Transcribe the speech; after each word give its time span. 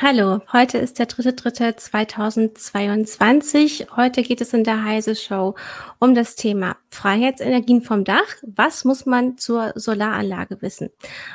Hallo, 0.00 0.42
heute 0.52 0.78
ist 0.78 1.00
der 1.00 1.08
3.3.2022. 1.08 3.96
Heute 3.96 4.22
geht 4.22 4.40
es 4.40 4.52
in 4.52 4.62
der 4.62 4.84
Heise 4.84 5.16
Show 5.16 5.56
um 5.98 6.14
das 6.14 6.36
Thema 6.36 6.76
Freiheitsenergien 6.88 7.82
vom 7.82 8.04
Dach. 8.04 8.36
Was 8.42 8.84
muss 8.84 9.06
man 9.06 9.38
zur 9.38 9.72
Solaranlage 9.74 10.62
wissen? 10.62 10.90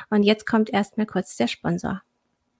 Und 0.08 0.22
jetzt 0.22 0.46
kommt 0.46 0.72
erstmal 0.72 1.04
kurz 1.04 1.36
der 1.36 1.48
Sponsor. 1.48 2.00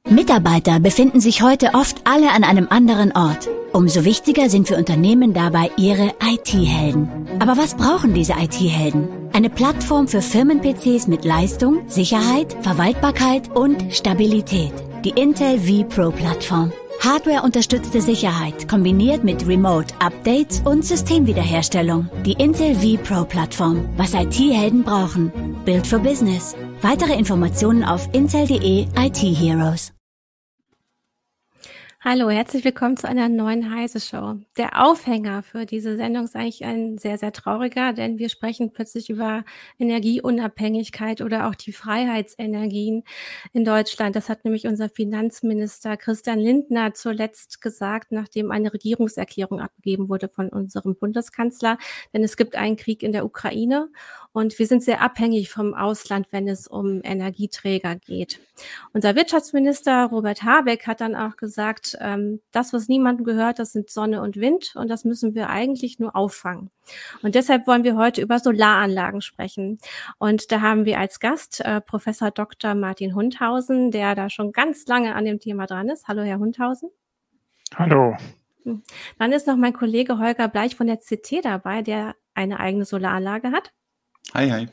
Mitarbeiter 0.06 0.78
befinden 0.78 1.20
sich 1.20 1.40
heute 1.40 1.70
oft 1.72 2.02
alle 2.04 2.32
an 2.32 2.44
einem 2.44 2.68
anderen 2.68 3.12
Ort. 3.12 3.48
Umso 3.72 4.04
wichtiger 4.04 4.50
sind 4.50 4.68
für 4.68 4.76
Unternehmen 4.76 5.32
dabei 5.32 5.70
ihre 5.78 6.12
IT-Helden. 6.22 7.08
Aber 7.38 7.56
was 7.56 7.78
brauchen 7.78 8.12
diese 8.12 8.34
IT-Helden? 8.34 9.08
Eine 9.32 9.48
Plattform 9.48 10.06
für 10.06 10.20
Firmen-PCs 10.20 11.06
mit 11.06 11.24
Leistung, 11.24 11.88
Sicherheit, 11.88 12.54
Verwaltbarkeit 12.60 13.56
und 13.56 13.94
Stabilität. 13.94 14.74
Die 15.04 15.10
Intel 15.10 15.58
vPro 15.58 16.10
Plattform. 16.10 16.72
Hardware-unterstützte 17.00 18.00
Sicherheit 18.00 18.66
kombiniert 18.66 19.22
mit 19.22 19.46
Remote-Updates 19.46 20.62
und 20.64 20.82
Systemwiederherstellung. 20.82 22.08
Die 22.24 22.32
Intel 22.32 22.74
vPro 22.74 23.26
Plattform. 23.26 23.86
Was 23.98 24.14
IT-Helden 24.14 24.82
brauchen. 24.82 25.30
Build 25.66 25.86
for 25.86 25.98
Business. 25.98 26.56
Weitere 26.80 27.18
Informationen 27.18 27.84
auf 27.84 28.08
intel.de 28.12 28.86
IT 28.98 29.18
Heroes. 29.18 29.93
Hallo, 32.06 32.28
herzlich 32.28 32.66
willkommen 32.66 32.98
zu 32.98 33.08
einer 33.08 33.30
neuen 33.30 33.74
Heise 33.74 33.98
Show. 33.98 34.34
Der 34.58 34.84
Aufhänger 34.84 35.42
für 35.42 35.64
diese 35.64 35.96
Sendung 35.96 36.24
ist 36.24 36.36
eigentlich 36.36 36.62
ein 36.62 36.98
sehr, 36.98 37.16
sehr 37.16 37.32
trauriger, 37.32 37.94
denn 37.94 38.18
wir 38.18 38.28
sprechen 38.28 38.74
plötzlich 38.74 39.08
über 39.08 39.42
Energieunabhängigkeit 39.78 41.22
oder 41.22 41.48
auch 41.48 41.54
die 41.54 41.72
Freiheitsenergien 41.72 43.04
in 43.54 43.64
Deutschland. 43.64 44.16
Das 44.16 44.28
hat 44.28 44.44
nämlich 44.44 44.66
unser 44.66 44.90
Finanzminister 44.90 45.96
Christian 45.96 46.40
Lindner 46.40 46.92
zuletzt 46.92 47.62
gesagt, 47.62 48.12
nachdem 48.12 48.50
eine 48.50 48.74
Regierungserklärung 48.74 49.60
abgegeben 49.60 50.10
wurde 50.10 50.28
von 50.28 50.50
unserem 50.50 50.96
Bundeskanzler. 50.96 51.78
Denn 52.12 52.22
es 52.22 52.36
gibt 52.36 52.54
einen 52.54 52.76
Krieg 52.76 53.02
in 53.02 53.12
der 53.12 53.24
Ukraine 53.24 53.88
und 54.34 54.58
wir 54.58 54.66
sind 54.66 54.82
sehr 54.82 55.00
abhängig 55.00 55.48
vom 55.48 55.74
Ausland, 55.74 56.26
wenn 56.32 56.48
es 56.48 56.66
um 56.66 57.00
Energieträger 57.04 57.94
geht. 57.94 58.40
Unser 58.92 59.14
Wirtschaftsminister 59.14 60.06
Robert 60.06 60.42
Habeck 60.42 60.88
hat 60.88 61.00
dann 61.00 61.14
auch 61.14 61.36
gesagt, 61.36 61.96
ähm, 62.00 62.40
das, 62.50 62.72
was 62.72 62.88
niemandem 62.88 63.24
gehört, 63.24 63.60
das 63.60 63.70
sind 63.70 63.90
Sonne 63.90 64.20
und 64.22 64.34
Wind 64.34 64.74
und 64.74 64.88
das 64.88 65.04
müssen 65.04 65.36
wir 65.36 65.50
eigentlich 65.50 66.00
nur 66.00 66.16
auffangen. 66.16 66.70
Und 67.22 67.36
deshalb 67.36 67.68
wollen 67.68 67.84
wir 67.84 67.96
heute 67.96 68.22
über 68.22 68.40
Solaranlagen 68.40 69.20
sprechen. 69.20 69.78
Und 70.18 70.50
da 70.50 70.60
haben 70.60 70.84
wir 70.84 70.98
als 70.98 71.20
Gast 71.20 71.60
äh, 71.60 71.80
Professor 71.80 72.32
Dr. 72.32 72.74
Martin 72.74 73.14
Hundhausen, 73.14 73.92
der 73.92 74.16
da 74.16 74.30
schon 74.30 74.50
ganz 74.50 74.84
lange 74.88 75.14
an 75.14 75.24
dem 75.26 75.38
Thema 75.38 75.66
dran 75.66 75.88
ist. 75.88 76.08
Hallo, 76.08 76.22
Herr 76.22 76.40
Hundhausen. 76.40 76.90
Hallo. 77.76 78.16
Hm. 78.64 78.82
Dann 79.16 79.30
ist 79.30 79.46
noch 79.46 79.56
mein 79.56 79.74
Kollege 79.74 80.18
Holger 80.18 80.48
Bleich 80.48 80.74
von 80.74 80.88
der 80.88 80.96
CT 80.96 81.44
dabei, 81.44 81.82
der 81.82 82.16
eine 82.34 82.58
eigene 82.58 82.84
Solaranlage 82.84 83.52
hat. 83.52 83.70
Hi, 84.32 84.50
hi. 84.50 84.68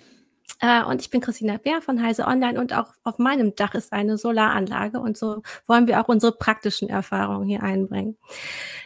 Äh, 0.62 0.84
und 0.84 1.02
ich 1.02 1.10
bin 1.10 1.22
Christina 1.22 1.58
Bär 1.58 1.82
von 1.82 2.02
Heise 2.02 2.26
Online 2.26 2.60
und 2.60 2.74
auch 2.74 2.94
auf 3.04 3.18
meinem 3.18 3.56
Dach 3.56 3.74
ist 3.74 3.92
eine 3.92 4.18
Solaranlage 4.18 5.00
und 5.00 5.18
so 5.18 5.42
wollen 5.66 5.88
wir 5.88 6.00
auch 6.00 6.08
unsere 6.08 6.34
praktischen 6.34 6.88
Erfahrungen 6.88 7.48
hier 7.48 7.64
einbringen. 7.64 8.18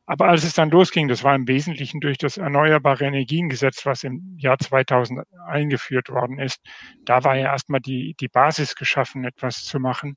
Aber 0.09 0.29
als 0.29 0.43
es 0.43 0.55
dann 0.55 0.71
losging, 0.71 1.07
das 1.07 1.23
war 1.23 1.35
im 1.35 1.47
Wesentlichen 1.49 2.01
durch 2.01 2.17
das 2.17 2.39
Erneuerbare 2.39 3.05
Energiengesetz, 3.05 3.85
was 3.85 4.05
im 4.05 4.39
Jahr 4.39 4.59
2000 4.59 5.21
eingeführt 5.47 6.09
worden 6.09 6.39
ist, 6.39 6.63
da 7.05 7.25
war 7.25 7.37
ja 7.37 7.53
erstmal 7.53 7.81
die, 7.81 8.15
die 8.19 8.29
Basis 8.29 8.75
geschaffen, 8.75 9.25
etwas 9.25 9.65
zu 9.65 9.79
machen. 9.79 10.17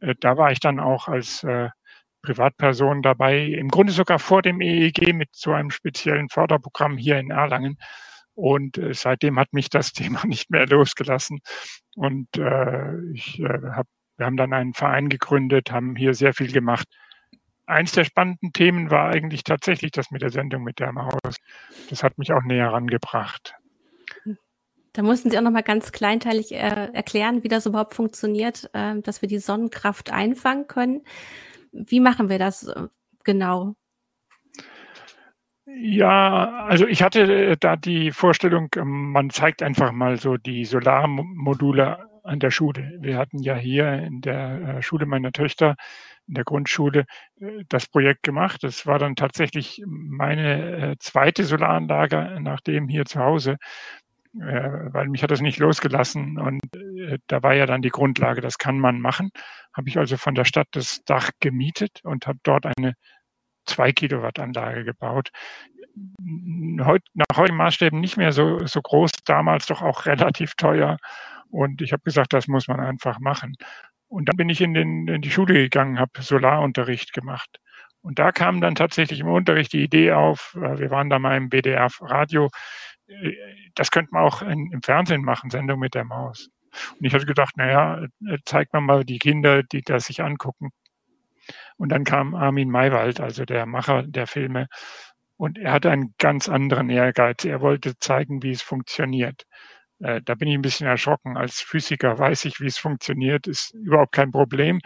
Äh, 0.00 0.16
da 0.18 0.36
war 0.36 0.50
ich 0.50 0.58
dann 0.58 0.80
auch 0.80 1.06
als 1.06 1.44
äh, 1.44 1.68
Privatperson 2.22 3.00
dabei, 3.02 3.44
im 3.44 3.68
Grunde 3.68 3.92
sogar 3.92 4.18
vor 4.18 4.42
dem 4.42 4.60
EEG 4.60 5.14
mit 5.14 5.28
so 5.32 5.52
einem 5.52 5.70
speziellen 5.70 6.28
Förderprogramm 6.28 6.98
hier 6.98 7.20
in 7.20 7.30
Erlangen. 7.30 7.78
Und 8.34 8.76
äh, 8.78 8.92
seitdem 8.92 9.38
hat 9.38 9.52
mich 9.52 9.70
das 9.70 9.92
Thema 9.92 10.26
nicht 10.26 10.50
mehr 10.50 10.66
losgelassen. 10.66 11.38
Und 11.94 12.28
ich 13.14 13.40
hab, 13.44 13.86
wir 14.16 14.26
haben 14.26 14.36
dann 14.36 14.52
einen 14.52 14.74
Verein 14.74 15.08
gegründet, 15.08 15.70
haben 15.70 15.94
hier 15.94 16.14
sehr 16.14 16.34
viel 16.34 16.50
gemacht 16.50 16.88
eins 17.68 17.92
der 17.92 18.04
spannenden 18.04 18.52
Themen 18.52 18.90
war 18.90 19.08
eigentlich 19.10 19.44
tatsächlich 19.44 19.92
das 19.92 20.10
mit 20.10 20.22
der 20.22 20.30
Sendung 20.30 20.64
mit 20.64 20.78
der 20.78 20.92
Maus. 20.92 21.36
Das 21.90 22.02
hat 22.02 22.18
mich 22.18 22.32
auch 22.32 22.42
näher 22.42 22.72
rangebracht. 22.72 23.54
Da 24.92 25.02
mussten 25.02 25.30
Sie 25.30 25.38
auch 25.38 25.42
noch 25.42 25.52
mal 25.52 25.62
ganz 25.62 25.92
kleinteilig 25.92 26.52
äh, 26.52 26.88
erklären, 26.92 27.44
wie 27.44 27.48
das 27.48 27.66
überhaupt 27.66 27.94
funktioniert, 27.94 28.68
äh, 28.72 29.00
dass 29.00 29.22
wir 29.22 29.28
die 29.28 29.38
Sonnenkraft 29.38 30.10
einfangen 30.10 30.66
können. 30.66 31.02
Wie 31.72 32.00
machen 32.00 32.28
wir 32.28 32.38
das 32.38 32.66
äh, 32.66 32.88
genau? 33.22 33.74
Ja, 35.66 36.64
also 36.64 36.86
ich 36.86 37.02
hatte 37.02 37.20
äh, 37.20 37.56
da 37.60 37.76
die 37.76 38.10
Vorstellung, 38.10 38.68
ähm, 38.76 39.12
man 39.12 39.28
zeigt 39.30 39.62
einfach 39.62 39.92
mal 39.92 40.16
so 40.16 40.36
die 40.38 40.64
Solarmodule 40.64 42.08
an 42.24 42.40
der 42.40 42.50
Schule. 42.50 42.96
Wir 43.00 43.18
hatten 43.18 43.38
ja 43.38 43.54
hier 43.54 43.92
in 43.92 44.22
der 44.22 44.78
äh, 44.78 44.82
Schule 44.82 45.04
meiner 45.06 45.30
Töchter 45.30 45.76
in 46.28 46.34
der 46.34 46.44
Grundschule 46.44 47.06
äh, 47.40 47.64
das 47.68 47.86
Projekt 47.86 48.22
gemacht. 48.22 48.62
Das 48.62 48.86
war 48.86 48.98
dann 48.98 49.16
tatsächlich 49.16 49.82
meine 49.86 50.92
äh, 50.92 50.96
zweite 50.98 51.44
Solaranlage 51.44 52.38
nach 52.40 52.60
dem 52.60 52.88
hier 52.88 53.06
zu 53.06 53.20
Hause, 53.20 53.56
äh, 54.34 54.70
weil 54.92 55.08
mich 55.08 55.22
hat 55.22 55.30
das 55.30 55.40
nicht 55.40 55.58
losgelassen 55.58 56.38
und 56.38 56.60
da 57.26 57.42
war 57.42 57.54
ja 57.54 57.66
dann 57.66 57.82
die 57.82 57.90
Grundlage, 57.90 58.40
das 58.40 58.58
kann 58.58 58.78
man 58.78 59.00
machen. 59.00 59.30
Habe 59.74 59.88
ich 59.88 59.98
also 59.98 60.16
von 60.16 60.34
der 60.34 60.44
Stadt 60.44 60.68
das 60.72 61.02
Dach 61.04 61.30
gemietet 61.40 62.00
und 62.04 62.26
habe 62.26 62.38
dort 62.42 62.66
eine 62.66 62.94
2 63.66 63.92
Kilowatt 63.92 64.38
Anlage 64.38 64.84
gebaut. 64.84 65.30
Heut, 66.84 67.02
nach 67.14 67.36
heutigen 67.36 67.56
Maßstäben 67.56 68.00
nicht 68.00 68.16
mehr 68.16 68.32
so, 68.32 68.64
so 68.66 68.80
groß, 68.80 69.10
damals 69.24 69.66
doch 69.66 69.82
auch 69.82 70.06
relativ 70.06 70.54
teuer. 70.54 70.98
Und 71.50 71.80
ich 71.82 71.92
habe 71.92 72.02
gesagt, 72.02 72.32
das 72.32 72.46
muss 72.46 72.68
man 72.68 72.80
einfach 72.80 73.20
machen. 73.20 73.56
Und 74.08 74.28
dann 74.28 74.36
bin 74.36 74.48
ich 74.48 74.60
in, 74.60 74.74
den, 74.74 75.06
in 75.06 75.22
die 75.22 75.30
Schule 75.30 75.54
gegangen, 75.54 75.98
habe 75.98 76.22
Solarunterricht 76.22 77.12
gemacht. 77.12 77.60
Und 78.00 78.18
da 78.18 78.32
kam 78.32 78.60
dann 78.60 78.74
tatsächlich 78.74 79.20
im 79.20 79.28
Unterricht 79.28 79.72
die 79.72 79.82
Idee 79.82 80.12
auf, 80.12 80.56
äh, 80.56 80.78
wir 80.78 80.90
waren 80.90 81.10
da 81.10 81.18
mal 81.18 81.36
im 81.36 81.50
BDR-Radio, 81.50 82.48
äh, 83.08 83.32
das 83.74 83.90
könnte 83.90 84.12
man 84.12 84.22
auch 84.22 84.42
in, 84.42 84.72
im 84.72 84.82
Fernsehen 84.82 85.22
machen, 85.22 85.50
Sendung 85.50 85.80
mit 85.80 85.94
der 85.94 86.04
Maus. 86.04 86.48
Und 86.98 87.04
ich 87.04 87.14
hatte 87.14 87.26
gedacht, 87.26 87.56
naja, 87.56 88.04
äh, 88.26 88.38
zeigt 88.44 88.72
man 88.72 88.84
mal 88.84 89.04
die 89.04 89.18
Kinder, 89.18 89.62
die 89.62 89.82
das 89.82 90.06
sich 90.06 90.22
angucken. 90.22 90.70
Und 91.76 91.90
dann 91.90 92.04
kam 92.04 92.34
Armin 92.34 92.70
Maywald, 92.70 93.20
also 93.20 93.44
der 93.44 93.66
Macher 93.66 94.02
der 94.02 94.26
Filme, 94.26 94.68
und 95.38 95.56
er 95.56 95.72
hatte 95.72 95.90
einen 95.90 96.14
ganz 96.18 96.48
anderen 96.48 96.90
Ehrgeiz. 96.90 97.44
Er 97.44 97.60
wollte 97.60 97.96
zeigen, 97.98 98.42
wie 98.42 98.50
es 98.50 98.60
funktioniert. 98.60 99.44
Äh, 100.00 100.20
da 100.24 100.34
bin 100.34 100.48
ich 100.48 100.54
ein 100.54 100.62
bisschen 100.62 100.86
erschrocken. 100.86 101.36
Als 101.36 101.60
Physiker 101.60 102.18
weiß 102.18 102.44
ich, 102.44 102.60
wie 102.60 102.66
es 102.66 102.78
funktioniert, 102.78 103.46
ist 103.46 103.74
überhaupt 103.74 104.12
kein 104.12 104.30
Problem. 104.30 104.80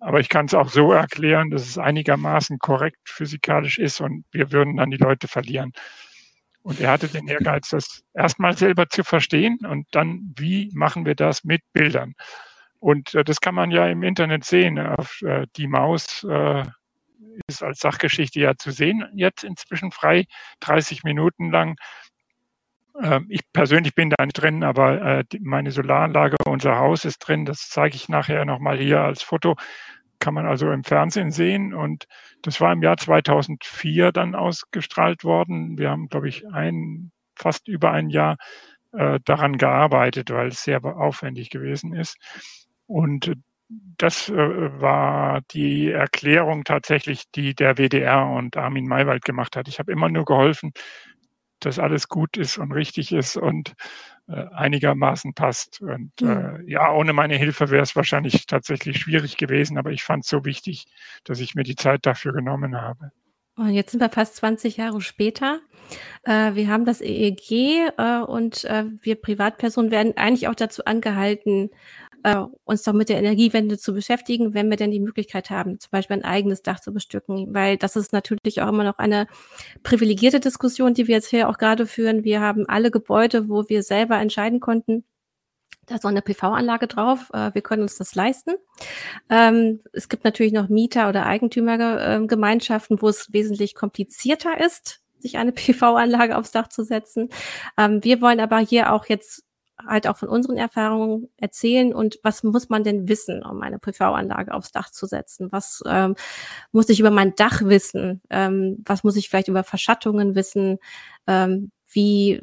Aber 0.00 0.20
ich 0.20 0.28
kann 0.28 0.46
es 0.46 0.54
auch 0.54 0.68
so 0.68 0.92
erklären, 0.92 1.50
dass 1.50 1.62
es 1.66 1.78
einigermaßen 1.78 2.58
korrekt 2.58 2.98
physikalisch 3.04 3.78
ist 3.78 4.00
und 4.00 4.24
wir 4.30 4.52
würden 4.52 4.76
dann 4.76 4.90
die 4.90 4.96
Leute 4.96 5.28
verlieren. 5.28 5.72
Und 6.62 6.80
er 6.80 6.90
hatte 6.92 7.08
den 7.08 7.28
Ehrgeiz, 7.28 7.70
das 7.70 8.02
erstmal 8.14 8.56
selber 8.56 8.88
zu 8.88 9.02
verstehen 9.02 9.58
und 9.66 9.86
dann, 9.92 10.34
wie 10.36 10.70
machen 10.74 11.06
wir 11.06 11.14
das 11.14 11.44
mit 11.44 11.62
Bildern? 11.72 12.14
Und 12.78 13.14
äh, 13.14 13.24
das 13.24 13.40
kann 13.40 13.54
man 13.54 13.70
ja 13.70 13.86
im 13.88 14.02
Internet 14.02 14.44
sehen. 14.44 14.78
Auf 14.78 15.22
äh, 15.22 15.46
die 15.56 15.66
Maus 15.66 16.24
äh, 16.28 16.64
ist 17.46 17.62
als 17.62 17.80
Sachgeschichte 17.80 18.40
ja 18.40 18.56
zu 18.56 18.70
sehen, 18.70 19.04
jetzt 19.14 19.44
inzwischen 19.44 19.90
frei, 19.92 20.26
30 20.60 21.04
Minuten 21.04 21.50
lang 21.50 21.76
ich 23.28 23.40
persönlich 23.52 23.94
bin 23.94 24.10
da 24.10 24.24
nicht 24.24 24.40
drin, 24.40 24.64
aber 24.64 25.00
äh, 25.02 25.24
meine 25.40 25.70
Solaranlage, 25.70 26.36
unser 26.46 26.78
Haus 26.78 27.04
ist 27.04 27.18
drin. 27.18 27.44
Das 27.44 27.68
zeige 27.68 27.96
ich 27.96 28.08
nachher 28.08 28.44
nochmal 28.44 28.78
hier 28.78 29.00
als 29.00 29.22
Foto. 29.22 29.56
Kann 30.18 30.34
man 30.34 30.46
also 30.46 30.70
im 30.72 30.84
Fernsehen 30.84 31.30
sehen. 31.30 31.74
Und 31.74 32.06
das 32.42 32.60
war 32.60 32.72
im 32.72 32.82
Jahr 32.82 32.96
2004 32.96 34.12
dann 34.12 34.34
ausgestrahlt 34.34 35.22
worden. 35.24 35.78
Wir 35.78 35.90
haben, 35.90 36.08
glaube 36.08 36.28
ich, 36.28 36.46
ein, 36.48 37.12
fast 37.36 37.68
über 37.68 37.92
ein 37.92 38.10
Jahr 38.10 38.36
äh, 38.92 39.20
daran 39.24 39.58
gearbeitet, 39.58 40.30
weil 40.30 40.48
es 40.48 40.64
sehr 40.64 40.84
aufwendig 40.84 41.50
gewesen 41.50 41.94
ist. 41.94 42.16
Und 42.86 43.32
das 43.98 44.28
äh, 44.28 44.80
war 44.80 45.42
die 45.52 45.90
Erklärung 45.90 46.64
tatsächlich, 46.64 47.30
die 47.34 47.54
der 47.54 47.76
WDR 47.76 48.26
und 48.26 48.56
Armin 48.56 48.86
Maywald 48.86 49.24
gemacht 49.24 49.56
hat. 49.56 49.68
Ich 49.68 49.78
habe 49.78 49.92
immer 49.92 50.08
nur 50.08 50.24
geholfen, 50.24 50.72
dass 51.60 51.78
alles 51.78 52.08
gut 52.08 52.36
ist 52.36 52.58
und 52.58 52.72
richtig 52.72 53.12
ist 53.12 53.36
und 53.36 53.74
äh, 54.28 54.44
einigermaßen 54.54 55.34
passt. 55.34 55.80
Und 55.80 56.12
mhm. 56.20 56.28
äh, 56.28 56.70
ja, 56.70 56.92
ohne 56.92 57.12
meine 57.12 57.36
Hilfe 57.36 57.70
wäre 57.70 57.82
es 57.82 57.96
wahrscheinlich 57.96 58.46
tatsächlich 58.46 58.98
schwierig 58.98 59.36
gewesen, 59.36 59.78
aber 59.78 59.90
ich 59.90 60.02
fand 60.02 60.24
es 60.24 60.30
so 60.30 60.44
wichtig, 60.44 60.86
dass 61.24 61.40
ich 61.40 61.54
mir 61.54 61.64
die 61.64 61.76
Zeit 61.76 62.06
dafür 62.06 62.32
genommen 62.32 62.80
habe. 62.80 63.12
Und 63.56 63.70
jetzt 63.70 63.90
sind 63.90 64.00
wir 64.00 64.08
fast 64.08 64.36
20 64.36 64.76
Jahre 64.76 65.00
später. 65.00 65.58
Äh, 66.22 66.54
wir 66.54 66.68
haben 66.68 66.84
das 66.84 67.00
EEG 67.00 67.90
äh, 67.96 68.20
und 68.20 68.64
äh, 68.64 68.84
wir 69.02 69.16
Privatpersonen 69.16 69.90
werden 69.90 70.16
eigentlich 70.16 70.46
auch 70.46 70.54
dazu 70.54 70.84
angehalten, 70.84 71.70
äh, 72.22 72.36
uns 72.64 72.82
doch 72.82 72.92
mit 72.92 73.08
der 73.08 73.18
Energiewende 73.18 73.78
zu 73.78 73.92
beschäftigen, 73.92 74.54
wenn 74.54 74.70
wir 74.70 74.76
denn 74.76 74.90
die 74.90 75.00
Möglichkeit 75.00 75.50
haben, 75.50 75.78
zum 75.80 75.90
Beispiel 75.90 76.16
ein 76.16 76.24
eigenes 76.24 76.62
Dach 76.62 76.80
zu 76.80 76.92
bestücken, 76.92 77.54
weil 77.54 77.76
das 77.76 77.96
ist 77.96 78.12
natürlich 78.12 78.60
auch 78.62 78.68
immer 78.68 78.84
noch 78.84 78.98
eine 78.98 79.26
privilegierte 79.82 80.40
Diskussion, 80.40 80.94
die 80.94 81.06
wir 81.06 81.16
jetzt 81.16 81.30
hier 81.30 81.48
auch 81.48 81.58
gerade 81.58 81.86
führen. 81.86 82.24
Wir 82.24 82.40
haben 82.40 82.66
alle 82.68 82.90
Gebäude, 82.90 83.48
wo 83.48 83.68
wir 83.68 83.82
selber 83.82 84.18
entscheiden 84.18 84.60
konnten, 84.60 85.04
da 85.88 85.94
ist 85.94 86.04
noch 86.04 86.10
eine 86.10 86.22
PV-Anlage 86.22 86.86
drauf. 86.86 87.30
Äh, 87.32 87.54
wir 87.54 87.62
können 87.62 87.82
uns 87.82 87.96
das 87.96 88.14
leisten. 88.14 88.56
Ähm, 89.30 89.80
es 89.92 90.08
gibt 90.08 90.24
natürlich 90.24 90.52
noch 90.52 90.68
Mieter- 90.68 91.08
oder 91.08 91.26
Eigentümergemeinschaften, 91.26 93.00
wo 93.00 93.08
es 93.08 93.32
wesentlich 93.32 93.74
komplizierter 93.74 94.60
ist, 94.60 95.00
sich 95.18 95.38
eine 95.38 95.52
PV-Anlage 95.52 96.36
aufs 96.36 96.50
Dach 96.50 96.68
zu 96.68 96.84
setzen. 96.84 97.30
Ähm, 97.78 98.04
wir 98.04 98.20
wollen 98.20 98.40
aber 98.40 98.58
hier 98.58 98.92
auch 98.92 99.06
jetzt 99.06 99.44
halt 99.86 100.06
auch 100.06 100.16
von 100.16 100.28
unseren 100.28 100.56
Erfahrungen 100.56 101.28
erzählen 101.36 101.94
und 101.94 102.18
was 102.22 102.42
muss 102.42 102.68
man 102.68 102.84
denn 102.84 103.08
wissen, 103.08 103.42
um 103.42 103.62
eine 103.62 103.78
PV-Anlage 103.78 104.52
aufs 104.52 104.72
Dach 104.72 104.90
zu 104.90 105.06
setzen? 105.06 105.52
Was 105.52 105.82
ähm, 105.86 106.14
muss 106.72 106.88
ich 106.88 107.00
über 107.00 107.10
mein 107.10 107.34
Dach 107.34 107.62
wissen? 107.62 108.22
Ähm, 108.30 108.82
was 108.84 109.04
muss 109.04 109.16
ich 109.16 109.28
vielleicht 109.28 109.48
über 109.48 109.64
Verschattungen 109.64 110.34
wissen? 110.34 110.78
Ähm, 111.26 111.70
wie, 111.90 112.40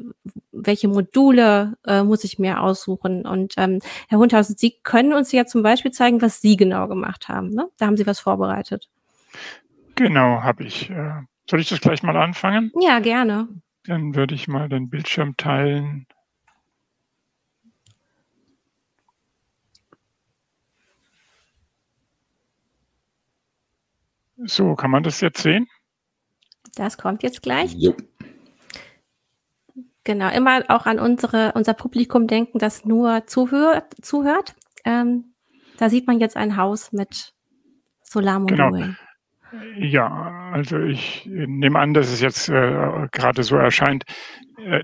welche 0.52 0.88
Module 0.88 1.76
äh, 1.86 2.02
muss 2.02 2.24
ich 2.24 2.38
mir 2.38 2.60
aussuchen? 2.60 3.26
Und 3.26 3.54
ähm, 3.56 3.80
Herr 4.08 4.18
Hundhausen, 4.18 4.56
Sie 4.56 4.74
können 4.82 5.12
uns 5.12 5.30
ja 5.32 5.46
zum 5.46 5.62
Beispiel 5.62 5.92
zeigen, 5.92 6.20
was 6.20 6.40
Sie 6.40 6.56
genau 6.56 6.88
gemacht 6.88 7.28
haben. 7.28 7.50
Ne? 7.50 7.68
Da 7.78 7.86
haben 7.86 7.96
Sie 7.96 8.06
was 8.06 8.18
vorbereitet. 8.18 8.88
Genau, 9.94 10.42
habe 10.42 10.64
ich. 10.64 10.90
Äh, 10.90 11.22
soll 11.48 11.60
ich 11.60 11.68
das 11.68 11.80
gleich 11.80 12.02
mal 12.02 12.16
anfangen? 12.16 12.72
Ja, 12.80 12.98
gerne. 12.98 13.48
Dann 13.84 14.14
würde 14.16 14.34
ich 14.34 14.48
mal 14.48 14.68
den 14.68 14.90
Bildschirm 14.90 15.36
teilen. 15.36 16.06
So, 24.44 24.74
kann 24.74 24.90
man 24.90 25.02
das 25.02 25.20
jetzt 25.20 25.42
sehen? 25.42 25.66
Das 26.74 26.98
kommt 26.98 27.22
jetzt 27.22 27.42
gleich. 27.42 27.74
Jo. 27.74 27.94
Genau, 30.04 30.30
immer 30.30 30.62
auch 30.68 30.86
an 30.86 31.00
unsere, 31.00 31.52
unser 31.54 31.74
Publikum 31.74 32.26
denken, 32.26 32.58
das 32.58 32.84
nur 32.84 33.26
zuhört. 33.26 33.94
zuhört. 34.02 34.54
Ähm, 34.84 35.34
da 35.78 35.88
sieht 35.88 36.06
man 36.06 36.20
jetzt 36.20 36.36
ein 36.36 36.56
Haus 36.56 36.92
mit 36.92 37.32
Solarmodulen. 38.02 38.96
Genau. 39.50 39.76
Ja, 39.78 40.50
also 40.52 40.78
ich 40.78 41.26
nehme 41.26 41.78
an, 41.78 41.94
dass 41.94 42.12
es 42.12 42.20
jetzt 42.20 42.48
äh, 42.48 43.08
gerade 43.10 43.42
so 43.42 43.56
erscheint. 43.56 44.04
Äh, 44.58 44.82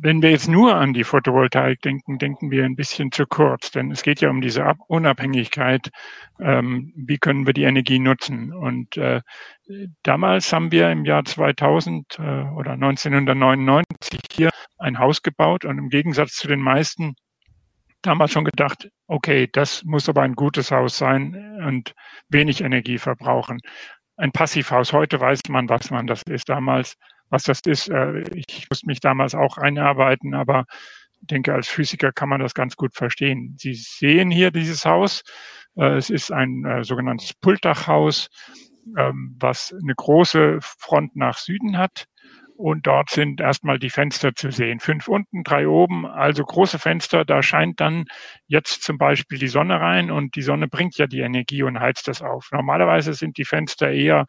wenn 0.00 0.22
wir 0.22 0.30
jetzt 0.30 0.48
nur 0.48 0.76
an 0.76 0.92
die 0.92 1.04
Photovoltaik 1.04 1.82
denken, 1.82 2.18
denken 2.18 2.50
wir 2.50 2.64
ein 2.64 2.76
bisschen 2.76 3.10
zu 3.10 3.26
kurz, 3.26 3.70
denn 3.70 3.90
es 3.90 4.02
geht 4.02 4.20
ja 4.20 4.30
um 4.30 4.40
diese 4.40 4.74
Unabhängigkeit. 4.86 5.90
Ähm, 6.40 6.92
wie 6.94 7.18
können 7.18 7.46
wir 7.46 7.52
die 7.52 7.64
Energie 7.64 7.98
nutzen? 7.98 8.52
Und 8.52 8.96
äh, 8.96 9.20
damals 10.02 10.52
haben 10.52 10.70
wir 10.70 10.90
im 10.90 11.04
Jahr 11.04 11.24
2000 11.24 12.18
äh, 12.18 12.22
oder 12.22 12.72
1999 12.72 14.20
hier 14.30 14.50
ein 14.78 14.98
Haus 14.98 15.22
gebaut 15.22 15.64
und 15.64 15.78
im 15.78 15.88
Gegensatz 15.88 16.34
zu 16.34 16.46
den 16.46 16.60
meisten 16.60 17.14
damals 18.02 18.32
schon 18.32 18.44
gedacht, 18.44 18.88
okay, 19.08 19.48
das 19.52 19.82
muss 19.84 20.08
aber 20.08 20.22
ein 20.22 20.34
gutes 20.34 20.70
Haus 20.70 20.96
sein 20.96 21.60
und 21.66 21.94
wenig 22.28 22.60
Energie 22.60 22.98
verbrauchen. 22.98 23.58
Ein 24.16 24.30
Passivhaus, 24.30 24.92
heute 24.92 25.20
weiß 25.20 25.40
man, 25.48 25.68
was 25.68 25.90
man 25.90 26.06
das 26.06 26.22
ist. 26.22 26.48
Damals 26.48 26.96
was 27.30 27.44
das 27.44 27.60
ist. 27.60 27.88
Äh, 27.88 28.22
ich 28.34 28.66
musste 28.70 28.86
mich 28.86 29.00
damals 29.00 29.34
auch 29.34 29.58
einarbeiten, 29.58 30.34
aber 30.34 30.64
ich 31.20 31.26
denke, 31.26 31.52
als 31.52 31.68
Physiker 31.68 32.12
kann 32.12 32.28
man 32.28 32.40
das 32.40 32.54
ganz 32.54 32.76
gut 32.76 32.94
verstehen. 32.94 33.56
Sie 33.58 33.74
sehen 33.74 34.30
hier 34.30 34.50
dieses 34.50 34.84
Haus. 34.84 35.22
Äh, 35.76 35.96
es 35.96 36.10
ist 36.10 36.32
ein 36.32 36.64
äh, 36.64 36.84
sogenanntes 36.84 37.34
Pultdachhaus, 37.34 38.28
ähm, 38.96 39.36
was 39.38 39.74
eine 39.80 39.94
große 39.94 40.58
Front 40.60 41.16
nach 41.16 41.38
Süden 41.38 41.78
hat. 41.78 42.06
Und 42.56 42.88
dort 42.88 43.10
sind 43.10 43.40
erstmal 43.40 43.78
die 43.78 43.88
Fenster 43.88 44.34
zu 44.34 44.50
sehen. 44.50 44.80
Fünf 44.80 45.06
unten, 45.06 45.44
drei 45.44 45.68
oben, 45.68 46.06
also 46.06 46.42
große 46.44 46.80
Fenster. 46.80 47.24
Da 47.24 47.40
scheint 47.40 47.78
dann 47.78 48.06
jetzt 48.48 48.82
zum 48.82 48.98
Beispiel 48.98 49.38
die 49.38 49.46
Sonne 49.46 49.80
rein 49.80 50.10
und 50.10 50.34
die 50.34 50.42
Sonne 50.42 50.66
bringt 50.66 50.98
ja 50.98 51.06
die 51.06 51.20
Energie 51.20 51.62
und 51.62 51.78
heizt 51.78 52.08
das 52.08 52.20
auf. 52.20 52.48
Normalerweise 52.50 53.14
sind 53.14 53.38
die 53.38 53.44
Fenster 53.44 53.92
eher 53.92 54.26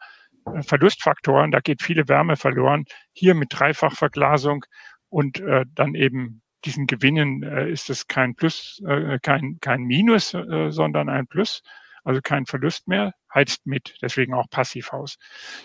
Verlustfaktoren, 0.62 1.50
da 1.50 1.60
geht 1.60 1.82
viele 1.82 2.08
Wärme 2.08 2.36
verloren. 2.36 2.84
Hier 3.12 3.34
mit 3.34 3.48
Dreifachverglasung 3.50 4.64
und 5.08 5.40
äh, 5.40 5.64
dann 5.74 5.94
eben 5.94 6.42
diesen 6.64 6.86
Gewinnen 6.86 7.42
äh, 7.42 7.70
ist 7.70 7.90
es 7.90 8.06
kein 8.06 8.34
Plus, 8.34 8.82
äh, 8.86 9.18
kein, 9.22 9.58
kein 9.60 9.82
Minus, 9.82 10.34
äh, 10.34 10.70
sondern 10.70 11.08
ein 11.08 11.26
Plus, 11.26 11.62
also 12.04 12.20
kein 12.22 12.46
Verlust 12.46 12.88
mehr, 12.88 13.12
heizt 13.34 13.66
mit, 13.66 13.96
deswegen 14.02 14.34
auch 14.34 14.48
Passivhaus. 14.50 15.16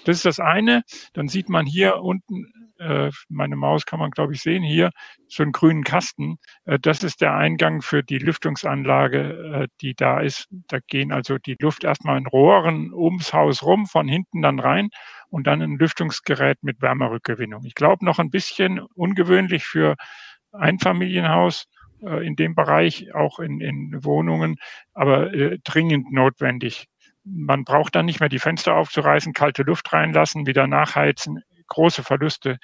Das 0.05 0.17
ist 0.17 0.25
das 0.25 0.39
eine. 0.39 0.83
Dann 1.13 1.27
sieht 1.27 1.49
man 1.49 1.65
hier 1.65 2.01
unten 2.01 2.65
äh, 2.79 3.11
meine 3.29 3.55
Maus 3.55 3.85
kann 3.85 3.99
man, 3.99 4.11
glaube 4.11 4.33
ich, 4.33 4.41
sehen 4.41 4.63
hier, 4.63 4.91
so 5.27 5.43
einen 5.43 5.51
grünen 5.51 5.83
Kasten. 5.83 6.37
Äh, 6.65 6.79
das 6.79 7.03
ist 7.03 7.21
der 7.21 7.33
Eingang 7.33 7.81
für 7.81 8.03
die 8.03 8.17
Lüftungsanlage, 8.17 9.63
äh, 9.63 9.67
die 9.81 9.95
da 9.95 10.19
ist. 10.19 10.47
Da 10.67 10.79
gehen 10.87 11.11
also 11.11 11.37
die 11.37 11.55
Luft 11.59 11.83
erstmal 11.83 12.17
in 12.17 12.27
Rohren 12.27 12.93
ums 12.93 13.33
Haus 13.33 13.63
rum, 13.63 13.85
von 13.85 14.07
hinten 14.07 14.41
dann 14.41 14.59
rein 14.59 14.89
und 15.29 15.47
dann 15.47 15.61
ein 15.61 15.77
Lüftungsgerät 15.77 16.63
mit 16.63 16.81
Wärmerückgewinnung. 16.81 17.63
Ich 17.65 17.75
glaube, 17.75 18.05
noch 18.05 18.19
ein 18.19 18.29
bisschen 18.29 18.79
ungewöhnlich 18.79 19.65
für 19.65 19.95
Einfamilienhaus 20.51 21.65
äh, 22.03 22.25
in 22.25 22.35
dem 22.35 22.55
Bereich, 22.55 23.13
auch 23.13 23.39
in, 23.39 23.61
in 23.61 24.03
Wohnungen, 24.03 24.57
aber 24.93 25.33
äh, 25.33 25.59
dringend 25.63 26.11
notwendig. 26.11 26.87
Man 27.25 27.63
braucht 27.63 27.95
dann 27.95 28.05
nicht 28.05 28.19
mehr 28.19 28.29
die 28.29 28.39
Fenster 28.39 28.75
aufzureißen, 28.75 29.33
kalte 29.33 29.63
Luft 29.63 29.91
reinlassen, 29.91 30.45
wieder 30.45 30.67
nachheizen 30.67 31.41
große 31.67 32.03
Verluste. 32.03 32.57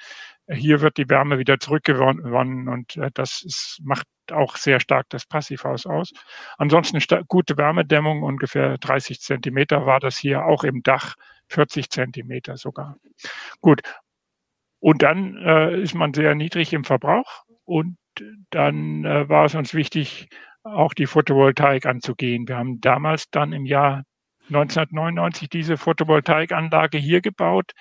Hier 0.48 0.80
wird 0.80 0.96
die 0.96 1.08
Wärme 1.08 1.38
wieder 1.38 1.58
zurückgewonnen 1.60 2.68
und 2.68 2.96
äh, 2.96 3.10
das 3.14 3.42
ist, 3.42 3.80
macht 3.82 4.06
auch 4.30 4.56
sehr 4.56 4.80
stark 4.80 5.06
das 5.10 5.26
Passivhaus 5.26 5.86
aus. 5.86 6.12
Ansonsten 6.58 6.98
gute 7.28 7.56
Wärmedämmung, 7.56 8.22
ungefähr 8.22 8.78
30 8.78 9.20
Zentimeter 9.20 9.86
war 9.86 10.00
das 10.00 10.18
hier, 10.18 10.44
auch 10.44 10.64
im 10.64 10.82
Dach 10.82 11.14
40 11.48 11.90
Zentimeter 11.90 12.56
sogar. 12.56 12.96
Gut. 13.60 13.82
Und 14.80 15.02
dann 15.02 15.36
äh, 15.36 15.80
ist 15.80 15.94
man 15.94 16.12
sehr 16.12 16.34
niedrig 16.34 16.72
im 16.72 16.84
Verbrauch 16.84 17.44
und 17.64 17.96
dann 18.50 19.04
äh, 19.04 19.28
war 19.28 19.44
es 19.44 19.54
uns 19.54 19.74
wichtig, 19.74 20.28
auch 20.64 20.92
die 20.92 21.06
Photovoltaik 21.06 21.86
anzugehen. 21.86 22.48
Wir 22.48 22.56
haben 22.56 22.80
damals 22.80 23.30
dann 23.30 23.52
im 23.52 23.64
Jahr 23.64 24.02
1999 24.54 25.48
diese 25.48 25.76
Photovoltaikanlage 25.76 26.98
hier 26.98 27.20
gebaut. 27.20 27.72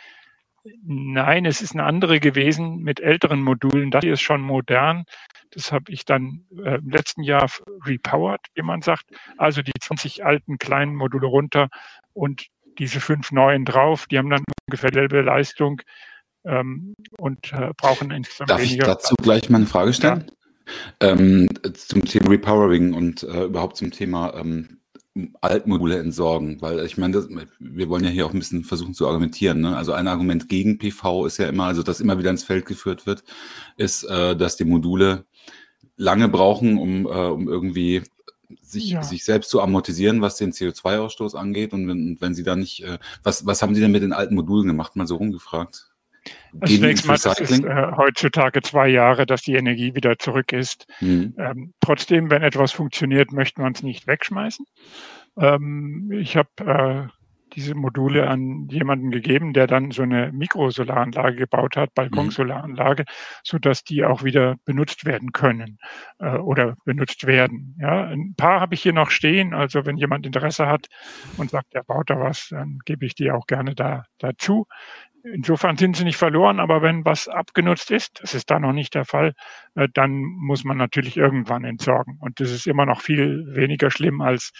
Nein, 0.83 1.45
es 1.45 1.61
ist 1.61 1.73
eine 1.73 1.85
andere 1.85 2.19
gewesen 2.19 2.77
mit 2.79 2.99
älteren 2.99 3.41
Modulen. 3.41 3.89
Das 3.89 4.03
hier 4.03 4.13
ist 4.13 4.21
schon 4.21 4.41
modern. 4.41 5.05
Das 5.51 5.71
habe 5.71 5.91
ich 5.91 6.05
dann 6.05 6.45
äh, 6.55 6.75
im 6.75 6.89
letzten 6.89 7.23
Jahr 7.23 7.49
repowered, 7.85 8.41
wie 8.53 8.61
man 8.61 8.81
sagt. 8.81 9.05
Also 9.37 9.61
die 9.61 9.73
20 9.79 10.23
alten 10.23 10.59
kleinen 10.59 10.95
Module 10.95 11.27
runter 11.27 11.69
und 12.13 12.47
diese 12.77 12.99
fünf 12.99 13.31
neuen 13.31 13.65
drauf. 13.65 14.05
Die 14.07 14.17
haben 14.17 14.29
dann 14.29 14.43
ungefähr 14.67 14.91
dieselbe 14.91 15.21
Leistung 15.21 15.81
ähm, 16.45 16.95
und 17.17 17.51
äh, 17.53 17.71
brauchen 17.75 18.11
insgesamt 18.11 18.51
Darf 18.51 18.61
weniger. 18.61 18.85
Darf 18.85 18.97
ich 18.97 19.01
dazu 19.03 19.15
gleich 19.21 19.49
mal 19.49 19.57
eine 19.57 19.67
Frage 19.67 19.93
stellen? 19.93 20.31
Ja. 21.01 21.09
Ähm, 21.11 21.49
zum 21.73 22.05
Thema 22.05 22.29
Repowering 22.29 22.93
und 22.93 23.23
äh, 23.23 23.45
überhaupt 23.45 23.77
zum 23.77 23.91
Thema 23.91 24.33
ähm, 24.35 24.80
Altmodule 25.41 25.97
entsorgen? 25.97 26.61
Weil 26.61 26.85
ich 26.85 26.97
meine, 26.97 27.13
das, 27.13 27.27
wir 27.59 27.89
wollen 27.89 28.03
ja 28.03 28.09
hier 28.09 28.25
auch 28.25 28.33
ein 28.33 28.39
bisschen 28.39 28.63
versuchen 28.63 28.93
zu 28.93 29.07
argumentieren. 29.07 29.61
Ne? 29.61 29.75
Also 29.75 29.93
ein 29.93 30.07
Argument 30.07 30.49
gegen 30.49 30.77
PV 30.77 31.25
ist 31.25 31.37
ja 31.37 31.47
immer, 31.47 31.65
also 31.65 31.83
dass 31.83 31.99
immer 31.99 32.17
wieder 32.17 32.29
ins 32.29 32.43
Feld 32.43 32.65
geführt 32.65 33.05
wird, 33.05 33.23
ist, 33.77 34.03
äh, 34.03 34.35
dass 34.35 34.55
die 34.55 34.65
Module 34.65 35.25
lange 35.97 36.29
brauchen, 36.29 36.77
um, 36.77 37.05
äh, 37.05 37.09
um 37.09 37.47
irgendwie 37.47 38.03
sich, 38.61 38.91
ja. 38.91 39.03
sich 39.03 39.23
selbst 39.23 39.49
zu 39.49 39.61
amortisieren, 39.61 40.21
was 40.21 40.37
den 40.37 40.51
CO2-Ausstoß 40.51 41.35
angeht. 41.35 41.73
Und 41.73 41.87
wenn, 41.87 42.17
wenn 42.19 42.35
Sie 42.35 42.43
da 42.43 42.55
nicht, 42.55 42.83
äh, 42.83 42.97
was, 43.23 43.45
was 43.45 43.61
haben 43.61 43.75
Sie 43.75 43.81
denn 43.81 43.91
mit 43.91 44.03
den 44.03 44.13
alten 44.13 44.35
Modulen 44.35 44.67
gemacht? 44.67 44.95
Mal 44.95 45.07
so 45.07 45.15
rumgefragt. 45.15 45.90
Also 46.59 46.75
zunächst 46.75 47.05
mal, 47.05 47.17
das 47.17 47.39
ist 47.39 47.63
äh, 47.63 47.91
heutzutage 47.95 48.61
zwei 48.61 48.87
Jahre, 48.89 49.25
dass 49.25 49.41
die 49.41 49.55
Energie 49.55 49.95
wieder 49.95 50.17
zurück 50.19 50.51
ist. 50.51 50.85
Mhm. 50.99 51.33
Ähm, 51.37 51.73
trotzdem, 51.79 52.29
wenn 52.29 52.43
etwas 52.43 52.71
funktioniert, 52.71 53.31
möchte 53.31 53.61
man 53.61 53.73
es 53.73 53.83
nicht 53.83 54.07
wegschmeißen. 54.07 54.65
Ähm, 55.37 56.11
ich 56.11 56.35
habe 56.35 56.49
äh, 57.09 57.20
diese 57.53 57.75
Module 57.75 58.27
an 58.27 58.67
jemanden 58.69 59.11
gegeben, 59.11 59.53
der 59.53 59.67
dann 59.67 59.91
so 59.91 60.03
eine 60.03 60.31
Mikrosolaranlage 60.31 61.35
gebaut 61.35 61.75
hat, 61.75 61.93
Balkonsolaranlage, 61.93 63.05
so 63.43 63.57
dass 63.59 63.83
die 63.83 64.03
auch 64.03 64.23
wieder 64.23 64.55
benutzt 64.65 65.05
werden 65.05 65.31
können 65.31 65.77
äh, 66.19 66.37
oder 66.37 66.75
benutzt 66.85 67.27
werden. 67.27 67.75
Ja, 67.79 68.05
ein 68.05 68.33
paar 68.35 68.59
habe 68.59 68.75
ich 68.75 68.81
hier 68.81 68.93
noch 68.93 69.09
stehen. 69.09 69.53
Also 69.53 69.85
wenn 69.85 69.97
jemand 69.97 70.25
Interesse 70.25 70.67
hat 70.67 70.87
und 71.37 71.49
sagt, 71.49 71.73
er 71.73 71.83
baut 71.83 72.09
da 72.09 72.19
was, 72.19 72.47
dann 72.49 72.79
gebe 72.85 73.05
ich 73.05 73.15
die 73.15 73.31
auch 73.31 73.47
gerne 73.47 73.75
da 73.75 74.03
dazu. 74.17 74.67
Insofern 75.23 75.77
sind 75.77 75.95
sie 75.95 76.03
nicht 76.03 76.17
verloren, 76.17 76.59
aber 76.59 76.81
wenn 76.81 77.05
was 77.05 77.27
abgenutzt 77.27 77.91
ist, 77.91 78.21
das 78.21 78.33
ist 78.33 78.49
da 78.49 78.59
noch 78.59 78.73
nicht 78.73 78.95
der 78.95 79.05
Fall, 79.05 79.33
äh, 79.75 79.87
dann 79.93 80.13
muss 80.13 80.63
man 80.63 80.77
natürlich 80.77 81.15
irgendwann 81.17 81.63
entsorgen. 81.63 82.17
Und 82.19 82.39
das 82.39 82.51
ist 82.51 82.65
immer 82.65 82.85
noch 82.85 83.01
viel 83.01 83.45
weniger 83.53 83.91
schlimm 83.91 84.21
als 84.21 84.51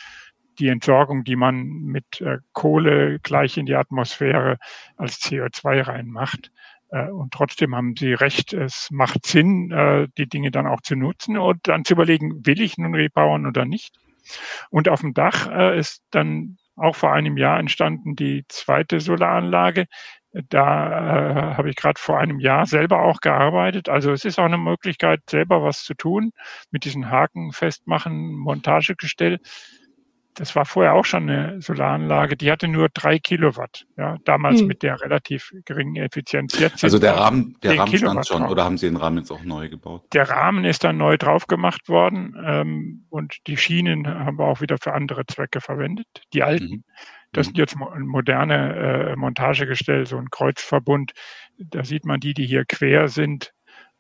die 0.60 0.68
Entsorgung, 0.68 1.24
die 1.24 1.36
man 1.36 1.66
mit 1.66 2.22
äh, 2.22 2.38
Kohle 2.54 3.20
gleich 3.20 3.58
in 3.58 3.66
die 3.66 3.76
Atmosphäre 3.76 4.58
als 4.98 5.22
CO2 5.22 5.88
reinmacht. 5.88 6.52
Äh, 6.90 7.10
und 7.10 7.34
trotzdem 7.34 7.76
haben 7.76 7.96
Sie 7.98 8.14
recht, 8.14 8.54
es 8.54 8.90
macht 8.92 9.26
Sinn, 9.26 9.72
äh, 9.72 10.08
die 10.18 10.28
Dinge 10.28 10.52
dann 10.52 10.68
auch 10.68 10.82
zu 10.82 10.96
nutzen 10.96 11.38
und 11.38 11.68
dann 11.68 11.86
zu 11.86 11.94
überlegen, 11.94 12.46
will 12.46 12.62
ich 12.62 12.78
nun 12.78 12.96
rebauen 12.96 13.46
oder 13.46 13.66
nicht. 13.66 13.96
Und 14.70 14.90
auf 14.90 15.02
dem 15.02 15.14
Dach 15.14 15.50
äh, 15.50 15.78
ist 15.80 16.04
dann 16.12 16.58
auch 16.76 16.96
vor 16.96 17.14
einem 17.14 17.38
Jahr 17.38 17.60
entstanden 17.60 18.16
die 18.16 18.46
zweite 18.48 19.00
Solaranlage. 19.00 19.86
Da 20.34 21.52
äh, 21.52 21.56
habe 21.56 21.70
ich 21.70 21.76
gerade 21.76 22.00
vor 22.00 22.18
einem 22.18 22.40
Jahr 22.40 22.66
selber 22.66 23.02
auch 23.02 23.20
gearbeitet. 23.20 23.90
Also 23.90 24.12
es 24.12 24.24
ist 24.24 24.40
auch 24.40 24.46
eine 24.46 24.58
Möglichkeit, 24.58 25.22
selber 25.30 25.62
was 25.64 25.84
zu 25.84 25.94
tun 25.94 26.32
mit 26.72 26.86
diesen 26.86 27.10
Haken 27.10 27.52
festmachen, 27.52 28.34
Montagegestell 28.34 29.40
das 30.36 30.56
war 30.56 30.66
vorher 30.66 30.94
auch 30.94 31.06
schon 31.06 31.30
eine 31.30 31.62
Solaranlage, 31.62 32.38
die 32.38 32.52
hatte 32.52 32.68
nur 32.68 32.90
drei 32.90 33.20
Kilowatt, 33.20 33.86
ja, 33.98 34.18
damals 34.26 34.62
hm. 34.62 34.68
mit 34.68 34.84
der 34.84 35.02
relativ 35.02 35.52
geringen 35.66 35.96
Effizienz. 35.98 36.58
Jetzt 36.58 36.84
also 36.84 37.00
der 37.00 37.16
Rahmen, 37.16 37.58
der 37.64 37.78
Rahmen 37.78 37.98
stand 37.98 38.28
schon, 38.28 38.42
drauf. 38.42 38.52
oder 38.52 38.64
haben 38.64 38.78
Sie 38.78 38.88
den 38.88 38.98
Rahmen 38.98 39.18
jetzt 39.18 39.32
auch 39.32 39.44
neu 39.44 39.70
gebaut? 39.70 40.04
Der 40.14 40.30
Rahmen 40.30 40.66
ist 40.66 40.84
dann 40.84 40.98
neu 40.98 41.18
drauf 41.18 41.48
gemacht 41.48 41.90
worden 41.90 42.36
ähm, 42.44 43.06
und 43.10 43.38
die 43.48 43.58
Schienen 43.58 44.08
haben 44.08 44.38
wir 44.40 44.46
auch 44.46 44.62
wieder 44.62 44.78
für 44.78 44.94
andere 44.94 45.26
Zwecke 45.26 45.62
verwendet, 45.62 46.08
die 46.34 46.44
alten. 46.44 46.66
Mhm. 46.66 46.84
Das 47.34 47.46
sind 47.48 47.56
mhm. 47.56 47.62
jetzt 47.62 47.76
moderne 47.78 49.12
äh, 49.12 49.16
Montagegestell, 49.16 50.06
so 50.06 50.18
ein 50.18 50.30
Kreuzverbund. 50.30 51.14
Da 51.58 51.84
sieht 51.84 52.06
man 52.06 52.20
die, 52.20 52.34
die 52.34 52.46
hier 52.46 52.66
quer 52.66 53.08
sind, 53.08 53.54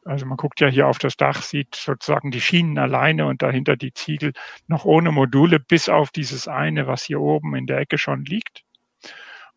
also 0.06 0.26
man 0.26 0.38
guckt 0.38 0.60
ja 0.60 0.68
hier 0.68 0.88
auf 0.88 0.98
das 0.98 1.18
Dach, 1.18 1.42
sieht 1.42 1.76
sozusagen 1.76 2.32
die 2.32 2.42
Schienen 2.42 2.78
alleine 2.78 3.28
und 3.28 3.42
dahinter 3.42 3.76
die 3.76 3.94
Ziegel 3.94 4.34
noch 4.68 4.86
ohne 4.86 5.12
Module, 5.12 5.60
bis 5.60 5.90
auf 5.90 6.12
dieses 6.12 6.48
eine, 6.48 6.88
was 6.88 7.04
hier 7.04 7.22
oben 7.22 7.56
in 7.56 7.68
der 7.68 7.80
Ecke 7.80 7.98
schon 7.98 8.26
liegt. 8.26 8.64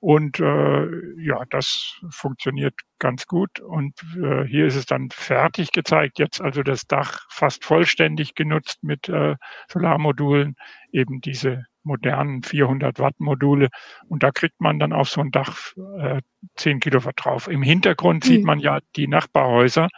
Und 0.00 0.38
äh, 0.38 0.86
ja, 1.16 1.44
das 1.48 1.98
funktioniert 2.10 2.74
ganz 2.98 3.26
gut. 3.26 3.60
Und 3.60 3.94
äh, 4.22 4.44
hier 4.44 4.66
ist 4.66 4.76
es 4.76 4.84
dann 4.84 5.08
fertig 5.10 5.72
gezeigt. 5.72 6.18
Jetzt 6.18 6.42
also 6.42 6.62
das 6.62 6.86
Dach 6.86 7.24
fast 7.30 7.64
vollständig 7.64 8.34
genutzt 8.34 8.82
mit 8.82 9.08
äh, 9.08 9.36
Solarmodulen, 9.66 10.56
eben 10.92 11.22
diese 11.22 11.64
modernen 11.84 12.42
400 12.42 12.98
Watt 12.98 13.18
Module. 13.18 13.68
Und 14.06 14.22
da 14.22 14.30
kriegt 14.30 14.60
man 14.60 14.78
dann 14.78 14.92
auf 14.92 15.08
so 15.08 15.22
ein 15.22 15.30
Dach 15.30 15.72
äh, 15.98 16.20
10 16.56 16.80
Kilowatt 16.80 17.14
drauf. 17.16 17.48
Im 17.48 17.62
Hintergrund 17.62 18.24
mhm. 18.24 18.28
sieht 18.28 18.44
man 18.44 18.58
ja 18.58 18.80
die 18.96 19.08
Nachbarhäuser 19.08 19.88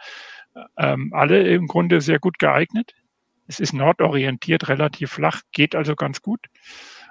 ähm, 0.77 1.11
alle 1.13 1.47
im 1.47 1.67
Grunde 1.67 2.01
sehr 2.01 2.19
gut 2.19 2.39
geeignet. 2.39 2.93
Es 3.47 3.59
ist 3.59 3.73
nordorientiert, 3.73 4.67
relativ 4.67 5.11
flach, 5.11 5.41
geht 5.51 5.75
also 5.75 5.95
ganz 5.95 6.21
gut. 6.21 6.47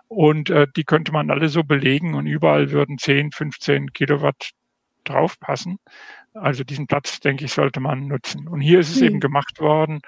Und 0.09 0.51
äh, 0.51 0.67
die 0.77 0.85
könnte 0.85 1.13
man 1.13 1.31
alle 1.31 1.49
so 1.49 1.65
belegen 1.65 2.15
und 2.15 2.27
überall 2.27 2.71
würden 2.71 2.99
10, 2.99 3.33
15 3.33 3.93
Kilowatt 3.93 4.51
draufpassen. 5.05 5.79
Also 6.35 6.65
diesen 6.65 6.87
Platz, 6.87 7.21
denke 7.21 7.47
ich, 7.47 7.53
sollte 7.53 7.81
man 7.81 8.07
nutzen. 8.07 8.47
Und 8.47 8.61
hier 8.61 8.81
ist 8.81 8.91
es 8.91 9.01
hm. 9.01 9.07
eben 9.07 9.21
gemacht 9.21 9.59
worden 9.59 10.01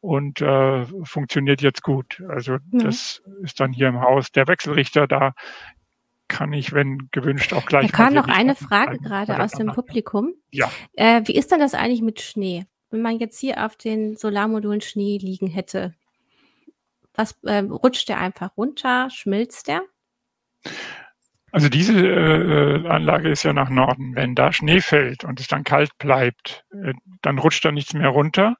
und 0.00 0.40
äh, 0.40 0.84
funktioniert 1.04 1.62
jetzt 1.62 1.82
gut. 1.82 2.22
Also 2.28 2.54
ja. 2.54 2.58
das 2.72 3.22
ist 3.42 3.60
dann 3.60 3.72
hier 3.72 3.88
im 3.88 4.00
Haus. 4.00 4.32
Der 4.32 4.48
Wechselrichter, 4.48 5.06
da 5.06 5.32
kann 6.28 6.52
ich, 6.52 6.72
wenn 6.72 7.08
gewünscht, 7.12 7.52
auch 7.52 7.66
gleich. 7.66 7.90
Da 7.90 7.96
kam 7.96 8.14
noch 8.14 8.26
eine 8.26 8.56
Frage 8.56 8.98
gerade 8.98 9.40
aus 9.40 9.52
dem 9.52 9.68
Publikum. 9.68 10.34
Ja. 10.50 10.70
Äh, 10.94 11.22
wie 11.24 11.36
ist 11.36 11.52
denn 11.52 11.60
das 11.60 11.74
eigentlich 11.74 12.02
mit 12.02 12.20
Schnee? 12.20 12.66
Wenn 12.90 13.02
man 13.02 13.18
jetzt 13.18 13.38
hier 13.38 13.64
auf 13.64 13.76
den 13.76 14.16
Solarmodulen 14.16 14.80
Schnee 14.80 15.18
liegen 15.18 15.48
hätte? 15.48 15.94
Was 17.14 17.36
äh, 17.42 17.58
rutscht 17.58 18.08
der 18.08 18.18
einfach 18.18 18.56
runter? 18.56 19.08
Schmilzt 19.10 19.68
der? 19.68 19.82
Also 21.52 21.70
diese 21.70 21.94
äh, 21.94 22.86
Anlage 22.86 23.30
ist 23.30 23.42
ja 23.42 23.52
nach 23.54 23.70
Norden. 23.70 24.14
Wenn 24.14 24.34
da 24.34 24.52
Schnee 24.52 24.80
fällt 24.80 25.24
und 25.24 25.40
es 25.40 25.48
dann 25.48 25.64
kalt 25.64 25.96
bleibt, 25.98 26.64
äh, 26.70 26.92
dann 27.22 27.38
rutscht 27.38 27.64
da 27.64 27.72
nichts 27.72 27.94
mehr 27.94 28.08
runter, 28.08 28.56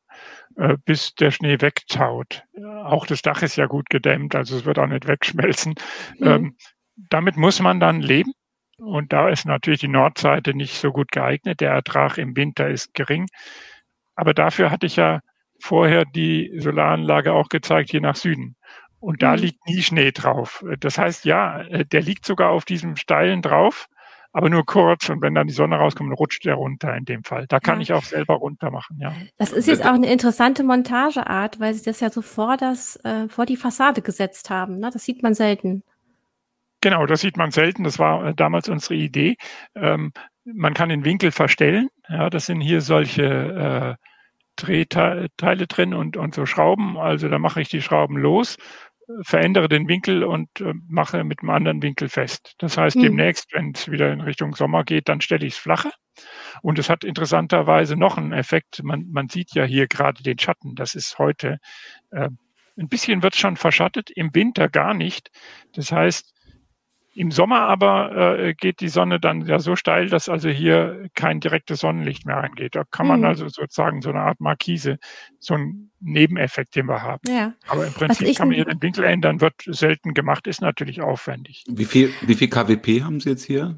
äh, 0.56 0.76
bis 0.84 1.14
der 1.14 1.30
Schnee 1.30 1.60
wegtaut. 1.60 2.44
Auch 2.84 3.06
das 3.06 3.20
Dach 3.20 3.42
ist 3.42 3.56
ja 3.56 3.66
gut 3.66 3.90
gedämmt, 3.90 4.34
also 4.34 4.56
es 4.56 4.64
wird 4.64 4.78
auch 4.78 4.86
nicht 4.86 5.06
wegschmelzen. 5.06 5.74
Mhm. 6.18 6.26
Ähm, 6.26 6.56
damit 7.10 7.36
muss 7.36 7.60
man 7.60 7.80
dann 7.80 8.00
leben. 8.00 8.32
Und 8.78 9.12
da 9.12 9.28
ist 9.28 9.46
natürlich 9.46 9.80
die 9.80 9.88
Nordseite 9.88 10.54
nicht 10.54 10.74
so 10.74 10.92
gut 10.92 11.10
geeignet. 11.10 11.60
Der 11.60 11.72
Ertrag 11.72 12.18
im 12.18 12.36
Winter 12.36 12.68
ist 12.68 12.94
gering. 12.94 13.26
Aber 14.16 14.34
dafür 14.34 14.70
hatte 14.70 14.86
ich 14.86 14.96
ja 14.96 15.20
vorher 15.60 16.04
die 16.04 16.52
Solaranlage 16.58 17.32
auch 17.32 17.48
gezeigt 17.48 17.90
hier 17.90 18.00
nach 18.00 18.16
Süden. 18.16 18.56
Und 18.98 19.22
da 19.22 19.32
mhm. 19.32 19.42
liegt 19.42 19.66
nie 19.66 19.82
Schnee 19.82 20.10
drauf. 20.10 20.64
Das 20.80 20.98
heißt, 20.98 21.24
ja, 21.24 21.60
äh, 21.62 21.84
der 21.84 22.02
liegt 22.02 22.26
sogar 22.26 22.50
auf 22.50 22.64
diesem 22.64 22.96
Steilen 22.96 23.42
drauf, 23.42 23.86
aber 24.32 24.50
nur 24.50 24.64
kurz. 24.64 25.08
Und 25.08 25.22
wenn 25.22 25.34
dann 25.34 25.46
die 25.46 25.52
Sonne 25.52 25.76
rauskommt, 25.76 26.18
rutscht 26.18 26.44
der 26.44 26.54
runter 26.54 26.96
in 26.96 27.04
dem 27.04 27.22
Fall. 27.22 27.46
Da 27.48 27.60
kann 27.60 27.78
ja. 27.78 27.82
ich 27.82 27.92
auch 27.92 28.02
selber 28.02 28.34
runter 28.34 28.70
machen, 28.70 28.98
ja. 29.00 29.14
Das 29.38 29.52
ist 29.52 29.68
jetzt 29.68 29.84
auch 29.84 29.94
eine 29.94 30.10
interessante 30.10 30.64
Montageart, 30.64 31.60
weil 31.60 31.74
sie 31.74 31.84
das 31.84 32.00
ja 32.00 32.10
so 32.10 32.22
vor, 32.22 32.56
das, 32.56 32.96
äh, 33.04 33.28
vor 33.28 33.46
die 33.46 33.56
Fassade 33.56 34.02
gesetzt 34.02 34.50
haben. 34.50 34.78
Ne? 34.78 34.90
Das 34.92 35.04
sieht 35.04 35.22
man 35.22 35.34
selten. 35.34 35.84
Genau, 36.86 37.04
das 37.04 37.22
sieht 37.22 37.36
man 37.36 37.50
selten. 37.50 37.82
Das 37.82 37.98
war 37.98 38.28
äh, 38.28 38.32
damals 38.32 38.68
unsere 38.68 38.94
Idee. 38.94 39.34
Ähm, 39.74 40.12
man 40.44 40.72
kann 40.72 40.88
den 40.88 41.04
Winkel 41.04 41.32
verstellen. 41.32 41.88
Ja, 42.08 42.30
das 42.30 42.46
sind 42.46 42.60
hier 42.60 42.80
solche 42.80 43.98
äh, 43.98 44.04
Drehteile 44.54 45.66
drin 45.66 45.94
und, 45.94 46.16
und 46.16 46.36
so 46.36 46.46
Schrauben. 46.46 46.96
Also 46.96 47.28
da 47.28 47.40
mache 47.40 47.60
ich 47.60 47.68
die 47.70 47.82
Schrauben 47.82 48.16
los, 48.16 48.56
verändere 49.22 49.68
den 49.68 49.88
Winkel 49.88 50.22
und 50.22 50.60
äh, 50.60 50.74
mache 50.86 51.24
mit 51.24 51.40
einem 51.40 51.50
anderen 51.50 51.82
Winkel 51.82 52.08
fest. 52.08 52.54
Das 52.58 52.78
heißt, 52.78 52.94
hm. 52.94 53.02
demnächst, 53.02 53.52
wenn 53.52 53.72
es 53.74 53.90
wieder 53.90 54.12
in 54.12 54.20
Richtung 54.20 54.54
Sommer 54.54 54.84
geht, 54.84 55.08
dann 55.08 55.20
stelle 55.20 55.44
ich 55.44 55.54
es 55.54 55.58
flacher. 55.58 55.90
Und 56.62 56.78
es 56.78 56.88
hat 56.88 57.02
interessanterweise 57.02 57.96
noch 57.96 58.16
einen 58.16 58.32
Effekt. 58.32 58.80
Man, 58.84 59.10
man 59.10 59.28
sieht 59.28 59.56
ja 59.56 59.64
hier 59.64 59.88
gerade 59.88 60.22
den 60.22 60.38
Schatten. 60.38 60.76
Das 60.76 60.94
ist 60.94 61.18
heute 61.18 61.58
äh, 62.12 62.28
ein 62.78 62.88
bisschen 62.88 63.24
wird 63.24 63.34
schon 63.34 63.56
verschattet, 63.56 64.10
im 64.10 64.32
Winter 64.34 64.68
gar 64.68 64.94
nicht. 64.94 65.30
Das 65.72 65.90
heißt, 65.90 66.35
im 67.16 67.30
Sommer 67.30 67.62
aber 67.62 68.38
äh, 68.38 68.54
geht 68.54 68.80
die 68.80 68.88
Sonne 68.88 69.18
dann 69.18 69.46
ja 69.46 69.58
so 69.58 69.74
steil, 69.74 70.08
dass 70.08 70.28
also 70.28 70.50
hier 70.50 71.08
kein 71.14 71.40
direktes 71.40 71.80
Sonnenlicht 71.80 72.26
mehr 72.26 72.36
reingeht. 72.36 72.74
Da 72.74 72.84
kann 72.84 73.06
man 73.06 73.20
mhm. 73.20 73.26
also 73.26 73.48
sozusagen 73.48 74.02
so 74.02 74.10
eine 74.10 74.20
Art 74.20 74.40
Markise, 74.40 74.98
so 75.38 75.54
ein 75.54 75.90
Nebeneffekt, 76.00 76.76
den 76.76 76.86
wir 76.86 77.02
haben. 77.02 77.22
Ja. 77.26 77.54
Aber 77.68 77.86
im 77.86 77.92
Prinzip 77.94 78.36
kann 78.36 78.48
man 78.48 78.54
hier 78.54 78.66
den 78.66 78.82
Winkel 78.82 79.04
ändern, 79.04 79.40
wird 79.40 79.54
selten 79.66 80.12
gemacht, 80.12 80.46
ist 80.46 80.60
natürlich 80.60 81.00
aufwendig. 81.00 81.64
Wie 81.68 81.86
viel, 81.86 82.12
wie 82.20 82.34
viel 82.34 82.48
KWP 82.48 83.02
haben 83.02 83.20
Sie 83.20 83.30
jetzt 83.30 83.44
hier? 83.44 83.76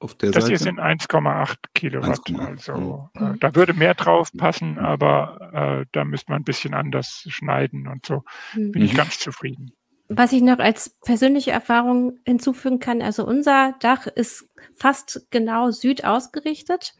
Auf 0.00 0.14
der 0.14 0.32
das 0.32 0.44
Seite? 0.44 0.56
hier 0.56 0.58
sind 0.58 0.80
1,8 0.80 1.56
Kilowatt. 1.74 2.20
1, 2.26 2.68
also 2.68 3.10
mhm. 3.14 3.34
äh, 3.34 3.38
da 3.38 3.54
würde 3.54 3.74
mehr 3.74 3.94
drauf 3.94 4.32
passen, 4.36 4.78
aber 4.78 5.82
äh, 5.82 5.86
da 5.92 6.04
müsste 6.04 6.32
man 6.32 6.40
ein 6.40 6.44
bisschen 6.44 6.74
anders 6.74 7.26
schneiden 7.28 7.86
und 7.86 8.06
so. 8.06 8.24
Mhm. 8.54 8.72
Bin 8.72 8.82
ich 8.82 8.94
mhm. 8.94 8.96
ganz 8.96 9.20
zufrieden. 9.20 9.72
Was 10.12 10.32
ich 10.32 10.42
noch 10.42 10.58
als 10.58 10.88
persönliche 11.04 11.52
Erfahrung 11.52 12.18
hinzufügen 12.26 12.80
kann, 12.80 13.00
also 13.00 13.24
unser 13.24 13.76
Dach 13.78 14.08
ist 14.08 14.50
fast 14.74 15.28
genau 15.30 15.70
Süd 15.70 16.04
ausgerichtet 16.04 16.94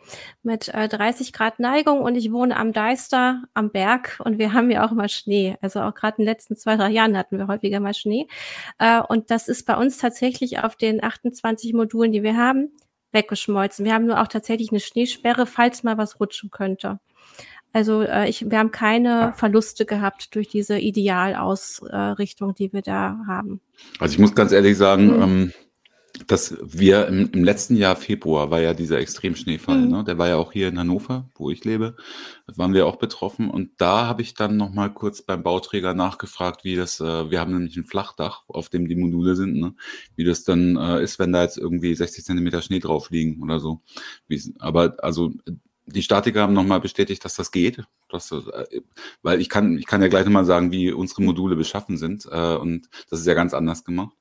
mit 0.44 0.68
äh, 0.68 0.88
30 0.88 1.32
Grad 1.32 1.58
Neigung 1.58 2.02
und 2.02 2.14
ich 2.14 2.30
wohne 2.30 2.56
am 2.56 2.72
Deister 2.72 3.42
am 3.52 3.72
Berg 3.72 4.20
und 4.24 4.38
wir 4.38 4.52
haben 4.52 4.70
ja 4.70 4.86
auch 4.86 4.92
mal 4.92 5.08
Schnee. 5.08 5.56
Also 5.60 5.80
auch 5.80 5.94
gerade 5.96 6.18
in 6.18 6.24
den 6.24 6.32
letzten 6.32 6.54
zwei, 6.54 6.76
drei 6.76 6.90
Jahren 6.90 7.16
hatten 7.16 7.36
wir 7.36 7.48
häufiger 7.48 7.80
mal 7.80 7.94
Schnee. 7.94 8.28
Äh, 8.78 9.00
und 9.00 9.32
das 9.32 9.48
ist 9.48 9.66
bei 9.66 9.76
uns 9.76 9.98
tatsächlich 9.98 10.60
auf 10.60 10.76
den 10.76 11.02
28 11.02 11.72
Modulen, 11.72 12.12
die 12.12 12.22
wir 12.22 12.36
haben, 12.36 12.70
weggeschmolzen. 13.10 13.84
Wir 13.84 13.94
haben 13.94 14.06
nur 14.06 14.20
auch 14.20 14.28
tatsächlich 14.28 14.70
eine 14.70 14.78
Schneesperre, 14.78 15.46
falls 15.46 15.82
mal 15.82 15.98
was 15.98 16.20
rutschen 16.20 16.50
könnte. 16.50 17.00
Also 17.72 18.02
äh, 18.02 18.28
ich, 18.28 18.50
wir 18.50 18.58
haben 18.58 18.72
keine 18.72 19.32
Verluste 19.36 19.86
gehabt 19.86 20.34
durch 20.34 20.48
diese 20.48 20.78
Idealausrichtung, 20.78 22.54
die 22.54 22.72
wir 22.72 22.82
da 22.82 23.20
haben. 23.26 23.60
Also 23.98 24.14
ich 24.14 24.18
muss 24.18 24.34
ganz 24.34 24.52
ehrlich 24.52 24.76
sagen, 24.76 25.16
mhm. 25.16 25.22
ähm, 25.22 25.52
dass 26.26 26.56
wir 26.62 27.06
im, 27.06 27.30
im, 27.32 27.44
letzten 27.44 27.76
Jahr 27.76 27.96
Februar 27.96 28.50
war 28.50 28.60
ja 28.60 28.74
dieser 28.74 28.98
Extremschneefall, 28.98 29.78
mhm. 29.78 29.90
ne? 29.90 30.04
der 30.04 30.18
war 30.18 30.28
ja 30.28 30.36
auch 30.36 30.52
hier 30.52 30.68
in 30.68 30.78
Hannover, 30.78 31.30
wo 31.36 31.50
ich 31.50 31.64
lebe, 31.64 31.96
da 32.46 32.56
waren 32.58 32.74
wir 32.74 32.86
auch 32.86 32.96
betroffen 32.96 33.48
und 33.48 33.70
da 33.78 34.06
habe 34.06 34.22
ich 34.22 34.34
dann 34.34 34.56
noch 34.56 34.70
mal 34.70 34.92
kurz 34.92 35.22
beim 35.22 35.42
Bauträger 35.42 35.94
nachgefragt, 35.94 36.64
wie 36.64 36.76
das, 36.76 37.00
äh, 37.00 37.30
wir 37.30 37.40
haben 37.40 37.52
nämlich 37.52 37.76
ein 37.76 37.86
Flachdach, 37.86 38.42
auf 38.48 38.68
dem 38.68 38.88
die 38.88 38.96
Module 38.96 39.36
sind, 39.36 39.56
ne? 39.56 39.74
wie 40.16 40.24
das 40.24 40.44
dann 40.44 40.76
äh, 40.76 41.02
ist, 41.02 41.18
wenn 41.18 41.32
da 41.32 41.42
jetzt 41.42 41.58
irgendwie 41.58 41.94
60 41.94 42.24
Zentimeter 42.24 42.60
Schnee 42.60 42.80
drauf 42.80 43.10
liegen 43.10 43.42
oder 43.42 43.60
so. 43.60 43.80
Wie, 44.28 44.42
aber 44.58 44.96
also 44.98 45.32
die 45.92 46.02
Statiker 46.02 46.42
haben 46.42 46.52
nochmal 46.52 46.80
bestätigt, 46.80 47.24
dass 47.24 47.34
das 47.34 47.50
geht. 47.50 47.84
Dass, 48.08 48.32
äh, 48.32 48.80
weil 49.22 49.40
ich 49.40 49.48
kann, 49.48 49.78
ich 49.78 49.86
kann 49.86 50.02
ja 50.02 50.08
gleich 50.08 50.24
nochmal 50.24 50.44
sagen, 50.44 50.72
wie 50.72 50.92
unsere 50.92 51.22
Module 51.22 51.56
beschaffen 51.56 51.96
sind. 51.96 52.26
Äh, 52.30 52.56
und 52.56 52.88
das 53.10 53.20
ist 53.20 53.26
ja 53.26 53.34
ganz 53.34 53.54
anders 53.54 53.84
gemacht. 53.84 54.16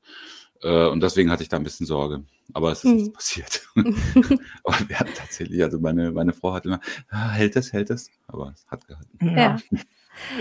Äh, 0.61 0.87
und 0.87 1.01
deswegen 1.01 1.31
hatte 1.31 1.43
ich 1.43 1.49
da 1.49 1.57
ein 1.57 1.63
bisschen 1.63 1.85
Sorge. 1.85 2.23
Aber 2.53 2.71
es 2.71 2.83
ist 2.83 2.91
nichts 2.91 3.07
hm. 3.07 3.13
passiert. 3.13 3.61
Aber 4.63 4.89
wir 4.89 4.99
hatten 4.99 5.13
tatsächlich, 5.15 5.61
also 5.63 5.79
meine, 5.79 6.11
meine 6.11 6.33
Frau 6.33 6.53
hat 6.53 6.65
immer, 6.65 6.79
ah, 7.09 7.29
hält 7.29 7.55
es, 7.55 7.73
hält 7.73 7.89
es. 7.89 8.09
Aber 8.27 8.53
es 8.55 8.65
hat 8.67 8.87
gehalten. 8.87 9.37
Ja. 9.37 9.57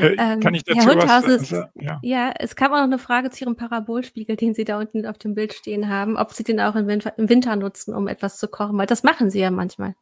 Äh, 0.01 0.39
kann 0.39 0.55
ich 0.55 0.65
dazu 0.65 0.89
Herr 0.89 0.97
was, 0.97 1.27
was 1.27 1.51
ja. 1.75 2.01
ja. 2.03 2.35
es 2.39 2.57
kam 2.57 2.73
auch 2.73 2.79
noch 2.79 2.85
eine 2.85 2.99
Frage 2.99 3.31
zu 3.31 3.45
Ihrem 3.45 3.57
Parabolspiegel, 3.57 4.37
den 4.37 4.55
Sie 4.55 4.65
da 4.65 4.79
unten 4.79 5.07
auf 5.07 5.19
dem 5.19 5.35
Bild 5.35 5.53
stehen 5.55 5.89
haben, 5.89 6.17
ob 6.17 6.33
Sie 6.33 6.43
den 6.43 6.61
auch 6.61 6.75
im 6.75 6.89
Winter, 6.89 7.17
im 7.17 7.29
Winter 7.29 7.55
nutzen, 7.55 7.95
um 7.95 8.09
etwas 8.09 8.39
zu 8.39 8.49
kochen, 8.49 8.77
weil 8.77 8.87
das 8.87 9.05
machen 9.05 9.31
Sie 9.31 9.39
ja 9.39 9.51
manchmal. 9.51 9.95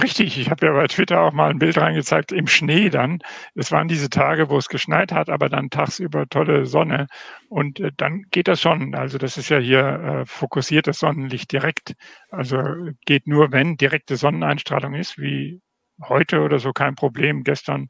Richtig, 0.00 0.38
ich 0.38 0.48
habe 0.48 0.64
ja 0.66 0.72
bei 0.72 0.86
Twitter 0.86 1.20
auch 1.20 1.32
mal 1.32 1.50
ein 1.50 1.58
Bild 1.58 1.76
reingezeigt 1.76 2.32
im 2.32 2.46
Schnee 2.46 2.88
dann. 2.88 3.18
Es 3.54 3.70
waren 3.72 3.88
diese 3.88 4.08
Tage, 4.08 4.48
wo 4.48 4.56
es 4.56 4.68
geschneit 4.68 5.12
hat, 5.12 5.28
aber 5.28 5.50
dann 5.50 5.68
tagsüber 5.68 6.26
tolle 6.30 6.64
Sonne. 6.64 7.08
Und 7.50 7.78
äh, 7.78 7.90
dann 7.98 8.22
geht 8.30 8.48
das 8.48 8.62
schon. 8.62 8.94
Also 8.94 9.18
das 9.18 9.36
ist 9.36 9.50
ja 9.50 9.58
hier 9.58 9.80
äh, 10.22 10.26
fokussiertes 10.26 10.98
Sonnenlicht 10.98 11.52
direkt. 11.52 11.92
Also 12.30 12.56
geht 13.04 13.26
nur, 13.26 13.52
wenn 13.52 13.76
direkte 13.76 14.16
Sonneneinstrahlung 14.16 14.94
ist, 14.94 15.18
wie 15.18 15.60
heute 16.08 16.40
oder 16.40 16.58
so 16.58 16.72
kein 16.72 16.94
Problem. 16.94 17.44
Gestern 17.44 17.88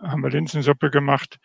haben 0.00 0.22
wir 0.22 0.30
Linsensuppe 0.30 0.90
gemacht. 0.90 1.36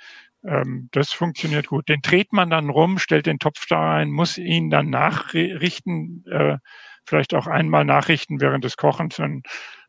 Ähm, 0.46 0.88
das 0.94 1.12
funktioniert 1.12 1.68
gut. 1.68 1.90
Den 1.90 2.00
dreht 2.02 2.32
man 2.32 2.50
dann 2.50 2.70
rum, 2.70 2.98
stellt 2.98 3.26
den 3.26 3.40
Topf 3.40 3.66
da 3.68 3.80
rein, 3.80 4.10
muss 4.12 4.38
ihn 4.38 4.70
dann 4.70 4.90
nachrichten, 4.90 6.24
äh, 6.32 6.58
vielleicht 7.06 7.34
auch 7.34 7.48
einmal 7.48 7.86
nachrichten 7.86 8.40
während 8.42 8.64
des 8.64 8.78
Kochens. 8.78 9.18
Dann 9.18 9.44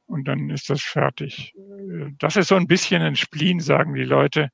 und 0.09 0.27
dann 0.27 0.51
ist 0.51 0.71
das 0.71 0.83
fertig. 0.83 1.55
Das 2.19 2.37
ist 2.37 2.49
so 2.49 2.57
ein 2.57 2.67
bisschen 2.67 3.03
ein 3.03 3.15
Spleen, 3.15 3.61
sagen 3.61 3.95
die 3.95 4.05
Leute. 4.05 4.49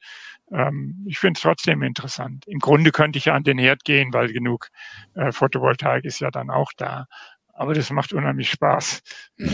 Ähm, 0.52 1.04
ich 1.06 1.18
finde 1.18 1.38
es 1.38 1.42
trotzdem 1.42 1.82
interessant. 1.82 2.44
Im 2.46 2.58
Grunde 2.58 2.90
könnte 2.90 3.18
ich 3.18 3.26
ja 3.26 3.34
an 3.34 3.44
den 3.44 3.58
Herd 3.58 3.84
gehen, 3.84 4.12
weil 4.12 4.32
genug 4.32 4.68
äh, 5.14 5.32
Photovoltaik 5.32 6.04
ist 6.04 6.20
ja 6.20 6.30
dann 6.30 6.50
auch 6.50 6.72
da. 6.76 7.06
Aber 7.54 7.72
das 7.72 7.90
macht 7.90 8.12
unheimlich 8.12 8.50
Spaß 8.50 9.02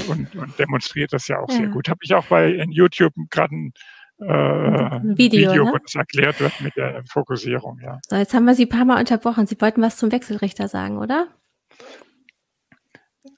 und, 0.08 0.34
und 0.34 0.58
demonstriert 0.58 1.12
das 1.12 1.28
ja 1.28 1.38
auch 1.38 1.50
ja. 1.50 1.56
sehr 1.56 1.68
gut. 1.68 1.88
Habe 1.88 2.00
ich 2.02 2.14
auch 2.14 2.26
bei 2.26 2.64
YouTube 2.70 3.12
gerade 3.28 3.54
ein 3.54 3.72
äh, 4.20 5.16
Video, 5.18 5.50
Video 5.50 5.64
ne? 5.64 5.72
wo 5.72 5.78
das 5.78 5.94
erklärt 5.94 6.40
wird 6.40 6.60
mit 6.62 6.76
der 6.76 7.02
Fokussierung. 7.04 7.78
Ja. 7.82 7.98
So, 8.08 8.16
jetzt 8.16 8.32
haben 8.32 8.46
wir 8.46 8.54
Sie 8.54 8.64
ein 8.64 8.68
paar 8.70 8.86
Mal 8.86 8.98
unterbrochen. 8.98 9.46
Sie 9.46 9.60
wollten 9.60 9.82
was 9.82 9.98
zum 9.98 10.10
Wechselrichter 10.12 10.66
sagen, 10.66 10.96
oder? 10.96 11.28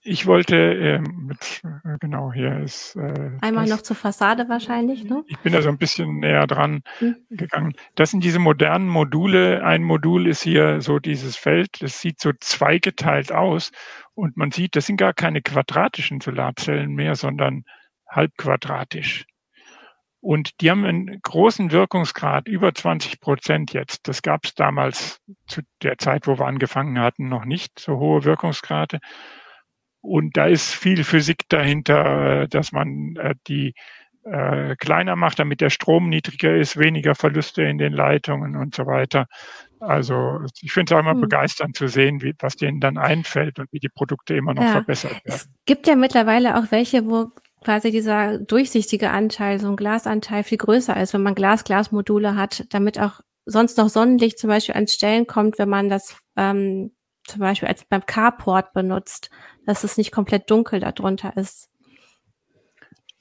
Ich 0.03 0.27
wollte 0.27 0.57
ähm, 0.57 1.27
mit, 1.27 1.63
äh, 1.65 1.99
genau 1.99 2.33
hier 2.33 2.61
ist. 2.61 2.95
Äh, 2.95 3.33
Einmal 3.41 3.67
das, 3.67 3.71
noch 3.71 3.83
zur 3.83 3.97
Fassade 3.97 4.49
wahrscheinlich, 4.49 5.05
ne? 5.05 5.25
Ich 5.27 5.39
bin 5.39 5.53
da 5.53 5.61
so 5.61 5.71
ein 5.71 5.79
bisschen 5.79 6.21
näher 6.21 6.47
dran 6.47 6.83
hm. 6.99 7.17
gegangen. 7.31 7.75
Das 7.97 8.11
sind 8.13 8.23
diese 8.23 8.39
modernen 8.39 8.89
Module. 8.89 9.65
Ein 9.65 9.83
Modul 9.83 10.29
ist 10.29 10.43
hier 10.43 10.81
so 10.81 11.01
dieses 11.01 11.37
Feld. 11.37 11.83
Das 11.83 12.01
sieht 12.01 12.21
so 12.21 12.31
zweigeteilt 12.39 13.33
aus. 13.33 13.73
Und 14.15 14.37
man 14.37 14.53
sieht, 14.53 14.77
das 14.77 14.87
sind 14.87 14.99
gar 14.99 15.15
keine 15.15 15.43
quadratischen 15.43 16.21
Solarzellen 16.21 16.95
mehr, 16.95 17.17
sondern 17.17 17.65
halbquadratisch. 18.09 19.27
Und 20.21 20.61
die 20.61 20.71
haben 20.71 20.85
einen 20.85 21.21
großen 21.21 21.73
Wirkungsgrad, 21.73 22.47
über 22.47 22.73
20 22.73 23.19
Prozent 23.19 23.73
jetzt. 23.73 24.07
Das 24.07 24.23
gab 24.23 24.45
es 24.45 24.55
damals 24.55 25.21
zu 25.49 25.63
der 25.83 25.99
Zeit, 25.99 26.29
wo 26.29 26.39
wir 26.39 26.47
angefangen 26.47 27.01
hatten, 27.01 27.29
noch 27.29 27.45
nicht 27.45 27.81
so 27.81 27.99
hohe 27.99 28.23
Wirkungsgrade. 28.23 29.01
Und 30.03 30.37
da 30.37 30.47
ist 30.47 30.75
viel 30.75 31.05
Physik 31.05 31.45
dahinter, 31.49 32.47
dass 32.49 32.73
man 32.73 33.17
äh, 33.17 33.35
die 33.47 33.75
äh, 34.25 34.77
kleiner 34.77 35.17
macht, 35.17 35.39
damit 35.39 35.61
der 35.61 35.71
Strom 35.71 36.09
niedriger 36.09 36.55
ist, 36.57 36.77
weniger 36.77 37.15
Verluste 37.15 37.63
in 37.63 37.79
den 37.79 37.93
Leitungen 37.93 38.57
und 38.57 38.75
so 38.75 38.87
weiter. 38.87 39.27
Also 39.81 40.41
ich 40.61 40.73
finde 40.73 40.93
es 40.93 40.97
auch 40.97 41.01
immer 41.01 41.15
mhm. 41.15 41.23
begeisternd 41.23 41.77
zu 41.77 41.89
sehen, 41.89 42.23
wie, 42.23 42.35
was 42.39 42.57
denen 42.57 42.81
dann 42.81 42.99
einfällt 42.99 43.59
und 43.59 43.73
wie 43.73 43.81
die 43.81 43.89
Produkte 43.89 44.35
immer 44.35 44.55
noch 44.55 44.63
ja. 44.63 44.73
verbessert 44.73 45.13
werden. 45.13 45.23
Es 45.25 45.49
gibt 45.67 45.87
ja 45.87 45.97
mittlerweile 45.97 46.57
auch 46.57 46.71
welche, 46.71 47.09
wo 47.09 47.31
quasi 47.65 47.91
dieser 47.91 48.39
durchsichtige 48.39 49.11
Anteil, 49.11 49.59
so 49.59 49.69
ein 49.69 49.77
Glasanteil 49.77 50.45
viel 50.45 50.59
größer 50.59 51.01
ist, 51.01 51.15
wenn 51.15 51.23
man 51.23 51.35
Glas-Glas-Module 51.35 52.37
hat, 52.37 52.65
damit 52.71 53.01
auch 53.01 53.21
sonst 53.45 53.77
noch 53.79 53.89
Sonnenlicht 53.89 54.39
zum 54.39 54.49
Beispiel 54.49 54.75
an 54.77 54.87
Stellen 54.87 55.27
kommt, 55.27 55.59
wenn 55.59 55.69
man 55.69 55.89
das 55.89 56.17
ähm, 56.37 56.93
zum 57.25 57.41
Beispiel 57.41 57.69
als 57.69 57.85
beim 57.85 58.05
Carport 58.05 58.73
benutzt, 58.73 59.31
dass 59.67 59.85
es 59.85 59.97
nicht 59.97 60.13
komplett 60.13 60.51
dunkel 60.51 60.81
darunter 60.81 61.37
ist. 61.37 61.71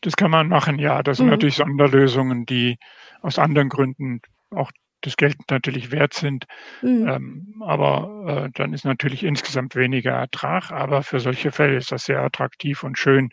Das 0.02 0.16
kann 0.16 0.32
man 0.32 0.48
machen, 0.48 0.80
ja. 0.80 1.04
Das 1.04 1.18
sind 1.18 1.28
mhm. 1.28 1.32
natürlich 1.32 1.56
Sonderlösungen, 1.56 2.46
die 2.46 2.78
aus 3.22 3.38
anderen 3.38 3.70
Gründen 3.70 4.22
auch 4.50 4.72
das 5.02 5.18
Geld 5.18 5.38
natürlich 5.50 5.92
wert 5.92 6.14
sind. 6.14 6.46
Mhm. 6.82 7.08
Ähm, 7.08 7.56
aber 7.62 8.46
äh, 8.46 8.50
dann 8.54 8.74
ist 8.74 8.86
natürlich 8.86 9.24
insgesamt 9.24 9.76
weniger 9.76 10.12
Ertrag. 10.12 10.72
Aber 10.72 11.04
für 11.04 11.20
solche 11.20 11.52
Fälle 11.52 11.78
ist 11.78 11.92
das 11.92 12.06
sehr 12.06 12.22
attraktiv 12.22 12.84
und 12.84 12.98
schön, 12.98 13.30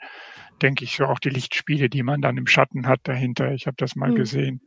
denke 0.63 0.85
ich, 0.85 0.97
so 0.97 1.05
auch 1.07 1.19
die 1.19 1.31
Lichtspiele, 1.31 1.89
die 1.89 2.03
man 2.03 2.21
dann 2.21 2.37
im 2.37 2.47
Schatten 2.47 2.87
hat 2.87 3.01
dahinter. 3.05 3.53
Ich 3.53 3.67
habe 3.67 3.77
das 3.79 3.97
mal 3.97 4.11
mhm. 4.11 4.17
gesehen. 4.17 4.61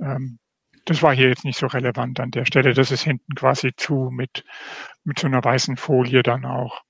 Ähm, 0.00 0.38
das 0.86 1.02
war 1.02 1.14
hier 1.14 1.28
jetzt 1.28 1.44
nicht 1.44 1.58
so 1.58 1.66
relevant 1.66 2.18
an 2.20 2.30
der 2.30 2.44
Stelle. 2.44 2.72
Das 2.72 2.90
ist 2.90 3.02
hinten 3.02 3.34
quasi 3.34 3.72
zu 3.76 4.10
mit, 4.10 4.44
mit 5.04 5.18
so 5.18 5.26
einer 5.26 5.44
weißen 5.44 5.76
Folie 5.76 6.22
dann 6.22 6.44
auch. 6.44 6.80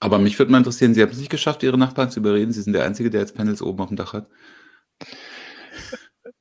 Aber 0.00 0.18
mich 0.18 0.38
würde 0.38 0.52
mal 0.52 0.58
interessieren, 0.58 0.94
Sie 0.94 1.02
haben 1.02 1.10
es 1.10 1.18
nicht 1.18 1.30
geschafft, 1.30 1.62
Ihre 1.62 1.78
Nachbarn 1.78 2.10
zu 2.10 2.20
überreden. 2.20 2.52
Sie 2.52 2.62
sind 2.62 2.72
der 2.72 2.84
Einzige, 2.84 3.10
der 3.10 3.20
jetzt 3.20 3.36
Panels 3.36 3.62
oben 3.62 3.80
auf 3.80 3.88
dem 3.88 3.96
Dach 3.96 4.12
hat. 4.12 4.28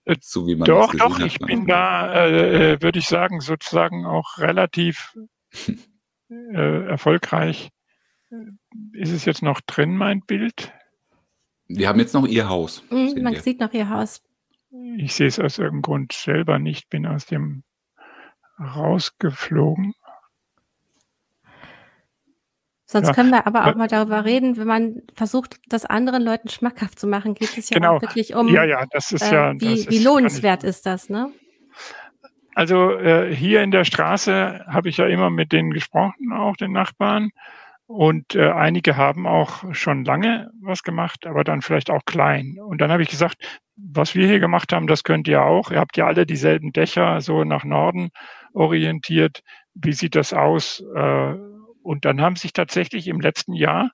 Äh, 0.05 0.15
so 0.21 0.47
wie 0.47 0.55
man 0.55 0.65
doch, 0.65 0.93
doch, 0.93 1.19
ich 1.19 1.39
bin 1.39 1.67
da, 1.67 2.25
äh, 2.25 2.73
äh, 2.73 2.81
würde 2.81 2.99
ich 2.99 3.07
sagen, 3.07 3.39
sozusagen 3.39 4.05
auch 4.05 4.37
relativ 4.37 5.15
äh, 6.29 6.87
erfolgreich. 6.87 7.69
Ist 8.93 9.11
es 9.11 9.25
jetzt 9.25 9.41
noch 9.41 9.61
drin, 9.61 9.95
mein 9.95 10.21
Bild? 10.21 10.71
Wir 11.67 11.87
haben 11.87 11.99
jetzt 11.99 12.13
noch 12.13 12.27
Ihr 12.27 12.49
Haus. 12.49 12.83
Mhm, 12.89 13.21
man 13.21 13.33
wir. 13.33 13.41
sieht 13.41 13.59
noch 13.59 13.73
Ihr 13.73 13.89
Haus. 13.89 14.21
Ich 14.97 15.13
sehe 15.13 15.27
es 15.27 15.39
aus 15.39 15.57
irgendeinem 15.57 15.81
Grund 15.81 16.13
selber 16.13 16.59
nicht, 16.59 16.89
bin 16.89 17.05
aus 17.05 17.25
dem 17.25 17.63
rausgeflogen. 18.59 19.93
Sonst 22.89 23.09
ja. 23.09 23.13
können 23.13 23.31
wir 23.31 23.45
aber 23.45 23.67
auch 23.67 23.75
mal 23.75 23.89
darüber 23.89 24.23
reden, 24.23 24.55
wenn 24.55 24.67
man 24.67 25.01
versucht, 25.13 25.59
das 25.67 25.85
anderen 25.85 26.23
Leuten 26.23 26.47
schmackhaft 26.47 26.97
zu 26.97 27.05
machen, 27.05 27.33
geht 27.33 27.57
es 27.57 27.69
ja 27.69 27.75
genau. 27.75 27.97
auch 27.97 28.01
wirklich 28.01 28.33
um, 28.33 28.47
ja, 28.47 28.63
ja, 28.63 28.85
das 28.89 29.11
ist 29.11 29.29
äh, 29.29 29.35
ja, 29.35 29.53
wie, 29.59 29.75
das 29.75 29.89
wie 29.89 30.01
lohnenswert 30.01 30.63
ist 30.63 30.85
das, 30.85 31.09
ne? 31.09 31.31
Also 32.55 32.91
äh, 32.93 33.35
hier 33.35 33.61
in 33.61 33.71
der 33.71 33.83
Straße 33.83 34.65
habe 34.67 34.87
ich 34.87 34.97
ja 34.97 35.05
immer 35.05 35.29
mit 35.29 35.51
denen 35.51 35.71
gesprochen, 35.71 36.31
auch 36.31 36.55
den 36.55 36.71
Nachbarn. 36.71 37.31
Und 37.87 38.35
äh, 38.35 38.51
einige 38.51 38.97
haben 38.97 39.25
auch 39.27 39.63
schon 39.73 40.03
lange 40.03 40.51
was 40.61 40.83
gemacht, 40.83 41.25
aber 41.25 41.43
dann 41.45 41.61
vielleicht 41.61 41.89
auch 41.89 42.03
klein. 42.05 42.57
Und 42.61 42.79
dann 42.81 42.91
habe 42.91 43.01
ich 43.03 43.09
gesagt, 43.09 43.37
was 43.77 44.13
wir 44.13 44.27
hier 44.27 44.39
gemacht 44.39 44.73
haben, 44.73 44.87
das 44.87 45.03
könnt 45.03 45.27
ihr 45.27 45.41
auch. 45.43 45.71
Ihr 45.71 45.79
habt 45.79 45.95
ja 45.97 46.05
alle 46.05 46.25
dieselben 46.25 46.73
Dächer, 46.73 47.21
so 47.21 47.43
nach 47.45 47.63
Norden 47.63 48.09
orientiert. 48.53 49.41
Wie 49.73 49.93
sieht 49.93 50.15
das 50.15 50.33
aus? 50.33 50.83
Äh, 50.95 51.33
und 51.81 52.03
dann 52.05 52.21
haben 52.21 52.35
sich 52.35 52.51
tatsächlich 52.53 53.07
im 53.07 53.21
letzten 53.21 53.53
Jahr, 53.53 53.91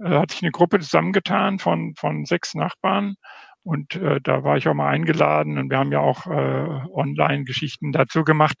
äh, 0.00 0.08
hat 0.10 0.30
sich 0.30 0.42
eine 0.42 0.52
Gruppe 0.52 0.78
zusammengetan 0.80 1.58
von, 1.58 1.94
von 1.96 2.24
sechs 2.24 2.54
Nachbarn 2.54 3.16
Und 3.62 3.96
äh, 3.96 4.20
da 4.22 4.44
war 4.44 4.56
ich 4.56 4.68
auch 4.68 4.74
mal 4.74 4.88
eingeladen 4.90 5.58
und 5.58 5.70
wir 5.70 5.78
haben 5.78 5.92
ja 5.92 6.00
auch 6.00 6.26
äh, 6.26 6.88
Online-Geschichten 6.92 7.92
dazu 7.92 8.24
gemacht. 8.24 8.56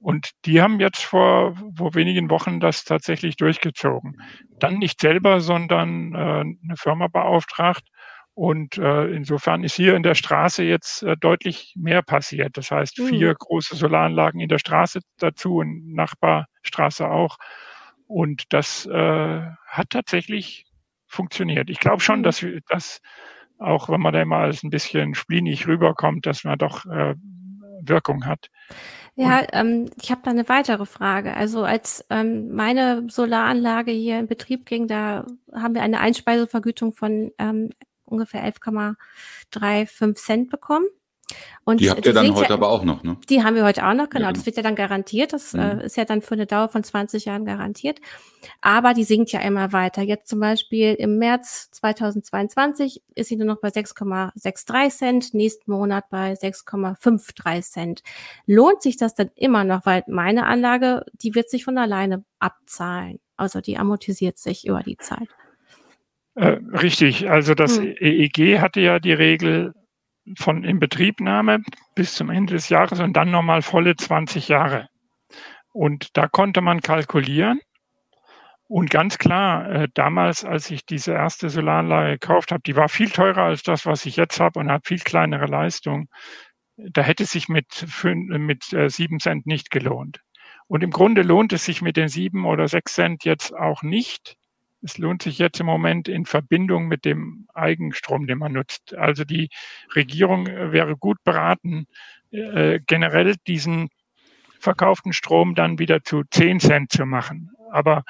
Und 0.00 0.30
die 0.44 0.60
haben 0.60 0.80
jetzt 0.80 1.02
vor, 1.02 1.56
vor 1.76 1.94
wenigen 1.94 2.30
Wochen 2.30 2.60
das 2.60 2.84
tatsächlich 2.84 3.36
durchgezogen. 3.36 4.20
Dann 4.58 4.78
nicht 4.78 5.00
selber, 5.00 5.40
sondern 5.40 6.14
äh, 6.14 6.18
eine 6.18 6.76
Firma 6.76 7.08
beauftragt. 7.08 7.84
Und 8.34 8.78
äh, 8.78 9.06
insofern 9.06 9.62
ist 9.62 9.76
hier 9.76 9.94
in 9.94 10.02
der 10.02 10.16
Straße 10.16 10.64
jetzt 10.64 11.04
äh, 11.04 11.16
deutlich 11.16 11.72
mehr 11.76 12.02
passiert. 12.02 12.56
Das 12.56 12.70
heißt, 12.70 12.98
mhm. 12.98 13.06
vier 13.06 13.34
große 13.34 13.76
Solaranlagen 13.76 14.40
in 14.40 14.48
der 14.48 14.58
Straße 14.58 15.00
dazu 15.18 15.56
und 15.56 15.94
Nachbarstraße 15.94 17.08
auch. 17.08 17.36
Und 18.06 18.44
das 18.52 18.86
äh, 18.86 19.40
hat 19.68 19.90
tatsächlich 19.90 20.66
funktioniert. 21.06 21.70
Ich 21.70 21.78
glaube 21.78 22.00
schon, 22.00 22.18
mhm. 22.18 22.24
dass, 22.24 22.44
dass 22.68 23.00
auch 23.58 23.88
wenn 23.88 24.00
man 24.00 24.12
da 24.12 24.22
immer 24.22 24.38
als 24.38 24.62
ein 24.62 24.70
bisschen 24.70 25.14
splinig 25.14 25.66
rüberkommt, 25.66 26.26
dass 26.26 26.44
man 26.44 26.58
doch 26.58 26.84
äh, 26.86 27.14
Wirkung 27.88 28.26
hat. 28.26 28.50
Ja, 29.16 29.42
ähm, 29.52 29.90
ich 30.00 30.10
habe 30.10 30.22
da 30.24 30.30
eine 30.30 30.48
weitere 30.48 30.86
Frage. 30.86 31.34
Also 31.34 31.62
als 31.62 32.04
ähm, 32.10 32.52
meine 32.52 33.06
Solaranlage 33.08 33.92
hier 33.92 34.18
in 34.18 34.26
Betrieb 34.26 34.66
ging, 34.66 34.88
da 34.88 35.24
haben 35.52 35.74
wir 35.74 35.82
eine 35.82 36.00
Einspeisevergütung 36.00 36.92
von 36.92 37.30
ähm, 37.38 37.70
ungefähr 38.04 38.44
11,35 38.44 40.14
Cent 40.16 40.50
bekommen. 40.50 40.86
Und 41.64 41.80
die 41.80 41.90
habt 41.90 42.04
ihr 42.04 42.12
dann 42.12 42.34
heute 42.34 42.50
ja, 42.50 42.54
aber 42.54 42.68
auch 42.68 42.84
noch, 42.84 43.02
ne? 43.02 43.16
Die 43.28 43.42
haben 43.42 43.56
wir 43.56 43.64
heute 43.64 43.86
auch 43.86 43.94
noch, 43.94 44.10
genau. 44.10 44.26
Ja, 44.26 44.32
Das 44.32 44.44
wird 44.44 44.56
ja 44.56 44.62
dann 44.62 44.74
garantiert. 44.74 45.32
Das 45.32 45.54
äh, 45.54 45.56
mhm. 45.56 45.80
äh, 45.80 45.86
ist 45.86 45.96
ja 45.96 46.04
dann 46.04 46.22
für 46.22 46.34
eine 46.34 46.46
Dauer 46.46 46.68
von 46.68 46.84
20 46.84 47.24
Jahren 47.24 47.44
garantiert. 47.44 48.00
Aber 48.60 48.92
die 48.92 49.04
sinkt 49.04 49.32
ja 49.32 49.40
immer 49.40 49.72
weiter. 49.72 50.02
Jetzt 50.02 50.28
zum 50.28 50.40
Beispiel 50.40 50.94
im 50.94 51.18
März 51.18 51.70
2022 51.72 53.02
ist 53.14 53.28
sie 53.28 53.36
nur 53.36 53.46
noch 53.46 53.60
bei 53.60 53.68
6,63 53.68 54.90
Cent, 54.90 55.34
nächsten 55.34 55.70
Monat 55.70 56.10
bei 56.10 56.34
6,53 56.34 57.62
Cent. 57.62 58.02
Lohnt 58.46 58.82
sich 58.82 58.96
das 58.96 59.14
dann 59.14 59.30
immer 59.34 59.64
noch? 59.64 59.86
Weil 59.86 60.04
meine 60.06 60.46
Anlage, 60.46 61.06
die 61.14 61.34
wird 61.34 61.48
sich 61.48 61.64
von 61.64 61.78
alleine 61.78 62.24
abzahlen. 62.38 63.20
Also 63.36 63.60
die 63.60 63.78
amortisiert 63.78 64.38
sich 64.38 64.66
über 64.66 64.82
die 64.82 64.96
Zeit. 64.98 65.28
Äh, 66.34 66.58
richtig. 66.72 67.30
Also 67.30 67.54
das 67.54 67.78
hm. 67.78 67.94
EEG 67.98 68.60
hatte 68.60 68.80
ja 68.80 68.98
die 68.98 69.12
Regel, 69.12 69.74
von 70.36 70.64
Inbetriebnahme 70.64 71.62
bis 71.94 72.14
zum 72.14 72.30
Ende 72.30 72.54
des 72.54 72.68
Jahres 72.68 73.00
und 73.00 73.14
dann 73.14 73.30
nochmal 73.30 73.62
volle 73.62 73.96
20 73.96 74.48
Jahre. 74.48 74.88
Und 75.72 76.16
da 76.16 76.28
konnte 76.28 76.60
man 76.60 76.80
kalkulieren. 76.80 77.60
Und 78.66 78.90
ganz 78.90 79.18
klar, 79.18 79.70
äh, 79.70 79.88
damals, 79.92 80.44
als 80.44 80.70
ich 80.70 80.86
diese 80.86 81.12
erste 81.12 81.50
Solaranlage 81.50 82.18
gekauft 82.18 82.50
habe, 82.50 82.62
die 82.64 82.76
war 82.76 82.88
viel 82.88 83.10
teurer 83.10 83.42
als 83.42 83.62
das, 83.62 83.84
was 83.84 84.06
ich 84.06 84.16
jetzt 84.16 84.40
habe 84.40 84.58
und 84.60 84.70
hat 84.70 84.86
viel 84.86 85.00
kleinere 85.00 85.46
Leistung. 85.46 86.08
Da 86.76 87.02
hätte 87.02 87.24
sich 87.24 87.48
mit, 87.48 87.72
fünf, 87.72 88.36
mit 88.38 88.72
äh, 88.72 88.88
sieben 88.88 89.20
Cent 89.20 89.46
nicht 89.46 89.70
gelohnt. 89.70 90.20
Und 90.66 90.82
im 90.82 90.90
Grunde 90.90 91.22
lohnt 91.22 91.52
es 91.52 91.64
sich 91.64 91.82
mit 91.82 91.96
den 91.96 92.08
sieben 92.08 92.46
oder 92.46 92.68
sechs 92.68 92.94
Cent 92.94 93.24
jetzt 93.24 93.54
auch 93.54 93.82
nicht, 93.82 94.36
es 94.84 94.98
lohnt 94.98 95.22
sich 95.22 95.38
jetzt 95.38 95.58
im 95.60 95.66
Moment 95.66 96.08
in 96.08 96.26
Verbindung 96.26 96.88
mit 96.88 97.04
dem 97.06 97.48
Eigenstrom, 97.54 98.26
den 98.26 98.38
man 98.38 98.52
nutzt. 98.52 98.94
Also 98.94 99.24
die 99.24 99.48
Regierung 99.96 100.46
äh, 100.46 100.72
wäre 100.72 100.96
gut 100.96 101.16
beraten, 101.24 101.86
äh, 102.30 102.80
generell 102.86 103.34
diesen 103.46 103.88
verkauften 104.60 105.12
Strom 105.12 105.54
dann 105.54 105.78
wieder 105.78 106.02
zu 106.04 106.22
10 106.30 106.60
Cent 106.60 106.92
zu 106.92 107.06
machen. 107.06 107.50
Aber 107.70 108.04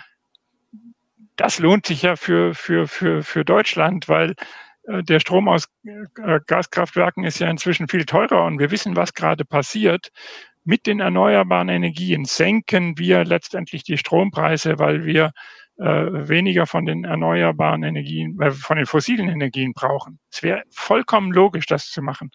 das 1.36 1.58
lohnt 1.60 1.86
sich 1.86 2.02
ja 2.02 2.16
für, 2.16 2.54
für, 2.54 2.88
für, 2.88 3.22
für 3.22 3.44
Deutschland, 3.44 4.08
weil 4.08 4.34
äh, 4.88 5.02
der 5.04 5.20
Strom 5.20 5.48
aus 5.48 5.68
äh, 5.84 6.40
Gaskraftwerken 6.46 7.24
ist 7.24 7.38
ja 7.38 7.48
inzwischen 7.48 7.86
viel 7.88 8.04
teurer 8.04 8.44
und 8.44 8.58
wir 8.58 8.72
wissen, 8.72 8.96
was 8.96 9.14
gerade 9.14 9.44
passiert. 9.44 10.10
Mit 10.64 10.86
den 10.86 10.98
erneuerbaren 10.98 11.68
Energien 11.68 12.24
senken 12.24 12.98
wir 12.98 13.24
letztendlich 13.24 13.84
die 13.84 13.98
Strompreise, 13.98 14.78
weil 14.78 15.04
wir 15.04 15.32
äh, 15.78 16.28
weniger 16.28 16.66
von 16.66 16.86
den 16.86 17.04
erneuerbaren 17.04 17.82
Energien, 17.82 18.40
äh, 18.40 18.50
von 18.50 18.76
den 18.76 18.86
fossilen 18.86 19.28
Energien 19.28 19.72
brauchen. 19.72 20.18
Es 20.30 20.42
wäre 20.42 20.62
vollkommen 20.70 21.32
logisch, 21.32 21.66
das 21.66 21.90
zu 21.90 22.02
machen. 22.02 22.30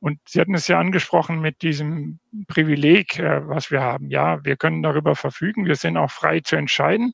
Und 0.00 0.20
Sie 0.28 0.40
hatten 0.40 0.54
es 0.54 0.68
ja 0.68 0.78
angesprochen 0.78 1.40
mit 1.40 1.62
diesem 1.62 2.20
Privileg, 2.46 3.18
äh, 3.18 3.46
was 3.48 3.70
wir 3.70 3.80
haben. 3.80 4.10
Ja, 4.10 4.44
wir 4.44 4.56
können 4.56 4.82
darüber 4.82 5.16
verfügen. 5.16 5.66
Wir 5.66 5.74
sind 5.74 5.96
auch 5.96 6.10
frei 6.10 6.40
zu 6.40 6.56
entscheiden. 6.56 7.12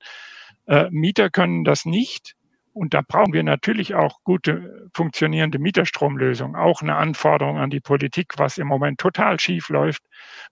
Äh, 0.67 0.89
Mieter 0.91 1.31
können 1.31 1.65
das 1.65 1.87
nicht. 1.87 2.37
Und 2.75 2.93
da 2.93 3.03
brauchen 3.07 3.33
wir 3.33 3.45
natürlich 3.45 3.95
auch 3.95 4.19
gute 4.25 4.89
funktionierende 4.95 5.61
Mieterstromlösungen, 5.61 6.57
auch 6.57 6.83
eine 6.83 6.97
Anforderung 6.97 7.57
an 7.59 7.71
die 7.71 7.79
Politik, 7.79 8.35
was 8.37 8.59
im 8.59 8.67
Moment 8.67 8.99
total 8.99 9.39
schief 9.39 9.69
läuft. 9.69 10.03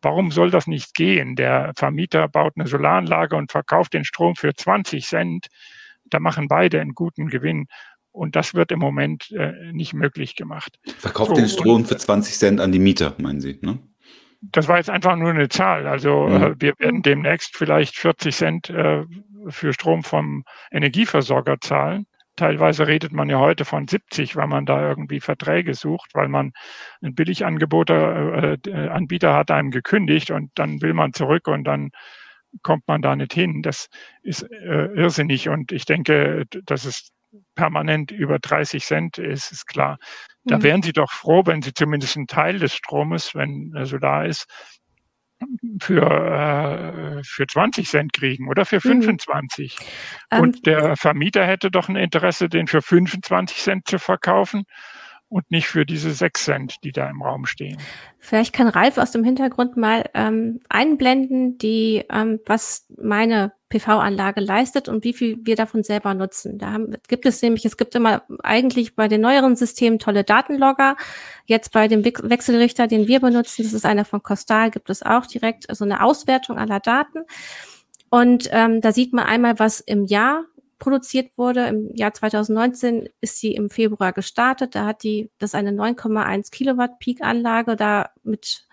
Warum 0.00 0.30
soll 0.30 0.52
das 0.52 0.68
nicht 0.68 0.94
gehen? 0.94 1.34
Der 1.34 1.72
Vermieter 1.76 2.28
baut 2.28 2.52
eine 2.56 2.68
Solaranlage 2.68 3.34
und 3.34 3.50
verkauft 3.50 3.92
den 3.92 4.04
Strom 4.04 4.36
für 4.36 4.54
20 4.54 5.04
Cent. 5.04 5.48
Da 6.04 6.20
machen 6.20 6.46
beide 6.46 6.80
einen 6.80 6.94
guten 6.94 7.26
Gewinn. 7.26 7.66
Und 8.12 8.36
das 8.36 8.54
wird 8.54 8.70
im 8.70 8.78
Moment 8.78 9.32
äh, 9.32 9.72
nicht 9.72 9.92
möglich 9.92 10.36
gemacht. 10.36 10.78
Verkauft 10.98 11.30
so, 11.30 11.34
den 11.34 11.48
Strom 11.48 11.86
für 11.86 11.96
20 11.96 12.38
Cent 12.38 12.60
an 12.60 12.70
die 12.70 12.78
Mieter, 12.78 13.16
meinen 13.18 13.40
Sie, 13.40 13.58
ne? 13.62 13.80
Das 14.42 14.66
war 14.68 14.76
jetzt 14.76 14.90
einfach 14.90 15.16
nur 15.16 15.30
eine 15.30 15.48
Zahl. 15.48 15.88
Also 15.88 16.28
mhm. 16.28 16.42
äh, 16.42 16.60
wir 16.60 16.74
werden 16.78 17.02
demnächst 17.02 17.56
vielleicht 17.56 17.96
40 17.96 18.36
Cent 18.36 18.70
äh, 18.70 19.04
für 19.48 19.72
Strom 19.72 20.04
vom 20.04 20.44
Energieversorger 20.70 21.60
zahlen. 21.60 22.06
Teilweise 22.36 22.86
redet 22.86 23.12
man 23.12 23.28
ja 23.28 23.38
heute 23.38 23.64
von 23.64 23.86
70, 23.86 24.36
weil 24.36 24.46
man 24.46 24.64
da 24.64 24.88
irgendwie 24.88 25.20
Verträge 25.20 25.74
sucht, 25.74 26.10
weil 26.14 26.28
man 26.28 26.52
ein 27.02 27.14
Billiganbieter 27.14 28.42
äh, 28.42 28.70
äh, 28.70 28.88
Anbieter 28.88 29.34
hat 29.34 29.50
einem 29.50 29.70
gekündigt 29.70 30.30
und 30.30 30.50
dann 30.54 30.80
will 30.80 30.94
man 30.94 31.12
zurück 31.12 31.46
und 31.48 31.64
dann 31.64 31.90
kommt 32.62 32.86
man 32.88 33.02
da 33.02 33.16
nicht 33.16 33.32
hin. 33.34 33.62
Das 33.62 33.88
ist 34.22 34.42
äh, 34.42 34.86
irrsinnig 34.94 35.48
und 35.48 35.72
ich 35.72 35.84
denke, 35.84 36.44
dass 36.64 36.84
es 36.84 37.10
permanent 37.54 38.10
über 38.10 38.38
30 38.38 38.84
Cent 38.84 39.18
ist, 39.18 39.52
ist 39.52 39.66
klar. 39.66 39.98
Da 40.44 40.58
mhm. 40.58 40.62
wären 40.62 40.82
Sie 40.82 40.92
doch 40.92 41.10
froh, 41.10 41.42
wenn 41.46 41.62
Sie 41.62 41.72
zumindest 41.72 42.16
einen 42.16 42.26
Teil 42.26 42.58
des 42.58 42.74
Stromes, 42.74 43.34
wenn 43.34 43.72
er 43.74 43.86
so 43.86 43.98
da 43.98 44.24
ist, 44.24 44.46
für, 45.80 47.20
äh, 47.20 47.22
für 47.24 47.46
20 47.46 47.88
Cent 47.88 48.12
kriegen 48.12 48.48
oder 48.48 48.64
für 48.64 48.80
25. 48.80 49.76
Mhm. 50.32 50.40
Und 50.40 50.56
ähm, 50.56 50.62
der 50.64 50.96
Vermieter 50.96 51.46
hätte 51.46 51.70
doch 51.70 51.88
ein 51.88 51.96
Interesse, 51.96 52.48
den 52.48 52.66
für 52.66 52.82
25 52.82 53.58
Cent 53.58 53.88
zu 53.88 53.98
verkaufen 53.98 54.64
und 55.32 55.50
nicht 55.50 55.66
für 55.66 55.86
diese 55.86 56.12
6 56.12 56.44
Cent, 56.44 56.84
die 56.84 56.92
da 56.92 57.08
im 57.08 57.22
Raum 57.22 57.46
stehen. 57.46 57.78
Vielleicht 58.18 58.52
kann 58.52 58.68
Ralf 58.68 58.98
aus 58.98 59.12
dem 59.12 59.24
Hintergrund 59.24 59.78
mal 59.78 60.04
ähm, 60.12 60.60
einblenden, 60.68 61.56
die, 61.56 62.04
ähm, 62.10 62.38
was 62.44 62.86
meine 63.00 63.52
PV-Anlage 63.70 64.42
leistet 64.42 64.90
und 64.90 65.04
wie 65.04 65.14
viel 65.14 65.38
wir 65.42 65.56
davon 65.56 65.82
selber 65.84 66.12
nutzen. 66.12 66.58
Da 66.58 66.72
haben, 66.72 66.94
gibt 67.08 67.24
es 67.24 67.40
nämlich, 67.40 67.64
es 67.64 67.78
gibt 67.78 67.94
immer 67.94 68.22
eigentlich 68.42 68.94
bei 68.94 69.08
den 69.08 69.22
neueren 69.22 69.56
Systemen 69.56 69.98
tolle 69.98 70.22
Datenlogger. 70.22 70.96
Jetzt 71.46 71.72
bei 71.72 71.88
dem 71.88 72.04
Wechselrichter, 72.04 72.86
den 72.86 73.08
wir 73.08 73.20
benutzen, 73.20 73.62
das 73.62 73.72
ist 73.72 73.86
einer 73.86 74.04
von 74.04 74.22
Costal, 74.22 74.70
gibt 74.70 74.90
es 74.90 75.02
auch 75.02 75.26
direkt 75.26 75.74
so 75.74 75.84
eine 75.84 76.02
Auswertung 76.04 76.58
aller 76.58 76.80
Daten. 76.80 77.20
Und 78.10 78.50
ähm, 78.52 78.82
da 78.82 78.92
sieht 78.92 79.14
man 79.14 79.24
einmal, 79.24 79.58
was 79.58 79.80
im 79.80 80.04
Jahr 80.04 80.44
produziert 80.82 81.38
wurde. 81.38 81.68
Im 81.68 81.94
Jahr 81.94 82.12
2019 82.12 83.08
ist 83.20 83.38
sie 83.38 83.54
im 83.54 83.70
Februar 83.70 84.12
gestartet. 84.12 84.74
Da 84.74 84.84
hat 84.84 85.04
die, 85.04 85.30
das 85.38 85.50
ist 85.50 85.54
eine 85.54 85.70
9,1 85.70 86.50
Kilowatt 86.50 86.98
Peak-Anlage, 86.98 87.76
da 87.76 88.10
mit 88.24 88.66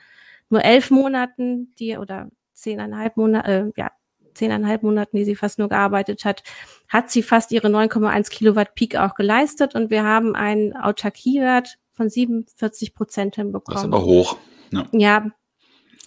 nur 0.50 0.65
elf 0.65 0.89
Monaten, 0.89 1.76
die 1.78 1.98
oder 1.98 2.32
zehneinhalb 2.54 3.15
Monate, 3.15 3.52
äh, 3.52 3.80
ja, 3.80 3.91
zehneinhalb 4.34 4.82
Monaten, 4.82 5.17
die 5.17 5.24
sie 5.24 5.36
fast 5.36 5.60
nur 5.60 5.69
gearbeitet 5.69 6.26
hat, 6.26 6.41
hat 6.88 7.12
sie 7.12 7.22
fast 7.22 7.52
ihre 7.52 7.67
9,1 7.67 8.32
Kilowatt 8.32 8.74
Peak 8.74 8.95
auch 8.95 9.13
geleistet 9.13 9.76
und 9.76 9.91
wir 9.91 10.04
haben 10.04 10.36
einen 10.36 10.76
Autarkiewert 10.76 11.78
von 11.93 12.10
47 12.10 12.95
Prozent 12.95 13.36
hinbekommen. 13.36 13.76
Das 13.76 13.84
ist 13.84 13.93
aber 13.93 14.04
hoch. 14.04 14.38
Ja, 14.72 14.88
ja 14.93 15.32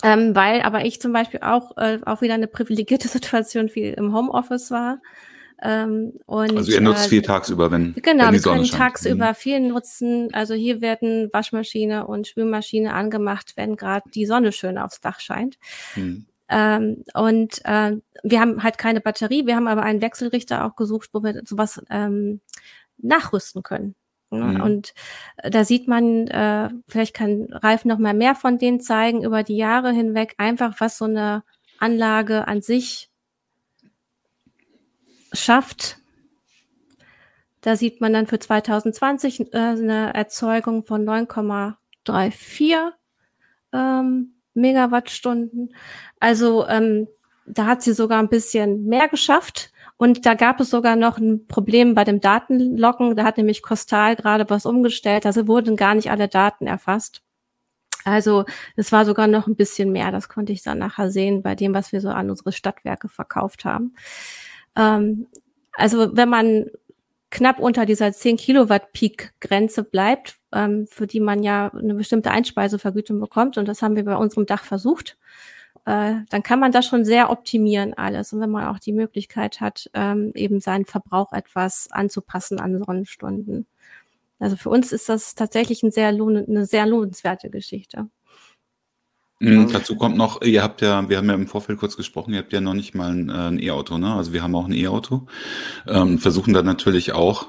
ähm, 0.03 0.35
weil 0.35 0.62
aber 0.62 0.85
ich 0.85 1.01
zum 1.01 1.12
Beispiel 1.12 1.41
auch, 1.45 1.77
äh, 1.77 2.01
auch 2.05 2.23
wieder 2.23 2.35
eine 2.35 2.49
privilegierte 2.49 3.07
Situation 3.17 3.69
viel 3.69 3.93
im 3.93 4.12
Homeoffice 4.12 4.73
war 4.73 4.99
ähm, 5.64 6.14
und, 6.27 6.57
also 6.57 6.72
ihr 6.72 6.81
nutzt 6.81 7.07
äh, 7.07 7.09
viel 7.09 7.22
tagsüber, 7.22 7.70
wenn 7.70 7.94
Genau, 7.94 8.27
wenn 8.27 8.35
wir 8.35 8.40
können 8.40 8.66
scheint. 8.66 8.81
tagsüber 8.81 9.29
mhm. 9.29 9.35
viel 9.35 9.61
nutzen. 9.61 10.29
Also 10.33 10.55
hier 10.55 10.81
werden 10.81 11.31
Waschmaschine 11.33 12.07
und 12.07 12.27
Spülmaschine 12.27 12.92
angemacht, 12.92 13.53
wenn 13.55 13.77
gerade 13.77 14.11
die 14.11 14.27
Sonne 14.27 14.51
schön 14.51 14.77
aufs 14.77 15.01
Dach 15.01 15.20
scheint. 15.20 15.59
Mhm. 15.94 16.27
Ähm, 16.48 17.05
und 17.14 17.61
äh, 17.64 17.96
wir 18.25 18.40
haben 18.40 18.62
halt 18.64 18.77
keine 18.77 19.01
Batterie, 19.01 19.46
wir 19.46 19.55
haben 19.55 19.68
aber 19.68 19.85
einen 19.85 20.03
Wechselrichter 20.03 20.64
auch 20.64 20.75
gesucht, 20.75 21.11
wo 21.12 21.22
wir 21.22 21.42
sowas 21.44 21.81
ähm, 21.90 22.40
nachrüsten 22.98 23.62
können. 23.62 23.94
Mhm. 24.31 24.61
Und 24.61 24.94
da 25.37 25.64
sieht 25.64 25.87
man, 25.87 26.27
äh, 26.27 26.70
vielleicht 26.88 27.14
kann 27.14 27.46
Ralf 27.53 27.85
noch 27.85 27.98
mal 27.98 28.14
mehr 28.14 28.35
von 28.35 28.59
denen 28.59 28.81
zeigen 28.81 29.22
über 29.22 29.44
die 29.44 29.57
Jahre 29.57 29.92
hinweg, 29.92 30.35
einfach 30.38 30.75
was 30.81 30.98
so 30.98 31.05
eine 31.05 31.44
Anlage 31.79 32.48
an 32.48 32.62
sich 32.62 33.12
schafft. 35.33 35.99
Da 37.61 37.77
sieht 37.77 38.01
man 38.01 38.12
dann 38.12 38.27
für 38.27 38.38
2020 38.38 39.53
äh, 39.53 39.59
eine 39.59 40.14
Erzeugung 40.14 40.85
von 40.85 41.05
9,34 41.05 42.92
ähm, 43.73 44.35
Megawattstunden. 44.55 45.75
Also 46.18 46.66
ähm, 46.66 47.09
da 47.47 47.66
hat 47.66 47.83
sie 47.83 47.92
sogar 47.92 48.18
ein 48.18 48.29
bisschen 48.29 48.87
mehr 48.87 49.09
geschafft. 49.09 49.73
Und 49.97 50.27
da 50.27 50.35
gab 50.35 50.59
es 50.59 50.71
sogar 50.71 50.97
noch 50.97 51.18
ein 51.18 51.47
Problem 51.47 51.95
bei 51.95 52.03
dem 52.03 52.21
Datenlocken. 52.21 53.14
Da 53.14 53.25
hat 53.25 53.37
nämlich 53.37 53.62
Costal 53.62 54.16
gerade 54.16 54.49
was 54.51 54.66
umgestellt. 54.66 55.27
Also 55.27 55.47
wurden 55.47 55.77
gar 55.77 55.95
nicht 55.95 56.11
alle 56.11 56.27
Daten 56.29 56.66
erfasst. 56.66 57.23
Also 58.05 58.45
es 58.75 58.90
war 58.90 59.05
sogar 59.05 59.29
noch 59.29 59.47
ein 59.47 59.55
bisschen 59.55 59.92
mehr. 59.92 60.11
Das 60.11 60.29
konnte 60.29 60.53
ich 60.53 60.62
dann 60.62 60.79
nachher 60.79 61.11
sehen 61.11 61.42
bei 61.42 61.55
dem, 61.55 61.73
was 61.73 61.92
wir 61.92 62.01
so 62.01 62.09
an 62.09 62.31
unsere 62.31 62.51
Stadtwerke 62.51 63.09
verkauft 63.09 63.64
haben. 63.64 63.95
Ähm, 64.77 65.27
also 65.73 66.17
wenn 66.17 66.29
man 66.29 66.67
knapp 67.31 67.59
unter 67.59 67.87
dieser 67.87 68.13
10 68.13 68.37
Kilowatt 68.37 68.93
Peak 68.93 69.33
Grenze 69.41 69.83
bleibt, 69.85 70.37
ähm, 70.53 70.87
für 70.89 71.07
die 71.07 71.21
man 71.21 71.43
ja 71.43 71.73
eine 71.75 71.95
bestimmte 71.95 72.31
Einspeisevergütung 72.31 73.19
bekommt, 73.21 73.59
und 73.59 73.67
das 73.67 73.83
haben 73.83 73.97
wir 73.97 74.05
bei 74.05 74.17
unserem 74.17 74.47
Dach 74.47 74.65
versucht, 74.65 75.17
äh, 75.87 76.15
dann 76.31 76.43
kann 76.43 76.61
man 76.61 76.73
das 76.73 76.87
schon 76.87 77.05
sehr 77.05 77.31
optimieren 77.31 77.95
alles. 77.95 78.33
Und 78.33 78.41
wenn 78.41 78.51
man 78.51 78.67
auch 78.67 78.79
die 78.79 78.93
Möglichkeit 78.93 79.61
hat, 79.61 79.91
ähm, 79.95 80.33
eben 80.35 80.61
seinen 80.61 80.85
Verbrauch 80.85 81.33
etwas 81.33 81.89
anzupassen 81.91 82.61
an 82.61 82.79
Sonnenstunden. 82.79 83.67
Also 84.39 84.57
für 84.57 84.71
uns 84.71 84.93
ist 84.93 85.09
das 85.09 85.35
tatsächlich 85.35 85.83
ein 85.83 85.93
sehr 85.93 86.09
eine 86.09 86.67
sehr 86.67 86.87
lohnenswerte 86.87 87.51
Geschichte. 87.51 88.09
Mhm, 89.43 89.73
dazu 89.73 89.97
kommt 89.97 90.17
noch, 90.17 90.41
ihr 90.43 90.63
habt 90.63 90.83
ja, 90.83 91.09
wir 91.09 91.17
haben 91.17 91.29
ja 91.29 91.35
im 91.35 91.49
Vorfeld 91.49 91.79
kurz 91.81 91.97
gesprochen, 91.97 92.33
ihr 92.33 92.39
habt 92.39 92.53
ja 92.53 92.61
noch 92.61 92.75
nicht 92.75 92.95
mal 92.95 93.11
ein, 93.11 93.29
äh, 93.29 93.33
ein 93.33 93.59
E-Auto, 93.59 93.99
ne? 93.99 94.15
Also 94.15 94.33
wir 94.33 94.43
haben 94.43 94.55
auch 94.55 94.67
ein 94.67 94.73
E-Auto, 94.73 95.27
ähm, 95.89 96.19
versuchen 96.19 96.55
dann 96.55 96.65
natürlich 96.65 97.13
auch, 97.13 97.49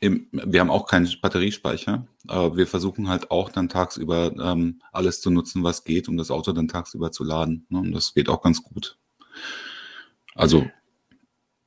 im, 0.00 0.28
wir 0.32 0.60
haben 0.60 0.70
auch 0.70 0.86
keinen 0.86 1.08
Batteriespeicher, 1.22 2.06
aber 2.26 2.56
wir 2.58 2.66
versuchen 2.66 3.08
halt 3.08 3.30
auch 3.30 3.48
dann 3.48 3.70
tagsüber 3.70 4.32
ähm, 4.38 4.82
alles 4.92 5.22
zu 5.22 5.30
nutzen, 5.30 5.62
was 5.64 5.84
geht, 5.84 6.08
um 6.08 6.18
das 6.18 6.30
Auto 6.30 6.52
dann 6.52 6.68
tagsüber 6.68 7.10
zu 7.10 7.24
laden. 7.24 7.64
Ne? 7.70 7.78
Und 7.78 7.92
das 7.92 8.12
geht 8.12 8.28
auch 8.28 8.42
ganz 8.42 8.62
gut. 8.62 8.98
Also 10.34 10.66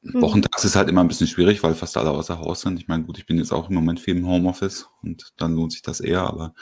Mhm. 0.04 0.22
Wochentags 0.22 0.64
ist 0.64 0.76
halt 0.76 0.90
immer 0.90 1.02
ein 1.02 1.08
bisschen 1.08 1.28
schwierig, 1.28 1.62
weil 1.62 1.76
fast 1.76 1.96
alle 1.96 2.10
außer 2.10 2.40
Haus 2.40 2.62
sind. 2.62 2.80
Ich 2.80 2.88
meine, 2.88 3.04
gut, 3.04 3.18
ich 3.20 3.26
bin 3.28 3.38
jetzt 3.38 3.52
auch 3.52 3.70
im 3.70 3.76
Moment 3.76 4.00
viel 4.00 4.18
im 4.18 4.28
Homeoffice 4.28 4.90
und 5.04 5.34
dann 5.38 5.54
lohnt 5.56 5.74
sich 5.74 5.84
das 5.84 6.00
eher, 6.00 6.22
aber 6.22 6.54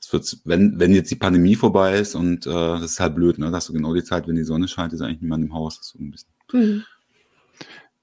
es 0.00 0.12
wird, 0.12 0.38
wenn, 0.44 0.78
wenn 0.78 0.92
jetzt 0.92 1.10
die 1.10 1.16
Pandemie 1.16 1.54
vorbei 1.54 1.94
ist 1.94 2.14
und 2.14 2.46
äh, 2.46 2.50
das 2.50 2.82
ist 2.82 3.00
halt 3.00 3.14
blöd, 3.14 3.38
ne? 3.38 3.50
dass 3.50 3.66
du 3.66 3.72
genau 3.72 3.94
die 3.94 4.04
Zeit, 4.04 4.26
wenn 4.28 4.36
die 4.36 4.44
Sonne 4.44 4.68
scheint, 4.68 4.92
ist 4.92 5.00
eigentlich 5.00 5.20
niemand 5.20 5.44
im 5.44 5.54
Haus. 5.54 5.78
Das 5.78 5.86
ist 5.86 5.92
so 5.92 5.98
ein 5.98 6.10
bisschen. 6.10 6.30
Mhm. 6.52 6.84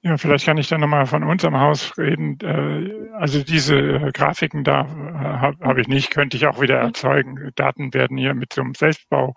Ja, 0.06 0.16
vielleicht 0.16 0.46
kann 0.46 0.56
ich 0.56 0.68
dann 0.68 0.82
nochmal 0.82 1.06
von 1.06 1.24
unserem 1.24 1.58
Haus 1.58 1.98
reden. 1.98 2.38
Äh, 2.40 3.10
also 3.14 3.42
diese 3.42 3.76
äh, 3.76 4.12
Grafiken 4.12 4.62
da 4.62 4.82
äh, 4.82 4.84
habe 4.84 5.56
hab 5.66 5.78
ich 5.78 5.88
nicht, 5.88 6.10
könnte 6.10 6.36
ich 6.36 6.46
auch 6.46 6.60
wieder 6.60 6.76
erzeugen. 6.76 7.50
Daten 7.56 7.92
werden 7.92 8.16
hier 8.16 8.34
mit 8.34 8.52
so 8.52 8.62
einem 8.62 8.74
Selbstbau 8.74 9.34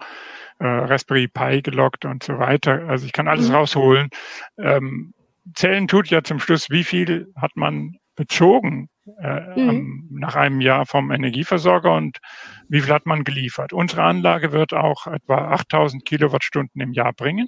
Raspberry 0.62 1.30
Pi 1.30 1.62
gelockt 1.62 2.04
und 2.04 2.22
so 2.22 2.38
weiter. 2.38 2.84
Also 2.89 3.06
ich 3.06 3.13
kann 3.13 3.30
alles 3.30 3.48
mhm. 3.48 3.56
rausholen. 3.56 4.10
Ähm, 4.58 5.13
zählen 5.56 5.88
tut 5.88 6.10
ja 6.10 6.22
zum 6.22 6.39
Schluss, 6.39 6.69
wie 6.69 6.84
viel 6.84 7.32
hat 7.38 7.56
man 7.56 7.95
bezogen 8.17 8.89
äh, 9.22 9.60
mhm. 9.60 10.08
nach 10.12 10.36
einem 10.36 10.62
Jahr 10.62 10.86
vom 10.86 11.12
Energieversorger 11.12 11.95
und 11.95 12.19
wie 12.67 12.82
viel 12.82 12.93
hat 12.93 13.06
man 13.06 13.24
geliefert. 13.24 13.74
Unsere 13.74 14.04
Anlage 14.04 14.52
wird 14.52 14.74
auch 14.74 15.08
etwa 15.08 15.52
8000 15.52 16.06
Kilowattstunden 16.06 16.82
im 16.82 16.93
Jahr 16.93 17.13
bringen, 17.13 17.48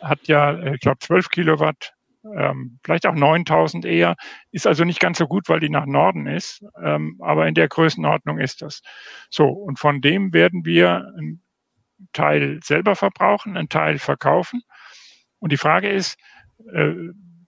hat 0.00 0.26
ja, 0.28 0.52
äh, 0.52 0.74
ich 0.74 0.80
glaube, 0.80 0.98
12 0.98 1.30
Kilowatt, 1.30 1.92
ähm, 2.36 2.78
vielleicht 2.84 3.06
auch 3.06 3.14
9000 3.14 3.84
eher, 3.84 4.16
ist 4.50 4.66
also 4.66 4.84
nicht 4.84 5.00
ganz 5.00 5.18
so 5.18 5.26
gut, 5.26 5.48
weil 5.48 5.60
die 5.60 5.70
nach 5.70 5.86
Norden 5.86 6.26
ist, 6.26 6.64
ähm, 6.82 7.18
aber 7.20 7.46
in 7.46 7.54
der 7.54 7.68
Größenordnung 7.68 8.38
ist 8.38 8.62
das. 8.62 8.82
So, 9.30 9.48
und 9.48 9.78
von 9.78 10.00
dem 10.00 10.32
werden 10.32 10.64
wir 10.64 11.12
einen 11.16 11.42
Teil 12.12 12.60
selber 12.62 12.96
verbrauchen, 12.96 13.56
einen 13.56 13.68
Teil 13.68 13.98
verkaufen. 13.98 14.62
Und 15.38 15.52
die 15.52 15.56
Frage 15.56 15.88
ist, 15.88 16.18
äh, 16.72 16.92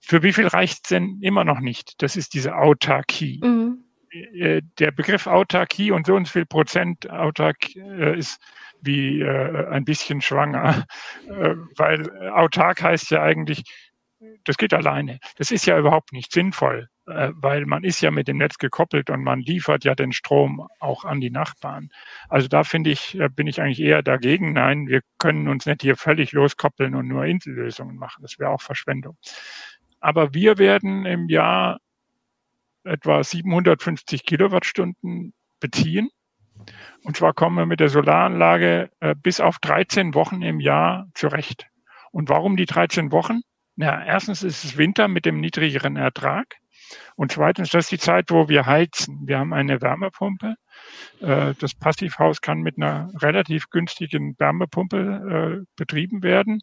für 0.01 0.23
wie 0.23 0.33
viel 0.33 0.47
reicht 0.47 0.79
es 0.83 0.89
denn 0.89 1.19
immer 1.21 1.43
noch 1.43 1.59
nicht? 1.59 2.01
Das 2.01 2.15
ist 2.15 2.33
diese 2.33 2.55
Autarkie. 2.55 3.39
Mhm. 3.43 3.85
Äh, 4.11 4.61
der 4.79 4.91
Begriff 4.91 5.27
Autarkie 5.27 5.91
und 5.91 6.05
so 6.05 6.15
und 6.15 6.27
so 6.27 6.33
viel 6.33 6.45
Prozent 6.45 7.09
Autark 7.09 7.75
äh, 7.75 8.17
ist 8.17 8.41
wie 8.81 9.21
äh, 9.21 9.67
ein 9.69 9.85
bisschen 9.85 10.21
schwanger, 10.21 10.85
äh, 11.27 11.55
weil 11.77 12.09
autark 12.31 12.81
heißt 12.81 13.11
ja 13.11 13.21
eigentlich, 13.21 13.63
das 14.43 14.57
geht 14.57 14.73
alleine. 14.73 15.19
Das 15.37 15.51
ist 15.51 15.65
ja 15.65 15.77
überhaupt 15.77 16.13
nicht 16.13 16.31
sinnvoll, 16.31 16.89
äh, 17.07 17.29
weil 17.33 17.65
man 17.65 17.83
ist 17.83 18.01
ja 18.01 18.11
mit 18.11 18.27
dem 18.27 18.37
Netz 18.37 18.57
gekoppelt 18.57 19.09
und 19.09 19.23
man 19.23 19.39
liefert 19.39 19.83
ja 19.83 19.95
den 19.95 20.11
Strom 20.11 20.67
auch 20.79 21.05
an 21.05 21.21
die 21.21 21.31
Nachbarn. 21.31 21.89
Also 22.29 22.47
da 22.47 22.63
finde 22.63 22.91
ich, 22.91 23.19
äh, 23.19 23.29
bin 23.29 23.47
ich 23.47 23.61
eigentlich 23.61 23.79
eher 23.81 24.03
dagegen. 24.03 24.53
Nein, 24.53 24.87
wir 24.87 25.01
können 25.17 25.47
uns 25.47 25.65
nicht 25.65 25.81
hier 25.81 25.95
völlig 25.95 26.33
loskoppeln 26.33 26.95
und 26.95 27.07
nur 27.07 27.25
Insellösungen 27.25 27.95
machen. 27.95 28.21
Das 28.21 28.37
wäre 28.39 28.51
auch 28.51 28.61
Verschwendung. 28.61 29.17
Aber 30.01 30.33
wir 30.33 30.57
werden 30.57 31.05
im 31.05 31.29
Jahr 31.29 31.79
etwa 32.83 33.23
750 33.23 34.25
Kilowattstunden 34.25 35.33
beziehen. 35.59 36.09
Und 37.03 37.17
zwar 37.17 37.33
kommen 37.33 37.55
wir 37.55 37.65
mit 37.65 37.79
der 37.79 37.89
Solaranlage 37.89 38.89
äh, 38.99 39.15
bis 39.15 39.39
auf 39.39 39.59
13 39.59 40.13
Wochen 40.13 40.41
im 40.41 40.59
Jahr 40.59 41.07
zurecht. 41.13 41.67
Und 42.11 42.29
warum 42.29 42.57
die 42.57 42.65
13 42.65 43.11
Wochen? 43.11 43.41
Na, 43.75 44.05
erstens 44.05 44.43
ist 44.43 44.63
es 44.63 44.77
Winter 44.77 45.07
mit 45.07 45.25
dem 45.25 45.39
niedrigeren 45.39 45.95
Ertrag. 45.95 46.57
Und 47.15 47.31
zweitens, 47.31 47.69
das 47.69 47.85
ist 47.85 47.91
die 47.91 47.97
Zeit, 47.99 48.31
wo 48.31 48.49
wir 48.49 48.65
heizen. 48.65 49.21
Wir 49.25 49.39
haben 49.39 49.53
eine 49.53 49.81
Wärmepumpe. 49.81 50.55
Äh, 51.21 51.53
das 51.59 51.73
Passivhaus 51.73 52.41
kann 52.41 52.59
mit 52.59 52.77
einer 52.77 53.09
relativ 53.21 53.69
günstigen 53.69 54.35
Wärmepumpe 54.37 55.61
äh, 55.61 55.65
betrieben 55.75 56.21
werden. 56.21 56.61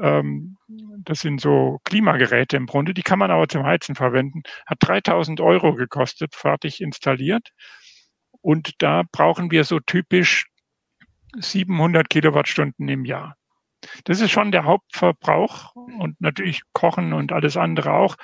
Ähm, 0.00 0.56
das 1.04 1.20
sind 1.20 1.40
so 1.40 1.80
Klimageräte 1.84 2.56
im 2.56 2.66
Grunde, 2.66 2.94
die 2.94 3.02
kann 3.02 3.18
man 3.18 3.30
aber 3.30 3.48
zum 3.48 3.64
Heizen 3.64 3.94
verwenden. 3.94 4.42
Hat 4.66 4.78
3000 4.80 5.40
Euro 5.40 5.74
gekostet, 5.74 6.34
fertig 6.34 6.80
installiert. 6.80 7.50
Und 8.40 8.82
da 8.82 9.02
brauchen 9.10 9.50
wir 9.50 9.64
so 9.64 9.80
typisch 9.80 10.46
700 11.36 12.08
Kilowattstunden 12.10 12.88
im 12.88 13.04
Jahr. 13.04 13.36
Das 14.04 14.20
ist 14.20 14.30
schon 14.30 14.52
der 14.52 14.64
Hauptverbrauch 14.64 15.74
und 15.74 16.20
natürlich 16.20 16.62
Kochen 16.72 17.12
und 17.12 17.32
alles 17.32 17.56
andere 17.56 17.92
auch. 17.92 18.16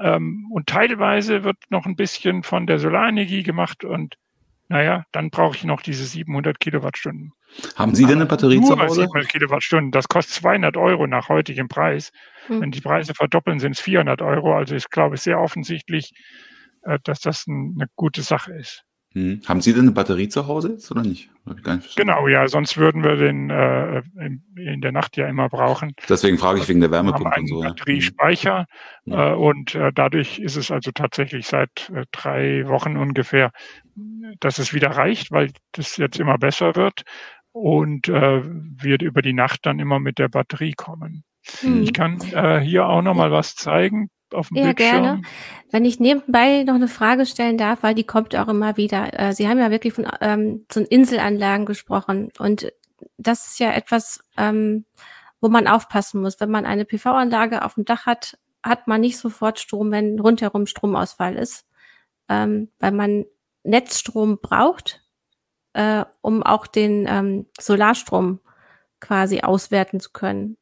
Ähm, 0.00 0.48
und 0.50 0.68
teilweise 0.68 1.44
wird 1.44 1.56
noch 1.70 1.86
ein 1.86 1.96
bisschen 1.96 2.42
von 2.42 2.66
der 2.66 2.78
Solarenergie 2.78 3.42
gemacht 3.42 3.84
und 3.84 4.16
naja, 4.72 5.04
dann 5.12 5.28
brauche 5.28 5.54
ich 5.54 5.64
noch 5.64 5.82
diese 5.82 6.06
700 6.06 6.58
Kilowattstunden. 6.58 7.34
Haben 7.76 7.94
Sie 7.94 8.06
denn 8.06 8.16
eine 8.16 8.26
Batterie 8.26 8.58
Nur 8.58 8.70
zu 8.70 8.78
Hause? 8.78 9.02
700 9.02 9.28
Kilowattstunden. 9.28 9.90
Das 9.90 10.08
kostet 10.08 10.34
200 10.36 10.78
Euro 10.78 11.06
nach 11.06 11.28
heutigem 11.28 11.68
Preis. 11.68 12.10
Hm. 12.46 12.62
Wenn 12.62 12.70
die 12.70 12.80
Preise 12.80 13.12
verdoppeln, 13.12 13.60
sind 13.60 13.72
es 13.72 13.80
400 13.80 14.22
Euro. 14.22 14.56
Also 14.56 14.74
ich 14.74 14.88
glaube, 14.88 15.18
sehr 15.18 15.38
offensichtlich, 15.38 16.12
äh, 16.84 16.98
dass 17.04 17.20
das 17.20 17.44
eine 17.46 17.86
gute 17.96 18.22
Sache 18.22 18.54
ist. 18.54 18.82
Hm. 19.14 19.42
Haben 19.46 19.60
Sie 19.60 19.72
denn 19.72 19.82
eine 19.82 19.92
Batterie 19.92 20.28
zu 20.28 20.46
Hause 20.46 20.70
jetzt 20.70 20.90
oder 20.90 21.02
nicht? 21.02 21.28
nicht 21.44 21.96
genau, 21.96 22.28
ja, 22.28 22.48
sonst 22.48 22.76
würden 22.76 23.02
wir 23.02 23.16
den 23.16 23.50
äh, 23.50 24.02
in, 24.18 24.42
in, 24.56 24.80
der 24.80 24.92
Nacht 24.92 25.16
ja 25.16 25.28
immer 25.28 25.48
brauchen. 25.48 25.92
Deswegen 26.08 26.38
frage 26.38 26.60
ich 26.60 26.68
wegen 26.68 26.80
der 26.80 26.90
Wärmepumpe. 26.90 27.24
Wir 27.24 27.30
haben 27.30 27.38
einen 27.38 27.46
so, 27.46 27.60
Batteriespeicher 27.60 28.66
ja. 29.04 29.32
äh, 29.32 29.34
und 29.34 29.74
äh, 29.74 29.92
dadurch 29.94 30.38
ist 30.38 30.56
es 30.56 30.70
also 30.70 30.92
tatsächlich 30.92 31.46
seit 31.46 31.90
äh, 31.94 32.04
drei 32.12 32.66
Wochen 32.68 32.96
ungefähr, 32.96 33.50
dass 34.40 34.58
es 34.58 34.72
wieder 34.72 34.90
reicht, 34.90 35.30
weil 35.30 35.50
das 35.72 35.96
jetzt 35.98 36.18
immer 36.18 36.38
besser 36.38 36.74
wird 36.76 37.02
und 37.52 38.08
äh, 38.08 38.42
wir 38.44 39.00
über 39.00 39.20
die 39.20 39.34
Nacht 39.34 39.66
dann 39.66 39.78
immer 39.78 40.00
mit 40.00 40.18
der 40.18 40.28
Batterie 40.28 40.72
kommen. 40.72 41.24
Mhm. 41.60 41.82
Ich 41.82 41.92
kann 41.92 42.20
äh, 42.32 42.60
hier 42.60 42.86
auch 42.86 43.02
noch 43.02 43.14
mal 43.14 43.30
was 43.30 43.56
zeigen 43.56 44.08
auf 44.34 44.48
dem 44.48 44.58
ja, 44.58 44.64
Bildschirm. 44.64 45.02
gerne. 45.02 45.22
Wenn 45.70 45.84
ich 45.84 46.00
nebenbei 46.00 46.64
noch 46.64 46.74
eine 46.74 46.88
Frage 46.88 47.26
stellen 47.26 47.58
darf, 47.58 47.82
weil 47.82 47.94
die 47.94 48.04
kommt 48.04 48.36
auch 48.36 48.48
immer 48.48 48.76
wieder. 48.76 49.18
Äh, 49.18 49.32
Sie 49.32 49.48
haben 49.48 49.58
ja 49.58 49.70
wirklich 49.70 49.94
von 49.94 50.06
ähm, 50.20 50.66
so 50.70 50.80
Inselanlagen 50.80 51.66
gesprochen 51.66 52.30
und 52.38 52.72
das 53.18 53.46
ist 53.46 53.58
ja 53.58 53.72
etwas, 53.72 54.20
ähm, 54.36 54.84
wo 55.40 55.48
man 55.48 55.66
aufpassen 55.66 56.20
muss. 56.20 56.40
Wenn 56.40 56.50
man 56.50 56.66
eine 56.66 56.84
PV-Anlage 56.84 57.64
auf 57.64 57.74
dem 57.74 57.84
Dach 57.84 58.06
hat, 58.06 58.38
hat 58.62 58.86
man 58.86 59.00
nicht 59.00 59.18
sofort 59.18 59.58
Strom, 59.58 59.90
wenn 59.90 60.18
rundherum 60.18 60.66
Stromausfall 60.66 61.36
ist, 61.36 61.66
ähm, 62.28 62.70
weil 62.78 62.92
man 62.92 63.24
Netzstrom 63.64 64.38
braucht, 64.40 65.02
äh, 65.72 66.04
um 66.20 66.42
auch 66.42 66.66
den 66.66 67.06
ähm, 67.08 67.46
Solarstrom 67.58 68.40
quasi 69.00 69.40
auswerten 69.40 70.00
zu 70.00 70.10
können. 70.12 70.56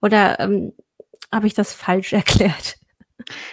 Oder 0.00 0.40
ähm, 0.40 0.72
habe 1.32 1.46
ich 1.46 1.54
das 1.54 1.74
falsch 1.74 2.12
erklärt? 2.12 2.76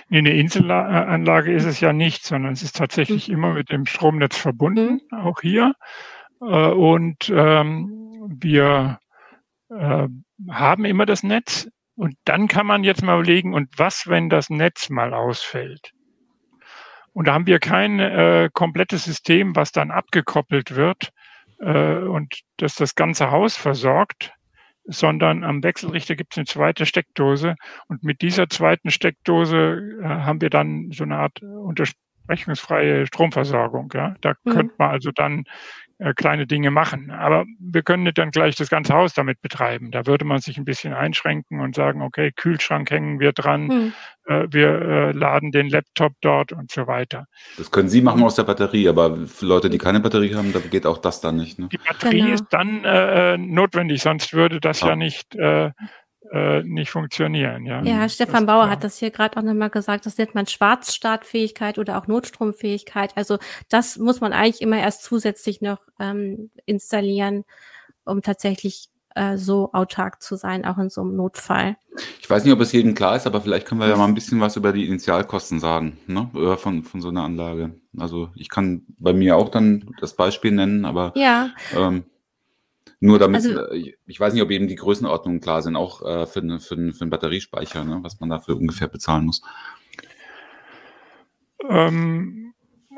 Eine 0.09 0.33
Inselanlage 0.33 1.53
ist 1.53 1.65
es 1.65 1.79
ja 1.79 1.93
nicht, 1.93 2.25
sondern 2.25 2.53
es 2.53 2.63
ist 2.63 2.75
tatsächlich 2.75 3.27
mhm. 3.27 3.33
immer 3.33 3.53
mit 3.53 3.71
dem 3.71 3.85
Stromnetz 3.85 4.37
verbunden, 4.37 5.01
mhm. 5.11 5.17
auch 5.17 5.41
hier. 5.41 5.73
Äh, 6.41 6.45
und 6.45 7.29
ähm, 7.29 8.37
wir 8.39 8.99
äh, 9.69 10.07
haben 10.49 10.85
immer 10.85 11.05
das 11.05 11.23
Netz. 11.23 11.69
Und 11.95 12.15
dann 12.25 12.47
kann 12.47 12.65
man 12.65 12.83
jetzt 12.83 13.03
mal 13.03 13.19
überlegen, 13.19 13.53
und 13.53 13.69
was, 13.77 14.07
wenn 14.07 14.29
das 14.29 14.49
Netz 14.49 14.89
mal 14.89 15.13
ausfällt? 15.13 15.93
Und 17.13 17.27
da 17.27 17.33
haben 17.33 17.45
wir 17.45 17.59
kein 17.59 17.99
äh, 17.99 18.49
komplettes 18.51 19.03
System, 19.03 19.55
was 19.55 19.71
dann 19.71 19.91
abgekoppelt 19.91 20.75
wird 20.75 21.11
äh, 21.59 21.97
und 21.97 22.41
das 22.57 22.75
das 22.75 22.95
ganze 22.95 23.29
Haus 23.29 23.55
versorgt, 23.55 24.33
sondern 24.85 25.43
am 25.43 25.63
Wechselrichter 25.63 26.15
gibt 26.15 26.33
es 26.33 26.37
eine 26.37 26.45
zweite 26.45 26.85
Steckdose. 26.85 27.55
Und 27.87 28.03
mit 28.03 28.21
dieser 28.21 28.49
zweiten 28.49 28.91
Steckdose 28.91 29.99
äh, 30.01 30.05
haben 30.05 30.41
wir 30.41 30.49
dann 30.49 30.91
so 30.91 31.03
eine 31.03 31.17
Art 31.17 31.41
unterbrechungsfreie 31.41 33.07
Stromversorgung. 33.07 33.91
Ja? 33.93 34.15
Da 34.21 34.33
mhm. 34.43 34.51
könnte 34.51 34.75
man 34.77 34.91
also 34.91 35.11
dann 35.11 35.45
äh, 35.99 36.13
kleine 36.13 36.47
Dinge 36.47 36.71
machen. 36.71 37.11
Aber 37.11 37.45
wir 37.59 37.83
können 37.83 38.03
nicht 38.03 38.17
dann 38.17 38.31
gleich 38.31 38.55
das 38.55 38.69
ganze 38.69 38.93
Haus 38.93 39.13
damit 39.13 39.41
betreiben. 39.41 39.91
Da 39.91 40.05
würde 40.05 40.25
man 40.25 40.39
sich 40.39 40.57
ein 40.57 40.65
bisschen 40.65 40.93
einschränken 40.93 41.59
und 41.59 41.75
sagen, 41.75 42.01
okay, 42.01 42.31
Kühlschrank 42.35 42.89
hängen 42.91 43.19
wir 43.19 43.31
dran, 43.31 43.69
hm. 43.69 43.93
äh, 44.25 44.47
wir 44.49 44.81
äh, 44.81 45.11
laden 45.11 45.51
den 45.51 45.69
Laptop 45.69 46.13
dort 46.21 46.51
und 46.51 46.71
so 46.71 46.87
weiter. 46.87 47.25
Das 47.57 47.71
können 47.71 47.89
Sie 47.89 48.01
machen 48.01 48.23
aus 48.23 48.35
der 48.35 48.43
Batterie, 48.43 48.89
aber 48.89 49.27
für 49.27 49.45
Leute, 49.45 49.69
die 49.69 49.77
keine 49.77 49.99
Batterie 49.99 50.35
haben, 50.35 50.51
da 50.51 50.59
geht 50.59 50.85
auch 50.85 50.97
das 50.97 51.21
dann 51.21 51.37
nicht. 51.37 51.59
Ne? 51.59 51.69
Die 51.71 51.77
Batterie 51.77 52.21
genau. 52.21 52.33
ist 52.33 52.45
dann 52.49 52.83
äh, 52.83 53.37
notwendig, 53.37 54.01
sonst 54.01 54.33
würde 54.33 54.59
das 54.59 54.83
ah. 54.83 54.89
ja 54.89 54.95
nicht 54.95 55.35
äh, 56.33 56.43
äh, 56.43 56.63
nicht 56.63 56.89
funktionieren. 56.89 57.65
Ja, 57.65 57.83
ja 57.83 58.09
Stefan 58.09 58.45
das, 58.45 58.55
Bauer 58.55 58.65
ja. 58.65 58.69
hat 58.69 58.83
das 58.83 58.97
hier 58.97 59.11
gerade 59.11 59.37
auch 59.37 59.43
nochmal 59.43 59.69
gesagt, 59.69 60.05
das 60.05 60.17
nennt 60.17 60.35
man 60.35 60.47
Schwarzstartfähigkeit 60.47 61.77
oder 61.77 61.97
auch 61.97 62.07
Notstromfähigkeit. 62.07 63.15
Also 63.15 63.37
das 63.69 63.97
muss 63.97 64.21
man 64.21 64.33
eigentlich 64.33 64.61
immer 64.61 64.77
erst 64.77 65.03
zusätzlich 65.03 65.61
noch 65.61 65.79
ähm, 65.99 66.49
installieren, 66.65 67.45
um 68.05 68.21
tatsächlich 68.21 68.89
äh, 69.15 69.37
so 69.37 69.71
autark 69.73 70.21
zu 70.21 70.35
sein, 70.35 70.65
auch 70.65 70.77
in 70.79 70.89
so 70.89 71.01
einem 71.01 71.15
Notfall. 71.15 71.77
Ich 72.19 72.29
weiß 72.29 72.43
nicht, 72.43 72.53
ob 72.53 72.61
es 72.61 72.71
jedem 72.71 72.95
klar 72.95 73.15
ist, 73.15 73.27
aber 73.27 73.41
vielleicht 73.41 73.67
können 73.67 73.81
wir 73.81 73.87
ja 73.87 73.95
mal 73.95 74.07
ein 74.07 74.15
bisschen 74.15 74.41
was 74.41 74.55
über 74.55 74.73
die 74.73 74.87
Initialkosten 74.87 75.59
sagen, 75.59 75.97
ne? 76.07 76.31
Oder 76.33 76.57
von, 76.57 76.83
von 76.83 76.99
so 76.99 77.09
einer 77.09 77.23
Anlage. 77.23 77.75
Also 77.97 78.29
ich 78.35 78.49
kann 78.49 78.85
bei 78.97 79.13
mir 79.13 79.37
auch 79.37 79.49
dann 79.49 79.91
das 80.01 80.15
Beispiel 80.15 80.51
nennen, 80.51 80.85
aber 80.85 81.13
ja. 81.15 81.51
ähm, 81.75 82.05
nur 83.03 83.19
damit, 83.19 83.45
also, 83.45 83.59
äh, 83.73 83.95
ich 84.05 84.17
weiß 84.17 84.33
nicht, 84.33 84.41
ob 84.41 84.49
eben 84.49 84.69
die 84.69 84.75
Größenordnungen 84.75 85.41
klar 85.41 85.61
sind, 85.61 85.75
auch 85.75 86.01
äh, 86.03 86.25
für, 86.25 86.41
für, 86.59 86.93
für 86.93 87.01
einen 87.01 87.09
Batteriespeicher, 87.09 87.83
ne, 87.83 87.99
was 88.01 88.21
man 88.21 88.29
dafür 88.29 88.55
ungefähr 88.55 88.87
bezahlen 88.87 89.25
muss. 89.25 89.41
Ähm, 91.69 92.42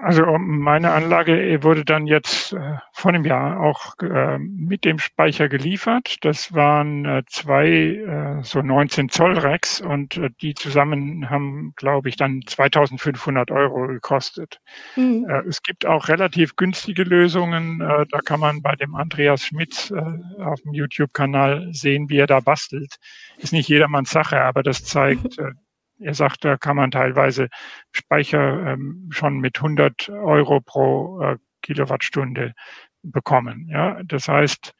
also 0.02 0.38
meine 0.38 0.92
Anlage 0.92 1.64
wurde 1.64 1.86
dann 1.86 2.08
jetzt 2.08 2.54
äh, 2.54 2.78
vor 2.92 3.14
einem 3.14 3.26
Jahr 3.26 3.60
auch 3.60 3.96
äh, 4.02 4.38
mit 4.38 4.84
dem 4.84 5.00
Speicher 5.00 5.50
geliefert. 5.50 6.18
Das 6.22 6.54
waren 6.54 7.06
äh, 7.06 7.24
zwei 7.28 7.68
äh, 7.68 8.44
so 8.44 8.62
19 8.62 9.10
Zoll 9.10 9.38
Racks 9.38 9.82
und 9.82 10.18
äh, 10.18 10.30
die 10.42 10.54
zusammen 10.54 11.30
haben, 11.30 11.74
glaube 11.76 12.10
ich, 12.10 12.18
dann 12.18 12.42
2500 12.46 13.52
Euro 13.52 13.88
gekostet. 13.88 14.60
Mhm. 14.96 15.26
Äh, 15.30 15.48
es 15.48 15.62
gibt 15.62 15.86
auch 15.86 16.08
relativ 16.08 16.56
günstige 16.56 17.04
Lösungen. 17.04 17.82
Äh, 17.82 18.06
da 18.10 18.20
kann 18.20 18.40
man 18.40 18.62
bei 18.62 18.76
dem 18.76 18.96
Andreas 18.96 19.44
Schmitz 19.44 19.92
äh, 19.92 20.42
auf 20.42 20.62
dem 20.62 20.74
YouTube-Kanal 20.74 21.70
sehen, 21.72 22.10
wie 22.10 22.18
er 22.18 22.28
da 22.28 22.40
bastelt. 22.40 22.96
Ist 23.38 23.54
nicht 23.54 23.70
jedermanns 23.70 24.10
Sache, 24.10 24.42
aber 24.42 24.64
das 24.64 24.84
zeigt, 24.84 25.38
äh, 25.40 25.52
er 26.00 26.14
sagt, 26.14 26.44
da 26.44 26.58
kann 26.58 26.76
man 26.76 26.92
teilweise 26.92 27.50
Speicher 27.92 28.74
ähm, 28.74 29.08
schon 29.12 29.40
mit 29.40 29.58
100 29.58 30.10
Euro 30.10 30.62
pro 30.62 31.22
äh, 31.22 31.38
Kilowattstunde 31.62 32.54
bekommen. 33.02 33.68
Ja, 33.70 34.02
das 34.04 34.28
heißt, 34.28 34.74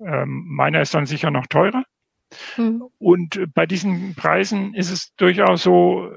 ähm, 0.00 0.44
meiner 0.48 0.80
ist 0.80 0.94
dann 0.94 1.06
sicher 1.06 1.30
noch 1.30 1.46
teurer. 1.46 1.84
Mhm. 2.56 2.84
Und 2.98 3.54
bei 3.54 3.66
diesen 3.66 4.14
Preisen 4.14 4.74
ist 4.74 4.90
es 4.90 5.14
durchaus 5.16 5.62
so, 5.62 6.10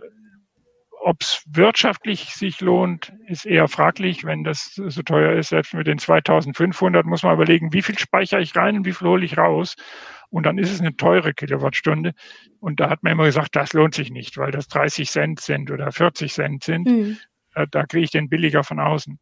ob 1.07 1.21
es 1.21 1.41
wirtschaftlich 1.47 2.33
sich 2.33 2.59
lohnt, 2.59 3.13
ist 3.27 3.45
eher 3.45 3.69
fraglich, 3.69 4.25
wenn 4.25 4.43
das 4.43 4.73
so 4.75 5.01
teuer 5.03 5.37
ist. 5.39 5.49
Selbst 5.49 5.73
mit 5.73 5.87
den 5.87 5.99
2500 5.99 7.05
muss 7.05 7.23
man 7.23 7.33
überlegen, 7.33 7.71
wie 7.71 7.81
viel 7.81 7.97
speichere 7.97 8.41
ich 8.41 8.53
rein 8.57 8.75
und 8.75 8.85
wie 8.85 8.91
viel 8.91 9.07
hole 9.07 9.23
ich 9.23 9.37
raus. 9.37 9.77
Und 10.29 10.45
dann 10.45 10.57
ist 10.57 10.69
es 10.69 10.81
eine 10.81 10.97
teure 10.97 11.33
Kilowattstunde. 11.33 12.13
Und 12.59 12.81
da 12.81 12.89
hat 12.89 13.03
man 13.03 13.13
immer 13.13 13.23
gesagt, 13.23 13.55
das 13.55 13.71
lohnt 13.71 13.95
sich 13.95 14.11
nicht, 14.11 14.37
weil 14.37 14.51
das 14.51 14.67
30 14.67 15.09
Cent 15.09 15.39
sind 15.39 15.71
oder 15.71 15.93
40 15.93 16.33
Cent 16.33 16.63
sind. 16.65 16.85
Mhm. 16.85 17.17
Da 17.71 17.85
kriege 17.85 18.03
ich 18.03 18.11
den 18.11 18.27
billiger 18.27 18.65
von 18.65 18.81
außen. 18.81 19.17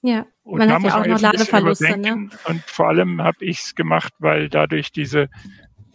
Ja, 0.00 0.24
und 0.44 0.60
man 0.60 0.72
hat 0.72 0.82
ja 0.82 0.98
auch 0.98 1.06
noch 1.06 1.20
Ladeverluste. 1.20 1.98
Ne? 1.98 2.30
Und 2.46 2.62
vor 2.64 2.88
allem 2.88 3.20
habe 3.20 3.44
ich 3.44 3.58
es 3.58 3.74
gemacht, 3.74 4.14
weil 4.18 4.48
dadurch 4.48 4.92
diese 4.92 5.28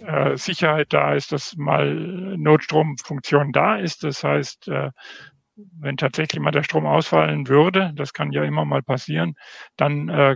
äh, 0.05 0.37
Sicherheit 0.37 0.91
da 0.91 1.13
ist, 1.13 1.31
dass 1.31 1.55
mal 1.55 1.93
Notstromfunktion 1.93 3.51
da 3.51 3.77
ist. 3.77 4.03
Das 4.03 4.23
heißt, 4.23 4.67
äh, 4.67 4.91
wenn 5.55 5.97
tatsächlich 5.97 6.41
mal 6.41 6.51
der 6.51 6.63
Strom 6.63 6.85
ausfallen 6.85 7.47
würde, 7.47 7.93
das 7.95 8.13
kann 8.13 8.31
ja 8.31 8.43
immer 8.43 8.65
mal 8.65 8.81
passieren, 8.81 9.35
dann 9.77 10.09
äh, 10.09 10.35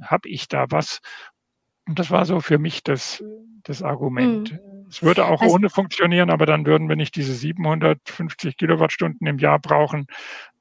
habe 0.00 0.28
ich 0.28 0.48
da 0.48 0.66
was. 0.70 1.00
Und 1.86 1.98
das 1.98 2.10
war 2.10 2.24
so 2.24 2.40
für 2.40 2.58
mich 2.58 2.82
das, 2.82 3.22
das 3.62 3.82
Argument. 3.82 4.52
Mhm. 4.52 4.86
Es 4.88 5.02
würde 5.02 5.26
auch 5.26 5.42
also, 5.42 5.54
ohne 5.54 5.68
funktionieren, 5.68 6.30
aber 6.30 6.46
dann 6.46 6.64
würden 6.64 6.88
wir 6.88 6.96
nicht 6.96 7.14
diese 7.14 7.34
750 7.34 8.56
Kilowattstunden 8.56 9.26
im 9.26 9.38
Jahr 9.38 9.58
brauchen, 9.58 10.06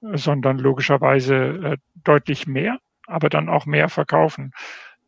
sondern 0.02 0.58
logischerweise 0.58 1.36
äh, 1.36 1.78
deutlich 2.04 2.46
mehr, 2.46 2.80
aber 3.06 3.30
dann 3.30 3.48
auch 3.48 3.66
mehr 3.66 3.88
verkaufen. 3.88 4.52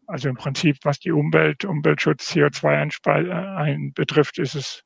Also 0.09 0.29
im 0.29 0.35
Prinzip, 0.35 0.77
was 0.83 0.99
die 0.99 1.11
Umwelt, 1.11 1.65
Umweltschutz, 1.65 2.31
CO2 2.31 3.57
ein 3.57 3.93
betrifft, 3.93 4.39
ist 4.39 4.55
es 4.55 4.83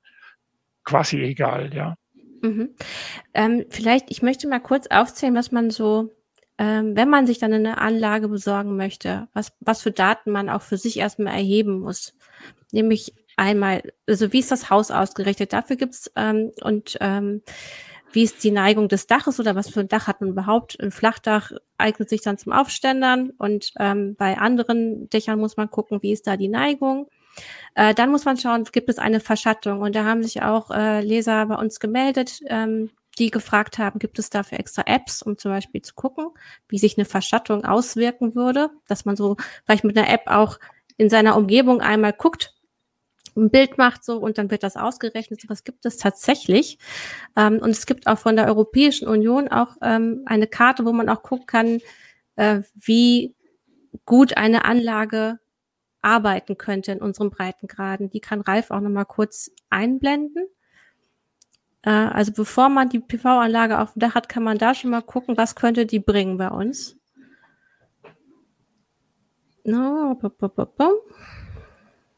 quasi 0.83 1.21
egal, 1.21 1.73
ja. 1.73 1.95
Mhm. 2.41 2.75
Ähm, 3.33 3.65
vielleicht, 3.69 4.11
ich 4.11 4.21
möchte 4.21 4.49
mal 4.49 4.59
kurz 4.59 4.87
aufzählen, 4.87 5.33
was 5.33 5.51
man 5.51 5.69
so 5.69 6.11
ähm, 6.57 6.95
wenn 6.95 7.09
man 7.09 7.25
sich 7.25 7.39
dann 7.39 7.53
eine 7.53 7.79
Anlage 7.79 8.27
besorgen 8.27 8.75
möchte, 8.75 9.27
was, 9.33 9.53
was 9.59 9.81
für 9.81 9.91
Daten 9.91 10.31
man 10.31 10.49
auch 10.49 10.61
für 10.61 10.77
sich 10.77 10.97
erstmal 10.97 11.33
erheben 11.33 11.79
muss. 11.79 12.13
Nämlich 12.71 13.13
einmal, 13.37 13.81
also 14.07 14.31
wie 14.33 14.39
ist 14.39 14.51
das 14.51 14.69
Haus 14.69 14.91
ausgerichtet? 14.91 15.53
Dafür 15.53 15.77
gibt's 15.77 16.11
ähm, 16.15 16.51
und 16.61 16.97
ähm, 17.01 17.41
wie 18.13 18.23
ist 18.23 18.43
die 18.43 18.51
Neigung 18.51 18.87
des 18.87 19.07
Daches 19.07 19.39
oder 19.39 19.55
was 19.55 19.69
für 19.69 19.81
ein 19.81 19.87
Dach 19.87 20.07
hat 20.07 20.21
man 20.21 20.29
überhaupt? 20.29 20.79
Ein 20.79 20.91
Flachdach 20.91 21.51
eignet 21.77 22.09
sich 22.09 22.21
dann 22.21 22.37
zum 22.37 22.53
Aufständern 22.53 23.31
und 23.31 23.73
ähm, 23.79 24.15
bei 24.15 24.37
anderen 24.37 25.09
Dächern 25.09 25.39
muss 25.39 25.57
man 25.57 25.69
gucken, 25.69 26.01
wie 26.01 26.13
ist 26.13 26.27
da 26.27 26.37
die 26.37 26.47
Neigung. 26.47 27.09
Äh, 27.75 27.93
dann 27.93 28.11
muss 28.11 28.25
man 28.25 28.37
schauen, 28.37 28.63
gibt 28.71 28.89
es 28.89 28.99
eine 28.99 29.19
Verschattung? 29.19 29.81
Und 29.81 29.95
da 29.95 30.05
haben 30.05 30.23
sich 30.23 30.43
auch 30.43 30.69
äh, 30.69 31.01
Leser 31.01 31.47
bei 31.47 31.55
uns 31.55 31.79
gemeldet, 31.79 32.39
ähm, 32.47 32.91
die 33.19 33.31
gefragt 33.31 33.77
haben, 33.77 33.99
gibt 33.99 34.19
es 34.19 34.29
dafür 34.29 34.59
extra 34.59 34.83
Apps, 34.85 35.21
um 35.21 35.37
zum 35.37 35.51
Beispiel 35.51 35.81
zu 35.81 35.93
gucken, 35.93 36.27
wie 36.67 36.77
sich 36.77 36.97
eine 36.97 37.05
Verschattung 37.05 37.65
auswirken 37.65 38.35
würde, 38.35 38.69
dass 38.87 39.05
man 39.05 39.15
so 39.15 39.37
vielleicht 39.65 39.83
mit 39.83 39.97
einer 39.97 40.09
App 40.09 40.23
auch 40.27 40.59
in 40.97 41.09
seiner 41.09 41.35
Umgebung 41.35 41.81
einmal 41.81 42.13
guckt, 42.13 42.53
ein 43.35 43.49
Bild 43.49 43.77
macht 43.77 44.03
so 44.03 44.17
und 44.17 44.37
dann 44.37 44.51
wird 44.51 44.63
das 44.63 44.75
ausgerechnet. 44.77 45.43
Was 45.47 45.63
gibt 45.63 45.85
es 45.85 45.97
tatsächlich. 45.97 46.77
Ähm, 47.35 47.59
und 47.59 47.71
es 47.71 47.85
gibt 47.85 48.07
auch 48.07 48.17
von 48.17 48.35
der 48.35 48.47
Europäischen 48.47 49.07
Union 49.07 49.47
auch 49.47 49.77
ähm, 49.81 50.23
eine 50.25 50.47
Karte, 50.47 50.85
wo 50.85 50.93
man 50.93 51.09
auch 51.09 51.23
gucken 51.23 51.45
kann, 51.45 51.79
äh, 52.35 52.61
wie 52.75 53.35
gut 54.05 54.37
eine 54.37 54.65
Anlage 54.65 55.39
arbeiten 56.01 56.57
könnte 56.57 56.91
in 56.91 57.01
unseren 57.01 57.29
Breitengraden. 57.29 58.09
Die 58.09 58.19
kann 58.19 58.41
Ralf 58.41 58.71
auch 58.71 58.81
nochmal 58.81 59.05
kurz 59.05 59.51
einblenden. 59.69 60.45
Äh, 61.83 61.89
also 61.89 62.31
bevor 62.33 62.69
man 62.69 62.89
die 62.89 62.99
PV-Anlage 62.99 63.79
auf 63.79 63.93
dem 63.93 63.99
Dach 63.99 64.15
hat, 64.15 64.29
kann 64.29 64.43
man 64.43 64.57
da 64.57 64.73
schon 64.75 64.91
mal 64.91 65.01
gucken, 65.01 65.37
was 65.37 65.55
könnte 65.55 65.85
die 65.85 65.99
bringen 65.99 66.37
bei 66.37 66.49
uns. 66.49 66.97
No, 69.65 70.17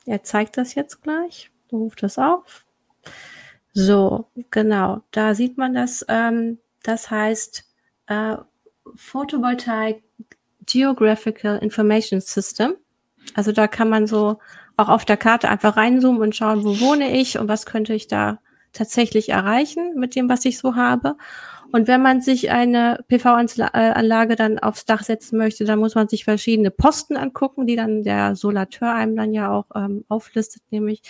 er 0.06 0.24
zeigt 0.24 0.58
das 0.58 0.76
jetzt 0.76 1.02
gleich. 1.02 1.52
Ruft 1.72 2.04
das 2.04 2.18
auf. 2.18 2.66
So, 3.74 4.28
genau. 4.52 5.02
Da 5.12 5.36
sieht 5.36 5.58
man 5.58 5.74
das. 5.74 6.06
Ähm, 6.08 6.60
das 6.84 7.10
heißt 7.12 7.66
äh, 8.08 8.38
Photovoltaic 8.96 10.04
Geographical 10.66 11.58
Information 11.60 12.22
System. 12.22 12.76
Also 13.34 13.52
da 13.52 13.68
kann 13.68 13.90
man 13.90 14.08
so 14.08 14.40
auch 14.78 14.90
auf 14.90 15.06
der 15.06 15.18
Karte 15.18 15.50
einfach 15.50 15.78
reinzoomen 15.78 16.22
und 16.22 16.36
schauen, 16.36 16.64
wo 16.64 16.80
wohne 16.80 17.18
ich 17.20 17.40
und 17.40 17.48
was 17.48 17.66
könnte 17.66 17.94
ich 17.94 18.08
da 18.08 18.40
tatsächlich 18.74 19.30
erreichen 19.30 19.96
mit 19.96 20.16
dem, 20.16 20.30
was 20.30 20.46
ich 20.46 20.58
so 20.58 20.76
habe. 20.76 21.16
Und 21.76 21.90
wenn 21.90 22.02
man 22.02 22.22
sich 22.22 22.52
eine 22.52 23.04
PV-Anlage 23.10 24.38
dann 24.38 24.60
aufs 24.60 24.86
Dach 24.86 25.04
setzen 25.04 25.38
möchte, 25.38 25.66
dann 25.66 25.78
muss 25.78 25.94
man 25.94 26.08
sich 26.08 26.24
verschiedene 26.24 26.72
Posten 26.72 27.18
angucken, 27.18 27.68
die 27.68 27.76
dann 27.76 28.02
der 28.02 28.38
Solateur 28.38 28.94
einem 28.94 29.18
dann 29.18 29.34
ja 29.34 29.52
auch 29.52 29.66
ähm, 29.76 30.06
auflistet, 30.08 30.64
nämlich 30.72 31.02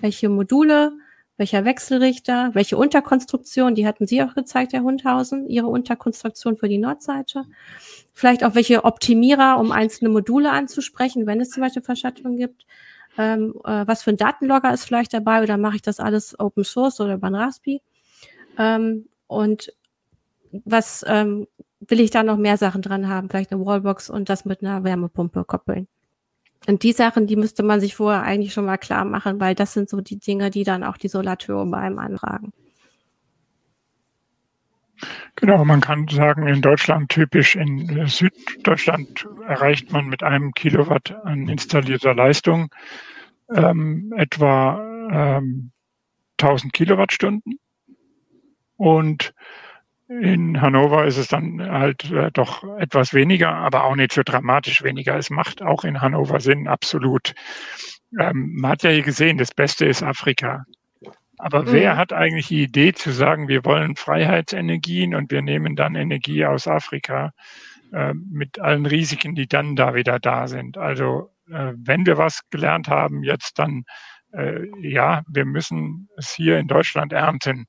welche 0.00 0.30
Module, 0.30 0.92
welcher 1.36 1.66
Wechselrichter, 1.66 2.48
welche 2.54 2.78
Unterkonstruktion, 2.78 3.74
die 3.74 3.86
hatten 3.86 4.06
Sie 4.06 4.22
auch 4.22 4.34
gezeigt, 4.34 4.72
Herr 4.72 4.84
Hundhausen, 4.84 5.50
Ihre 5.50 5.66
Unterkonstruktion 5.66 6.56
für 6.56 6.70
die 6.70 6.78
Nordseite. 6.78 7.44
Vielleicht 8.14 8.42
auch 8.42 8.54
welche 8.54 8.86
Optimierer, 8.86 9.58
um 9.58 9.70
einzelne 9.70 10.08
Module 10.08 10.50
anzusprechen, 10.50 11.26
wenn 11.26 11.42
es 11.42 11.50
zum 11.50 11.62
Beispiel 11.62 11.82
Verschattungen 11.82 12.38
gibt 12.38 12.64
ähm, 13.18 13.52
äh, 13.64 13.86
was 13.86 14.02
für 14.02 14.12
ein 14.12 14.16
Datenlogger 14.16 14.72
ist 14.72 14.84
vielleicht 14.84 15.12
dabei 15.12 15.42
oder 15.42 15.58
mache 15.58 15.76
ich 15.76 15.82
das 15.82 16.00
alles 16.00 16.40
Open 16.40 16.64
Source 16.64 17.00
oder 17.00 17.16
über 17.16 17.26
ein 17.26 17.34
Raspi. 17.34 17.82
Ähm, 18.58 19.10
und 19.26 19.72
was 20.64 21.04
ähm, 21.08 21.46
will 21.80 22.00
ich 22.00 22.10
da 22.10 22.22
noch 22.22 22.36
mehr 22.36 22.56
Sachen 22.56 22.82
dran 22.82 23.08
haben? 23.08 23.28
Vielleicht 23.28 23.52
eine 23.52 23.64
Wallbox 23.64 24.10
und 24.10 24.28
das 24.28 24.44
mit 24.44 24.62
einer 24.62 24.84
Wärmepumpe 24.84 25.44
koppeln. 25.44 25.88
Und 26.66 26.82
die 26.82 26.92
Sachen, 26.92 27.26
die 27.26 27.36
müsste 27.36 27.62
man 27.62 27.80
sich 27.80 27.94
vorher 27.94 28.22
eigentlich 28.22 28.52
schon 28.52 28.64
mal 28.64 28.78
klar 28.78 29.04
machen, 29.04 29.38
weil 29.40 29.54
das 29.54 29.72
sind 29.72 29.88
so 29.88 30.00
die 30.00 30.18
Dinge, 30.18 30.50
die 30.50 30.64
dann 30.64 30.82
auch 30.82 30.96
die 30.96 31.08
Solateure 31.08 31.66
bei 31.66 31.78
einem 31.78 31.98
anfragen. 31.98 32.52
Genau, 35.36 35.64
man 35.64 35.82
kann 35.82 36.08
sagen, 36.08 36.46
in 36.46 36.62
Deutschland 36.62 37.10
typisch, 37.10 37.54
in 37.54 38.06
Süddeutschland 38.06 39.28
erreicht 39.46 39.92
man 39.92 40.06
mit 40.06 40.22
einem 40.22 40.52
Kilowatt 40.52 41.14
an 41.24 41.48
installierter 41.48 42.14
Leistung 42.14 42.70
ähm, 43.54 44.12
etwa 44.16 45.38
ähm, 45.38 45.72
1000 46.40 46.72
Kilowattstunden. 46.72 47.58
Und 48.76 49.34
in 50.08 50.60
Hannover 50.60 51.04
ist 51.04 51.16
es 51.16 51.28
dann 51.28 51.60
halt 51.60 52.10
äh, 52.12 52.30
doch 52.30 52.62
etwas 52.78 53.12
weniger, 53.12 53.54
aber 53.54 53.84
auch 53.84 53.96
nicht 53.96 54.12
so 54.12 54.22
dramatisch 54.24 54.82
weniger. 54.82 55.16
Es 55.16 55.30
macht 55.30 55.62
auch 55.62 55.84
in 55.84 56.00
Hannover 56.00 56.40
Sinn, 56.40 56.68
absolut. 56.68 57.34
Ähm, 58.18 58.54
man 58.54 58.72
hat 58.72 58.82
ja 58.84 58.90
hier 58.90 59.02
gesehen, 59.02 59.38
das 59.38 59.52
Beste 59.52 59.86
ist 59.86 60.02
Afrika. 60.02 60.64
Aber 61.38 61.62
mhm. 61.62 61.72
wer 61.72 61.96
hat 61.96 62.12
eigentlich 62.12 62.48
die 62.48 62.62
Idee 62.62 62.92
zu 62.92 63.10
sagen, 63.10 63.48
wir 63.48 63.64
wollen 63.64 63.96
Freiheitsenergien 63.96 65.14
und 65.14 65.30
wir 65.30 65.42
nehmen 65.42 65.76
dann 65.76 65.94
Energie 65.94 66.44
aus 66.44 66.66
Afrika 66.68 67.32
äh, 67.92 68.14
mit 68.14 68.60
allen 68.60 68.86
Risiken, 68.86 69.34
die 69.34 69.48
dann 69.48 69.76
da 69.76 69.94
wieder 69.94 70.18
da 70.18 70.46
sind? 70.46 70.78
Also 70.78 71.30
äh, 71.50 71.72
wenn 71.76 72.06
wir 72.06 72.16
was 72.16 72.40
gelernt 72.50 72.88
haben, 72.88 73.22
jetzt 73.22 73.58
dann, 73.58 73.84
äh, 74.32 74.66
ja, 74.80 75.22
wir 75.28 75.44
müssen 75.44 76.08
es 76.16 76.32
hier 76.32 76.58
in 76.58 76.68
Deutschland 76.68 77.12
ernten. 77.12 77.66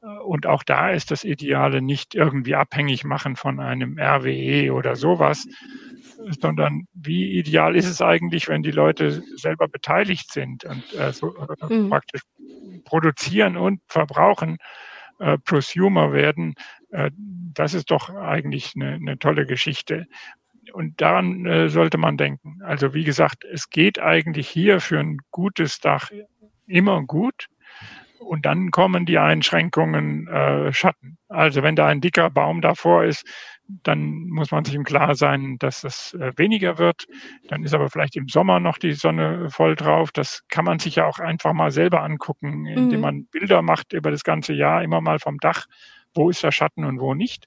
Und 0.00 0.46
auch 0.46 0.62
da 0.62 0.90
ist 0.90 1.10
das 1.10 1.24
Ideale 1.24 1.82
nicht 1.82 2.14
irgendwie 2.14 2.54
abhängig 2.54 3.04
machen 3.04 3.36
von 3.36 3.58
einem 3.58 3.98
RWE 3.98 4.72
oder 4.72 4.94
sowas, 4.94 5.46
sondern 6.40 6.86
wie 6.94 7.38
ideal 7.38 7.76
ist 7.76 7.86
es 7.86 8.02
eigentlich, 8.02 8.48
wenn 8.48 8.62
die 8.62 8.70
Leute 8.70 9.22
selber 9.36 9.68
beteiligt 9.68 10.32
sind 10.32 10.64
und 10.64 10.94
äh, 10.94 11.12
so, 11.12 11.34
äh, 11.36 11.74
mhm. 11.74 11.88
praktisch 11.88 12.22
produzieren 12.84 13.56
und 13.56 13.80
verbrauchen, 13.86 14.58
äh, 15.18 15.38
Prosumer 15.38 16.12
werden. 16.12 16.54
Äh, 16.90 17.10
das 17.16 17.74
ist 17.74 17.90
doch 17.90 18.10
eigentlich 18.10 18.72
eine, 18.76 18.94
eine 18.94 19.18
tolle 19.18 19.46
Geschichte. 19.46 20.06
Und 20.72 21.00
daran 21.00 21.46
äh, 21.46 21.68
sollte 21.68 21.98
man 21.98 22.16
denken. 22.16 22.60
Also 22.62 22.94
wie 22.94 23.04
gesagt, 23.04 23.44
es 23.44 23.70
geht 23.70 23.98
eigentlich 24.00 24.48
hier 24.48 24.80
für 24.80 24.98
ein 24.98 25.18
gutes 25.30 25.80
Dach 25.80 26.10
immer 26.66 27.02
gut. 27.02 27.48
Und 28.18 28.46
dann 28.46 28.70
kommen 28.70 29.06
die 29.06 29.18
Einschränkungen 29.18 30.26
äh, 30.28 30.72
Schatten. 30.72 31.18
Also 31.28 31.62
wenn 31.62 31.76
da 31.76 31.86
ein 31.86 32.00
dicker 32.00 32.30
Baum 32.30 32.60
davor 32.60 33.04
ist, 33.04 33.24
dann 33.68 34.28
muss 34.28 34.50
man 34.50 34.64
sich 34.64 34.74
im 34.74 34.84
Klar 34.84 35.14
sein, 35.14 35.56
dass 35.58 35.84
es 35.84 36.14
äh, 36.14 36.32
weniger 36.36 36.78
wird. 36.78 37.06
Dann 37.48 37.62
ist 37.62 37.74
aber 37.74 37.90
vielleicht 37.90 38.16
im 38.16 38.28
Sommer 38.28 38.60
noch 38.60 38.78
die 38.78 38.92
Sonne 38.92 39.50
voll 39.50 39.76
drauf. 39.76 40.10
Das 40.12 40.42
kann 40.48 40.64
man 40.64 40.78
sich 40.78 40.96
ja 40.96 41.06
auch 41.06 41.18
einfach 41.18 41.52
mal 41.52 41.70
selber 41.70 42.02
angucken, 42.02 42.66
indem 42.66 42.98
mhm. 42.98 43.00
man 43.00 43.26
Bilder 43.26 43.60
macht 43.62 43.92
über 43.92 44.10
das 44.10 44.24
ganze 44.24 44.54
Jahr, 44.54 44.82
immer 44.82 45.00
mal 45.00 45.18
vom 45.18 45.38
Dach, 45.38 45.66
wo 46.14 46.30
ist 46.30 46.42
der 46.42 46.52
Schatten 46.52 46.84
und 46.84 46.98
wo 46.98 47.14
nicht. 47.14 47.46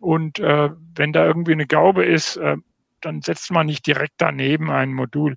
Und 0.00 0.38
äh, 0.38 0.70
wenn 0.94 1.12
da 1.12 1.26
irgendwie 1.26 1.52
eine 1.52 1.66
Gaube 1.66 2.04
ist, 2.04 2.36
äh, 2.36 2.56
dann 3.02 3.20
setzt 3.20 3.50
man 3.50 3.66
nicht 3.66 3.86
direkt 3.86 4.14
daneben 4.16 4.70
ein 4.70 4.92
Modul. 4.92 5.36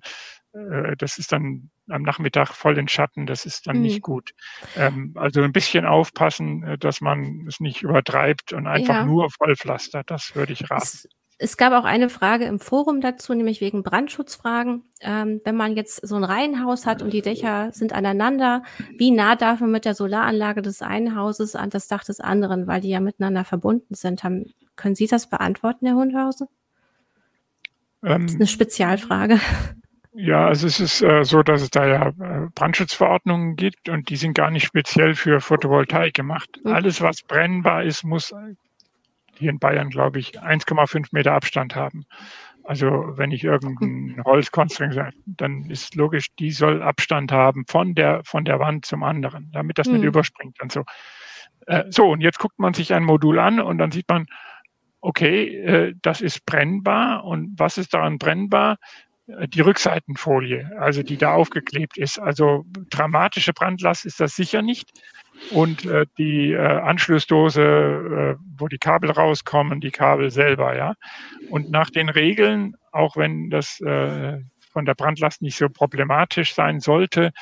Äh, 0.56 0.96
das 0.96 1.18
ist 1.18 1.32
dann 1.32 1.70
am 1.88 2.02
Nachmittag 2.02 2.52
voll 2.54 2.78
in 2.78 2.88
Schatten, 2.88 3.26
das 3.26 3.44
ist 3.44 3.66
dann 3.66 3.76
mhm. 3.76 3.82
nicht 3.82 4.02
gut. 4.02 4.32
Ähm, 4.76 5.12
also 5.14 5.42
ein 5.42 5.52
bisschen 5.52 5.84
aufpassen, 5.84 6.62
äh, 6.62 6.78
dass 6.78 7.00
man 7.00 7.44
es 7.46 7.60
nicht 7.60 7.82
übertreibt 7.82 8.52
und 8.52 8.66
einfach 8.66 8.94
ja. 8.94 9.04
nur 9.04 9.30
vollpflastert, 9.30 10.10
das 10.10 10.34
würde 10.34 10.52
ich 10.54 10.70
raten. 10.70 10.82
Es, 10.82 11.08
es, 11.38 11.56
gab 11.56 11.72
auch 11.74 11.84
eine 11.84 12.08
Frage 12.08 12.46
im 12.46 12.58
Forum 12.58 13.00
dazu, 13.00 13.34
nämlich 13.34 13.60
wegen 13.60 13.82
Brandschutzfragen. 13.82 14.84
Ähm, 15.00 15.40
wenn 15.44 15.56
man 15.56 15.76
jetzt 15.76 16.06
so 16.06 16.16
ein 16.16 16.24
Reihenhaus 16.24 16.86
hat 16.86 17.02
und 17.02 17.12
die 17.12 17.22
Dächer 17.22 17.70
sind 17.72 17.92
aneinander, 17.92 18.62
wie 18.96 19.10
nah 19.10 19.36
darf 19.36 19.60
man 19.60 19.70
mit 19.70 19.84
der 19.84 19.94
Solaranlage 19.94 20.62
des 20.62 20.80
einen 20.80 21.14
Hauses 21.14 21.54
an 21.54 21.70
das 21.70 21.86
Dach 21.86 22.04
des 22.04 22.20
anderen, 22.20 22.66
weil 22.66 22.80
die 22.80 22.88
ja 22.88 23.00
miteinander 23.00 23.44
verbunden 23.44 23.94
sind? 23.94 24.24
Haben, 24.24 24.54
können 24.74 24.94
Sie 24.94 25.06
das 25.06 25.28
beantworten, 25.28 25.86
Herr 25.86 25.96
Hundhausen? 25.96 26.48
Ähm, 28.02 28.22
das 28.22 28.32
ist 28.32 28.36
eine 28.36 28.46
Spezialfrage. 28.46 29.38
Ja, 30.18 30.46
also 30.46 30.66
es 30.66 30.80
ist 30.80 31.02
äh, 31.02 31.24
so, 31.24 31.42
dass 31.42 31.60
es 31.60 31.70
da 31.70 31.86
ja 31.86 32.08
äh, 32.08 32.48
Brandschutzverordnungen 32.54 33.54
gibt 33.56 33.90
und 33.90 34.08
die 34.08 34.16
sind 34.16 34.32
gar 34.32 34.50
nicht 34.50 34.64
speziell 34.64 35.14
für 35.14 35.40
Photovoltaik 35.40 36.14
gemacht. 36.14 36.48
Mhm. 36.64 36.72
Alles, 36.72 37.02
was 37.02 37.22
brennbar 37.22 37.84
ist, 37.84 38.02
muss 38.02 38.32
hier 39.36 39.50
in 39.50 39.58
Bayern, 39.58 39.90
glaube 39.90 40.18
ich, 40.18 40.40
1,5 40.40 41.08
Meter 41.12 41.32
Abstand 41.32 41.76
haben. 41.76 42.06
Also 42.64 42.86
wenn 43.16 43.30
ich 43.30 43.44
irgendein 43.44 44.24
Holz 44.24 44.50
konstruiere, 44.50 45.10
dann 45.26 45.68
ist 45.68 45.94
logisch, 45.94 46.28
die 46.38 46.50
soll 46.50 46.82
Abstand 46.82 47.30
haben 47.30 47.64
von 47.68 47.94
der, 47.94 48.22
von 48.24 48.44
der 48.44 48.58
Wand 48.58 48.86
zum 48.86 49.02
anderen, 49.02 49.50
damit 49.52 49.76
das 49.76 49.86
mhm. 49.86 49.96
nicht 49.96 50.04
überspringt 50.04 50.60
und 50.62 50.72
so. 50.72 50.84
Äh, 51.66 51.84
so, 51.90 52.10
und 52.10 52.22
jetzt 52.22 52.38
guckt 52.38 52.58
man 52.58 52.72
sich 52.72 52.94
ein 52.94 53.04
Modul 53.04 53.38
an 53.38 53.60
und 53.60 53.76
dann 53.76 53.90
sieht 53.90 54.08
man, 54.08 54.26
okay, 55.00 55.44
äh, 55.44 55.94
das 56.02 56.20
ist 56.20 56.46
brennbar 56.46 57.24
und 57.24 57.52
was 57.56 57.78
ist 57.78 57.94
daran 57.94 58.18
brennbar? 58.18 58.78
Die 59.26 59.60
Rückseitenfolie, 59.60 60.70
also 60.78 61.02
die 61.02 61.16
da 61.16 61.32
aufgeklebt 61.32 61.98
ist. 61.98 62.18
Also 62.18 62.64
dramatische 62.90 63.52
Brandlast 63.52 64.06
ist 64.06 64.20
das 64.20 64.36
sicher 64.36 64.62
nicht. 64.62 64.90
Und 65.50 65.84
äh, 65.84 66.06
die 66.16 66.52
äh, 66.52 66.58
Anschlussdose, 66.58 67.62
äh, 67.62 68.42
wo 68.56 68.68
die 68.68 68.78
Kabel 68.78 69.10
rauskommen, 69.10 69.80
die 69.80 69.90
Kabel 69.90 70.30
selber, 70.30 70.76
ja. 70.76 70.94
Und 71.50 71.70
nach 71.70 71.90
den 71.90 72.08
Regeln, 72.08 72.74
auch 72.92 73.16
wenn 73.16 73.50
das 73.50 73.80
äh, 73.80 74.38
von 74.72 74.84
der 74.86 74.94
Brandlast 74.94 75.42
nicht 75.42 75.56
so 75.56 75.68
problematisch 75.68 76.54
sein 76.54 76.80
sollte, 76.80 77.32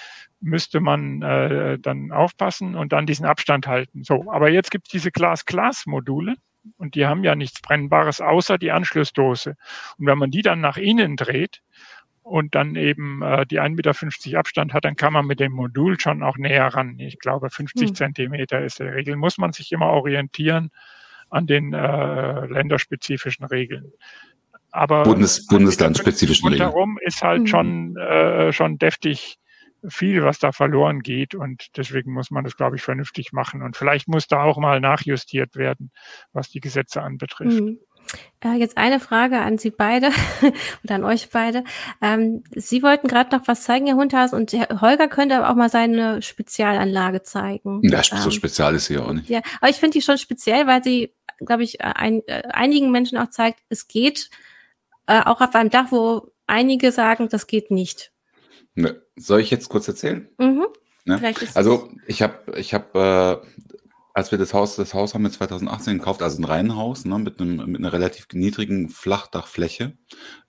müsste 0.41 0.81
man 0.81 1.23
äh, 1.23 1.79
dann 1.79 2.11
aufpassen 2.11 2.75
und 2.75 2.93
dann 2.93 3.07
diesen 3.07 3.27
Abstand 3.27 3.67
halten. 3.67 4.03
So, 4.05 4.31
aber 4.31 4.51
jetzt 4.51 4.71
gibt 4.71 4.87
es 4.87 4.93
diese 4.93 5.11
Glas-Glas-Module 5.11 6.35
und 6.77 6.95
die 6.95 7.07
haben 7.07 7.25
ja 7.25 7.35
nichts 7.35 7.61
Brennbares 7.61 8.21
außer 8.21 8.59
die 8.59 8.73
Anschlussdose. 8.73 9.55
Und 9.99 10.07
wenn 10.07 10.19
man 10.19 10.31
die 10.31 10.43
dann 10.43 10.61
nach 10.61 10.77
innen 10.77 11.17
dreht 11.17 11.61
und 12.25 12.55
dann 12.55 12.75
eben 12.75 13.21
äh, 13.23 13.45
die 13.47 13.61
1,50 13.61 13.75
Meter 13.75 14.39
Abstand 14.39 14.73
hat, 14.73 14.87
dann 14.87 14.97
kann 14.97 15.13
man 15.13 15.27
mit 15.27 15.41
dem 15.41 15.53
Modul 15.53 16.01
schon 16.01 16.23
auch 16.23 16.39
näher 16.39 16.67
ran. 16.69 16.99
Ich 16.99 17.19
glaube, 17.19 17.51
50 17.51 17.89
hm. 17.89 17.95
Zentimeter 17.95 18.65
ist 18.65 18.79
die 18.79 18.85
Regel. 18.85 19.17
Muss 19.17 19.37
man 19.37 19.53
sich 19.53 19.71
immer 19.73 19.89
orientieren 19.91 20.71
an 21.29 21.47
den 21.47 21.75
äh, 21.75 22.47
länderspezifischen 22.47 23.45
Regeln. 23.45 23.93
Aber 24.71 25.03
Bundes, 25.03 25.47
Bundeslandspezifischen 25.47 26.49
Regeln. 26.49 26.63
Rundherum 26.63 26.99
ist 27.03 27.23
halt 27.23 27.41
hm. 27.41 27.47
schon, 27.47 27.97
äh, 27.99 28.53
schon 28.53 28.79
deftig 28.79 29.37
viel, 29.87 30.25
was 30.25 30.39
da 30.39 30.53
verloren 30.53 31.01
geht. 31.01 31.35
Und 31.35 31.77
deswegen 31.77 32.15
muss 32.15 32.31
man 32.31 32.45
das, 32.45 32.57
glaube 32.57 32.77
ich, 32.77 32.83
vernünftig 32.83 33.33
machen. 33.33 33.61
Und 33.61 33.77
vielleicht 33.77 34.09
muss 34.09 34.27
da 34.29 34.45
auch 34.45 34.57
mal 34.57 34.81
nachjustiert 34.81 35.57
werden, 35.57 35.91
was 36.33 36.49
die 36.49 36.61
Gesetze 36.61 37.03
anbetrifft. 37.03 37.61
Mhm. 37.61 37.79
Äh, 38.41 38.55
jetzt 38.55 38.77
eine 38.77 39.01
Frage 39.01 39.39
an 39.39 39.59
Sie 39.59 39.71
beide 39.71 40.11
oder 40.85 40.95
an 40.95 41.05
euch 41.05 41.31
beide. 41.31 41.65
Ähm, 42.03 42.45
Sie 42.55 42.83
wollten 42.83 43.09
gerade 43.09 43.35
noch 43.35 43.49
was 43.49 43.63
zeigen, 43.63 43.87
Herr 43.87 43.97
Hundhaus, 43.97 44.33
und 44.33 44.53
Herr 44.53 44.81
Holger 44.81 45.09
könnte 45.09 45.37
aber 45.37 45.51
auch 45.51 45.57
mal 45.57 45.71
seine 45.71 46.23
Spezialanlage 46.23 47.23
zeigen. 47.23 47.81
Ja, 47.83 48.03
so 48.03 48.17
ähm, 48.17 48.31
spezial 48.31 48.75
ist 48.75 48.87
sie 48.87 48.99
auch 48.99 49.13
nicht. 49.13 49.29
Ja, 49.29 49.41
aber 49.61 49.71
ich 49.71 49.77
finde 49.77 49.99
die 49.99 50.03
schon 50.03 50.19
speziell, 50.19 50.67
weil 50.67 50.83
sie, 50.85 51.15
glaube 51.39 51.63
ich, 51.63 51.81
ein, 51.81 52.23
äh, 52.27 52.43
einigen 52.53 52.91
Menschen 52.91 53.19
auch 53.19 53.31
zeigt, 53.31 53.61
es 53.69 53.89
geht 53.89 54.31
äh, 55.07 55.21
auch 55.23 55.41
auf 55.41 55.55
einem 55.55 55.71
Dach, 55.71 55.87
wo 55.91 56.31
einige 56.47 56.93
sagen, 56.93 57.29
das 57.29 57.47
geht 57.47 57.71
nicht. 57.71 58.13
Ne. 58.75 59.01
Soll 59.17 59.41
ich 59.41 59.51
jetzt 59.51 59.69
kurz 59.69 59.89
erzählen? 59.89 60.29
Mhm. 60.39 60.67
Ne? 61.05 61.35
Also 61.55 61.91
ich 62.07 62.23
habe, 62.23 62.59
ich 62.59 62.73
habe, 62.73 63.43
äh, 63.45 63.74
als 64.15 64.31
wir 64.31 64.39
das 64.39 64.55
Haus, 64.55 64.77
das 64.77 64.95
Haus 64.95 65.13
haben 65.13 65.25
wir 65.25 65.33
2018 65.33 65.99
gekauft, 65.99 66.23
also 66.23 66.41
ein 66.41 66.45
Reihenhaus 66.45 67.05
ne, 67.05 67.19
mit, 67.19 67.41
einem, 67.41 67.57
mit 67.73 67.81
einer 67.81 67.93
relativ 67.93 68.29
niedrigen 68.33 68.89
Flachdachfläche, 68.89 69.99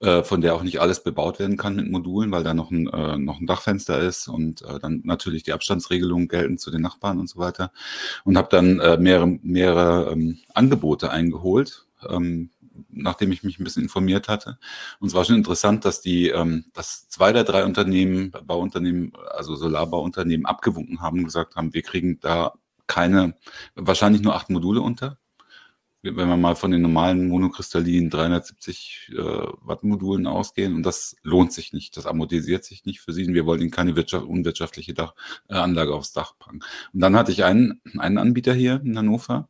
äh, 0.01 0.21
von 0.21 0.41
der 0.41 0.53
auch 0.53 0.61
nicht 0.61 0.79
alles 0.79 1.01
bebaut 1.01 1.39
werden 1.39 1.57
kann 1.57 1.75
mit 1.75 1.89
Modulen, 1.89 2.31
weil 2.31 2.43
da 2.43 2.53
noch 2.53 2.69
ein, 2.69 2.87
äh, 2.87 3.17
noch 3.17 3.39
ein 3.39 3.47
Dachfenster 3.47 3.99
ist 3.99 4.27
und 4.27 4.61
äh, 4.61 4.79
dann 4.79 5.01
natürlich 5.03 5.41
die 5.41 5.51
Abstandsregelungen 5.51 6.27
gelten 6.27 6.59
zu 6.59 6.69
den 6.69 6.81
Nachbarn 6.81 7.19
und 7.19 7.27
so 7.27 7.39
weiter. 7.39 7.71
Und 8.23 8.37
habe 8.37 8.49
dann 8.51 8.79
äh, 8.79 8.97
mehrere, 8.97 9.27
mehrere 9.41 10.11
ähm, 10.11 10.37
Angebote 10.53 11.09
eingeholt. 11.09 11.87
Ähm, 12.07 12.51
nachdem 12.89 13.31
ich 13.31 13.41
mich 13.41 13.57
ein 13.57 13.63
bisschen 13.63 13.83
informiert 13.83 14.27
hatte. 14.27 14.57
Und 14.99 15.07
es 15.07 15.13
war 15.13 15.23
schon 15.23 15.37
interessant, 15.37 15.85
dass 15.85 16.01
die, 16.01 16.27
ähm, 16.27 16.65
dass 16.73 17.07
zwei 17.07 17.31
der 17.31 17.45
drei 17.45 17.63
Unternehmen, 17.63 18.33
Bauunternehmen, 18.45 19.13
also 19.29 19.55
Solarbauunternehmen 19.55 20.45
abgewunken 20.45 20.99
haben 20.99 21.19
und 21.19 21.25
gesagt 21.25 21.55
haben, 21.55 21.73
wir 21.73 21.83
kriegen 21.83 22.19
da 22.19 22.53
keine, 22.87 23.35
wahrscheinlich 23.75 24.21
nur 24.21 24.35
acht 24.35 24.49
Module 24.49 24.81
unter. 24.81 25.17
Wenn 26.01 26.15
wir 26.29 26.37
mal 26.37 26.55
von 26.55 26.69
den 26.69 26.83
normalen 26.83 27.27
monokristallinen 27.27 28.11
370 28.11 29.09
äh, 29.13 29.17
Watt 29.17 29.83
Modulen 29.83 30.27
ausgehen, 30.27 30.75
und 30.75 30.83
das 30.83 31.15
lohnt 31.23 31.51
sich 31.51 31.73
nicht, 31.73 31.97
das 31.97 32.05
amortisiert 32.05 32.63
sich 32.63 32.85
nicht 32.85 32.99
für 33.01 33.11
sie. 33.11 33.27
Wir 33.33 33.47
wollen 33.47 33.61
ihnen 33.61 33.71
keine 33.71 33.95
Wirtschaft, 33.95 34.25
unwirtschaftliche 34.27 34.93
Dach, 34.93 35.15
äh, 35.49 35.55
Anlage 35.55 35.95
aufs 35.95 36.13
Dach 36.13 36.33
packen. 36.37 36.59
Und 36.93 36.99
dann 36.99 37.15
hatte 37.15 37.31
ich 37.31 37.43
einen, 37.43 37.81
einen 37.97 38.19
Anbieter 38.19 38.53
hier 38.53 38.81
in 38.83 38.95
Hannover, 38.95 39.49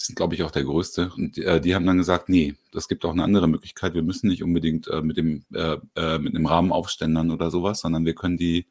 die 0.00 0.04
sind, 0.04 0.16
glaube 0.16 0.34
ich, 0.34 0.42
auch 0.44 0.50
der 0.50 0.64
größte. 0.64 1.10
Und 1.16 1.38
äh, 1.38 1.60
die 1.60 1.74
haben 1.74 1.86
dann 1.86 1.98
gesagt, 1.98 2.28
nee, 2.28 2.54
das 2.72 2.88
gibt 2.88 3.04
auch 3.04 3.12
eine 3.12 3.24
andere 3.24 3.48
Möglichkeit. 3.48 3.94
Wir 3.94 4.02
müssen 4.02 4.28
nicht 4.28 4.42
unbedingt 4.44 4.86
äh, 4.88 5.02
mit 5.02 5.16
dem 5.16 5.44
äh, 5.52 5.76
äh, 5.96 6.18
mit 6.18 6.34
einem 6.34 6.46
Rahmen 6.46 6.72
aufständern 6.72 7.30
oder 7.30 7.50
sowas, 7.50 7.80
sondern 7.80 8.04
wir 8.04 8.14
können 8.14 8.36
die 8.36 8.66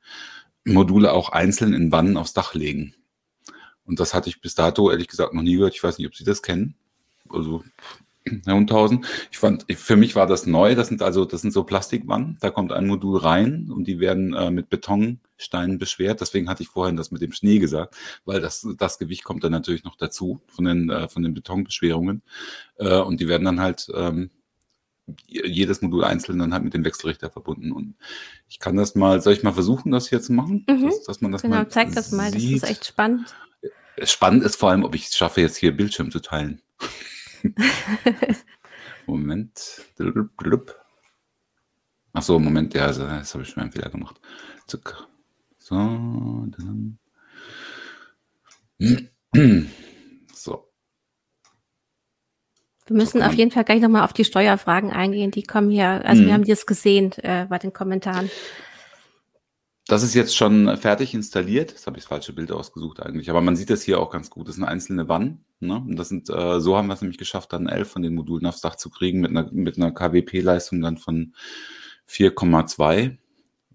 Module 0.65 1.11
auch 1.11 1.29
einzeln 1.29 1.73
in 1.73 1.91
Wannen 1.91 2.17
aufs 2.17 2.33
Dach 2.33 2.53
legen. 2.53 2.93
Und 3.87 3.99
das 3.99 4.13
hatte 4.13 4.29
ich 4.29 4.41
bis 4.41 4.53
dato 4.53 4.91
ehrlich 4.91 5.07
gesagt 5.07 5.33
noch 5.33 5.41
nie 5.41 5.55
gehört. 5.55 5.73
Ich 5.73 5.83
weiß 5.83 5.97
nicht, 5.97 6.07
ob 6.07 6.15
Sie 6.15 6.23
das 6.23 6.43
kennen. 6.43 6.75
Also 7.29 7.63
Herr 8.45 8.55
Hundhausen. 8.55 9.05
Ich 9.31 9.37
fand, 9.37 9.65
für 9.73 9.95
mich 9.95 10.15
war 10.15 10.27
das 10.27 10.45
neu. 10.45 10.75
Das 10.75 10.89
sind 10.89 11.01
also, 11.01 11.25
das 11.25 11.41
sind 11.41 11.51
so 11.51 11.63
Plastikwannen. 11.63 12.37
Da 12.41 12.49
kommt 12.49 12.71
ein 12.71 12.87
Modul 12.87 13.17
rein 13.17 13.71
und 13.71 13.85
die 13.85 13.99
werden 13.99 14.33
äh, 14.33 14.51
mit 14.51 14.69
Betonsteinen 14.69 15.77
beschwert. 15.77 16.21
Deswegen 16.21 16.49
hatte 16.49 16.63
ich 16.63 16.69
vorhin 16.69 16.97
das 16.97 17.11
mit 17.11 17.21
dem 17.21 17.31
Schnee 17.31 17.59
gesagt, 17.59 17.95
weil 18.25 18.41
das, 18.41 18.67
das 18.77 18.99
Gewicht 18.99 19.23
kommt 19.23 19.43
dann 19.43 19.51
natürlich 19.51 19.83
noch 19.83 19.95
dazu 19.95 20.41
von 20.47 20.65
den, 20.65 20.89
äh, 20.89 21.07
von 21.07 21.23
den 21.23 21.33
Betonbeschwerungen. 21.33 22.21
Äh, 22.77 22.99
und 22.99 23.19
die 23.19 23.27
werden 23.27 23.45
dann 23.45 23.59
halt, 23.59 23.87
ähm, 23.95 24.29
jedes 25.25 25.81
Modul 25.81 26.03
einzeln 26.03 26.39
dann 26.39 26.53
halt 26.53 26.65
mit 26.65 26.73
dem 26.73 26.83
Wechselrichter 26.83 27.29
verbunden. 27.29 27.71
Und 27.71 27.95
ich 28.49 28.59
kann 28.59 28.75
das 28.75 28.93
mal, 28.93 29.21
soll 29.21 29.33
ich 29.33 29.43
mal 29.43 29.53
versuchen, 29.53 29.91
das 29.91 30.09
hier 30.09 30.21
zu 30.21 30.33
machen? 30.33 30.65
Mhm. 30.69 30.83
Dass, 30.83 31.03
dass 31.03 31.21
man 31.21 31.31
das 31.31 31.43
Genau, 31.43 31.55
mal 31.55 31.69
zeig 31.69 31.93
das 31.95 32.11
mal, 32.11 32.29
das 32.29 32.43
ist 32.43 32.63
echt 32.63 32.85
spannend. 32.85 33.33
Spannend 34.03 34.43
ist 34.43 34.55
vor 34.57 34.69
allem, 34.69 34.83
ob 34.83 34.93
ich 34.95 35.07
es 35.07 35.17
schaffe, 35.17 35.41
jetzt 35.41 35.57
hier 35.57 35.75
Bildschirm 35.75 36.11
zu 36.11 36.19
teilen. 36.19 36.61
Moment. 39.05 39.81
Ach 42.13 42.21
so, 42.21 42.39
Moment, 42.39 42.73
ja, 42.73 42.85
also, 42.85 43.07
jetzt 43.07 43.33
habe 43.33 43.43
ich 43.43 43.49
schon 43.49 43.63
einen 43.63 43.71
Fehler 43.71 43.89
gemacht. 43.89 44.19
Zuck. 44.67 45.07
So, 45.57 45.75
dann. 45.75 46.99
So, 50.33 50.71
Wir 52.87 52.95
müssen 52.95 53.21
auf 53.21 53.33
jeden 53.33 53.51
Fall 53.51 53.65
gleich 53.65 53.81
nochmal 53.81 54.03
auf 54.03 54.13
die 54.13 54.23
Steuerfragen 54.23 54.91
eingehen. 54.91 55.29
Die 55.31 55.43
kommen 55.43 55.69
hier, 55.69 56.05
also 56.05 56.21
Mhm. 56.21 56.27
wir 56.27 56.33
haben 56.33 56.43
die 56.43 56.49
jetzt 56.49 56.67
gesehen 56.67 57.11
äh, 57.17 57.45
bei 57.49 57.57
den 57.59 57.73
Kommentaren. 57.73 58.31
Das 59.87 60.03
ist 60.03 60.13
jetzt 60.13 60.35
schon 60.35 60.75
fertig 60.77 61.13
installiert. 61.13 61.71
Jetzt 61.71 61.87
habe 61.87 61.97
ich 61.97 62.03
das 62.03 62.09
falsche 62.09 62.33
Bild 62.33 62.51
ausgesucht 62.51 63.01
eigentlich, 63.01 63.29
aber 63.29 63.41
man 63.41 63.55
sieht 63.55 63.69
das 63.69 63.83
hier 63.83 63.99
auch 63.99 64.09
ganz 64.11 64.29
gut. 64.29 64.47
Das 64.47 64.55
sind 64.55 64.65
einzelne 64.65 65.07
Wannen. 65.07 65.45
Ne? 65.59 65.75
Und 65.77 65.95
das 65.95 66.09
sind, 66.09 66.29
äh, 66.29 66.59
so 66.59 66.75
haben 66.75 66.87
wir 66.87 66.93
es 66.93 67.01
nämlich 67.01 67.17
geschafft, 67.17 67.53
dann 67.53 67.67
elf 67.67 67.89
von 67.89 68.01
den 68.01 68.13
Modulen 68.13 68.45
aufs 68.45 68.61
Dach 68.61 68.75
zu 68.75 68.89
kriegen 68.89 69.21
mit 69.21 69.31
einer, 69.31 69.49
mit 69.51 69.77
einer 69.77 69.91
KWP-Leistung 69.91 70.81
dann 70.81 70.97
von 70.97 71.33
4,2, 72.07 73.17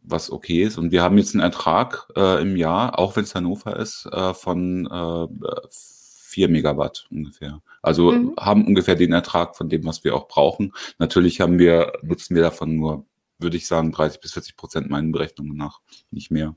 was 0.02 0.30
okay 0.30 0.62
ist. 0.62 0.78
Und 0.78 0.92
wir 0.92 1.02
haben 1.02 1.18
jetzt 1.18 1.34
einen 1.34 1.42
Ertrag 1.42 2.08
äh, 2.16 2.42
im 2.42 2.56
Jahr, 2.56 2.98
auch 2.98 3.16
wenn 3.16 3.24
es 3.24 3.34
Hannover 3.34 3.76
ist, 3.76 4.06
äh, 4.12 4.34
von 4.34 4.86
äh, 4.86 5.26
4 5.70 6.48
Megawatt 6.48 7.06
ungefähr. 7.10 7.60
Also 7.82 8.12
Mhm. 8.12 8.34
haben 8.38 8.66
ungefähr 8.66 8.94
den 8.94 9.12
Ertrag 9.12 9.56
von 9.56 9.68
dem, 9.68 9.84
was 9.84 10.04
wir 10.04 10.14
auch 10.14 10.28
brauchen. 10.28 10.72
Natürlich 10.98 11.40
haben 11.40 11.58
wir, 11.58 11.92
nutzen 12.02 12.34
wir 12.34 12.42
davon 12.42 12.76
nur, 12.76 13.06
würde 13.42 13.56
ich 13.56 13.66
sagen, 13.66 13.92
30 13.92 14.20
bis 14.20 14.32
40 14.32 14.56
Prozent 14.56 14.90
meinen 14.90 15.12
Berechnungen 15.12 15.56
nach, 15.56 15.80
nicht 16.10 16.30
mehr. 16.30 16.56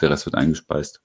Der 0.00 0.10
Rest 0.10 0.26
wird 0.26 0.34
eingespeist. 0.34 1.03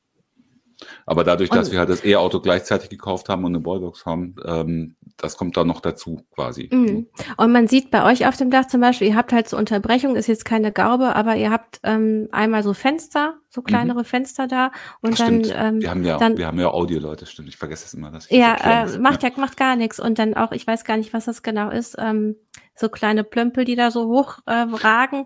Aber 1.05 1.23
dadurch, 1.23 1.49
dass 1.49 1.67
Und- 1.67 1.73
wir 1.73 1.79
halt 1.79 1.89
das 1.89 2.05
E-Auto 2.05 2.39
gleichzeitig 2.39 2.89
gekauft 2.89 3.29
haben 3.29 3.43
und 3.43 3.53
eine 3.53 3.59
Ballbox 3.59 4.05
haben, 4.05 4.35
ähm, 4.45 4.95
das 5.17 5.37
kommt 5.37 5.57
da 5.57 5.63
noch 5.65 5.81
dazu 5.81 6.21
quasi. 6.33 6.69
Mhm. 6.71 7.07
Und 7.37 7.51
man 7.51 7.67
sieht 7.67 7.91
bei 7.91 8.05
euch 8.09 8.27
auf 8.27 8.37
dem 8.37 8.49
Dach 8.49 8.67
zum 8.67 8.79
Beispiel, 8.81 9.09
ihr 9.09 9.15
habt 9.15 9.33
halt 9.33 9.49
so 9.49 9.57
Unterbrechung, 9.57 10.15
ist 10.15 10.27
jetzt 10.27 10.45
keine 10.45 10.71
Gaube, 10.71 11.15
aber 11.15 11.35
ihr 11.35 11.51
habt 11.51 11.79
ähm, 11.83 12.29
einmal 12.31 12.63
so 12.63 12.73
Fenster, 12.73 13.35
so 13.49 13.61
kleinere 13.61 14.03
Fenster 14.05 14.47
da 14.47 14.71
und 15.01 15.13
Ach, 15.13 15.17
dann, 15.17 15.43
stimmt. 15.43 15.55
ähm, 15.59 15.81
wir 15.81 15.89
haben 15.89 16.05
ja, 16.05 16.17
dann 16.17 16.37
wir 16.37 16.47
haben 16.47 16.59
ja 16.59 16.69
Audio, 16.71 16.99
Leute, 16.99 17.25
stimmt. 17.25 17.49
Ich 17.49 17.57
vergesse 17.57 17.85
es 17.85 17.93
immer, 17.93 18.11
dass 18.11 18.25
ich 18.25 18.29
das 18.29 18.39
ja, 18.39 18.53
erklären 18.53 18.93
äh, 18.93 18.99
macht 18.99 19.23
ja 19.23 19.29
macht 19.35 19.57
gar 19.57 19.75
nichts 19.75 19.99
und 19.99 20.19
dann 20.19 20.35
auch, 20.35 20.51
ich 20.51 20.65
weiß 20.65 20.85
gar 20.85 20.97
nicht, 20.97 21.13
was 21.13 21.25
das 21.25 21.43
genau 21.43 21.69
ist, 21.69 21.95
ähm, 21.99 22.35
so 22.75 22.87
kleine 22.89 23.23
Plömpel, 23.23 23.65
die 23.65 23.75
da 23.75 23.91
so 23.91 24.07
hoch 24.07 24.39
äh, 24.45 24.53
ragen 24.53 25.25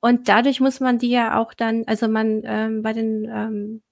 und 0.00 0.28
dadurch 0.28 0.60
muss 0.60 0.80
man 0.80 0.98
die 0.98 1.10
ja 1.10 1.38
auch 1.38 1.52
dann, 1.52 1.84
also 1.86 2.08
man 2.08 2.42
ähm, 2.44 2.82
bei 2.82 2.92
den 2.92 3.24
ähm, 3.30 3.82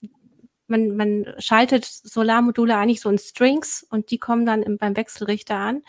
man, 0.66 0.96
man 0.96 1.26
schaltet 1.38 1.84
Solarmodule 1.84 2.76
eigentlich 2.76 3.00
so 3.00 3.10
in 3.10 3.18
Strings 3.18 3.86
und 3.90 4.10
die 4.10 4.18
kommen 4.18 4.46
dann 4.46 4.62
im, 4.62 4.78
beim 4.78 4.96
Wechselrichter 4.96 5.56
an. 5.56 5.82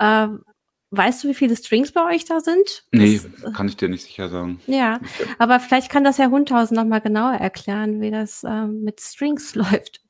Ähm, 0.00 0.42
weißt 0.90 1.24
du, 1.24 1.28
wie 1.28 1.34
viele 1.34 1.56
Strings 1.56 1.92
bei 1.92 2.04
euch 2.14 2.24
da 2.24 2.40
sind? 2.40 2.84
Nee, 2.92 3.20
Das, 3.42 3.52
kann 3.54 3.68
ich 3.68 3.76
dir 3.76 3.88
nicht 3.88 4.04
sicher 4.04 4.28
sagen. 4.28 4.60
ja, 4.66 5.00
aber 5.38 5.60
vielleicht 5.60 5.90
kann 5.90 6.04
das 6.04 6.18
Herr 6.18 6.30
Hundhausen 6.30 6.76
noch 6.76 6.84
mal 6.84 7.00
genauer 7.00 7.34
erklären, 7.34 8.00
wie 8.00 8.10
das 8.10 8.44
ähm, 8.44 8.82
mit 8.82 9.00
Strings 9.00 9.54
läuft. 9.56 10.00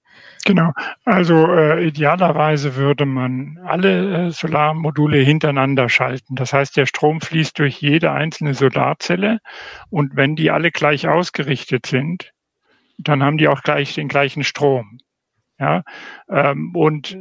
Genau. 0.44 0.70
Also 1.04 1.46
äh, 1.46 1.86
idealerweise 1.88 2.76
würde 2.76 3.04
man 3.06 3.58
alle 3.64 4.26
äh, 4.26 4.30
Solarmodule 4.30 5.16
hintereinander 5.18 5.88
schalten. 5.88 6.36
Das 6.36 6.52
heißt, 6.52 6.76
der 6.76 6.86
Strom 6.86 7.20
fließt 7.20 7.58
durch 7.58 7.80
jede 7.80 8.12
einzelne 8.12 8.54
Solarzelle 8.54 9.38
und 9.90 10.16
wenn 10.16 10.36
die 10.36 10.50
alle 10.50 10.70
gleich 10.70 11.08
ausgerichtet 11.08 11.86
sind, 11.86 12.33
dann 12.98 13.22
haben 13.22 13.38
die 13.38 13.48
auch 13.48 13.62
gleich 13.62 13.94
den 13.94 14.08
gleichen 14.08 14.44
Strom. 14.44 14.98
Ja, 15.60 15.84
ähm, 16.28 16.74
und 16.74 17.16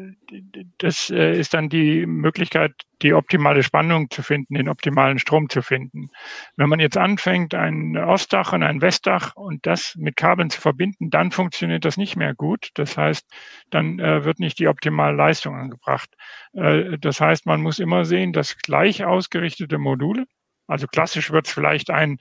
das 0.80 1.11
äh, 1.11 1.38
ist 1.39 1.53
dann 1.53 1.69
die 1.69 2.07
Möglichkeit, 2.07 2.71
die 3.03 3.13
optimale 3.13 3.61
Spannung 3.61 4.09
zu 4.09 4.24
finden, 4.24 4.55
den 4.55 4.69
optimalen 4.69 5.19
Strom 5.19 5.49
zu 5.49 5.61
finden. 5.61 6.09
Wenn 6.57 6.67
man 6.67 6.80
jetzt 6.80 6.97
anfängt, 6.97 7.53
ein 7.53 7.95
Ostdach 7.95 8.51
und 8.53 8.63
ein 8.63 8.82
Westdach 8.82 9.36
und 9.36 9.67
das 9.67 9.93
mit 9.97 10.15
Kabeln 10.15 10.49
zu 10.49 10.59
verbinden, 10.59 11.11
dann 11.11 11.30
funktioniert 11.30 11.86
das 11.86 11.95
nicht 11.95 12.15
mehr 12.15 12.34
gut. 12.34 12.71
Das 12.74 12.97
heißt, 12.97 13.24
dann 13.69 13.99
äh, 13.99 14.26
wird 14.26 14.39
nicht 14.39 14.57
die 14.57 14.67
optimale 14.67 15.15
Leistung 15.15 15.55
angebracht. 15.55 16.09
Äh, 16.53 16.97
das 16.97 17.21
heißt, 17.21 17.45
man 17.45 17.61
muss 17.61 17.78
immer 17.78 18.03
sehen, 18.03 18.34
dass 18.34 18.57
gleich 18.57 19.05
ausgerichtete 19.05 19.78
Module, 19.78 20.26
also 20.68 20.88
klassisch 20.88 21.32
wird 21.32 21.47
es 21.47 21.53
vielleicht 21.53 21.89
ein 21.89 22.18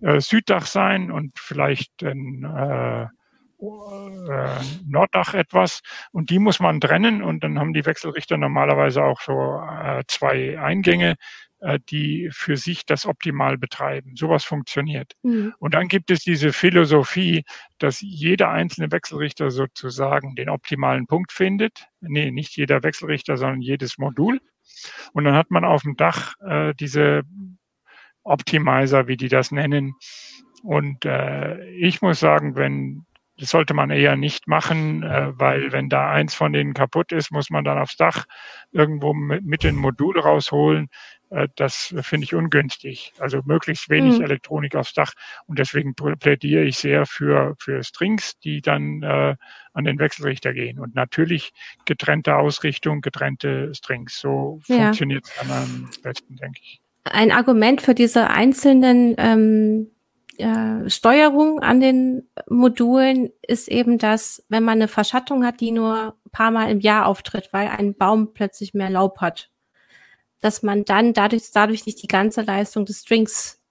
äh, 0.00 0.20
Süddach 0.20 0.66
sein 0.66 1.10
und 1.10 1.38
vielleicht 1.38 2.02
ein 2.02 2.44
äh, 2.44 3.06
äh, 3.58 4.60
Norddach 4.86 5.34
etwas 5.34 5.80
und 6.12 6.30
die 6.30 6.38
muss 6.38 6.60
man 6.60 6.80
trennen 6.80 7.22
und 7.22 7.42
dann 7.42 7.58
haben 7.58 7.72
die 7.72 7.86
Wechselrichter 7.86 8.36
normalerweise 8.36 9.02
auch 9.02 9.20
so 9.20 9.60
äh, 9.82 10.02
zwei 10.08 10.60
Eingänge, 10.60 11.16
äh, 11.60 11.78
die 11.88 12.28
für 12.32 12.58
sich 12.58 12.84
das 12.84 13.06
optimal 13.06 13.56
betreiben. 13.56 14.14
Sowas 14.14 14.44
funktioniert. 14.44 15.14
Mhm. 15.22 15.54
Und 15.58 15.72
dann 15.72 15.88
gibt 15.88 16.10
es 16.10 16.20
diese 16.20 16.52
Philosophie, 16.52 17.44
dass 17.78 18.02
jeder 18.02 18.50
einzelne 18.50 18.92
Wechselrichter 18.92 19.50
sozusagen 19.50 20.34
den 20.34 20.50
optimalen 20.50 21.06
Punkt 21.06 21.32
findet. 21.32 21.86
Nee, 22.00 22.30
nicht 22.30 22.56
jeder 22.58 22.82
Wechselrichter, 22.82 23.38
sondern 23.38 23.62
jedes 23.62 23.96
Modul. 23.96 24.40
Und 25.14 25.24
dann 25.24 25.34
hat 25.34 25.50
man 25.50 25.64
auf 25.64 25.82
dem 25.82 25.96
Dach 25.96 26.34
äh, 26.46 26.74
diese 26.74 27.22
Optimizer, 28.26 29.06
wie 29.08 29.16
die 29.16 29.28
das 29.28 29.50
nennen. 29.52 29.94
Und 30.62 31.04
äh, 31.04 31.64
ich 31.70 32.02
muss 32.02 32.20
sagen, 32.20 32.56
wenn 32.56 33.06
das 33.38 33.50
sollte 33.50 33.74
man 33.74 33.90
eher 33.90 34.16
nicht 34.16 34.46
machen, 34.48 35.02
äh, 35.02 35.30
weil 35.38 35.70
wenn 35.72 35.90
da 35.90 36.10
eins 36.10 36.34
von 36.34 36.52
denen 36.54 36.72
kaputt 36.72 37.12
ist, 37.12 37.30
muss 37.30 37.50
man 37.50 37.64
dann 37.64 37.78
aufs 37.78 37.96
Dach 37.96 38.24
irgendwo 38.72 39.12
mit, 39.12 39.44
mit 39.44 39.62
den 39.62 39.76
Modul 39.76 40.18
rausholen. 40.18 40.88
Äh, 41.30 41.48
das 41.56 41.94
finde 42.00 42.24
ich 42.24 42.34
ungünstig. 42.34 43.12
Also 43.18 43.42
möglichst 43.44 43.90
wenig 43.90 44.20
Mhm. 44.20 44.24
Elektronik 44.24 44.74
aufs 44.74 44.94
Dach. 44.94 45.12
Und 45.46 45.58
deswegen 45.58 45.92
pl- 45.92 46.16
plädiere 46.16 46.64
ich 46.64 46.78
sehr 46.78 47.04
für, 47.04 47.54
für 47.58 47.82
Strings, 47.84 48.38
die 48.38 48.62
dann 48.62 49.02
äh, 49.02 49.36
an 49.74 49.84
den 49.84 49.98
Wechselrichter 49.98 50.54
gehen. 50.54 50.78
Und 50.78 50.94
natürlich 50.94 51.52
getrennte 51.84 52.36
Ausrichtung, 52.36 53.02
getrennte 53.02 53.74
Strings. 53.74 54.18
So 54.18 54.60
Ja. 54.68 54.76
funktioniert 54.76 55.26
es 55.26 55.36
am 55.36 55.90
besten, 56.02 56.36
denke 56.36 56.60
ich. 56.62 56.80
Ein 57.12 57.30
Argument 57.30 57.80
für 57.80 57.94
diese 57.94 58.28
einzelnen 58.30 59.14
ähm, 59.18 59.90
äh, 60.38 60.88
Steuerung 60.90 61.60
an 61.60 61.80
den 61.80 62.28
Modulen 62.48 63.30
ist 63.46 63.68
eben, 63.68 63.98
dass 63.98 64.44
wenn 64.48 64.64
man 64.64 64.78
eine 64.78 64.88
Verschattung 64.88 65.44
hat, 65.44 65.60
die 65.60 65.70
nur 65.70 66.14
ein 66.24 66.30
paar 66.32 66.50
Mal 66.50 66.70
im 66.70 66.80
Jahr 66.80 67.06
auftritt, 67.06 67.50
weil 67.52 67.68
ein 67.68 67.94
Baum 67.94 68.32
plötzlich 68.34 68.74
mehr 68.74 68.90
Laub 68.90 69.20
hat, 69.20 69.50
dass 70.40 70.62
man 70.62 70.84
dann 70.84 71.12
dadurch, 71.12 71.50
dadurch 71.52 71.86
nicht 71.86 72.02
die 72.02 72.08
ganze 72.08 72.42
Leistung 72.42 72.84
des 72.84 73.00
Strings 73.00 73.62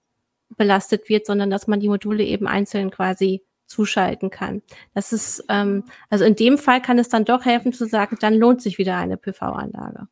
belastet 0.56 1.08
wird, 1.08 1.26
sondern 1.26 1.50
dass 1.50 1.66
man 1.66 1.80
die 1.80 1.88
Module 1.88 2.24
eben 2.24 2.46
einzeln 2.46 2.90
quasi 2.90 3.42
zuschalten 3.66 4.30
kann. 4.30 4.62
Das 4.94 5.12
ist, 5.12 5.44
ähm, 5.48 5.84
also 6.08 6.24
in 6.24 6.36
dem 6.36 6.56
Fall 6.56 6.80
kann 6.80 6.98
es 6.98 7.08
dann 7.08 7.24
doch 7.24 7.44
helfen 7.44 7.72
zu 7.72 7.86
sagen, 7.86 8.16
dann 8.20 8.34
lohnt 8.34 8.62
sich 8.62 8.78
wieder 8.78 8.96
eine 8.96 9.16
PV-Anlage. 9.16 10.08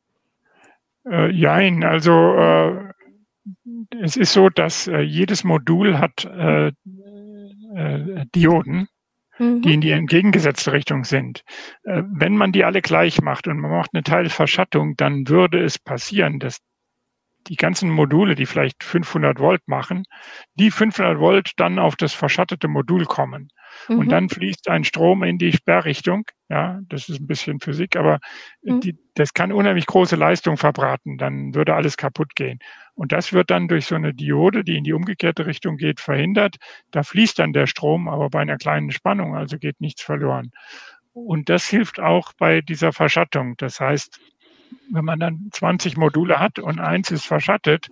Äh, 1.06 1.30
jein, 1.30 1.84
also 1.84 2.12
äh, 2.12 2.92
es 4.00 4.16
ist 4.16 4.32
so, 4.32 4.48
dass 4.48 4.86
äh, 4.86 5.00
jedes 5.00 5.44
Modul 5.44 5.98
hat 5.98 6.24
äh, 6.24 6.68
äh, 6.68 8.26
Dioden, 8.34 8.88
Mhm. 9.38 9.62
die 9.62 9.74
in 9.74 9.80
die 9.80 9.90
entgegengesetzte 9.90 10.72
Richtung 10.72 11.04
sind. 11.04 11.42
Äh, 11.82 12.02
wenn 12.06 12.36
man 12.36 12.52
die 12.52 12.64
alle 12.64 12.82
gleich 12.82 13.20
macht 13.20 13.48
und 13.48 13.58
man 13.58 13.70
macht 13.70 13.90
eine 13.92 14.04
Teilverschattung, 14.04 14.94
dann 14.96 15.28
würde 15.28 15.62
es 15.62 15.78
passieren, 15.78 16.38
dass 16.38 16.58
die 17.48 17.56
ganzen 17.56 17.90
Module, 17.90 18.36
die 18.36 18.46
vielleicht 18.46 18.84
500 18.84 19.38
Volt 19.38 19.60
machen, 19.66 20.04
die 20.54 20.70
500 20.70 21.18
Volt 21.18 21.52
dann 21.56 21.78
auf 21.78 21.96
das 21.96 22.14
verschattete 22.14 22.68
Modul 22.68 23.04
kommen. 23.04 23.48
Mhm. 23.88 23.98
Und 23.98 24.08
dann 24.10 24.28
fließt 24.28 24.68
ein 24.68 24.84
Strom 24.84 25.22
in 25.22 25.38
die 25.38 25.52
Sperrrichtung. 25.52 26.24
Ja, 26.48 26.80
das 26.88 27.08
ist 27.08 27.20
ein 27.20 27.26
bisschen 27.26 27.60
Physik, 27.60 27.96
aber 27.96 28.18
mhm. 28.62 28.80
die, 28.80 28.98
das 29.14 29.34
kann 29.34 29.52
unheimlich 29.52 29.86
große 29.86 30.16
Leistung 30.16 30.56
verbraten. 30.56 31.18
Dann 31.18 31.54
würde 31.54 31.74
alles 31.74 31.96
kaputt 31.96 32.34
gehen. 32.34 32.58
Und 32.94 33.12
das 33.12 33.32
wird 33.32 33.50
dann 33.50 33.68
durch 33.68 33.86
so 33.86 33.94
eine 33.94 34.14
Diode, 34.14 34.62
die 34.64 34.76
in 34.76 34.84
die 34.84 34.92
umgekehrte 34.92 35.46
Richtung 35.46 35.76
geht, 35.76 36.00
verhindert. 36.00 36.56
Da 36.90 37.02
fließt 37.02 37.38
dann 37.38 37.52
der 37.52 37.66
Strom, 37.66 38.08
aber 38.08 38.30
bei 38.30 38.40
einer 38.40 38.56
kleinen 38.56 38.90
Spannung, 38.92 39.34
also 39.34 39.58
geht 39.58 39.80
nichts 39.80 40.02
verloren. 40.02 40.52
Und 41.12 41.48
das 41.48 41.66
hilft 41.66 42.00
auch 42.00 42.32
bei 42.38 42.60
dieser 42.60 42.92
Verschattung. 42.92 43.54
Das 43.56 43.80
heißt, 43.80 44.20
wenn 44.90 45.04
man 45.04 45.20
dann 45.20 45.48
20 45.52 45.96
Module 45.96 46.38
hat 46.38 46.58
und 46.58 46.80
eins 46.80 47.10
ist 47.10 47.26
verschattet, 47.26 47.88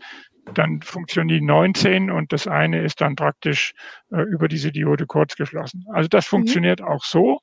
dann 0.54 0.82
funktionieren 0.82 1.46
19 1.46 2.10
und 2.10 2.32
das 2.32 2.46
eine 2.46 2.82
ist 2.82 3.00
dann 3.00 3.16
praktisch 3.16 3.72
äh, 4.10 4.22
über 4.22 4.48
diese 4.48 4.72
Diode 4.72 5.06
kurzgeschlossen. 5.06 5.84
Also 5.92 6.08
das 6.08 6.26
mhm. 6.26 6.36
funktioniert 6.36 6.80
mhm. 6.80 6.86
auch 6.86 7.04
so. 7.04 7.40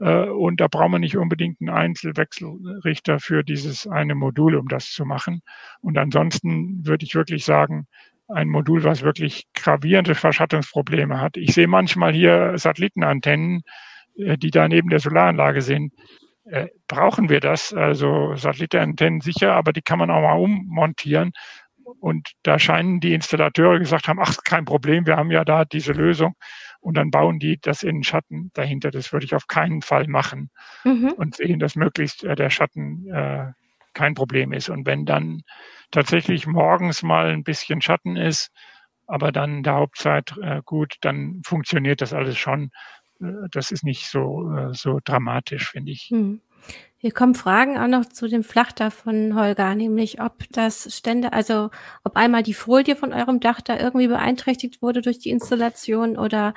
Äh, 0.00 0.28
und 0.28 0.60
da 0.60 0.68
braucht 0.68 0.90
man 0.90 1.00
nicht 1.00 1.16
unbedingt 1.16 1.60
einen 1.60 1.70
Einzelwechselrichter 1.70 3.20
für 3.20 3.44
dieses 3.44 3.86
eine 3.86 4.14
Modul, 4.14 4.56
um 4.56 4.68
das 4.68 4.90
zu 4.90 5.04
machen. 5.04 5.40
Und 5.80 5.96
ansonsten 5.98 6.84
würde 6.86 7.04
ich 7.04 7.14
wirklich 7.14 7.44
sagen, 7.44 7.86
ein 8.28 8.48
Modul, 8.48 8.84
was 8.84 9.02
wirklich 9.02 9.46
gravierende 9.54 10.14
Verschattungsprobleme 10.14 11.20
hat. 11.20 11.36
Ich 11.36 11.54
sehe 11.54 11.68
manchmal 11.68 12.12
hier 12.12 12.54
Satellitenantennen, 12.56 13.62
äh, 14.16 14.36
die 14.38 14.50
da 14.50 14.68
neben 14.68 14.90
der 14.90 15.00
Solaranlage 15.00 15.62
sind. 15.62 15.92
Äh, 16.46 16.68
brauchen 16.88 17.28
wir 17.28 17.40
das? 17.40 17.72
Also 17.72 18.34
Satellitenantennen 18.34 19.20
sicher, 19.20 19.52
aber 19.54 19.72
die 19.72 19.82
kann 19.82 19.98
man 19.98 20.10
auch 20.10 20.22
mal 20.22 20.34
ummontieren. 20.34 21.32
Und 22.04 22.32
da 22.42 22.58
scheinen 22.58 23.00
die 23.00 23.14
Installateure 23.14 23.78
gesagt 23.78 24.08
haben, 24.08 24.20
ach, 24.20 24.36
kein 24.44 24.66
Problem, 24.66 25.06
wir 25.06 25.16
haben 25.16 25.30
ja 25.30 25.42
da 25.42 25.64
diese 25.64 25.92
Lösung. 25.92 26.34
Und 26.80 26.98
dann 26.98 27.10
bauen 27.10 27.38
die 27.38 27.58
das 27.58 27.82
in 27.82 27.96
den 27.96 28.04
Schatten 28.04 28.50
dahinter. 28.52 28.90
Das 28.90 29.10
würde 29.10 29.24
ich 29.24 29.34
auf 29.34 29.46
keinen 29.46 29.80
Fall 29.80 30.06
machen. 30.06 30.50
Mhm. 30.84 31.12
Und 31.16 31.36
sehen, 31.36 31.60
dass 31.60 31.76
möglichst 31.76 32.22
äh, 32.22 32.34
der 32.34 32.50
Schatten 32.50 33.08
äh, 33.08 33.52
kein 33.94 34.12
Problem 34.12 34.52
ist. 34.52 34.68
Und 34.68 34.84
wenn 34.84 35.06
dann 35.06 35.44
tatsächlich 35.92 36.46
morgens 36.46 37.02
mal 37.02 37.30
ein 37.30 37.42
bisschen 37.42 37.80
Schatten 37.80 38.16
ist, 38.16 38.50
aber 39.06 39.32
dann 39.32 39.62
der 39.62 39.76
Hauptzeit 39.76 40.34
äh, 40.42 40.60
gut, 40.62 40.96
dann 41.00 41.40
funktioniert 41.42 42.02
das 42.02 42.12
alles 42.12 42.36
schon. 42.36 42.70
Äh, 43.18 43.48
das 43.50 43.70
ist 43.70 43.82
nicht 43.82 44.08
so, 44.08 44.54
äh, 44.54 44.74
so 44.74 45.00
dramatisch, 45.02 45.70
finde 45.70 45.92
ich. 45.92 46.10
Mhm. 46.10 46.42
Hier 47.04 47.12
kommen 47.12 47.34
Fragen 47.34 47.76
auch 47.76 47.86
noch 47.86 48.06
zu 48.06 48.28
dem 48.28 48.42
Flachdach 48.42 48.90
von 48.90 49.34
Holger, 49.34 49.74
nämlich 49.74 50.22
ob 50.22 50.44
das 50.52 50.96
Stände, 50.96 51.34
also 51.34 51.68
ob 52.02 52.16
einmal 52.16 52.42
die 52.42 52.54
Folie 52.54 52.96
von 52.96 53.12
eurem 53.12 53.40
Dach 53.40 53.60
da 53.60 53.78
irgendwie 53.78 54.08
beeinträchtigt 54.08 54.80
wurde 54.80 55.02
durch 55.02 55.18
die 55.18 55.28
Installation 55.28 56.16
oder 56.16 56.54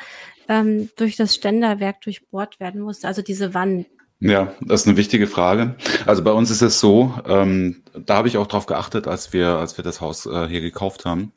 ähm, 0.48 0.90
durch 0.96 1.18
das 1.18 1.36
Ständerwerk 1.36 2.00
durchbohrt 2.00 2.62
werden 2.62 2.80
musste, 2.80 3.08
also 3.08 3.22
diese 3.22 3.54
Wand. 3.54 3.88
Ja, 4.20 4.54
das 4.62 4.82
ist 4.82 4.88
eine 4.88 4.98
wichtige 4.98 5.28
Frage. 5.28 5.76
Also 6.08 6.24
bei 6.24 6.32
uns 6.32 6.50
ist 6.50 6.64
es 6.64 6.80
so, 6.80 7.14
ähm, 7.28 7.84
da 7.94 8.16
habe 8.16 8.28
ich 8.28 8.38
auch 8.38 8.48
darauf 8.48 8.66
geachtet, 8.66 9.08
als 9.08 9.32
wir, 9.32 9.50
als 9.58 9.78
wir 9.78 9.84
das 9.84 10.02
Haus 10.02 10.26
äh, 10.26 10.48
hier 10.48 10.62
gekauft 10.62 11.06
haben, 11.06 11.34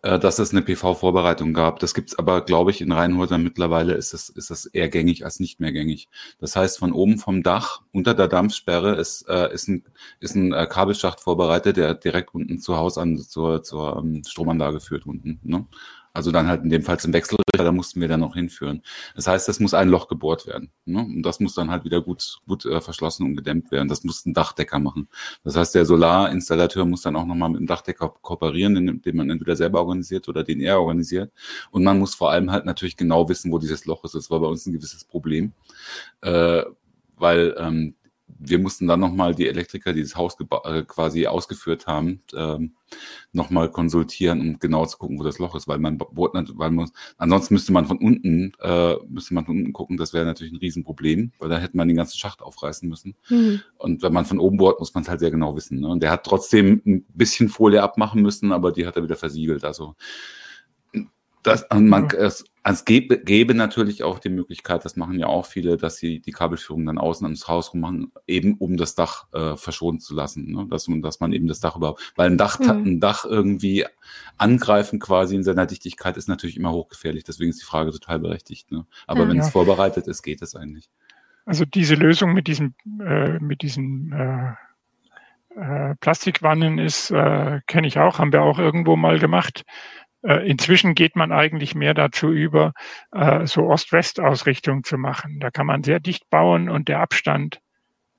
äh, 0.00 0.18
dass 0.18 0.38
es 0.38 0.50
eine 0.50 0.62
PV-Vorbereitung 0.62 1.52
gab. 1.52 1.78
Das 1.80 1.92
gibt's 1.92 2.18
aber, 2.18 2.40
glaube 2.40 2.70
ich, 2.70 2.80
in 2.80 2.90
Reihenhäusern 2.90 3.42
mittlerweile 3.42 3.92
ist 3.92 4.14
es, 4.14 4.30
ist 4.30 4.50
es 4.50 4.64
eher 4.64 4.88
gängig 4.88 5.26
als 5.26 5.40
nicht 5.40 5.60
mehr 5.60 5.72
gängig. 5.72 6.08
Das 6.40 6.56
heißt, 6.56 6.78
von 6.78 6.92
oben 6.92 7.18
vom 7.18 7.42
Dach 7.42 7.82
unter 7.92 8.14
der 8.14 8.28
Dampfsperre 8.28 8.94
ist, 8.94 9.28
äh, 9.28 9.52
ist 9.52 9.68
ein, 9.68 9.84
ist 10.18 10.34
ein 10.34 10.54
äh, 10.54 10.66
Kabelschacht 10.66 11.20
vorbereitet, 11.20 11.76
der 11.76 11.92
direkt 11.92 12.34
unten 12.34 12.58
zu 12.60 12.76
Haus 12.78 12.96
an 12.96 13.18
zur, 13.18 13.62
zur 13.62 13.98
ähm, 13.98 14.22
Stromanlage 14.26 14.80
führt 14.80 15.04
unten. 15.04 15.38
Ne? 15.42 15.66
Also 16.12 16.30
dann 16.30 16.46
halt 16.46 16.62
in 16.62 16.70
dem 16.70 16.82
Fall 16.82 16.98
zum 17.00 17.12
Wechselrichter, 17.12 17.64
da 17.64 17.72
mussten 17.72 18.00
wir 18.00 18.08
dann 18.08 18.20
noch 18.20 18.34
hinführen. 18.34 18.82
Das 19.16 19.26
heißt, 19.26 19.48
es 19.48 19.60
muss 19.60 19.72
ein 19.72 19.88
Loch 19.88 20.08
gebohrt 20.08 20.46
werden. 20.46 20.70
Ne? 20.84 21.00
Und 21.00 21.22
das 21.22 21.40
muss 21.40 21.54
dann 21.54 21.70
halt 21.70 21.84
wieder 21.84 22.02
gut, 22.02 22.38
gut 22.46 22.66
äh, 22.66 22.80
verschlossen 22.80 23.24
und 23.24 23.36
gedämmt 23.36 23.70
werden. 23.70 23.88
Das 23.88 24.04
muss 24.04 24.26
ein 24.26 24.34
Dachdecker 24.34 24.78
machen. 24.78 25.08
Das 25.42 25.56
heißt, 25.56 25.74
der 25.74 25.86
Solarinstallateur 25.86 26.84
muss 26.84 27.02
dann 27.02 27.16
auch 27.16 27.26
nochmal 27.26 27.50
mit 27.50 27.60
dem 27.60 27.66
Dachdecker 27.66 28.10
kooperieren, 28.20 28.74
den, 28.74 29.00
den 29.00 29.16
man 29.16 29.30
entweder 29.30 29.56
selber 29.56 29.80
organisiert 29.80 30.28
oder 30.28 30.44
den 30.44 30.60
er 30.60 30.80
organisiert. 30.80 31.32
Und 31.70 31.84
man 31.84 31.98
muss 31.98 32.14
vor 32.14 32.30
allem 32.30 32.50
halt 32.50 32.66
natürlich 32.66 32.96
genau 32.96 33.28
wissen, 33.28 33.50
wo 33.50 33.58
dieses 33.58 33.86
Loch 33.86 34.04
ist. 34.04 34.14
Das 34.14 34.30
war 34.30 34.40
bei 34.40 34.46
uns 34.46 34.66
ein 34.66 34.72
gewisses 34.72 35.04
Problem. 35.04 35.52
Äh, 36.20 36.62
weil 37.16 37.54
ähm, 37.58 37.94
wir 38.44 38.58
mussten 38.58 38.86
dann 38.86 39.00
nochmal 39.00 39.34
die 39.34 39.46
Elektriker, 39.48 39.92
die 39.92 40.02
das 40.02 40.16
Haus 40.16 40.36
äh, 40.64 40.82
quasi 40.82 41.26
ausgeführt 41.26 41.86
haben, 41.86 42.22
ähm, 42.34 42.74
nochmal 43.32 43.70
konsultieren, 43.70 44.40
um 44.40 44.58
genau 44.58 44.84
zu 44.86 44.98
gucken, 44.98 45.18
wo 45.18 45.22
das 45.22 45.38
Loch 45.38 45.54
ist, 45.54 45.68
weil 45.68 45.78
man, 45.78 45.98
weil 46.00 46.70
man 46.70 46.90
ansonsten 47.16 47.54
müsste 47.54 47.72
man 47.72 47.86
von 47.86 47.98
unten, 47.98 48.52
äh, 48.60 48.96
müsste 49.08 49.34
man 49.34 49.46
von 49.46 49.58
unten 49.58 49.72
gucken, 49.72 49.96
das 49.96 50.12
wäre 50.12 50.24
natürlich 50.24 50.52
ein 50.52 50.58
Riesenproblem, 50.58 51.32
weil 51.38 51.48
da 51.48 51.58
hätte 51.58 51.76
man 51.76 51.88
den 51.88 51.96
ganzen 51.96 52.18
Schacht 52.18 52.42
aufreißen 52.42 52.88
müssen. 52.88 53.14
Mhm. 53.28 53.62
Und 53.78 54.02
wenn 54.02 54.12
man 54.12 54.24
von 54.24 54.38
oben 54.38 54.56
bohrt, 54.56 54.80
muss 54.80 54.94
man 54.94 55.02
es 55.02 55.08
halt 55.08 55.20
sehr 55.20 55.30
genau 55.30 55.56
wissen. 55.56 55.80
Ne? 55.80 55.88
Und 55.88 56.02
der 56.02 56.10
hat 56.10 56.24
trotzdem 56.24 56.82
ein 56.84 57.04
bisschen 57.14 57.48
Folie 57.48 57.82
abmachen 57.82 58.22
müssen, 58.22 58.52
aber 58.52 58.72
die 58.72 58.86
hat 58.86 58.96
er 58.96 59.04
wieder 59.04 59.16
versiegelt. 59.16 59.64
Also 59.64 59.94
das, 61.42 61.66
man, 61.72 62.08
es, 62.10 62.44
es 62.64 62.84
gäbe, 62.84 63.18
gäbe 63.18 63.54
natürlich 63.54 64.04
auch 64.04 64.20
die 64.20 64.28
Möglichkeit, 64.28 64.84
das 64.84 64.96
machen 64.96 65.18
ja 65.18 65.26
auch 65.26 65.46
viele, 65.46 65.76
dass 65.76 65.96
sie 65.96 66.20
die 66.20 66.30
Kabelführung 66.30 66.86
dann 66.86 66.98
außen 66.98 67.24
ums 67.24 67.48
Haus 67.48 67.72
rum 67.72 67.80
machen, 67.80 68.12
eben 68.26 68.56
um 68.58 68.76
das 68.76 68.94
Dach 68.94 69.26
äh, 69.32 69.56
verschont 69.56 70.02
zu 70.02 70.14
lassen. 70.14 70.52
Ne? 70.52 70.66
Dass, 70.70 70.86
man, 70.86 71.02
dass 71.02 71.18
man 71.18 71.32
eben 71.32 71.48
das 71.48 71.58
Dach 71.58 71.76
überhaupt, 71.76 72.12
weil 72.14 72.30
ein 72.30 72.38
Dach, 72.38 72.60
mhm. 72.60 72.68
ein 72.68 73.00
Dach 73.00 73.24
irgendwie 73.24 73.84
angreifen 74.38 75.00
quasi 75.00 75.34
in 75.34 75.42
seiner 75.42 75.66
Dichtigkeit 75.66 76.16
ist 76.16 76.28
natürlich 76.28 76.56
immer 76.56 76.72
hochgefährlich. 76.72 77.24
Deswegen 77.24 77.50
ist 77.50 77.60
die 77.60 77.66
Frage 77.66 77.90
total 77.90 78.20
berechtigt. 78.20 78.70
Ne? 78.70 78.86
Aber 79.08 79.22
ja, 79.22 79.28
wenn 79.28 79.36
ja. 79.38 79.42
es 79.42 79.50
vorbereitet 79.50 80.06
ist, 80.06 80.22
geht 80.22 80.40
es 80.40 80.54
eigentlich. 80.54 80.88
Also 81.44 81.64
diese 81.64 81.96
Lösung 81.96 82.32
mit 82.32 82.46
diesem, 82.46 82.74
äh, 83.00 83.40
mit 83.40 83.62
diesem 83.62 84.12
äh, 84.12 84.52
äh, 85.56 85.94
Plastikwannen 85.96 86.78
ist, 86.78 87.10
äh, 87.10 87.60
kenne 87.66 87.86
ich 87.86 87.98
auch, 87.98 88.18
haben 88.18 88.32
wir 88.32 88.42
auch 88.42 88.58
irgendwo 88.58 88.96
mal 88.96 89.18
gemacht. 89.18 89.64
Äh, 90.22 90.48
inzwischen 90.48 90.94
geht 90.94 91.16
man 91.16 91.32
eigentlich 91.32 91.74
mehr 91.74 91.94
dazu 91.94 92.30
über, 92.30 92.72
äh, 93.12 93.46
so 93.46 93.68
Ost-West-Ausrichtung 93.68 94.84
zu 94.84 94.98
machen. 94.98 95.40
Da 95.40 95.50
kann 95.50 95.66
man 95.66 95.82
sehr 95.82 96.00
dicht 96.00 96.30
bauen 96.30 96.68
und 96.68 96.88
der 96.88 97.00
Abstand, 97.00 97.60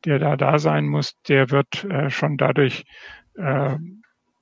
der 0.05 0.19
da 0.19 0.35
da 0.35 0.59
sein 0.59 0.87
muss, 0.87 1.15
der 1.27 1.49
wird 1.49 1.85
äh, 1.85 2.09
schon 2.09 2.37
dadurch 2.37 2.85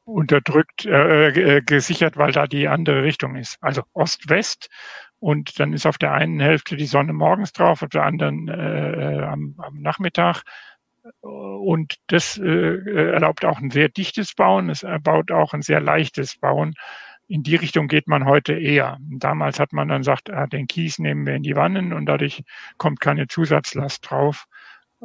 unterdrückt, 0.03 0.85
äh, 0.85 1.61
gesichert, 1.65 2.17
weil 2.17 2.33
da 2.33 2.45
die 2.45 2.67
andere 2.67 3.03
Richtung 3.03 3.37
ist. 3.37 3.57
Also 3.61 3.83
Ost-West 3.93 4.69
und 5.19 5.59
dann 5.59 5.73
ist 5.73 5.85
auf 5.85 5.97
der 5.97 6.13
einen 6.13 6.39
Hälfte 6.39 6.75
die 6.75 6.85
Sonne 6.85 7.13
morgens 7.13 7.53
drauf, 7.53 7.83
auf 7.83 7.89
der 7.89 8.03
anderen 8.03 8.47
äh, 8.47 9.21
am, 9.23 9.55
am 9.59 9.81
Nachmittag. 9.81 10.41
Und 11.21 11.97
das 12.07 12.37
äh, 12.37 13.11
erlaubt 13.11 13.45
auch 13.45 13.59
ein 13.59 13.69
sehr 13.69 13.89
dichtes 13.89 14.33
Bauen. 14.33 14.69
Es 14.69 14.83
erbaut 14.83 15.31
auch 15.31 15.53
ein 15.53 15.61
sehr 15.61 15.79
leichtes 15.79 16.37
Bauen 16.37 16.73
in 17.31 17.43
die 17.43 17.55
Richtung 17.55 17.87
geht 17.87 18.09
man 18.09 18.25
heute 18.25 18.53
eher. 18.53 18.97
Damals 18.99 19.57
hat 19.57 19.71
man 19.71 19.87
dann 19.87 20.01
gesagt, 20.01 20.29
ah, 20.29 20.47
den 20.47 20.67
Kies 20.67 20.99
nehmen 20.99 21.25
wir 21.25 21.33
in 21.33 21.43
die 21.43 21.55
Wannen 21.55 21.93
und 21.93 22.05
dadurch 22.05 22.43
kommt 22.77 22.99
keine 22.99 23.27
Zusatzlast 23.27 24.09
drauf. 24.09 24.47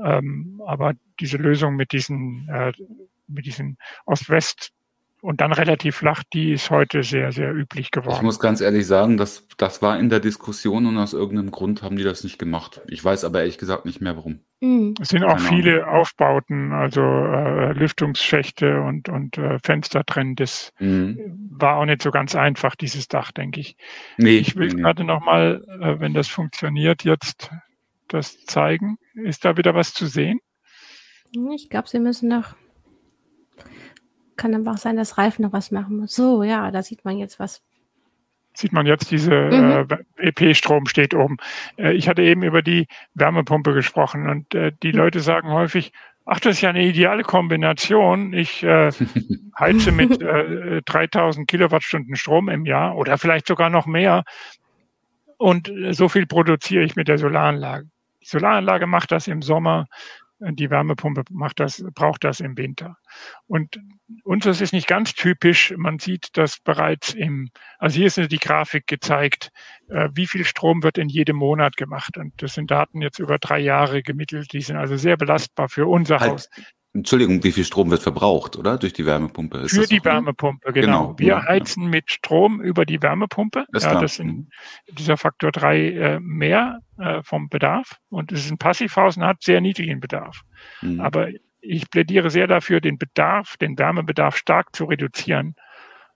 Ähm, 0.04 0.60
aber 0.66 0.94
diese 1.20 1.36
Lösung 1.36 1.76
mit 1.76 1.92
diesen, 1.92 2.48
äh, 2.48 2.72
mit 3.28 3.46
diesen 3.46 3.78
Ost-West 4.06 4.72
und 5.26 5.40
dann 5.40 5.50
relativ 5.50 5.96
flach, 5.96 6.22
die 6.32 6.52
ist 6.52 6.70
heute 6.70 7.02
sehr, 7.02 7.32
sehr 7.32 7.52
üblich 7.52 7.90
geworden. 7.90 8.14
Ich 8.14 8.22
muss 8.22 8.38
ganz 8.38 8.60
ehrlich 8.60 8.86
sagen, 8.86 9.16
das, 9.16 9.44
das 9.56 9.82
war 9.82 9.98
in 9.98 10.08
der 10.08 10.20
Diskussion 10.20 10.86
und 10.86 10.96
aus 10.98 11.14
irgendeinem 11.14 11.50
Grund 11.50 11.82
haben 11.82 11.96
die 11.96 12.04
das 12.04 12.22
nicht 12.22 12.38
gemacht. 12.38 12.80
Ich 12.86 13.04
weiß 13.04 13.24
aber 13.24 13.40
ehrlich 13.40 13.58
gesagt 13.58 13.86
nicht 13.86 14.00
mehr 14.00 14.14
warum. 14.14 14.38
Mhm. 14.60 14.94
Es 15.00 15.08
sind 15.08 15.24
auch 15.24 15.38
Keine 15.38 15.48
viele 15.48 15.82
Ahnung. 15.82 15.96
Aufbauten, 15.96 16.72
also 16.72 17.00
äh, 17.00 17.72
Lüftungsschächte 17.72 18.80
und, 18.82 19.08
und 19.08 19.36
äh, 19.36 19.58
Fenstertrennen. 19.64 20.36
Das 20.36 20.72
mhm. 20.78 21.18
war 21.50 21.78
auch 21.78 21.86
nicht 21.86 22.02
so 22.02 22.12
ganz 22.12 22.36
einfach, 22.36 22.76
dieses 22.76 23.08
Dach, 23.08 23.32
denke 23.32 23.58
ich. 23.58 23.76
Nee, 24.18 24.38
ich 24.38 24.54
will 24.54 24.68
nee. 24.68 24.80
gerade 24.80 25.02
nochmal, 25.02 25.64
äh, 25.80 25.98
wenn 25.98 26.14
das 26.14 26.28
funktioniert, 26.28 27.02
jetzt 27.02 27.50
das 28.06 28.44
zeigen. 28.44 28.96
Ist 29.14 29.44
da 29.44 29.56
wieder 29.56 29.74
was 29.74 29.92
zu 29.92 30.06
sehen? 30.06 30.38
Ich 31.52 31.68
glaube, 31.68 31.88
Sie 31.88 31.98
müssen 31.98 32.28
noch 32.28 32.54
kann 34.36 34.54
aber 34.54 34.72
auch 34.72 34.78
sein, 34.78 34.96
dass 34.96 35.18
Ralf 35.18 35.38
noch 35.38 35.52
was 35.52 35.70
machen 35.70 35.98
muss. 35.98 36.14
So, 36.14 36.42
ja, 36.42 36.70
da 36.70 36.82
sieht 36.82 37.04
man 37.04 37.18
jetzt 37.18 37.38
was. 37.38 37.62
Sieht 38.54 38.72
man 38.72 38.86
jetzt, 38.86 39.10
diese 39.10 39.32
mhm. 39.32 39.86
äh, 40.18 40.28
EP-Strom 40.28 40.86
steht 40.86 41.14
oben. 41.14 41.36
Äh, 41.76 41.92
ich 41.92 42.08
hatte 42.08 42.22
eben 42.22 42.42
über 42.42 42.62
die 42.62 42.86
Wärmepumpe 43.14 43.74
gesprochen 43.74 44.28
und 44.28 44.54
äh, 44.54 44.72
die 44.82 44.92
mhm. 44.92 44.98
Leute 44.98 45.20
sagen 45.20 45.50
häufig, 45.50 45.92
ach, 46.24 46.40
das 46.40 46.56
ist 46.56 46.60
ja 46.62 46.70
eine 46.70 46.84
ideale 46.84 47.22
Kombination. 47.22 48.32
Ich 48.32 48.62
äh, 48.62 48.90
heize 49.58 49.92
mit 49.92 50.22
äh, 50.22 50.82
3000 50.82 51.48
Kilowattstunden 51.48 52.16
Strom 52.16 52.48
im 52.48 52.64
Jahr 52.66 52.96
oder 52.96 53.18
vielleicht 53.18 53.46
sogar 53.46 53.70
noch 53.70 53.86
mehr. 53.86 54.24
Und 55.36 55.68
äh, 55.68 55.92
so 55.92 56.08
viel 56.08 56.26
produziere 56.26 56.82
ich 56.82 56.96
mit 56.96 57.08
der 57.08 57.18
Solaranlage. 57.18 57.86
Die 58.22 58.26
Solaranlage 58.26 58.86
macht 58.86 59.12
das 59.12 59.28
im 59.28 59.42
Sommer 59.42 59.86
Die 60.38 60.70
Wärmepumpe 60.70 61.24
macht 61.30 61.60
das, 61.60 61.82
braucht 61.94 62.22
das 62.24 62.40
im 62.40 62.58
Winter. 62.58 62.98
Und 63.46 63.80
unseres 64.22 64.60
ist 64.60 64.74
nicht 64.74 64.86
ganz 64.86 65.14
typisch. 65.14 65.72
Man 65.76 65.98
sieht 65.98 66.36
das 66.36 66.58
bereits 66.58 67.14
im, 67.14 67.48
also 67.78 67.96
hier 67.96 68.06
ist 68.06 68.18
die 68.18 68.38
Grafik 68.38 68.86
gezeigt, 68.86 69.50
äh, 69.88 70.10
wie 70.12 70.26
viel 70.26 70.44
Strom 70.44 70.82
wird 70.82 70.98
in 70.98 71.08
jedem 71.08 71.36
Monat 71.36 71.76
gemacht. 71.76 72.18
Und 72.18 72.34
das 72.42 72.54
sind 72.54 72.70
Daten 72.70 73.00
jetzt 73.00 73.18
über 73.18 73.38
drei 73.38 73.60
Jahre 73.60 74.02
gemittelt. 74.02 74.52
Die 74.52 74.60
sind 74.60 74.76
also 74.76 74.96
sehr 74.96 75.16
belastbar 75.16 75.70
für 75.70 75.86
unser 75.86 76.20
halt, 76.20 76.32
Haus. 76.32 76.50
Entschuldigung, 76.96 77.44
wie 77.44 77.52
viel 77.52 77.64
Strom 77.64 77.90
wird 77.90 78.02
verbraucht, 78.02 78.56
oder? 78.56 78.78
Durch 78.78 78.94
die 78.94 79.04
Wärmepumpe? 79.04 79.58
Ist 79.58 79.74
für 79.74 79.86
die 79.86 80.02
Wärmepumpe, 80.02 80.72
genau. 80.72 81.08
genau. 81.08 81.18
Wir 81.18 81.26
ja, 81.26 81.44
heizen 81.44 81.84
ja. 81.84 81.88
mit 81.90 82.10
Strom 82.10 82.60
über 82.60 82.86
die 82.86 83.02
Wärmepumpe. 83.02 83.66
Das, 83.70 83.84
ja, 83.84 84.00
das 84.00 84.14
sind 84.14 84.48
dieser 84.88 85.16
Faktor 85.16 85.52
drei 85.52 85.90
äh, 85.90 86.20
mehr 86.20 86.80
äh, 86.98 87.22
vom 87.22 87.48
Bedarf. 87.48 87.98
Und 88.08 88.32
es 88.32 88.44
ist 88.44 88.50
ein 88.50 88.58
Passivhaus 88.58 89.16
und 89.16 89.24
hat 89.24 89.42
sehr 89.42 89.60
niedrigen 89.60 90.00
Bedarf. 90.00 90.42
Mhm. 90.82 91.00
Aber 91.00 91.28
ich 91.60 91.90
plädiere 91.90 92.30
sehr 92.30 92.46
dafür, 92.46 92.80
den 92.80 92.98
Bedarf, 92.98 93.56
den 93.56 93.78
Wärmebedarf 93.78 94.36
stark 94.36 94.74
zu 94.74 94.84
reduzieren 94.84 95.56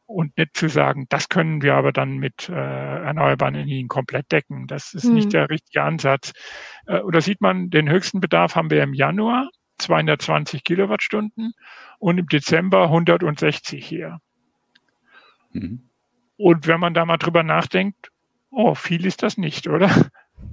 und 0.07 0.37
nicht 0.37 0.57
zu 0.57 0.69
sagen, 0.69 1.07
das 1.09 1.29
können 1.29 1.63
wir 1.63 1.75
aber 1.75 1.93
dann 1.93 2.19
mit 2.19 2.49
äh, 2.49 2.53
erneuerbaren 2.53 3.55
Energien 3.55 3.89
komplett 3.89 4.31
decken. 4.33 4.67
Das 4.67 4.93
ist 4.93 5.05
mhm. 5.05 5.15
nicht 5.15 5.33
der 5.33 5.49
richtige 5.51 5.83
Ansatz. 5.83 6.33
Äh, 6.87 7.01
oder 7.01 7.21
sieht 7.21 7.41
man, 7.41 7.71
den 7.71 7.89
höchsten 7.89 8.21
Bedarf 8.21 8.57
haben 8.57 8.71
wir 8.71 8.83
im 8.83 8.93
Januar 8.93 9.49
220 9.79 10.65
Kilowattstunden 10.65 11.53
und 11.99 12.19
im 12.19 12.27
Dezember 12.27 12.85
160 12.85 13.87
hier. 13.87 14.19
Mhm. 15.53 15.89
Und 16.37 16.67
wenn 16.67 16.81
man 16.81 16.95
da 16.95 17.05
mal 17.05 17.17
drüber 17.17 17.43
nachdenkt, 17.43 18.11
oh, 18.51 18.75
viel 18.75 19.07
ist 19.07 19.23
das 19.23 19.37
nicht, 19.37 19.69
oder? 19.69 20.11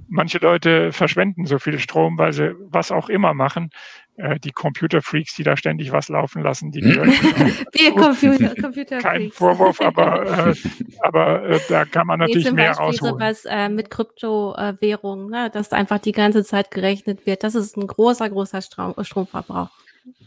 Manche 0.08 0.38
Leute 0.38 0.92
verschwenden 0.92 1.46
so 1.46 1.58
viel 1.58 1.78
Strom, 1.78 2.18
weil 2.18 2.32
sie 2.32 2.54
was 2.70 2.90
auch 2.90 3.08
immer 3.08 3.34
machen. 3.34 3.70
Äh, 4.18 4.40
die 4.40 4.50
Computerfreaks, 4.50 5.36
die 5.36 5.44
da 5.44 5.56
ständig 5.56 5.92
was 5.92 6.08
laufen 6.08 6.42
lassen, 6.42 6.72
die, 6.72 6.80
die 6.80 6.96
Wir 6.96 7.92
Computer, 7.92 8.54
Computer 8.60 8.98
Kein 8.98 9.30
Vorwurf, 9.30 9.80
aber, 9.80 10.48
äh, 10.48 10.54
aber 11.02 11.44
äh, 11.44 11.60
da 11.68 11.84
kann 11.84 12.08
man 12.08 12.18
natürlich 12.18 12.44
nee, 12.44 12.48
zum 12.48 12.56
mehr 12.56 12.68
Beispiel 12.70 12.86
rausholen. 12.86 13.14
sowas 13.14 13.44
äh, 13.44 13.68
mit 13.68 13.90
Kryptowährungen, 13.90 15.30
ne, 15.30 15.50
dass 15.52 15.72
einfach 15.72 16.00
die 16.00 16.12
ganze 16.12 16.42
Zeit 16.42 16.72
gerechnet 16.72 17.26
wird. 17.26 17.44
Das 17.44 17.54
ist 17.54 17.76
ein 17.76 17.86
großer, 17.86 18.28
großer 18.28 18.60
Strom, 18.60 18.94
Stromverbrauch. 19.00 19.70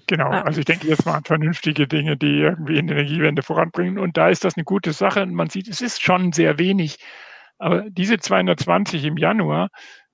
Genau, 0.07 0.29
also 0.29 0.59
ich 0.59 0.65
denke 0.65 0.87
jetzt 0.87 1.05
mal 1.05 1.15
an 1.15 1.23
vernünftige 1.23 1.87
Dinge, 1.87 2.17
die 2.17 2.39
irgendwie 2.39 2.77
in 2.77 2.87
die 2.87 2.93
Energiewende 2.93 3.43
voranbringen. 3.43 3.97
Und 3.97 4.17
da 4.17 4.29
ist 4.29 4.43
das 4.43 4.55
eine 4.55 4.63
gute 4.63 4.93
Sache. 4.93 5.23
Und 5.23 5.33
man 5.33 5.49
sieht, 5.49 5.67
es 5.67 5.81
ist 5.81 6.01
schon 6.01 6.31
sehr 6.33 6.59
wenig. 6.59 6.97
Aber 7.61 7.87
diese 7.91 8.17
220 8.17 9.05
im 9.05 9.17
Januar, 9.17 9.69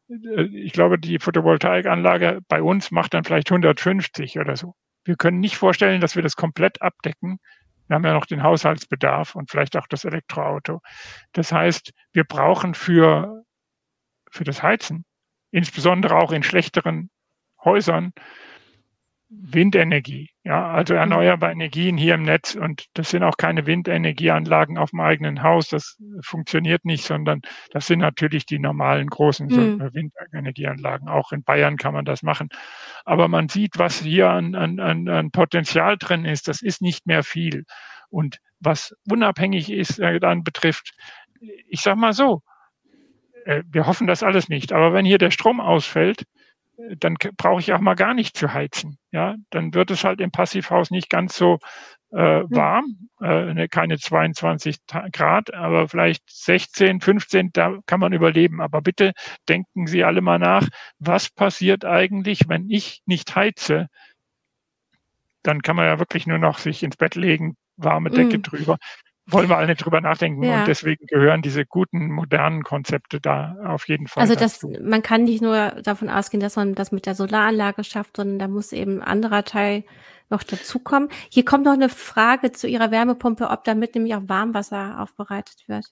äh, 0.10 0.44
ich 0.44 0.74
glaube, 0.74 1.00
die 1.00 1.18
Photovoltaikanlage 1.18 2.42
bei 2.50 2.62
uns 2.62 2.92
macht 2.92 3.14
dann 3.14 3.24
vielleicht 3.24 3.50
150 3.50 4.38
oder 4.38 4.58
so. 4.58 4.74
Wir 5.06 5.16
können 5.16 5.40
nicht 5.40 5.56
vorstellen, 5.56 6.02
dass 6.02 6.18
wir 6.18 6.24
das 6.24 6.36
komplett 6.36 6.82
abdecken. 6.82 7.40
Wir 7.88 7.96
haben 7.96 8.04
ja 8.04 8.14
noch 8.14 8.26
den 8.26 8.44
Haushaltsbedarf 8.44 9.36
und 9.36 9.50
vielleicht 9.50 9.78
auch 9.78 9.88
das 9.88 10.04
Elektroauto. 10.04 10.82
Das 11.32 11.54
heißt, 11.54 11.94
wir 12.12 12.26
brauchen 12.26 12.74
für, 12.74 13.44
für 14.30 14.44
das 14.44 14.62
Heizen, 14.62 15.06
insbesondere 15.52 16.18
auch 16.18 16.34
in 16.34 16.44
schlechteren 16.44 17.10
Häusern, 17.64 18.12
Windenergie, 19.30 20.30
ja, 20.44 20.68
also 20.70 20.94
mhm. 20.94 21.00
erneuerbare 21.00 21.52
Energien 21.52 21.98
hier 21.98 22.16
im 22.16 22.24
Netz 22.24 22.56
und 22.56 22.86
das 22.94 23.10
sind 23.10 23.24
auch 23.24 23.36
keine 23.36 23.66
Windenergieanlagen 23.66 24.78
auf 24.78 24.92
dem 24.92 25.02
eigenen 25.02 25.44
Haus, 25.44 25.68
das 25.68 25.98
funktioniert 26.22 26.86
nicht, 26.86 27.04
sondern 27.04 27.42
das 27.72 27.88
sind 27.88 28.00
natürlich 28.00 28.46
die 28.46 28.60
normalen 28.60 29.08
großen 29.08 29.48
mhm. 29.48 29.94
Windenergieanlagen. 29.94 31.10
Auch 31.10 31.34
in 31.34 31.44
Bayern 31.44 31.76
kann 31.76 31.94
man 31.94 32.06
das 32.06 32.24
machen. 32.24 32.48
Aber 33.04 33.28
man 33.28 33.50
sieht, 33.50 33.78
was 33.78 34.00
hier 34.02 34.30
an, 34.30 34.56
an, 34.56 35.10
an 35.10 35.32
Potenzial 35.32 35.98
drin 35.98 36.24
ist, 36.24 36.48
das 36.48 36.62
ist 36.62 36.82
nicht 36.82 37.06
mehr 37.06 37.24
viel. 37.24 37.66
Und 38.10 38.38
was 38.62 38.96
unabhängig 39.10 39.70
ist, 39.70 40.00
äh, 40.00 40.20
dann 40.20 40.44
betrifft, 40.44 40.94
ich 41.68 41.82
sag 41.82 41.98
mal 41.98 42.14
so, 42.14 42.42
äh, 43.46 43.64
wir 43.68 43.88
hoffen 43.88 44.08
das 44.08 44.24
alles 44.24 44.48
nicht, 44.48 44.72
aber 44.72 44.94
wenn 44.94 45.06
hier 45.06 45.18
der 45.18 45.32
Strom 45.32 45.60
ausfällt, 45.60 46.24
dann 46.98 47.16
brauche 47.38 47.60
ich 47.60 47.74
auch 47.74 47.80
mal 47.80 47.96
gar 47.96 48.14
nicht 48.14 48.38
zu 48.38 48.54
heizen. 48.54 48.98
Ja, 49.12 49.36
dann 49.50 49.74
wird 49.74 49.92
es 49.92 50.04
halt 50.04 50.22
im 50.22 50.32
Passivhaus 50.32 50.92
nicht 50.92 51.10
ganz 51.10 51.36
so 51.36 51.60
äh, 52.12 52.42
hm. 52.42 52.48
warm, 52.52 53.10
äh, 53.22 53.54
ne, 53.54 53.68
keine 53.68 53.98
22 53.98 54.78
Grad, 55.12 55.54
aber 55.54 55.90
vielleicht 55.90 56.24
16, 56.30 57.02
15, 57.02 57.52
da 57.54 57.80
kann 57.86 58.00
man 58.00 58.14
überleben. 58.14 58.62
Aber 58.62 58.82
bitte 58.82 59.14
denken 59.50 59.88
Sie 59.88 60.04
alle 60.04 60.22
mal 60.22 60.40
nach, 60.40 60.68
was 61.00 61.30
passiert 61.30 61.84
eigentlich, 61.84 62.48
wenn 62.48 62.70
ich 62.70 63.02
nicht 63.06 63.36
heize? 63.36 63.88
Dann 65.44 65.62
kann 65.62 65.76
man 65.76 65.86
ja 65.86 66.00
wirklich 66.00 66.28
nur 66.28 66.38
noch 66.38 66.60
sich 66.60 66.84
ins 66.84 66.98
Bett 66.98 67.16
legen, 67.16 67.56
warme 67.76 68.10
Decke 68.10 68.40
mm. 68.40 68.44
drüber 68.44 68.78
wollen 69.30 69.50
wir 69.50 69.58
alle 69.58 69.68
nicht 69.68 69.84
drüber 69.84 70.02
nachdenken. 70.02 70.44
Ja. 70.44 70.60
Und 70.60 70.68
deswegen 70.68 71.06
gehören 71.06 71.42
diese 71.42 71.66
guten, 71.66 72.10
modernen 72.12 72.64
Konzepte 72.64 73.20
da 73.20 73.56
auf 73.66 73.88
jeden 73.88 74.08
Fall. 74.08 74.22
Also 74.22 74.36
das, 74.36 74.66
man 74.82 75.02
kann 75.04 75.26
nicht 75.26 75.42
nur 75.42 75.72
davon 75.84 76.10
ausgehen, 76.10 76.42
dass 76.42 76.56
man 76.56 76.76
das 76.76 76.92
mit 76.92 77.06
der 77.06 77.16
Solaranlage 77.16 77.84
schafft, 77.84 78.18
sondern 78.18 78.40
da 78.40 78.48
muss 78.48 78.72
eben 78.72 79.02
ein 79.02 79.08
anderer 79.08 79.44
Teil 79.44 79.84
noch 80.30 80.44
dazukommen. 80.44 81.10
Hier 81.30 81.46
kommt 81.46 81.66
noch 81.66 81.74
eine 81.74 81.90
Frage 81.90 82.52
zu 82.52 82.68
Ihrer 82.68 82.92
Wärmepumpe, 82.92 83.50
ob 83.50 83.64
damit 83.64 83.96
nämlich 83.96 84.16
auch 84.16 84.24
Warmwasser 84.28 85.00
aufbereitet 85.02 85.64
wird. 85.68 85.86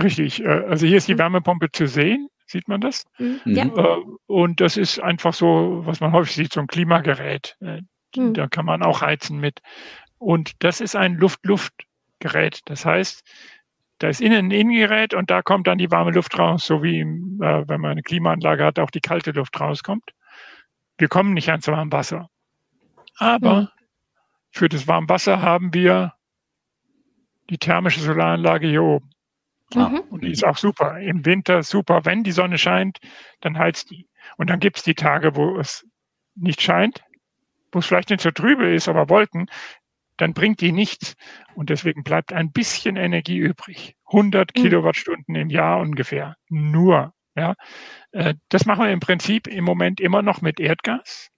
Richtig. 0.00 0.42
Äh, 0.42 0.48
also 0.48 0.86
hier 0.86 0.98
ist 0.98 1.08
die 1.08 1.14
mhm. 1.14 1.18
Wärmepumpe 1.18 1.70
zu 1.72 1.86
sehen. 1.86 2.28
Sieht 2.46 2.68
man 2.68 2.80
das? 2.80 3.04
Mhm. 3.18 3.40
Ja. 3.44 3.64
Äh, 3.64 4.02
und 4.26 4.60
das 4.60 4.76
ist 4.76 4.98
einfach 4.98 5.32
so, 5.32 5.82
was 5.84 6.00
man 6.00 6.12
häufig 6.12 6.34
sieht, 6.34 6.52
so 6.52 6.60
ein 6.60 6.66
Klimagerät. 6.66 7.56
Äh, 7.60 7.80
mhm. 8.16 8.34
Da 8.34 8.48
kann 8.48 8.66
man 8.66 8.82
auch 8.82 9.00
heizen 9.00 9.38
mit. 9.38 9.60
Und 10.18 10.52
das 10.62 10.80
ist 10.80 10.96
ein 10.96 11.16
Luft-Luft 11.16 11.72
Gerät. 12.24 12.60
Das 12.64 12.86
heißt, 12.86 13.22
da 13.98 14.08
ist 14.08 14.22
innen 14.22 14.46
ein 14.46 14.50
Innengerät 14.50 15.12
und 15.12 15.30
da 15.30 15.42
kommt 15.42 15.66
dann 15.66 15.76
die 15.76 15.90
warme 15.90 16.10
Luft 16.10 16.38
raus, 16.38 16.66
so 16.66 16.82
wie 16.82 17.00
äh, 17.00 17.04
wenn 17.68 17.80
man 17.80 17.92
eine 17.92 18.02
Klimaanlage 18.02 18.64
hat, 18.64 18.78
auch 18.78 18.90
die 18.90 19.00
kalte 19.00 19.32
Luft 19.32 19.60
rauskommt. 19.60 20.10
Wir 20.96 21.08
kommen 21.08 21.34
nicht 21.34 21.50
ans 21.50 21.68
warme 21.68 21.92
Wasser. 21.92 22.30
Aber 23.18 23.60
mhm. 23.60 23.68
für 24.50 24.68
das 24.70 24.88
warme 24.88 25.08
Wasser 25.08 25.42
haben 25.42 25.74
wir 25.74 26.14
die 27.50 27.58
thermische 27.58 28.00
Solaranlage 28.00 28.68
hier 28.68 28.82
oben. 28.82 29.10
Mhm. 29.74 30.00
Und 30.08 30.24
die 30.24 30.32
ist 30.32 30.44
auch 30.44 30.56
super. 30.56 30.98
Im 31.00 31.26
Winter 31.26 31.62
super. 31.62 32.06
Wenn 32.06 32.24
die 32.24 32.32
Sonne 32.32 32.56
scheint, 32.56 33.00
dann 33.40 33.58
heizt 33.58 33.90
die. 33.90 34.08
Und 34.38 34.48
dann 34.48 34.60
gibt 34.60 34.78
es 34.78 34.82
die 34.82 34.94
Tage, 34.94 35.36
wo 35.36 35.58
es 35.58 35.86
nicht 36.34 36.62
scheint, 36.62 37.04
wo 37.70 37.80
es 37.80 37.86
vielleicht 37.86 38.08
nicht 38.08 38.22
so 38.22 38.30
trübe 38.30 38.72
ist, 38.72 38.88
aber 38.88 39.10
Wolken, 39.10 39.46
dann 40.16 40.34
bringt 40.34 40.60
die 40.60 40.72
nichts. 40.72 41.14
Und 41.54 41.70
deswegen 41.70 42.04
bleibt 42.04 42.32
ein 42.32 42.52
bisschen 42.52 42.96
Energie 42.96 43.38
übrig. 43.38 43.96
100 44.06 44.56
mhm. 44.56 44.62
Kilowattstunden 44.62 45.34
im 45.34 45.50
Jahr 45.50 45.80
ungefähr. 45.80 46.36
Nur. 46.48 47.12
Ja, 47.36 47.54
äh, 48.12 48.34
das 48.48 48.64
machen 48.64 48.84
wir 48.84 48.92
im 48.92 49.00
Prinzip 49.00 49.48
im 49.48 49.64
Moment 49.64 50.00
immer 50.00 50.22
noch 50.22 50.40
mit 50.40 50.60
Erdgas. 50.60 51.30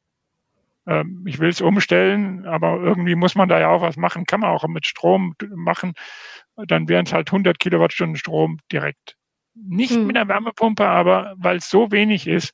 Ähm, 0.86 1.24
ich 1.26 1.38
will 1.38 1.48
es 1.48 1.62
umstellen, 1.62 2.44
aber 2.46 2.76
irgendwie 2.80 3.14
muss 3.14 3.34
man 3.34 3.48
da 3.48 3.58
ja 3.58 3.68
auch 3.68 3.80
was 3.80 3.96
machen. 3.96 4.26
Kann 4.26 4.40
man 4.40 4.50
auch 4.50 4.66
mit 4.68 4.86
Strom 4.86 5.34
machen. 5.54 5.94
Dann 6.56 6.88
wären 6.88 7.06
es 7.06 7.12
halt 7.12 7.28
100 7.28 7.58
Kilowattstunden 7.58 8.16
Strom 8.16 8.58
direkt. 8.70 9.16
Nicht 9.54 9.96
mhm. 9.96 10.06
mit 10.06 10.16
einer 10.16 10.28
Wärmepumpe, 10.28 10.86
aber 10.86 11.34
weil 11.38 11.56
es 11.56 11.70
so 11.70 11.90
wenig 11.90 12.26
ist, 12.26 12.52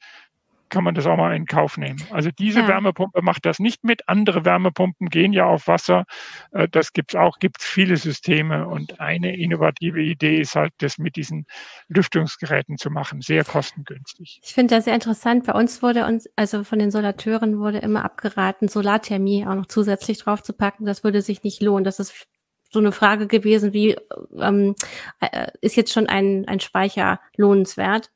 kann 0.72 0.84
man 0.84 0.94
das 0.94 1.06
auch 1.06 1.18
mal 1.18 1.36
in 1.36 1.44
Kauf 1.44 1.76
nehmen. 1.76 2.02
Also 2.10 2.30
diese 2.30 2.60
ja. 2.60 2.68
Wärmepumpe 2.68 3.20
macht 3.20 3.44
das 3.44 3.58
nicht 3.58 3.84
mit. 3.84 4.08
Andere 4.08 4.46
Wärmepumpen 4.46 5.10
gehen 5.10 5.34
ja 5.34 5.44
auf 5.44 5.68
Wasser. 5.68 6.04
Äh, 6.50 6.66
das 6.66 6.94
gibt's 6.94 7.14
auch, 7.14 7.38
gibt's 7.38 7.64
viele 7.66 7.98
Systeme. 7.98 8.66
Und 8.66 8.98
eine 8.98 9.36
innovative 9.36 10.00
Idee 10.00 10.40
ist 10.40 10.56
halt, 10.56 10.72
das 10.78 10.96
mit 10.96 11.16
diesen 11.16 11.46
Lüftungsgeräten 11.88 12.78
zu 12.78 12.90
machen. 12.90 13.20
Sehr 13.20 13.44
kostengünstig. 13.44 14.40
Ich 14.42 14.54
finde 14.54 14.74
das 14.74 14.86
sehr 14.86 14.94
interessant. 14.94 15.44
Bei 15.44 15.52
uns 15.52 15.82
wurde 15.82 16.06
uns, 16.06 16.26
also 16.36 16.64
von 16.64 16.78
den 16.78 16.90
Solateuren 16.90 17.58
wurde 17.58 17.78
immer 17.78 18.02
abgeraten, 18.02 18.68
Solarthermie 18.68 19.46
auch 19.46 19.54
noch 19.54 19.66
zusätzlich 19.66 20.18
draufzupacken. 20.18 20.86
Das 20.86 21.04
würde 21.04 21.20
sich 21.20 21.44
nicht 21.44 21.60
lohnen. 21.60 21.84
Das 21.84 22.00
ist 22.00 22.26
so 22.70 22.78
eine 22.78 22.92
Frage 22.92 23.26
gewesen, 23.26 23.74
wie 23.74 23.96
ähm, 24.40 24.74
äh, 25.20 25.48
ist 25.60 25.76
jetzt 25.76 25.92
schon 25.92 26.06
ein, 26.06 26.48
ein 26.48 26.60
Speicher 26.60 27.20
lohnenswert? 27.36 28.10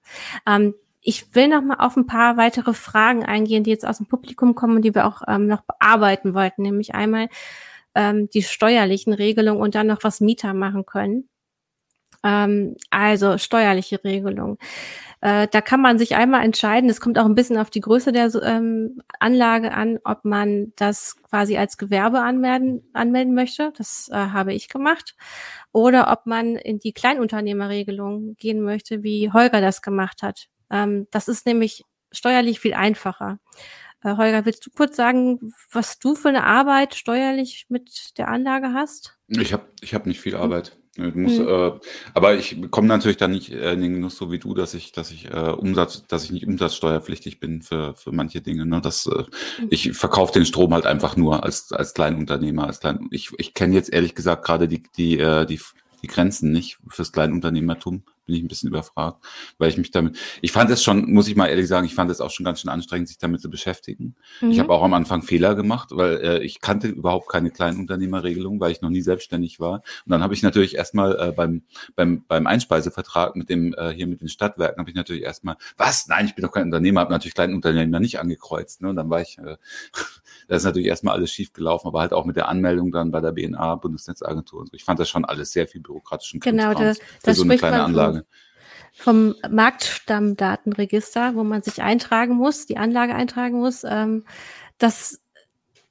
Ähm, 0.46 0.74
ich 1.06 1.36
will 1.36 1.46
noch 1.46 1.62
mal 1.62 1.76
auf 1.76 1.96
ein 1.96 2.08
paar 2.08 2.36
weitere 2.36 2.74
Fragen 2.74 3.24
eingehen, 3.24 3.62
die 3.62 3.70
jetzt 3.70 3.86
aus 3.86 3.98
dem 3.98 4.06
Publikum 4.06 4.56
kommen 4.56 4.76
und 4.76 4.82
die 4.82 4.94
wir 4.94 5.06
auch 5.06 5.22
ähm, 5.28 5.46
noch 5.46 5.62
bearbeiten 5.62 6.34
wollten, 6.34 6.62
nämlich 6.62 6.96
einmal 6.96 7.28
ähm, 7.94 8.28
die 8.30 8.42
steuerlichen 8.42 9.12
Regelungen 9.12 9.60
und 9.60 9.76
dann 9.76 9.86
noch 9.86 10.02
was 10.02 10.20
Mieter 10.20 10.52
machen 10.52 10.84
können. 10.84 11.28
Ähm, 12.24 12.76
also 12.90 13.38
steuerliche 13.38 14.02
Regelung. 14.02 14.58
Äh, 15.20 15.46
da 15.48 15.60
kann 15.60 15.80
man 15.80 15.98
sich 15.98 16.16
einmal 16.16 16.44
entscheiden, 16.44 16.90
es 16.90 17.00
kommt 17.00 17.18
auch 17.20 17.24
ein 17.24 17.36
bisschen 17.36 17.58
auf 17.58 17.70
die 17.70 17.80
Größe 17.80 18.10
der 18.10 18.34
ähm, 18.42 19.00
Anlage 19.20 19.72
an, 19.72 20.00
ob 20.04 20.24
man 20.24 20.72
das 20.76 21.16
quasi 21.22 21.56
als 21.56 21.78
Gewerbe 21.78 22.20
anmelden, 22.20 22.82
anmelden 22.94 23.34
möchte. 23.34 23.72
Das 23.78 24.08
äh, 24.12 24.16
habe 24.16 24.54
ich 24.54 24.68
gemacht. 24.68 25.14
Oder 25.72 26.10
ob 26.10 26.26
man 26.26 26.56
in 26.56 26.80
die 26.80 26.92
Kleinunternehmerregelung 26.92 28.34
gehen 28.36 28.60
möchte, 28.62 29.04
wie 29.04 29.30
Holger 29.32 29.60
das 29.60 29.82
gemacht 29.82 30.22
hat. 30.22 30.48
Ähm, 30.70 31.06
das 31.10 31.28
ist 31.28 31.46
nämlich 31.46 31.84
steuerlich 32.12 32.60
viel 32.60 32.74
einfacher. 32.74 33.38
Äh, 34.02 34.16
Holger, 34.16 34.44
willst 34.44 34.64
du 34.66 34.70
kurz 34.70 34.96
sagen, 34.96 35.52
was 35.70 35.98
du 35.98 36.14
für 36.14 36.28
eine 36.28 36.44
Arbeit 36.44 36.94
steuerlich 36.94 37.66
mit 37.68 38.18
der 38.18 38.28
Anlage 38.28 38.72
hast? 38.72 39.16
Ich 39.28 39.52
habe 39.52 39.66
ich 39.80 39.94
hab 39.94 40.06
nicht 40.06 40.20
viel 40.20 40.34
hm. 40.34 40.40
Arbeit. 40.40 40.78
Du 40.96 41.18
musst, 41.18 41.38
mhm. 41.38 41.48
äh, 41.48 41.72
aber 42.14 42.36
ich 42.36 42.56
komme 42.70 42.88
natürlich 42.88 43.18
dann 43.18 43.32
nicht 43.32 43.52
äh, 43.52 43.74
in 43.74 43.82
den 43.82 43.94
Genuss 43.94 44.16
so 44.16 44.32
wie 44.32 44.38
du, 44.38 44.54
dass 44.54 44.72
ich, 44.72 44.92
dass 44.92 45.10
ich 45.10 45.26
äh, 45.26 45.50
Umsatz, 45.50 46.06
dass 46.06 46.24
ich 46.24 46.32
nicht 46.32 46.46
umsatzsteuerpflichtig 46.46 47.38
bin 47.38 47.60
für, 47.60 47.94
für 47.94 48.12
manche 48.12 48.40
Dinge. 48.40 48.64
Ne? 48.64 48.80
Das, 48.80 49.06
äh, 49.06 49.24
mhm. 49.60 49.68
Ich 49.68 49.92
verkaufe 49.92 50.32
den 50.32 50.46
Strom 50.46 50.72
halt 50.72 50.86
einfach 50.86 51.16
nur 51.16 51.44
als, 51.44 51.70
als 51.70 51.92
Kleinunternehmer. 51.92 52.66
Als 52.66 52.80
Klein, 52.80 53.08
ich 53.10 53.30
ich 53.36 53.52
kenne 53.52 53.74
jetzt 53.74 53.92
ehrlich 53.92 54.14
gesagt 54.14 54.44
gerade 54.44 54.68
die, 54.68 54.84
die, 54.96 55.18
äh, 55.18 55.44
die, 55.44 55.60
die 56.06 56.12
Grenzen 56.12 56.52
nicht 56.52 56.78
fürs 56.88 57.12
Kleinunternehmertum 57.12 58.04
bin 58.26 58.34
ich 58.34 58.42
ein 58.42 58.48
bisschen 58.48 58.68
überfragt, 58.68 59.24
weil 59.58 59.70
ich 59.70 59.78
mich 59.78 59.92
damit, 59.92 60.18
ich 60.42 60.52
fand 60.52 60.68
es 60.70 60.82
schon, 60.82 61.12
muss 61.12 61.28
ich 61.28 61.36
mal 61.36 61.46
ehrlich 61.46 61.68
sagen, 61.68 61.86
ich 61.86 61.94
fand 61.94 62.10
es 62.10 62.20
auch 62.20 62.30
schon 62.30 62.44
ganz 62.44 62.60
schön 62.60 62.70
anstrengend, 62.70 63.08
sich 63.08 63.18
damit 63.18 63.40
zu 63.40 63.48
beschäftigen. 63.48 64.16
Mhm. 64.40 64.50
Ich 64.50 64.58
habe 64.58 64.72
auch 64.72 64.82
am 64.82 64.94
Anfang 64.94 65.22
Fehler 65.22 65.54
gemacht, 65.54 65.90
weil 65.92 66.16
äh, 66.16 66.38
ich 66.42 66.60
kannte 66.60 66.88
überhaupt 66.88 67.28
keine 67.28 67.50
Kleinunternehmerregelung, 67.50 68.60
weil 68.60 68.72
ich 68.72 68.82
noch 68.82 68.90
nie 68.90 69.00
selbstständig 69.00 69.60
war. 69.60 69.82
Und 70.04 70.10
dann 70.10 70.22
habe 70.22 70.34
ich 70.34 70.42
natürlich 70.42 70.74
erstmal 70.74 71.16
äh, 71.18 71.32
beim, 71.32 71.62
beim, 71.94 72.24
beim 72.26 72.46
Einspeisevertrag 72.46 73.36
mit 73.36 73.48
dem, 73.48 73.74
äh, 73.74 73.90
hier 73.90 74.08
mit 74.08 74.20
den 74.20 74.28
Stadtwerken, 74.28 74.80
habe 74.80 74.90
ich 74.90 74.96
natürlich 74.96 75.22
erstmal, 75.22 75.56
was? 75.76 76.08
Nein, 76.08 76.26
ich 76.26 76.34
bin 76.34 76.44
doch 76.44 76.52
kein 76.52 76.64
Unternehmer, 76.64 77.00
habe 77.00 77.12
natürlich 77.12 77.34
Kleinunternehmer 77.34 78.00
nicht 78.00 78.18
angekreuzt. 78.18 78.82
Ne? 78.82 78.88
Und 78.88 78.96
dann 78.96 79.08
war 79.08 79.20
ich, 79.20 79.38
äh, 79.38 79.56
da 80.48 80.56
ist 80.56 80.64
natürlich 80.64 80.88
erstmal 80.88 81.14
alles 81.14 81.32
schief 81.32 81.52
gelaufen, 81.52 81.88
aber 81.88 82.00
halt 82.00 82.12
auch 82.12 82.24
mit 82.24 82.36
der 82.36 82.48
Anmeldung 82.48 82.92
dann 82.92 83.10
bei 83.10 83.20
der 83.20 83.32
BNA, 83.32 83.76
Bundesnetzagentur 83.76 84.60
und 84.60 84.66
so. 84.66 84.74
Ich 84.74 84.84
fand 84.84 85.00
das 85.00 85.08
schon 85.08 85.24
alles 85.24 85.52
sehr 85.52 85.66
viel 85.66 85.80
bürokratischen 85.80 86.40
Genau, 86.40 86.72
das, 86.74 86.98
das 87.22 87.36
so 87.36 87.42
eine 87.42 87.56
kleine 87.56 87.82
Anlage. 87.82 88.12
Frage. 88.18 88.26
Vom 88.92 89.34
Marktstammdatenregister, 89.50 91.34
wo 91.34 91.44
man 91.44 91.62
sich 91.62 91.82
eintragen 91.82 92.34
muss, 92.34 92.64
die 92.64 92.78
Anlage 92.78 93.14
eintragen 93.14 93.58
muss. 93.58 93.84
Ähm, 93.84 94.24
das, 94.78 95.20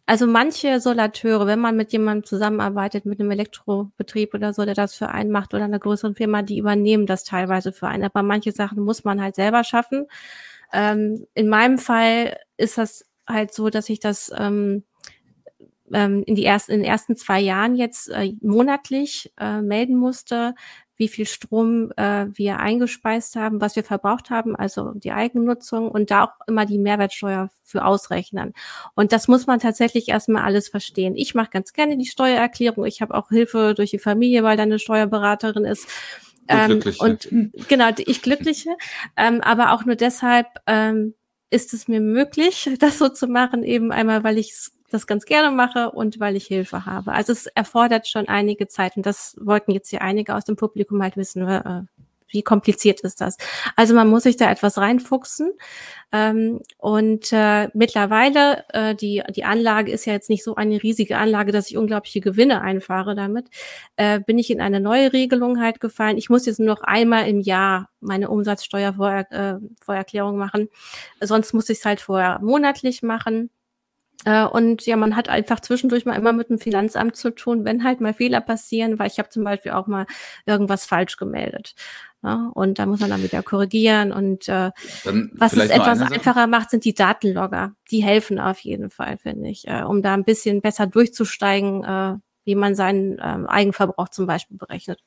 also 0.07 0.25
manche 0.25 0.79
Solateure, 0.79 1.45
wenn 1.45 1.59
man 1.59 1.75
mit 1.75 1.91
jemandem 1.91 2.23
zusammenarbeitet, 2.23 3.05
mit 3.05 3.19
einem 3.19 3.31
Elektrobetrieb 3.31 4.33
oder 4.33 4.53
so, 4.53 4.65
der 4.65 4.73
das 4.73 4.95
für 4.95 5.09
einen 5.09 5.31
macht 5.31 5.53
oder 5.53 5.65
einer 5.65 5.79
größeren 5.79 6.15
Firma, 6.15 6.41
die 6.41 6.57
übernehmen 6.57 7.05
das 7.05 7.23
teilweise 7.23 7.71
für 7.73 7.87
einen. 7.87 8.05
Aber 8.05 8.23
manche 8.23 8.51
Sachen 8.51 8.83
muss 8.83 9.03
man 9.03 9.21
halt 9.21 9.35
selber 9.35 9.63
schaffen. 9.63 10.07
Ähm, 10.73 11.27
in 11.35 11.47
meinem 11.47 11.77
Fall 11.77 12.37
ist 12.57 12.77
das 12.77 13.04
halt 13.27 13.53
so, 13.53 13.69
dass 13.69 13.89
ich 13.89 13.99
das 13.99 14.31
ähm, 14.37 14.83
ähm 15.93 16.23
in, 16.25 16.35
die 16.35 16.45
ersten, 16.45 16.71
in 16.73 16.79
den 16.79 16.89
ersten 16.89 17.15
zwei 17.15 17.39
Jahren 17.39 17.75
jetzt 17.75 18.09
äh, 18.09 18.33
monatlich 18.41 19.31
äh, 19.39 19.61
melden 19.61 19.95
musste, 19.95 20.55
wie 20.97 21.07
viel 21.07 21.25
Strom 21.25 21.91
äh, 21.97 22.27
wir 22.33 22.59
eingespeist 22.59 23.35
haben, 23.35 23.59
was 23.59 23.75
wir 23.75 23.83
verbraucht 23.83 24.29
haben, 24.29 24.55
also 24.55 24.91
die 24.95 25.11
Eigennutzung 25.11 25.89
und 25.89 26.09
da 26.09 26.25
auch 26.25 26.47
immer 26.47 26.65
die 26.65 26.77
Mehrwertsteuer 26.77 27.49
für 27.63 27.85
ausrechnen. 27.85 28.53
Und 28.93 29.11
das 29.11 29.27
muss 29.27 29.45
man 29.45 29.59
tatsächlich 29.59 30.07
erstmal 30.07 30.43
alles 30.43 30.69
verstehen. 30.69 31.15
Ich 31.15 31.35
mache 31.35 31.49
ganz 31.51 31.73
gerne 31.73 31.97
die 31.97 32.05
Steuererklärung. 32.05 32.85
Ich 32.85 33.01
habe 33.01 33.13
auch 33.13 33.29
Hilfe 33.29 33.73
durch 33.75 33.91
die 33.91 33.99
Familie, 33.99 34.43
weil 34.43 34.57
da 34.57 34.63
eine 34.63 34.79
Steuerberaterin 34.79 35.65
ist. 35.65 35.87
Ähm, 36.47 36.81
und 36.99 37.27
genau, 37.67 37.89
ich 37.97 38.21
glückliche, 38.21 38.69
ähm, 39.17 39.41
aber 39.41 39.73
auch 39.73 39.83
nur 39.83 39.95
deshalb 39.95 40.47
ähm, 40.67 41.15
ist 41.49 41.73
es 41.73 41.87
mir 41.87 42.01
möglich, 42.01 42.69
das 42.79 42.97
so 42.97 43.09
zu 43.09 43.27
machen, 43.27 43.63
eben 43.63 43.91
einmal, 43.91 44.23
weil 44.23 44.37
ich 44.37 44.53
das 44.89 45.07
ganz 45.07 45.25
gerne 45.25 45.55
mache 45.55 45.91
und 45.91 46.19
weil 46.19 46.35
ich 46.35 46.45
Hilfe 46.47 46.85
habe. 46.85 47.11
Also 47.11 47.33
es 47.33 47.47
erfordert 47.47 48.07
schon 48.07 48.27
einige 48.27 48.67
Zeit 48.67 48.95
und 48.97 49.05
das 49.05 49.35
wollten 49.39 49.71
jetzt 49.71 49.89
hier 49.89 50.01
einige 50.01 50.35
aus 50.35 50.45
dem 50.45 50.55
Publikum 50.55 51.01
halt 51.01 51.17
wissen, 51.17 51.47
äh, 51.47 51.81
wie 52.35 52.43
kompliziert 52.43 53.01
ist 53.01 53.21
das? 53.21 53.37
Also 53.75 53.95
man 53.95 54.07
muss 54.07 54.23
sich 54.23 54.37
da 54.37 54.51
etwas 54.51 54.77
reinfuchsen. 54.77 55.51
Ähm, 56.11 56.61
und 56.77 57.33
äh, 57.33 57.69
mittlerweile, 57.73 58.63
äh, 58.69 58.93
die, 58.93 59.23
die 59.35 59.43
Anlage 59.43 59.91
ist 59.91 60.05
ja 60.05 60.13
jetzt 60.13 60.29
nicht 60.29 60.43
so 60.43 60.55
eine 60.55 60.83
riesige 60.83 61.17
Anlage, 61.17 61.51
dass 61.51 61.69
ich 61.69 61.77
unglaubliche 61.77 62.21
Gewinne 62.21 62.61
einfahre 62.61 63.15
damit, 63.15 63.47
äh, 63.95 64.19
bin 64.19 64.37
ich 64.37 64.51
in 64.51 64.61
eine 64.61 64.79
neue 64.79 65.13
Regelung 65.13 65.59
halt 65.59 65.79
gefallen. 65.79 66.17
Ich 66.17 66.29
muss 66.29 66.45
jetzt 66.45 66.59
nur 66.59 66.67
noch 66.67 66.81
einmal 66.81 67.27
im 67.27 67.39
Jahr 67.39 67.89
meine 68.01 68.29
Umsatzsteuervorerklärung 68.29 70.35
äh, 70.35 70.37
machen. 70.37 70.69
Sonst 71.21 71.53
muss 71.53 71.69
ich 71.69 71.79
es 71.79 71.85
halt 71.85 72.01
vorher 72.01 72.39
monatlich 72.41 73.01
machen. 73.01 73.49
Äh, 74.25 74.45
und 74.45 74.85
ja, 74.85 74.95
man 74.97 75.15
hat 75.15 75.29
einfach 75.29 75.59
zwischendurch 75.59 76.05
mal 76.05 76.15
immer 76.15 76.33
mit 76.33 76.49
dem 76.49 76.59
Finanzamt 76.59 77.15
zu 77.15 77.31
tun, 77.31 77.65
wenn 77.65 77.83
halt 77.83 78.01
mal 78.01 78.13
Fehler 78.13 78.41
passieren, 78.41 78.99
weil 78.99 79.07
ich 79.07 79.19
habe 79.19 79.29
zum 79.29 79.43
Beispiel 79.43 79.71
auch 79.73 79.87
mal 79.87 80.05
irgendwas 80.45 80.85
falsch 80.85 81.17
gemeldet. 81.17 81.75
Ja, 82.25 82.49
und 82.55 82.79
da 82.79 82.87
muss 82.87 83.01
man 83.01 83.11
dann 83.11 83.21
wieder 83.21 83.43
korrigieren. 83.43 84.11
Und 84.11 84.49
äh, 84.49 84.71
was 85.33 85.53
es 85.53 85.69
etwas 85.69 86.01
einfacher 86.01 86.47
macht, 86.47 86.71
sind 86.71 86.83
die 86.83 86.95
Datenlogger. 86.95 87.75
Die 87.91 88.03
helfen 88.03 88.39
auf 88.39 88.57
jeden 88.59 88.89
Fall, 88.89 89.17
finde 89.17 89.49
ich, 89.49 89.67
äh, 89.67 89.83
um 89.83 90.01
da 90.01 90.15
ein 90.15 90.23
bisschen 90.23 90.59
besser 90.61 90.87
durchzusteigen, 90.87 91.83
äh, 91.83 92.15
wie 92.43 92.55
man 92.55 92.73
seinen 92.73 93.19
äh, 93.19 93.47
Eigenverbrauch 93.47 94.09
zum 94.09 94.25
Beispiel 94.25 94.57
berechnet. 94.57 95.03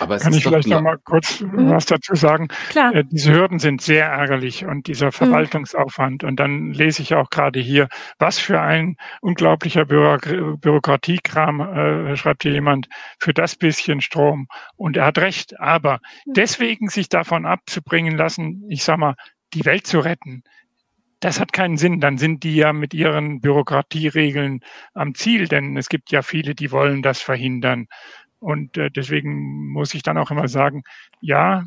Aber 0.00 0.18
Kann 0.18 0.32
ich 0.32 0.42
vielleicht 0.42 0.68
noch 0.68 0.80
mal 0.80 0.98
kurz 0.98 1.40
mhm. 1.40 1.70
was 1.70 1.86
dazu 1.86 2.14
sagen? 2.14 2.48
Klar. 2.70 2.94
Äh, 2.94 3.04
diese 3.10 3.32
Hürden 3.32 3.58
sind 3.58 3.80
sehr 3.80 4.06
ärgerlich 4.06 4.64
und 4.64 4.86
dieser 4.86 5.06
mhm. 5.06 5.12
Verwaltungsaufwand. 5.12 6.22
Mhm. 6.22 6.28
Und 6.28 6.40
dann 6.40 6.72
lese 6.72 7.02
ich 7.02 7.14
auch 7.14 7.30
gerade 7.30 7.60
hier, 7.60 7.88
was 8.18 8.38
für 8.38 8.60
ein 8.60 8.96
unglaublicher 9.20 9.84
Bürok 9.84 10.22
Bürokratiekram, 10.60 11.60
äh, 11.60 12.16
schreibt 12.16 12.42
hier 12.42 12.52
jemand, 12.52 12.88
für 13.18 13.32
das 13.32 13.56
bisschen 13.56 14.00
Strom. 14.00 14.48
Und 14.76 14.96
er 14.96 15.06
hat 15.06 15.18
recht. 15.18 15.58
Aber 15.60 16.00
mhm. 16.24 16.34
deswegen 16.34 16.88
sich 16.88 17.08
davon 17.08 17.46
abzubringen 17.46 18.16
lassen, 18.16 18.64
ich 18.68 18.84
sag 18.84 18.98
mal, 18.98 19.14
die 19.54 19.64
Welt 19.64 19.86
zu 19.86 20.00
retten, 20.00 20.42
das 21.22 21.38
hat 21.38 21.52
keinen 21.52 21.76
Sinn. 21.76 22.00
Dann 22.00 22.18
sind 22.18 22.42
die 22.42 22.56
ja 22.56 22.72
mit 22.72 22.94
ihren 22.94 23.40
Bürokratieregeln 23.40 24.60
am 24.92 25.14
Ziel, 25.14 25.46
denn 25.46 25.76
es 25.76 25.88
gibt 25.88 26.10
ja 26.10 26.22
viele, 26.22 26.54
die 26.54 26.72
wollen 26.72 27.00
das 27.00 27.20
verhindern. 27.20 27.86
Und 28.42 28.76
äh, 28.76 28.90
deswegen 28.90 29.68
muss 29.68 29.94
ich 29.94 30.02
dann 30.02 30.18
auch 30.18 30.32
immer 30.32 30.48
sagen, 30.48 30.82
ja, 31.20 31.64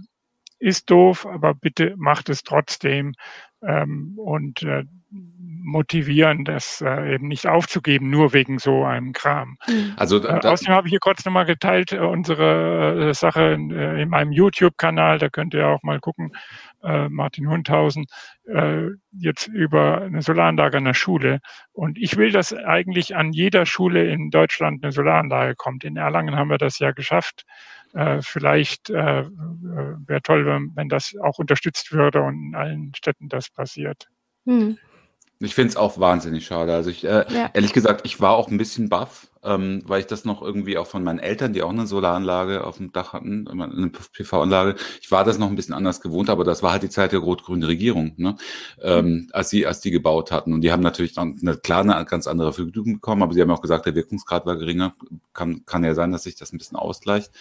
ist 0.60 0.90
doof, 0.90 1.26
aber 1.26 1.54
bitte 1.54 1.96
macht 1.98 2.28
es 2.28 2.44
trotzdem. 2.44 3.14
Ähm, 3.62 4.14
und 4.18 4.62
äh, 4.64 4.84
motivieren, 5.66 6.45
das 6.45 6.82
äh, 6.82 7.16
eben 7.16 7.28
nicht 7.28 7.47
aufzugeben, 7.47 8.09
nur 8.09 8.34
wegen 8.34 8.59
so 8.59 8.84
einem 8.84 9.13
Kram. 9.13 9.57
Mhm. 9.68 9.93
Also 9.97 10.24
äh, 10.24 10.39
außerdem 10.43 10.74
habe 10.74 10.88
ich 10.88 10.91
hier 10.91 10.99
kurz 10.99 11.26
nochmal 11.26 11.45
geteilt 11.45 11.91
äh, 11.91 11.97
unsere 11.97 13.09
äh, 13.09 13.13
Sache 13.13 13.53
in, 13.53 13.72
äh, 13.72 14.01
in 14.03 14.09
meinem 14.09 14.32
YouTube-Kanal, 14.32 15.18
da 15.18 15.30
könnt 15.30 15.53
ihr 15.53 15.68
auch 15.68 15.82
mal 15.84 15.99
gucken, 15.99 16.32
äh, 16.84 17.09
Martin 17.09 17.49
Hundhausen, 17.49 18.05
äh, 18.47 18.89
jetzt 19.11 19.47
über 19.47 20.01
eine 20.01 20.22
Solaranlage 20.22 20.78
an 20.78 20.86
der 20.86 20.93
Schule. 20.93 21.39
Und 21.74 21.97
ich 21.97 22.16
will, 22.16 22.32
dass 22.32 22.53
eigentlich 22.53 23.16
an 23.16 23.34
jeder 23.34 23.66
Schule 23.66 24.09
in 24.09 24.30
Deutschland 24.30 24.84
eine 24.84 24.91
Solaranlage 24.91 25.55
kommt. 25.55 25.84
In 25.84 25.97
Erlangen 25.97 26.36
haben 26.36 26.49
wir 26.49 26.59
das 26.59 26.80
ja 26.80 26.91
geschafft. 26.91 27.43
Äh, 27.93 28.22
vielleicht 28.22 28.89
äh, 28.89 29.22
äh 29.22 29.26
wäre 30.05 30.22
toll, 30.22 30.45
wenn, 30.45 30.72
wenn, 30.76 30.89
das 30.89 31.16
auch 31.24 31.39
unterstützt 31.39 31.91
würde 31.91 32.22
und 32.22 32.49
in 32.49 32.55
allen 32.55 32.93
Städten 32.93 33.30
das 33.30 33.49
passiert. 33.49 34.07
Hm. 34.45 34.78
Ich 35.40 35.54
finde 35.54 35.70
es 35.70 35.76
auch 35.76 36.00
wahnsinnig 36.00 36.46
schade. 36.46 36.74
Also 36.74 36.90
ich, 36.90 37.04
äh, 37.04 37.26
ja. 37.30 37.50
ehrlich 37.54 37.74
gesagt, 37.74 38.06
ich 38.06 38.22
war 38.22 38.36
auch 38.36 38.48
ein 38.48 38.58
bisschen 38.58 38.88
baff, 38.88 39.28
ähm, 39.44 39.84
weil 39.86 40.00
ich 40.00 40.08
das 40.08 40.24
noch 40.24 40.42
irgendwie 40.42 40.78
auch 40.78 40.88
von 40.88 41.04
meinen 41.04 41.20
Eltern, 41.20 41.52
die 41.52 41.62
auch 41.62 41.72
eine 41.72 41.88
Solaranlage 41.88 42.64
auf 42.64 42.78
dem 42.78 42.94
Dach 42.94 43.12
hatten, 43.12 43.46
eine 43.48 43.90
PV-Anlage, 43.90 44.76
ich 45.02 45.12
war 45.12 45.26
das 45.26 45.38
noch 45.38 45.50
ein 45.50 45.56
bisschen 45.56 45.76
anders 45.76 46.00
gewohnt, 46.00 46.30
aber 46.30 46.46
das 46.46 46.64
war 46.64 46.72
halt 46.72 46.84
die 46.84 46.90
Zeit 46.90 47.12
der 47.12 47.20
rot-grünen 47.20 47.64
Regierung, 47.64 48.14
ne? 48.16 48.38
ähm, 48.82 49.28
als 49.34 49.50
sie, 49.50 49.68
als 49.68 49.82
die 49.82 49.92
gebaut 49.92 50.32
hatten. 50.32 50.54
Und 50.54 50.62
die 50.62 50.72
haben 50.72 50.84
natürlich 50.84 51.14
dann 51.14 51.38
eine 51.42 51.58
klar 51.58 51.82
eine 51.82 52.06
ganz 52.06 52.28
andere 52.28 52.54
Vergütung 52.54 52.94
bekommen, 52.94 53.22
aber 53.22 53.34
sie 53.34 53.42
haben 53.42 53.52
auch 53.52 53.62
gesagt, 53.62 53.86
der 53.86 53.96
Wirkungsgrad 53.96 54.46
war 54.46 54.56
geringer. 54.56 54.94
Kann, 55.34 55.66
kann 55.66 55.84
ja 55.84 55.96
sein, 55.96 56.14
dass 56.14 56.24
sich 56.24 56.36
das 56.36 56.54
ein 56.54 56.58
bisschen 56.58 56.78
ausgleicht. 56.78 57.32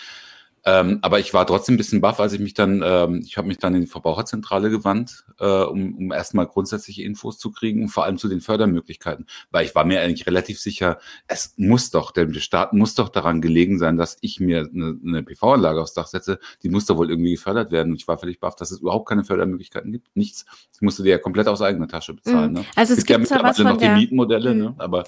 Ähm, 0.67 0.99
aber 1.03 1.19
ich 1.21 1.35
war 1.35 1.47
trotzdem 1.47 1.75
ein 1.75 1.79
bisschen 1.79 2.01
baff, 2.01 2.21
als 2.21 2.33
ich 2.33 2.41
mich 2.41 2.55
dann, 2.55 2.83
ähm, 2.83 3.23
ich 3.25 3.37
habe 3.37 3.49
mich 3.49 3.59
dann 3.59 3.75
in 3.75 3.83
die 3.83 3.87
Verbraucherzentrale 3.87 4.71
gewandt, 4.71 5.25
äh, 5.39 5.45
um, 5.45 5.95
um 5.95 6.13
erstmal 6.13 6.47
grundsätzliche 6.47 7.03
Infos 7.03 7.39
zu 7.39 7.53
kriegen 7.53 7.83
und 7.83 7.89
vor 7.89 8.05
allem 8.05 8.17
zu 8.17 8.29
den 8.29 8.41
Fördermöglichkeiten. 8.41 9.27
Weil 9.51 9.67
ich 9.67 9.75
war 9.75 9.85
mir 9.85 10.01
eigentlich 10.01 10.27
relativ 10.27 10.59
sicher, 10.59 10.99
es 11.27 11.55
muss 11.59 11.91
doch, 11.91 12.13
der 12.13 12.33
Staat 12.35 12.73
muss 12.73 12.95
doch 12.95 13.11
daran 13.11 13.43
gelegen 13.43 13.79
sein, 13.79 13.99
dass 13.99 14.17
ich 14.23 14.41
mir 14.41 14.71
eine, 14.73 14.99
eine 15.05 15.23
PV-Anlage 15.23 15.83
aufs 15.83 15.93
Dach 15.93 16.07
setze. 16.07 16.39
Die 16.63 16.71
muss 16.71 16.87
doch 16.87 16.97
wohl 16.97 17.11
irgendwie 17.11 17.33
gefördert 17.33 17.71
werden. 17.71 17.93
Und 17.93 17.97
ich 17.97 18.09
war 18.09 18.17
völlig 18.17 18.41
baff, 18.41 18.57
dass 18.57 18.71
es 18.71 18.81
überhaupt 18.81 19.07
keine 19.09 19.25
Fördermöglichkeiten 19.25 19.93
gibt. 19.93 20.17
Nichts. 20.17 20.47
Ich 20.75 20.81
musste 20.81 21.03
die 21.03 21.11
ja 21.11 21.19
komplett 21.19 21.47
aus 21.47 21.61
eigener 21.61 21.89
Tasche 21.89 22.15
bezahlen. 22.15 22.53
Mhm. 22.53 22.59
Ne? 22.61 22.65
Also 22.75 22.95
es, 22.95 23.01
es 23.01 23.05
gibt, 23.05 23.21
gibt 23.21 23.31
ja 23.31 23.37
mittlerweile 23.37 23.71
noch 23.71 23.77
die 23.77 23.89
Mietmodelle, 23.89 24.55
mhm. 24.55 24.61
ne? 24.61 24.75
aber 24.79 25.05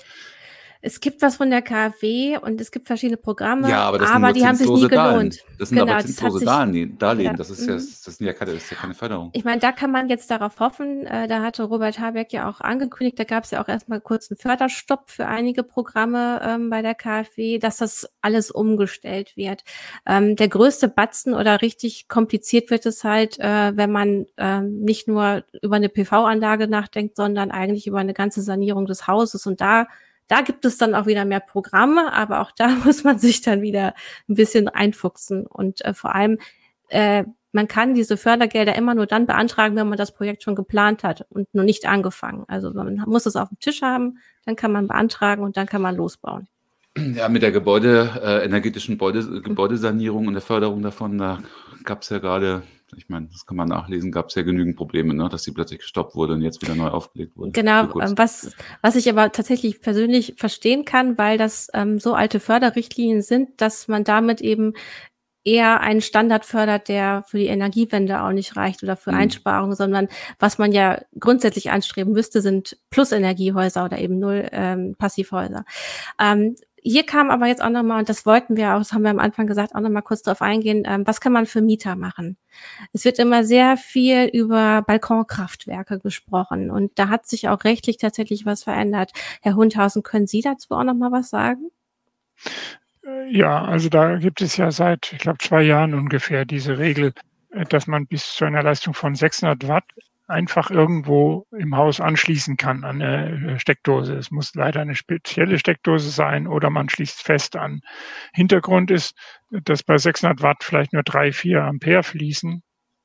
Es 0.80 1.00
gibt 1.00 1.22
was 1.22 1.36
von 1.36 1.50
der 1.50 1.62
KfW 1.62 2.38
und 2.38 2.60
es 2.60 2.70
gibt 2.70 2.86
verschiedene 2.86 3.16
Programme, 3.16 3.68
Ja, 3.68 3.82
aber 3.82 3.98
das 3.98 4.10
aber 4.10 4.32
die 4.32 4.46
haben 4.46 4.56
sich 4.56 4.68
nie 4.68 4.88
gelohnt. 4.88 5.44
Das 5.58 5.70
sind 5.70 5.78
aber 5.78 5.86
Genau, 5.86 5.98
das 5.98 6.06
hat 6.06 6.06
zinslose 6.06 6.44
Darlehen. 6.44 6.98
Darlehen. 6.98 7.26
ja, 7.26 7.32
Das 7.34 7.50
ist 7.50 7.66
ja, 7.66 7.74
mhm. 7.74 7.78
das 7.78 8.16
sind 8.16 8.26
ja 8.26 8.32
keine, 8.32 8.52
das 8.52 8.64
ist 8.64 8.70
ja 8.70 8.76
keine 8.76 8.94
Förderung. 8.94 9.30
Ich 9.32 9.44
meine, 9.44 9.60
da 9.60 9.72
kann 9.72 9.90
man 9.90 10.08
jetzt 10.08 10.30
darauf 10.30 10.60
hoffen, 10.60 11.06
äh, 11.06 11.28
da 11.28 11.42
hatte 11.42 11.64
Robert 11.64 11.98
Habeck 11.98 12.32
ja 12.32 12.48
auch 12.48 12.60
angekündigt, 12.60 13.18
da 13.18 13.24
gab 13.24 13.44
es 13.44 13.50
ja 13.50 13.62
auch 13.62 13.68
erstmal 13.68 14.00
kurz 14.00 14.30
einen 14.30 14.38
Förderstopp 14.38 15.10
für 15.10 15.26
einige 15.26 15.62
Programme 15.62 16.40
ähm, 16.42 16.70
bei 16.70 16.82
der 16.82 16.94
KfW, 16.94 17.58
dass 17.58 17.78
das 17.78 18.08
alles 18.20 18.50
umgestellt 18.50 19.36
wird. 19.36 19.64
Ähm, 20.06 20.36
der 20.36 20.48
größte 20.48 20.88
Batzen 20.88 21.34
oder 21.34 21.62
richtig 21.62 22.08
kompliziert 22.08 22.70
wird 22.70 22.86
es 22.86 23.04
halt, 23.04 23.38
äh, 23.38 23.76
wenn 23.76 23.90
man 23.90 24.26
ähm, 24.36 24.80
nicht 24.80 25.08
nur 25.08 25.44
über 25.62 25.76
eine 25.76 25.88
PV-Anlage 25.88 26.68
nachdenkt, 26.68 27.16
sondern 27.16 27.50
eigentlich 27.50 27.86
über 27.86 27.98
eine 27.98 28.14
ganze 28.14 28.42
Sanierung 28.42 28.86
des 28.86 29.06
Hauses. 29.06 29.46
Und 29.46 29.60
da 29.60 29.86
da 30.28 30.40
gibt 30.40 30.64
es 30.64 30.78
dann 30.78 30.94
auch 30.94 31.06
wieder 31.06 31.24
mehr 31.24 31.40
Programme, 31.40 32.12
aber 32.12 32.40
auch 32.40 32.52
da 32.52 32.68
muss 32.84 33.04
man 33.04 33.18
sich 33.18 33.40
dann 33.40 33.62
wieder 33.62 33.94
ein 34.28 34.34
bisschen 34.34 34.68
einfuchsen. 34.68 35.46
Und 35.46 35.84
äh, 35.84 35.94
vor 35.94 36.14
allem, 36.14 36.38
äh, 36.88 37.24
man 37.52 37.68
kann 37.68 37.94
diese 37.94 38.16
Fördergelder 38.16 38.76
immer 38.76 38.94
nur 38.94 39.06
dann 39.06 39.26
beantragen, 39.26 39.76
wenn 39.76 39.88
man 39.88 39.98
das 39.98 40.12
Projekt 40.12 40.42
schon 40.42 40.54
geplant 40.54 41.02
hat 41.04 41.26
und 41.30 41.52
noch 41.54 41.64
nicht 41.64 41.86
angefangen. 41.86 42.44
Also 42.48 42.70
man 42.72 43.02
muss 43.06 43.24
es 43.24 43.34
auf 43.34 43.48
dem 43.48 43.58
Tisch 43.58 43.82
haben, 43.82 44.18
dann 44.44 44.56
kann 44.56 44.72
man 44.72 44.88
beantragen 44.88 45.42
und 45.42 45.56
dann 45.56 45.66
kann 45.66 45.80
man 45.80 45.96
losbauen. 45.96 46.48
Ja, 46.96 47.28
mit 47.28 47.42
der 47.42 47.52
Gebäude, 47.52 48.10
äh, 48.22 48.44
energetischen 48.44 48.94
Gebäude, 48.94 49.42
Gebäudesanierung 49.42 50.28
und 50.28 50.34
der 50.34 50.42
Förderung 50.42 50.82
davon, 50.82 51.18
da 51.18 51.40
gab 51.84 52.02
es 52.02 52.08
ja 52.08 52.18
gerade, 52.18 52.62
ich 52.96 53.08
meine, 53.08 53.28
das 53.32 53.46
kann 53.46 53.56
man 53.56 53.68
nachlesen, 53.68 54.12
gab 54.12 54.28
es 54.28 54.34
ja 54.36 54.42
genügend 54.42 54.76
Probleme, 54.76 55.12
ne, 55.14 55.28
dass 55.28 55.42
die 55.42 55.52
plötzlich 55.52 55.80
gestoppt 55.80 56.14
wurde 56.14 56.34
und 56.34 56.42
jetzt 56.42 56.62
wieder 56.62 56.74
neu 56.74 56.88
aufgelegt 56.88 57.36
wurde. 57.36 57.52
Genau, 57.52 57.98
ähm, 58.00 58.12
was, 58.16 58.54
was 58.80 58.96
ich 58.96 59.08
aber 59.08 59.32
tatsächlich 59.32 59.80
persönlich 59.80 60.34
verstehen 60.36 60.84
kann, 60.84 61.18
weil 61.18 61.38
das 61.38 61.68
ähm, 61.74 61.98
so 61.98 62.14
alte 62.14 62.38
Förderrichtlinien 62.38 63.22
sind, 63.22 63.60
dass 63.60 63.88
man 63.88 64.04
damit 64.04 64.40
eben 64.40 64.74
eher 65.46 65.80
einen 65.80 66.00
Standard 66.00 66.44
fördert, 66.44 66.88
der 66.88 67.24
für 67.28 67.38
die 67.38 67.46
Energiewende 67.46 68.20
auch 68.20 68.32
nicht 68.32 68.56
reicht 68.56 68.82
oder 68.82 68.96
für 68.96 69.12
Mhm. 69.12 69.18
Einsparungen, 69.18 69.76
sondern 69.76 70.08
was 70.40 70.58
man 70.58 70.72
ja 70.72 71.00
grundsätzlich 71.20 71.70
anstreben 71.70 72.12
müsste, 72.12 72.42
sind 72.42 72.76
Plus-Energiehäuser 72.90 73.84
oder 73.84 73.98
eben 73.98 74.18
Null 74.18 74.48
ähm, 74.50 74.96
Passivhäuser. 74.98 75.64
Ähm, 76.20 76.56
hier 76.88 77.04
kam 77.04 77.30
aber 77.30 77.46
jetzt 77.46 77.62
auch 77.62 77.70
nochmal, 77.70 77.98
und 77.98 78.08
das 78.08 78.26
wollten 78.26 78.56
wir 78.56 78.74
auch, 78.74 78.78
das 78.78 78.92
haben 78.92 79.02
wir 79.02 79.10
am 79.10 79.18
Anfang 79.18 79.46
gesagt, 79.48 79.74
auch 79.74 79.80
nochmal 79.80 80.02
kurz 80.02 80.22
darauf 80.22 80.40
eingehen, 80.40 80.84
ähm, 80.86 81.06
was 81.06 81.20
kann 81.20 81.32
man 81.32 81.46
für 81.46 81.60
Mieter 81.60 81.96
machen? 81.96 82.36
Es 82.92 83.04
wird 83.04 83.18
immer 83.18 83.42
sehr 83.44 83.76
viel 83.76 84.26
über 84.26 84.82
Balkonkraftwerke 84.82 85.98
gesprochen 85.98 86.70
und 86.70 86.92
da 86.98 87.08
hat 87.08 87.26
sich 87.26 87.48
auch 87.48 87.64
rechtlich 87.64 87.98
tatsächlich 87.98 88.46
was 88.46 88.62
verändert. 88.62 89.12
Herr 89.42 89.56
Hundhausen, 89.56 90.02
können 90.04 90.28
Sie 90.28 90.42
dazu 90.42 90.74
auch 90.74 90.84
nochmal 90.84 91.10
was 91.10 91.28
sagen? 91.30 91.70
Äh, 93.04 93.36
Ja, 93.36 93.64
also 93.64 93.88
da 93.88 94.16
gibt 94.18 94.40
es 94.40 94.56
ja 94.56 94.70
seit, 94.70 95.12
ich 95.12 95.18
glaube, 95.18 95.38
zwei 95.38 95.62
Jahren 95.62 95.94
ungefähr 95.94 96.44
diese 96.44 96.78
Regel, 96.78 97.12
äh, 97.50 97.64
dass 97.64 97.86
man 97.88 98.06
bis 98.06 98.34
zu 98.34 98.44
einer 98.44 98.62
Leistung 98.62 98.94
von 98.94 99.14
600 99.14 99.66
Watt 99.68 99.84
einfach 100.26 100.70
irgendwo 100.70 101.46
im 101.56 101.76
Haus 101.76 102.00
anschließen 102.00 102.56
kann 102.56 102.84
an 102.84 103.00
eine 103.02 103.54
äh, 103.54 103.58
Steckdose. 103.58 104.16
Es 104.16 104.30
muss 104.30 104.54
leider 104.54 104.80
eine 104.80 104.94
spezielle 104.94 105.58
Steckdose 105.58 106.10
sein 106.10 106.46
oder 106.46 106.70
man 106.70 106.88
schließt 106.88 107.22
fest 107.22 107.56
an. 107.56 107.80
Hintergrund 108.34 108.90
ist, 108.90 109.14
dass 109.50 109.82
bei 109.82 109.98
600 109.98 110.42
Watt 110.42 110.64
vielleicht 110.64 110.92
nur 110.92 111.02
drei, 111.02 111.32
vier 111.32 111.62
Ampere 111.64 112.02
fließen, 112.02 112.62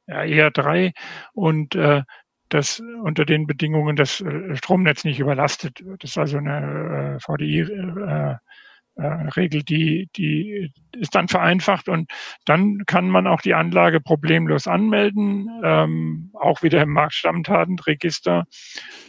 ja, 0.08 0.24
eher 0.24 0.52
drei 0.52 0.94
und 1.34 1.76
äh, 1.76 2.04
das 2.50 2.82
unter 3.04 3.26
den 3.26 3.48
Bedingungen 3.48 3.96
das 3.96 4.22
äh, 4.22 4.56
Stromnetz 4.56 5.04
nicht 5.04 5.20
überlastet 5.20 5.84
wird. 5.86 6.04
Das 6.04 6.12
ist 6.12 6.18
also 6.18 6.38
eine 6.38 7.18
äh, 7.18 7.20
VDI 7.20 7.60
äh, 7.62 8.36
Regel, 9.36 9.64
die, 9.64 10.10
die 10.16 10.72
ist 10.96 11.16
dann 11.16 11.28
vereinfacht 11.28 11.90
und 11.90 12.10
dann 12.46 12.84
kann 12.86 13.10
man 13.10 13.28
auch 13.28 13.42
die 13.42 13.54
Anlage 13.54 14.00
problemlos 14.02 14.68
anmelden, 14.68 15.50
ähm, 15.64 16.32
auch 16.34 16.62
wieder 16.64 16.82
im 16.82 16.92
Marktstammdatenregister. 16.92 18.46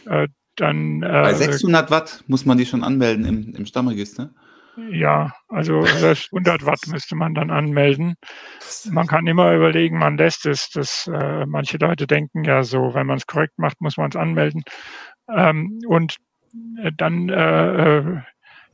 Äh, 0.05 0.27
dann 0.55 0.99
Bei 0.99 1.31
äh, 1.31 1.35
600 1.35 1.89
Watt 1.89 2.23
muss 2.27 2.45
man 2.45 2.57
die 2.57 2.65
schon 2.65 2.83
anmelden 2.83 3.25
im, 3.25 3.55
im 3.55 3.65
Stammregister. 3.65 4.29
ja, 4.91 5.33
also 5.47 5.81
selbst 5.99 6.31
100 6.31 6.65
Watt 6.65 6.81
müsste 6.87 7.15
man 7.15 7.33
dann 7.33 7.49
anmelden. 7.49 8.15
Man 8.89 9.07
kann 9.07 9.27
immer 9.27 9.53
überlegen, 9.53 9.97
man 9.97 10.17
lässt 10.17 10.45
es. 10.45 10.69
Das, 10.69 11.07
äh, 11.07 11.45
manche 11.45 11.77
Leute 11.77 12.05
denken 12.07 12.43
ja 12.43 12.63
so, 12.63 12.93
wenn 12.93 13.07
man 13.07 13.17
es 13.17 13.25
korrekt 13.27 13.57
macht, 13.57 13.81
muss 13.81 13.97
man 13.97 14.09
es 14.09 14.15
anmelden. 14.15 14.63
Ähm, 15.27 15.79
und 15.87 16.17
äh, 16.81 16.91
dann 16.95 17.29
äh, 17.29 17.97
äh, 17.97 18.21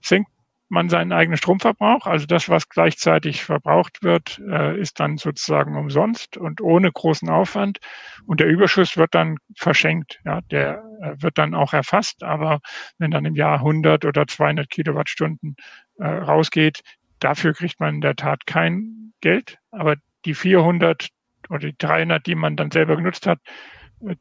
senkt 0.02 0.30
man 0.70 0.90
seinen 0.90 1.12
eigenen 1.12 1.38
Stromverbrauch. 1.38 2.06
Also 2.06 2.26
das, 2.26 2.48
was 2.48 2.70
gleichzeitig 2.70 3.44
verbraucht 3.44 4.04
wird, 4.04 4.40
äh, 4.48 4.80
ist 4.80 5.00
dann 5.00 5.18
sozusagen 5.18 5.76
umsonst 5.76 6.38
und 6.38 6.62
ohne 6.62 6.92
großen 6.92 7.30
Aufwand. 7.30 7.80
Und 8.26 8.40
der 8.40 8.48
Überschuss 8.48 8.96
wird 8.96 9.16
dann 9.16 9.38
verschenkt. 9.56 10.20
Ja, 10.26 10.42
der 10.52 10.84
äh, 11.02 11.22
wird 11.22 11.38
dann 11.38 11.56
auch 11.56 11.74
erfasst. 11.74 12.24
Aber 12.24 12.60
wenn 13.00 13.12
dann 13.12 13.26
im 13.26 13.36
Jahr 13.36 13.58
100 13.58 14.06
oder 14.06 14.28
200 14.28 14.70
Kilowattstunden 14.70 15.56
äh, 15.98 16.08
rausgeht, 16.08 16.82
dafür 17.20 17.54
kriegt 17.54 17.80
man 17.80 17.96
in 17.96 18.02
der 18.02 18.16
Tat 18.16 18.46
kein 18.46 19.14
Geld. 19.22 19.58
Aber 19.72 19.96
die 20.26 20.36
400 20.36 21.10
oder 21.50 21.60
die 21.60 21.78
300, 21.78 22.26
die 22.26 22.36
man 22.36 22.56
dann 22.56 22.72
selber 22.72 22.96
genutzt 22.96 23.26
hat, 23.26 23.40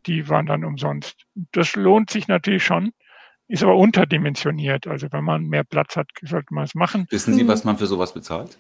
die 0.06 0.28
waren 0.28 0.46
dann 0.46 0.64
umsonst. 0.64 1.24
Das 1.52 1.76
lohnt 1.76 2.10
sich 2.10 2.26
natürlich 2.26 2.64
schon 2.64 2.92
ist 3.48 3.62
aber 3.62 3.76
unterdimensioniert. 3.76 4.86
Also 4.86 5.08
wenn 5.10 5.24
man 5.24 5.44
mehr 5.44 5.64
Platz 5.64 5.96
hat, 5.96 6.08
sollte 6.22 6.52
man 6.54 6.64
es 6.64 6.74
machen. 6.74 7.06
Wissen 7.10 7.34
Sie, 7.34 7.44
Mhm. 7.44 7.48
was 7.48 7.64
man 7.64 7.78
für 7.78 7.86
sowas 7.86 8.12
bezahlt? 8.14 8.58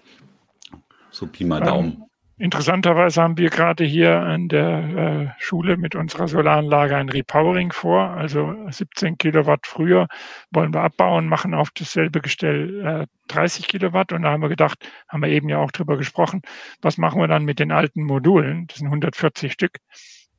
So 1.10 1.26
Pi 1.26 1.44
mal 1.44 1.60
Ähm, 1.60 1.66
Daumen. 1.66 2.04
Interessanterweise 2.40 3.20
haben 3.20 3.36
wir 3.36 3.50
gerade 3.50 3.82
hier 3.82 4.20
an 4.20 4.46
der 4.48 5.34
äh, 5.36 5.42
Schule 5.42 5.76
mit 5.76 5.96
unserer 5.96 6.28
Solaranlage 6.28 6.96
ein 6.96 7.08
Repowering 7.08 7.72
vor. 7.72 8.10
Also 8.10 8.54
17 8.70 9.18
Kilowatt 9.18 9.66
früher 9.66 10.06
wollen 10.52 10.72
wir 10.72 10.82
abbauen, 10.82 11.26
machen 11.26 11.52
auf 11.52 11.70
dasselbe 11.72 12.20
Gestell 12.20 12.86
äh, 12.86 13.06
30 13.26 13.66
Kilowatt. 13.66 14.12
Und 14.12 14.22
da 14.22 14.30
haben 14.30 14.40
wir 14.42 14.48
gedacht, 14.48 14.78
haben 15.08 15.22
wir 15.22 15.30
eben 15.30 15.48
ja 15.48 15.58
auch 15.58 15.72
drüber 15.72 15.96
gesprochen, 15.96 16.42
was 16.80 16.96
machen 16.96 17.20
wir 17.20 17.26
dann 17.26 17.44
mit 17.44 17.58
den 17.58 17.72
alten 17.72 18.04
Modulen? 18.04 18.68
Das 18.68 18.76
sind 18.78 18.86
140 18.86 19.52
Stück. 19.52 19.78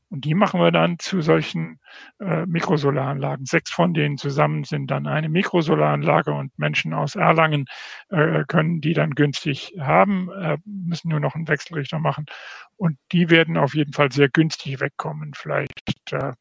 Und 0.10 0.26
die 0.26 0.34
machen 0.34 0.60
wir 0.60 0.72
dann 0.72 0.98
zu 1.00 1.22
solchen 1.22 1.80
äh, 2.20 2.46
Mikrosolaranlagen. 2.46 3.46
Sechs 3.46 3.72
von 3.72 3.94
denen 3.94 4.18
zusammen 4.18 4.64
sind 4.64 4.90
dann 4.90 5.08
eine 5.08 5.30
Mikrosolaranlage 5.30 6.32
und 6.32 6.58
Menschen 6.58 6.94
aus 6.94 7.16
Erlangen 7.16 7.66
äh, 8.10 8.44
können 8.48 8.82
die 8.82 8.94
dann 8.94 9.12
günstig 9.12 9.74
haben, 9.80 10.30
äh, 10.32 10.58
müssen 10.66 11.10
nur 11.10 11.20
noch 11.20 11.36
einen 11.36 11.48
Wechselrichter 11.48 12.00
machen. 12.00 12.26
Und 12.76 12.98
die 13.12 13.30
werden 13.30 13.58
auf 13.58 13.76
jeden 13.76 13.94
Fall 13.94 14.12
sehr 14.12 14.30
günstig 14.30 14.80
wegkommen. 14.80 15.34
Vielleicht 15.36 16.12
äh, 16.12 16.34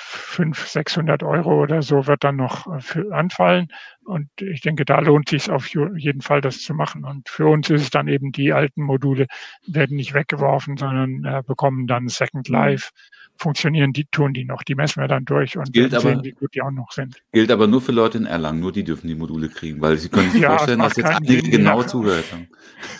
500, 0.00 0.56
600 0.68 1.22
Euro 1.22 1.62
oder 1.62 1.82
so 1.82 2.06
wird 2.06 2.22
dann 2.24 2.36
noch 2.36 2.66
äh, 2.72 2.80
für 2.80 3.14
anfallen. 3.14 3.68
Und 4.04 4.28
ich 4.40 4.60
denke, 4.62 4.84
da 4.84 5.00
lohnt 5.00 5.28
sich 5.28 5.50
auf 5.50 5.66
jeden 5.68 6.22
Fall, 6.22 6.40
das 6.40 6.60
zu 6.62 6.72
machen. 6.72 7.04
Und 7.04 7.28
für 7.28 7.46
uns 7.46 7.68
ist 7.68 7.82
es 7.82 7.90
dann 7.90 8.08
eben, 8.08 8.32
die 8.32 8.52
alten 8.52 8.82
Module 8.82 9.26
werden 9.66 9.96
nicht 9.96 10.14
weggeworfen, 10.14 10.76
sondern 10.78 11.24
äh, 11.24 11.42
bekommen 11.46 11.86
dann 11.86 12.08
Second 12.08 12.48
Life. 12.48 12.90
Funktionieren 13.36 13.92
die, 13.92 14.06
tun 14.06 14.32
die 14.32 14.44
noch. 14.44 14.62
Die 14.62 14.74
messen 14.74 15.00
wir 15.02 15.08
dann 15.08 15.24
durch 15.24 15.56
und 15.58 15.72
Gilt 15.72 15.90
sehen, 15.92 16.14
aber- 16.14 16.24
wie 16.24 16.32
gut 16.32 16.54
die 16.54 16.62
auch 16.62 16.70
noch 16.70 16.90
sind. 16.92 17.20
Gilt 17.32 17.50
aber 17.50 17.66
nur 17.66 17.80
für 17.80 17.92
Leute 17.92 18.18
in 18.18 18.26
Erlangen, 18.26 18.60
nur 18.60 18.72
die 18.72 18.82
dürfen 18.82 19.06
die 19.08 19.14
Module 19.14 19.48
kriegen, 19.48 19.80
weil 19.80 19.96
Sie 19.96 20.08
können 20.08 20.30
sich 20.30 20.40
Ja, 20.42 20.56
vorstellen, 20.56 20.78
dass 20.80 20.96
jetzt 20.96 21.06
einige 21.10 21.42
genau 21.50 21.82
ja. 21.82 21.86
zugehört 21.86 22.32
haben. 22.32 22.48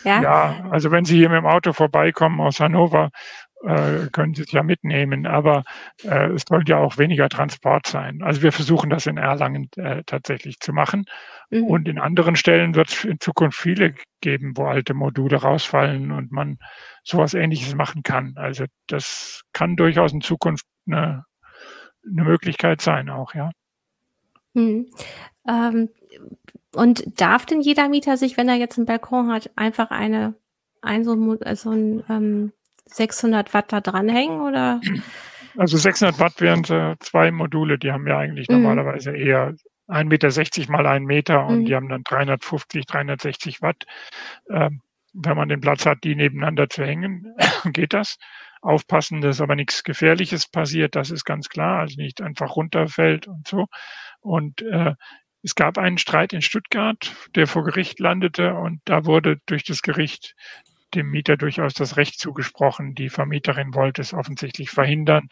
Ja, 0.05 0.23
Ja, 0.23 0.69
also 0.71 0.91
wenn 0.91 1.05
Sie 1.05 1.17
hier 1.17 1.29
mit 1.29 1.39
dem 1.39 1.47
Auto 1.47 1.73
vorbeikommen 1.73 2.41
aus 2.41 2.61
Hannover, 2.61 3.11
äh, 3.65 4.07
können 4.13 4.35
Sie 4.35 4.43
es 4.43 4.53
ja 4.53 4.63
mitnehmen, 4.63 5.27
aber 5.27 5.65
äh, 6.05 6.29
es 6.33 6.45
soll 6.49 6.63
ja 6.69 6.79
auch 6.79 6.99
weniger 6.99 7.29
Transport 7.29 7.87
sein. 7.87 8.23
Also 8.23 8.43
wir 8.43 8.53
versuchen 8.53 8.91
das 8.91 9.07
in 9.07 9.17
Erlangen 9.17 9.69
äh, 9.77 10.03
tatsächlich 10.07 10.61
zu 10.61 10.73
machen. 10.73 11.07
Mhm. 11.51 11.65
Und 11.65 11.89
in 11.89 11.99
anderen 11.99 12.37
Stellen 12.37 12.75
wird 12.75 12.89
es 12.89 13.05
in 13.05 13.19
Zukunft 13.21 13.59
viele 13.59 13.95
geben, 14.21 14.57
wo 14.57 14.67
alte 14.67 14.95
Module 14.95 15.37
rausfallen 15.37 16.13
und 16.13 16.31
man 16.31 16.59
sowas 17.03 17.35
ähnliches 17.35 17.75
machen 17.75 18.03
kann. 18.03 18.35
Also 18.37 18.65
das 18.87 19.43
kann 19.53 19.77
durchaus 19.77 20.13
in 20.13 20.21
Zukunft 20.21 20.65
eine, 20.87 21.25
eine 22.05 22.25
Möglichkeit 22.25 22.81
sein 22.81 23.11
auch, 23.11 23.35
ja. 23.35 23.51
Mhm. 24.55 24.87
Ähm, 25.49 25.89
und 26.75 27.21
darf 27.21 27.47
denn 27.47 27.61
jeder 27.61 27.89
Mieter 27.89 28.17
sich, 28.17 28.37
wenn 28.37 28.49
er 28.49 28.57
jetzt 28.57 28.79
einen 28.79 28.87
Balkon 28.87 29.33
hat, 29.33 29.51
einfach 29.57 29.91
eine, 29.91 30.35
ein 30.81 31.03
so, 31.03 31.15
ein 31.15 31.57
so 31.57 31.71
ein 31.71 32.05
ähm, 32.09 32.53
600 32.89 33.55
Watt 33.55 33.73
da 33.73 33.81
dranhängen 33.81 34.41
oder? 34.41 34.81
Also 35.57 35.77
600 35.77 36.19
Watt 36.21 36.41
wären 36.41 36.65
äh, 36.65 36.97
zwei 37.01 37.31
Module, 37.31 37.79
die 37.79 37.91
haben 37.93 38.07
ja 38.07 38.19
eigentlich 38.19 38.49
Mhm. 38.49 38.55
normalerweise 38.55 39.17
eher 39.17 39.55
1,60 39.89 40.61
Meter 40.69 40.73
mal 40.73 40.87
1 40.87 41.07
Meter 41.07 41.47
und 41.47 41.65
Mhm. 41.65 41.67
die 41.67 41.75
haben 41.75 41.89
dann 41.89 42.03
350, 42.05 42.87
360 42.87 43.63
Watt. 43.63 43.85
Ähm, 44.51 44.83
wenn 45.15 45.37
man 45.37 45.49
den 45.49 45.61
Platz 45.61 45.87
hat, 45.87 46.05
die 46.05 46.15
nebeneinander 46.15 46.69
zu 46.69 46.85
hängen, 46.85 47.35
geht 47.73 47.93
das. 47.95 48.17
Aufpassen, 48.61 49.21
dass 49.21 49.41
aber 49.41 49.55
nichts 49.57 49.85
Gefährliches 49.85 50.49
passiert, 50.49 50.97
das 50.97 51.11
ist 51.13 51.25
ganz 51.25 51.49
klar, 51.49 51.79
also 51.81 52.01
nicht 52.01 52.21
einfach 52.21 52.57
runterfällt 52.57 53.29
und 53.29 53.47
so. 53.49 53.67
Und 54.21 54.63
äh, 54.63 54.95
Es 55.43 55.55
gab 55.55 55.79
einen 55.79 55.99
Streit 55.99 56.33
in 56.33 56.43
Stuttgart, 56.43 57.15
der 57.37 57.47
vor 57.47 57.65
Gericht 57.65 58.01
landete 58.01 58.55
und 58.55 58.81
da 58.85 59.05
wurde 59.07 59.39
durch 59.47 59.65
das 59.65 59.83
Gericht 59.83 60.35
dem 60.95 61.11
Mieter 61.11 61.37
durchaus 61.37 61.75
das 61.75 61.97
Recht 61.97 62.19
zugesprochen. 62.19 62.95
Die 62.95 63.09
Vermieterin 63.09 63.75
wollte 63.75 64.03
es 64.03 64.15
offensichtlich 64.15 64.71
verhindern 64.71 65.29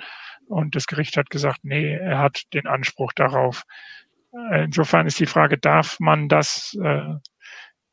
und 0.47 0.77
das 0.77 0.87
Gericht 0.87 1.17
hat 1.17 1.31
gesagt, 1.31 1.61
nee, 1.63 1.95
er 1.95 2.19
hat 2.19 2.43
den 2.53 2.67
Anspruch 2.67 3.13
darauf. 3.13 3.63
Äh, 4.33 4.65
insofern 4.65 5.07
ist 5.07 5.21
die 5.21 5.27
Frage, 5.27 5.59
darf 5.59 5.99
man 5.99 6.29
das 6.29 6.77
äh, 6.83 7.15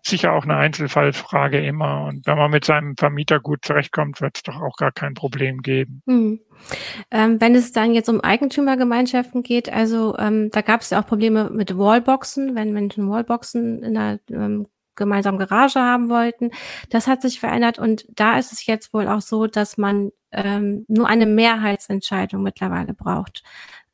sicher 0.06 0.34
auch 0.34 0.44
eine 0.44 0.58
Einzelfallfrage 0.58 1.66
immer. 1.66 2.06
Und 2.06 2.28
wenn 2.28 2.38
man 2.38 2.52
mit 2.52 2.66
seinem 2.66 2.96
Vermieter 2.98 3.40
gut 3.40 3.64
zurechtkommt, 3.64 4.22
wird 4.22 4.38
es 4.38 4.44
doch 4.44 4.62
auch 4.62 4.76
gar 4.76 4.92
kein 4.92 5.14
Problem 5.14 5.62
geben. 5.62 6.02
Hm. 6.06 6.40
Ähm, 7.10 7.42
wenn 7.42 7.56
es 7.56 7.72
dann 7.72 7.94
jetzt 7.94 8.10
um 8.10 8.22
Eigentümergemeinschaften 8.22 9.44
geht, 9.44 9.72
also 9.72 10.18
ähm, 10.18 10.50
da 10.52 10.62
gab 10.62 10.82
es 10.82 10.90
ja 10.90 11.02
auch 11.02 11.08
Probleme 11.08 11.50
mit 11.50 11.78
Wallboxen, 11.78 12.56
wenn 12.56 12.74
Menschen 12.74 13.10
Wallboxen 13.10 13.82
in 13.82 13.98
einer 13.98 14.20
ähm, 14.30 14.68
gemeinsamen 14.96 15.40
Garage 15.40 15.80
haben 15.80 16.10
wollten. 16.10 16.52
Das 16.90 17.08
hat 17.08 17.22
sich 17.22 17.40
verändert 17.40 17.80
und 17.80 18.06
da 18.10 18.38
ist 18.38 18.52
es 18.52 18.66
jetzt 18.66 18.94
wohl 18.94 19.08
auch 19.08 19.22
so, 19.22 19.48
dass 19.48 19.78
man 19.78 20.12
ähm, 20.32 20.86
nur 20.88 21.08
eine 21.08 21.26
Mehrheitsentscheidung 21.26 22.44
mittlerweile 22.44 22.94
braucht 22.94 23.44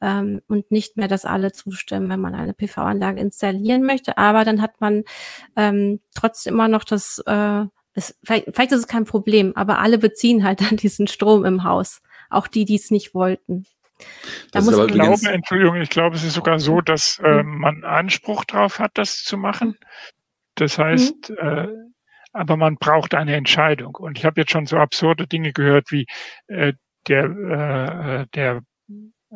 ähm, 0.01 0.41
und 0.47 0.71
nicht 0.71 0.97
mehr, 0.97 1.07
dass 1.07 1.25
alle 1.25 1.51
zustimmen, 1.51 2.09
wenn 2.09 2.21
man 2.21 2.35
eine 2.35 2.53
PV-Anlage 2.53 3.19
installieren 3.19 3.83
möchte. 3.83 4.17
Aber 4.17 4.45
dann 4.45 4.61
hat 4.61 4.79
man 4.79 5.03
ähm, 5.55 5.99
trotzdem 6.15 6.53
immer 6.53 6.67
noch 6.67 6.83
das, 6.83 7.21
äh, 7.25 7.65
es, 7.93 8.17
vielleicht, 8.23 8.45
vielleicht 8.53 8.71
ist 8.71 8.79
es 8.79 8.87
kein 8.87 9.05
Problem, 9.05 9.53
aber 9.55 9.79
alle 9.79 9.97
beziehen 9.97 10.43
halt 10.43 10.61
dann 10.69 10.77
diesen 10.77 11.07
Strom 11.07 11.45
im 11.45 11.63
Haus, 11.63 12.01
auch 12.29 12.47
die, 12.47 12.65
die 12.65 12.75
es 12.75 12.91
nicht 12.91 13.13
wollten. 13.13 13.65
Da 14.53 14.61
muss 14.61 14.77
ich 14.77 14.93
glaube, 14.93 15.29
Entschuldigung, 15.29 15.75
ich 15.81 15.89
glaube, 15.89 16.15
es 16.15 16.23
ist 16.23 16.33
sogar 16.33 16.59
so, 16.59 16.79
dass 16.79 17.19
äh, 17.21 17.43
man 17.43 17.83
Anspruch 17.83 18.45
drauf 18.45 18.79
hat, 18.79 18.91
das 18.93 19.23
zu 19.23 19.35
machen. 19.35 19.77
Das 20.59 20.77
heißt, 20.77 21.29
mhm. 21.29 21.37
äh, 21.37 21.67
aber 22.33 22.57
man 22.57 22.75
braucht 22.75 23.15
eine 23.15 23.35
Entscheidung. 23.35 23.95
Und 23.95 24.17
ich 24.17 24.25
habe 24.25 24.41
jetzt 24.41 24.51
schon 24.51 24.65
so 24.65 24.77
absurde 24.77 25.25
Dinge 25.25 25.53
gehört 25.53 25.91
wie 25.91 26.05
äh, 26.47 26.73
der, 27.07 27.23
äh, 27.25 28.25
der 28.35 28.61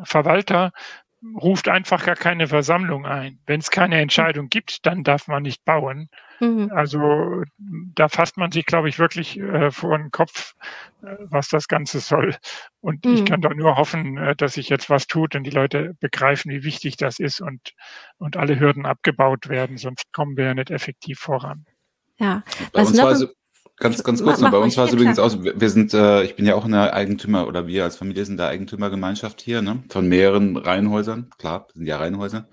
Verwalter 0.03 0.71
ruft 1.35 1.69
einfach 1.69 2.05
gar 2.05 2.15
keine 2.15 2.47
Versammlung 2.47 3.05
ein. 3.05 3.39
Wenn 3.45 3.59
es 3.59 3.71
keine 3.71 3.99
Entscheidung 4.01 4.49
gibt, 4.49 4.85
dann 4.85 5.03
darf 5.03 5.27
man 5.27 5.43
nicht 5.43 5.63
bauen. 5.63 6.09
Mhm. 6.39 6.71
Also 6.73 7.43
da 7.57 8.09
fasst 8.09 8.37
man 8.37 8.51
sich, 8.51 8.65
glaube 8.65 8.89
ich, 8.89 8.99
wirklich 8.99 9.39
äh, 9.39 9.71
vor 9.71 9.97
den 9.97 10.11
Kopf, 10.11 10.53
äh, 11.01 11.15
was 11.19 11.47
das 11.47 11.67
Ganze 11.67 11.99
soll. 11.99 12.35
Und 12.81 13.05
mhm. 13.05 13.13
ich 13.13 13.25
kann 13.25 13.41
doch 13.41 13.53
nur 13.53 13.77
hoffen, 13.77 14.17
äh, 14.17 14.35
dass 14.35 14.53
sich 14.53 14.69
jetzt 14.69 14.89
was 14.89 15.07
tut 15.07 15.35
und 15.35 15.43
die 15.43 15.51
Leute 15.51 15.95
begreifen, 15.99 16.51
wie 16.51 16.63
wichtig 16.63 16.97
das 16.97 17.19
ist 17.19 17.39
und, 17.39 17.73
und 18.17 18.35
alle 18.35 18.59
Hürden 18.59 18.85
abgebaut 18.85 19.47
werden, 19.47 19.77
sonst 19.77 20.11
kommen 20.11 20.35
wir 20.35 20.45
ja 20.45 20.53
nicht 20.53 20.71
effektiv 20.71 21.19
voran. 21.19 21.65
Ja, 22.17 22.43
was 22.73 22.93
noch, 22.93 23.29
Ganz, 23.83 24.01
ganz 24.01 24.23
kurz 24.23 24.39
noch, 24.39 24.49
bei 24.49 24.59
uns 24.59 24.77
war 24.77 24.85
es 24.85 24.93
übrigens 24.93 25.19
aus, 25.19 25.43
wir 25.43 25.69
sind, 25.69 25.93
äh, 25.93 26.23
ich 26.23 26.37
bin 26.37 26.45
ja 26.45 26.55
auch 26.55 26.63
in 26.63 26.71
der 26.71 26.93
Eigentümer, 26.93 27.47
oder 27.49 27.67
wir 27.67 27.83
als 27.83 27.97
Familie 27.97 28.23
sind 28.23 28.37
der 28.37 28.47
Eigentümergemeinschaft 28.47 29.41
hier, 29.41 29.61
ne? 29.61 29.83
Von 29.89 30.07
mehreren 30.07 30.55
Reihenhäusern, 30.55 31.29
klar, 31.37 31.67
sind 31.73 31.85
ja 31.85 31.97
Reihenhäuser. 31.97 32.47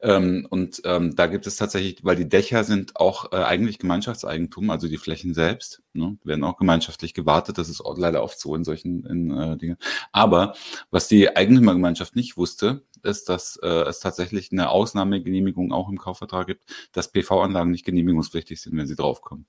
Ähm, 0.00 0.46
und 0.48 0.80
ähm, 0.84 1.16
da 1.16 1.26
gibt 1.26 1.48
es 1.48 1.56
tatsächlich, 1.56 2.04
weil 2.04 2.14
die 2.14 2.28
Dächer 2.28 2.62
sind 2.62 2.94
auch 2.94 3.32
äh, 3.32 3.38
eigentlich 3.38 3.80
Gemeinschaftseigentum, 3.80 4.70
also 4.70 4.86
die 4.86 4.98
Flächen 4.98 5.34
selbst, 5.34 5.82
ne? 5.94 6.16
werden 6.22 6.44
auch 6.44 6.56
gemeinschaftlich 6.56 7.12
gewartet. 7.12 7.58
Das 7.58 7.68
ist 7.68 7.82
leider 7.96 8.22
oft 8.22 8.38
so 8.38 8.54
in 8.54 8.62
solchen 8.62 9.04
in, 9.04 9.32
äh, 9.32 9.56
Dingen. 9.56 9.78
Aber 10.12 10.54
was 10.92 11.08
die 11.08 11.34
Eigentümergemeinschaft 11.34 12.14
nicht 12.14 12.36
wusste, 12.36 12.82
ist, 13.02 13.28
dass 13.28 13.58
äh, 13.64 13.66
es 13.66 13.98
tatsächlich 13.98 14.52
eine 14.52 14.70
Ausnahmegenehmigung 14.70 15.72
auch 15.72 15.88
im 15.88 15.98
Kaufvertrag 15.98 16.46
gibt, 16.46 16.62
dass 16.92 17.10
PV-Anlagen 17.10 17.72
nicht 17.72 17.84
genehmigungspflichtig 17.84 18.60
sind, 18.60 18.76
wenn 18.76 18.86
sie 18.86 18.94
draufkommen. 18.94 19.46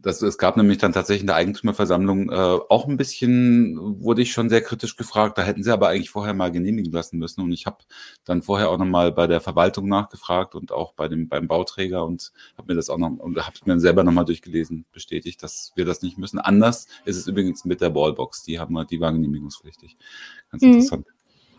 Das, 0.00 0.22
es 0.22 0.38
gab 0.38 0.56
nämlich 0.56 0.78
dann 0.78 0.92
tatsächlich 0.92 1.22
in 1.22 1.26
der 1.26 1.34
Eigentümerversammlung 1.34 2.30
äh, 2.30 2.34
auch 2.68 2.86
ein 2.86 2.96
bisschen, 2.96 4.00
wurde 4.00 4.22
ich 4.22 4.30
schon 4.30 4.48
sehr 4.48 4.62
kritisch 4.62 4.94
gefragt. 4.96 5.36
Da 5.36 5.42
hätten 5.42 5.64
sie 5.64 5.72
aber 5.72 5.88
eigentlich 5.88 6.10
vorher 6.10 6.34
mal 6.34 6.52
genehmigen 6.52 6.92
lassen 6.92 7.18
müssen. 7.18 7.40
Und 7.40 7.50
ich 7.50 7.66
habe 7.66 7.78
dann 8.24 8.42
vorher 8.42 8.70
auch 8.70 8.78
nochmal 8.78 9.10
bei 9.10 9.26
der 9.26 9.40
Verwaltung 9.40 9.88
nachgefragt 9.88 10.54
und 10.54 10.70
auch 10.70 10.92
bei 10.92 11.08
dem 11.08 11.28
beim 11.28 11.48
Bauträger 11.48 12.04
und 12.06 12.32
habe 12.56 12.72
mir 12.72 12.76
das 12.76 12.90
auch 12.90 12.98
noch 12.98 13.10
und 13.10 13.44
habe 13.44 13.56
mir 13.64 13.80
selber 13.80 14.04
nochmal 14.04 14.24
durchgelesen, 14.24 14.84
bestätigt, 14.92 15.42
dass 15.42 15.72
wir 15.74 15.84
das 15.84 16.00
nicht 16.02 16.16
müssen. 16.16 16.38
Anders 16.38 16.86
ist 17.04 17.16
es 17.16 17.26
übrigens 17.26 17.64
mit 17.64 17.80
der 17.80 17.90
Ballbox. 17.90 18.44
Die 18.44 18.60
haben 18.60 18.78
die 18.88 19.00
war 19.00 19.12
genehmigungspflichtig. 19.12 19.96
Ganz 20.52 20.62
mhm. 20.62 20.68
interessant. 20.74 21.06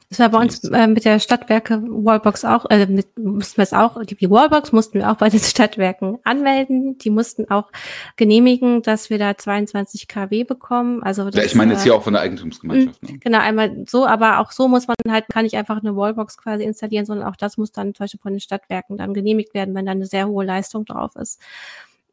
Das 0.09 0.17
war 0.17 0.29
bei 0.29 0.39
uns 0.39 0.63
äh, 0.63 0.87
mit 0.87 1.05
der 1.05 1.19
Stadtwerke 1.19 1.83
Wallbox 1.83 2.43
auch, 2.43 2.65
äh, 2.71 2.87
mit, 2.87 3.19
mussten 3.19 3.57
wir 3.57 3.63
es 3.63 3.73
auch, 3.73 4.03
die 4.03 4.29
Wallbox 4.29 4.71
mussten 4.71 4.99
wir 4.99 5.11
auch 5.11 5.17
bei 5.17 5.29
den 5.29 5.39
Stadtwerken 5.39 6.17
anmelden. 6.23 6.97
Die 6.97 7.11
mussten 7.11 7.49
auch 7.51 7.71
genehmigen, 8.15 8.81
dass 8.81 9.11
wir 9.11 9.19
da 9.19 9.37
22 9.37 10.07
kW 10.07 10.45
bekommen. 10.45 11.03
Also 11.03 11.25
das, 11.25 11.35
ja, 11.35 11.43
ich 11.43 11.53
meine 11.53 11.73
jetzt 11.73 11.83
hier 11.83 11.93
auch 11.93 12.01
von 12.01 12.13
der 12.13 12.23
Eigentumsgemeinschaft. 12.23 13.03
Ne? 13.03 13.19
Genau, 13.19 13.37
einmal 13.37 13.85
so, 13.87 14.07
aber 14.07 14.39
auch 14.39 14.51
so 14.51 14.67
muss 14.67 14.87
man 14.87 14.95
halt, 15.09 15.25
kann 15.31 15.45
ich 15.45 15.55
einfach 15.55 15.79
eine 15.79 15.95
Wallbox 15.95 16.39
quasi 16.39 16.63
installieren, 16.63 17.05
sondern 17.05 17.27
auch 17.27 17.35
das 17.35 17.57
muss 17.57 17.71
dann 17.71 17.93
zum 17.93 18.05
Beispiel 18.05 18.19
von 18.19 18.33
den 18.33 18.39
Stadtwerken 18.39 18.97
dann 18.97 19.13
genehmigt 19.13 19.53
werden, 19.53 19.75
wenn 19.75 19.85
da 19.85 19.91
eine 19.91 20.07
sehr 20.07 20.27
hohe 20.27 20.43
Leistung 20.43 20.85
drauf 20.85 21.15
ist. 21.17 21.39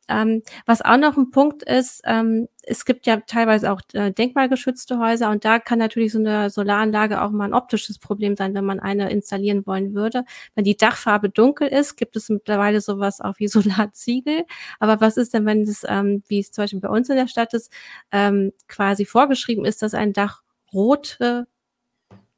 Ähm, 0.09 0.43
was 0.67 0.83
auch 0.83 0.97
noch 0.97 1.17
ein 1.17 1.31
Punkt 1.31 1.63
ist, 1.63 2.03
ähm, 2.05 2.49
es 2.63 2.85
gibt 2.85 3.07
ja 3.07 3.19
teilweise 3.19 3.73
auch 3.73 3.81
äh, 3.93 4.13
denkmalgeschützte 4.13 4.99
Häuser 4.99 5.31
und 5.31 5.45
da 5.45 5.59
kann 5.59 5.79
natürlich 5.79 6.13
so 6.13 6.19
eine 6.19 6.51
Solaranlage 6.51 7.23
auch 7.23 7.31
mal 7.31 7.45
ein 7.45 7.55
optisches 7.55 7.99
Problem 7.99 8.37
sein, 8.37 8.55
wenn 8.55 8.65
man 8.65 8.81
eine 8.81 9.11
installieren 9.11 9.67
wollen 9.67 9.95
würde. 9.95 10.25
Wenn 10.55 10.65
die 10.65 10.77
Dachfarbe 10.77 11.29
dunkel 11.29 11.69
ist, 11.69 11.97
gibt 11.97 12.17
es 12.17 12.29
mittlerweile 12.29 12.81
sowas 12.81 13.21
auch 13.21 13.35
wie 13.39 13.49
Solarziegel. 13.49 14.45
Aber 14.81 15.01
was 15.01 15.17
ist 15.17 15.35
denn, 15.35 15.47
wenn 15.47 15.63
es, 15.63 15.85
ähm, 15.89 16.23
wie 16.29 16.41
es 16.41 16.53
zum 16.53 16.65
Beispiel 16.65 16.81
bei 16.81 16.89
uns 16.89 17.09
in 17.09 17.17
der 17.17 17.29
Stadt 17.29 17.55
ist, 17.55 17.73
ähm, 18.13 18.53
quasi 18.69 19.05
vorgeschrieben 19.05 19.65
ist, 19.65 19.83
dass 19.83 19.95
ein 19.95 20.13
Dach 20.13 20.43
rote 20.73 21.47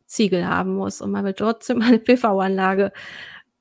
Ziegel 0.06 0.46
haben 0.46 0.74
muss 0.74 1.00
und 1.00 1.10
man 1.10 1.24
will 1.24 1.34
trotzdem 1.34 1.82
eine 1.82 1.98
PV-Anlage 1.98 2.92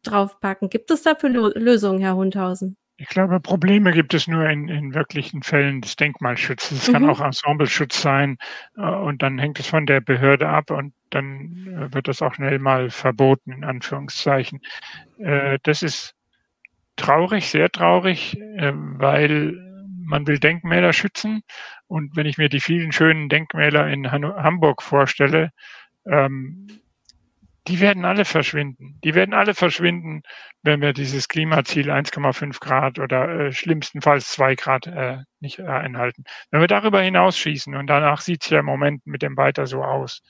draufpacken. 0.03 0.69
Gibt 0.69 0.91
es 0.91 1.03
dafür 1.03 1.29
Lösungen, 1.29 1.99
Herr 1.99 2.15
Hundhausen? 2.15 2.77
Ich 2.99 3.07
glaube, 3.09 3.39
Probleme 3.39 3.91
gibt 3.91 4.15
es 4.15 4.27
nur 4.27 4.49
in, 4.49 4.69
in 4.69 4.95
wirklichen 4.95 5.43
Fällen 5.43 5.81
des 5.81 5.95
Denkmalschutzes. 5.95 6.79
Es 6.79 6.87
mhm. 6.87 6.93
kann 6.93 7.09
auch 7.09 7.21
Ensembleschutz 7.21 8.01
sein 8.01 8.37
äh, 8.75 8.81
und 8.81 9.21
dann 9.21 9.37
hängt 9.37 9.59
es 9.59 9.67
von 9.67 9.85
der 9.85 10.01
Behörde 10.01 10.49
ab 10.49 10.71
und 10.71 10.93
dann 11.11 11.67
äh, 11.67 11.93
wird 11.93 12.07
das 12.07 12.23
auch 12.23 12.33
schnell 12.33 12.57
mal 12.57 12.89
verboten, 12.89 13.51
in 13.51 13.63
Anführungszeichen. 13.63 14.61
Äh, 15.19 15.59
das 15.61 15.83
ist 15.83 16.15
traurig, 16.95 17.51
sehr 17.51 17.69
traurig, 17.69 18.35
weil 18.57 19.53
man 20.03 20.25
will 20.25 20.39
Denkmäler 20.39 20.93
schützen 20.93 21.43
und 21.85 22.15
wenn 22.15 22.25
ich 22.25 22.39
mir 22.39 22.49
die 22.49 22.59
vielen 22.59 22.91
schönen 22.91 23.29
Denkmäler 23.29 23.87
in 23.87 24.11
Hamburg 24.11 24.81
vorstelle, 24.81 25.51
ähm, 26.07 26.67
die 27.67 27.81
werden 27.81 28.05
alle 28.05 28.23
verschwinden. 28.23 28.99
Die 29.03 29.13
werden 29.13 29.33
alle 29.33 29.53
verschwinden, 29.53 30.21
wenn 30.63 30.81
wir 30.81 30.93
dieses 30.93 31.27
Klimaziel 31.27 31.91
1,5 31.91 32.59
Grad 32.59 32.99
oder 32.99 33.29
äh, 33.29 33.51
schlimmstenfalls 33.51 34.31
2 34.31 34.55
Grad 34.55 34.87
äh, 34.87 35.17
nicht 35.39 35.59
äh, 35.59 35.63
einhalten. 35.67 36.23
Wenn 36.49 36.61
wir 36.61 36.67
darüber 36.67 37.01
hinausschießen 37.01 37.75
und 37.75 37.87
danach 37.87 38.21
sieht 38.21 38.43
es 38.43 38.49
ja 38.49 38.59
im 38.59 38.65
Moment 38.65 39.05
mit 39.05 39.21
dem 39.21 39.35
weiter 39.35 39.67
so 39.67 39.83
aus, 39.83 40.21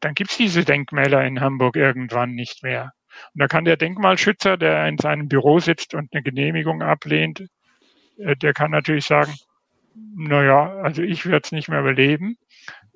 dann 0.00 0.14
gibt 0.14 0.30
es 0.30 0.36
diese 0.36 0.64
Denkmäler 0.64 1.24
in 1.24 1.40
Hamburg 1.40 1.76
irgendwann 1.76 2.32
nicht 2.32 2.62
mehr. 2.62 2.92
Und 3.34 3.40
da 3.40 3.46
kann 3.48 3.64
der 3.64 3.76
Denkmalschützer, 3.76 4.56
der 4.56 4.86
in 4.88 4.98
seinem 4.98 5.28
Büro 5.28 5.58
sitzt 5.58 5.94
und 5.94 6.08
eine 6.12 6.22
Genehmigung 6.22 6.82
ablehnt, 6.82 7.46
äh, 8.18 8.34
der 8.36 8.54
kann 8.54 8.70
natürlich 8.70 9.04
sagen, 9.04 9.34
naja, 10.14 10.72
also 10.82 11.02
ich 11.02 11.26
werde 11.26 11.42
es 11.44 11.52
nicht 11.52 11.68
mehr 11.68 11.80
überleben 11.80 12.36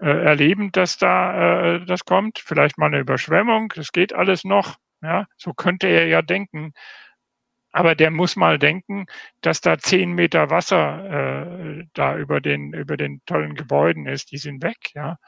erleben, 0.06 0.72
dass 0.72 0.96
da 0.96 1.74
äh, 1.76 1.86
das 1.86 2.04
kommt. 2.04 2.38
Vielleicht 2.38 2.78
mal 2.78 2.86
eine 2.86 3.00
Überschwemmung, 3.00 3.72
das 3.74 3.92
geht 3.92 4.12
alles 4.12 4.44
noch. 4.44 4.76
Ja, 5.02 5.26
so 5.36 5.54
könnte 5.54 5.86
er 5.86 6.06
ja 6.06 6.22
denken. 6.22 6.72
Aber 7.72 7.94
der 7.94 8.10
muss 8.10 8.36
mal 8.36 8.58
denken, 8.58 9.06
dass 9.42 9.60
da 9.60 9.78
zehn 9.78 10.12
Meter 10.12 10.50
Wasser 10.50 11.78
äh, 11.78 11.84
da 11.94 12.16
über 12.16 12.40
den, 12.40 12.72
über 12.72 12.96
den 12.96 13.22
tollen 13.26 13.54
Gebäuden 13.54 14.06
ist. 14.06 14.32
Die 14.32 14.38
sind 14.38 14.62
weg, 14.62 14.78
ja. 14.94 15.18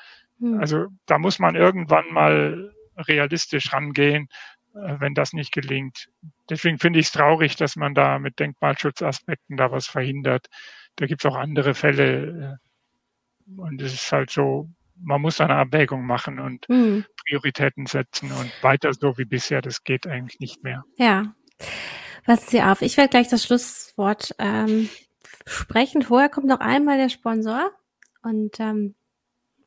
Hm. 0.41 0.59
Also 0.59 0.87
da 1.07 1.18
muss 1.18 1.39
man 1.39 1.55
irgendwann 1.55 2.12
mal 2.12 2.75
realistisch 2.97 3.73
rangehen, 3.73 4.29
äh, 4.75 4.97
wenn 4.99 5.14
das 5.14 5.33
nicht 5.33 5.53
gelingt. 5.53 6.09
Deswegen 6.51 6.79
finde 6.79 6.99
ich 6.99 7.07
es 7.07 7.12
traurig, 7.12 7.57
dass 7.57 7.77
man 7.77 7.95
da 7.95 8.18
mit 8.18 8.39
Denkmalschutzaspekten 8.41 9.57
da 9.57 9.70
was 9.70 9.87
verhindert. 9.87 10.49
Da 10.97 11.07
gibt 11.07 11.25
es 11.25 11.31
auch 11.31 11.37
andere 11.37 11.75
Fälle, 11.75 12.59
äh, 12.61 12.72
und 13.56 13.81
es 13.81 13.94
ist 13.94 14.12
halt 14.12 14.31
so, 14.31 14.69
man 14.97 15.20
muss 15.20 15.40
eine 15.40 15.56
Abwägung 15.56 16.06
machen 16.06 16.39
und 16.39 16.69
mhm. 16.69 17.05
Prioritäten 17.27 17.86
setzen 17.86 18.31
und 18.32 18.51
weiter 18.62 18.93
so 18.93 19.19
wie 19.19 19.24
bisher, 19.24 19.62
das 19.62 19.85
geht 19.85 20.06
eigentlich 20.06 20.40
nicht 20.40 20.62
mehr. 20.62 20.85
Ja. 20.97 21.35
Passen 22.24 22.51
Sie 22.51 22.62
auf, 22.62 22.82
ich 22.82 22.97
werde 22.97 23.10
gleich 23.10 23.28
das 23.28 23.44
Schlusswort 23.44 24.35
ähm, 24.39 24.89
sprechen. 25.47 26.02
Vorher 26.02 26.28
kommt 26.28 26.47
noch 26.47 26.60
einmal 26.60 26.98
der 26.98 27.09
Sponsor 27.09 27.70
und 28.23 28.60
ähm, 28.60 28.94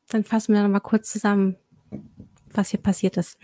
dann 0.08 0.24
fassen 0.24 0.54
wir 0.54 0.62
noch 0.62 0.70
mal 0.70 0.80
kurz 0.80 1.10
zusammen, 1.12 1.56
was 2.52 2.70
hier 2.70 2.80
passiert 2.80 3.16
ist. 3.16 3.38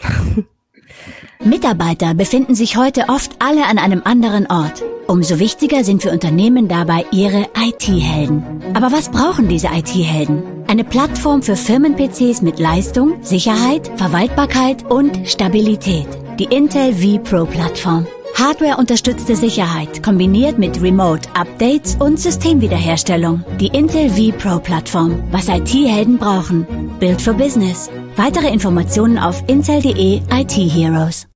Mitarbeiter 1.45 2.15
befinden 2.15 2.55
sich 2.55 2.77
heute 2.77 3.09
oft 3.09 3.37
alle 3.41 3.67
an 3.67 3.79
einem 3.79 4.03
anderen 4.05 4.47
Ort. 4.47 4.83
Umso 5.07 5.39
wichtiger 5.39 5.85
sind 5.85 6.03
für 6.03 6.11
Unternehmen 6.11 6.69
dabei 6.69 7.05
ihre 7.13 7.49
IT-Helden. 7.59 8.63
Aber 8.75 8.93
was 8.93 9.11
brauchen 9.11 9.49
diese 9.49 9.69
IT-Helden? 9.69 10.43
Eine 10.67 10.85
Plattform 10.85 11.43
für 11.43 11.57
Firmen-PCs 11.57 12.41
mit 12.43 12.59
Leistung, 12.59 13.23
Sicherheit, 13.23 13.91
Verwaltbarkeit 13.97 14.91
und 14.91 15.29
Stabilität. 15.29 16.07
Die 16.39 16.45
Intel 16.45 16.95
vPro-Plattform. 16.95 18.07
Hardware-unterstützte 18.35 19.37
Sicherheit 19.37 20.03
kombiniert 20.03 20.59
mit 20.59 20.81
Remote-Updates 20.81 21.97
und 21.97 22.19
Systemwiederherstellung. 22.19 23.45
Die 23.61 23.67
Intel 23.67 24.09
vPro-Plattform. 24.09 25.25
Was 25.31 25.49
IT-Helden 25.49 26.17
brauchen. 26.17 26.67
Build 26.99 27.21
for 27.21 27.35
Business. 27.35 27.91
Weitere 28.17 28.49
Informationen 28.49 29.19
auf 29.19 29.43
intel.de 29.49 30.23
IT 30.31 30.53
Heroes. 30.53 31.27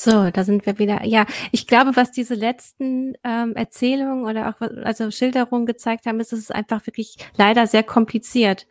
So, 0.00 0.30
da 0.30 0.44
sind 0.44 0.64
wir 0.64 0.78
wieder. 0.78 1.04
Ja, 1.04 1.26
ich 1.50 1.66
glaube, 1.66 1.96
was 1.96 2.12
diese 2.12 2.34
letzten 2.34 3.14
ähm, 3.24 3.56
Erzählungen 3.56 4.26
oder 4.26 4.48
auch 4.48 4.60
also 4.84 5.10
Schilderungen 5.10 5.66
gezeigt 5.66 6.06
haben, 6.06 6.20
ist, 6.20 6.32
es 6.32 6.38
ist 6.38 6.54
einfach 6.54 6.86
wirklich 6.86 7.16
leider 7.36 7.66
sehr 7.66 7.82
kompliziert 7.82 8.68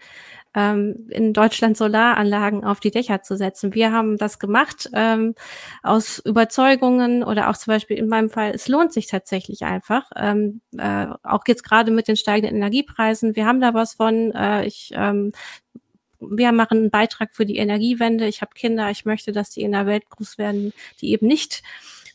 ähm, 0.56 1.10
in 1.10 1.34
Deutschland 1.34 1.76
Solaranlagen 1.76 2.64
auf 2.64 2.80
die 2.80 2.92
Dächer 2.92 3.24
zu 3.24 3.36
setzen. 3.36 3.76
Wir 3.76 3.92
haben 3.92 4.18
das 4.18 4.40
gemacht 4.40 4.90
ähm, 4.94 5.36
aus 5.84 6.20
Überzeugungen 6.20 7.26
oder 7.26 7.50
auch 7.50 7.58
zum 7.58 7.74
Beispiel 7.74 7.98
in 7.98 8.08
meinem 8.08 8.30
Fall, 8.30 8.54
es 8.56 8.70
lohnt 8.70 8.94
sich 8.94 9.08
tatsächlich 9.08 9.64
einfach. 9.64 10.10
Ähm, 10.16 10.62
äh, 10.78 11.08
auch 11.24 11.44
jetzt 11.46 11.66
gerade 11.66 11.92
mit 11.92 12.08
den 12.08 12.16
steigenden 12.16 12.56
Energiepreisen. 12.56 13.36
Wir 13.36 13.46
haben 13.46 13.60
da 13.60 13.74
was 13.74 13.96
von. 13.96 14.32
Äh, 14.32 14.66
ich 14.66 14.92
ähm, 14.96 15.34
wir 16.20 16.52
machen 16.52 16.80
einen 16.80 16.90
Beitrag 16.90 17.34
für 17.34 17.46
die 17.46 17.58
Energiewende. 17.58 18.28
Ich 18.28 18.42
habe 18.42 18.52
Kinder, 18.54 18.90
ich 18.90 19.06
möchte, 19.06 19.32
dass 19.32 19.50
die 19.50 19.62
in 19.62 19.72
der 19.72 19.86
Welt 19.86 20.10
groß 20.10 20.38
werden, 20.38 20.74
die 21.02 21.12
eben 21.12 21.28
nicht 21.28 21.64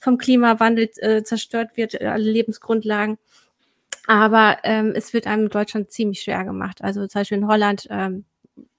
vom 0.01 0.19
Klimawandel 0.19 0.91
äh, 0.97 1.23
zerstört 1.23 1.77
wird, 1.77 2.01
alle 2.01 2.31
Lebensgrundlagen. 2.31 3.19
Aber 4.07 4.59
ähm, 4.65 4.93
es 4.97 5.13
wird 5.13 5.27
einem 5.27 5.45
in 5.45 5.51
Deutschland 5.51 5.93
ziemlich 5.93 6.23
schwer 6.23 6.45
gemacht. 6.45 6.83
Also 6.83 7.07
zum 7.07 7.21
Beispiel 7.21 7.39
in 7.39 7.47
Holland, 7.47 7.87
ähm, 7.91 8.25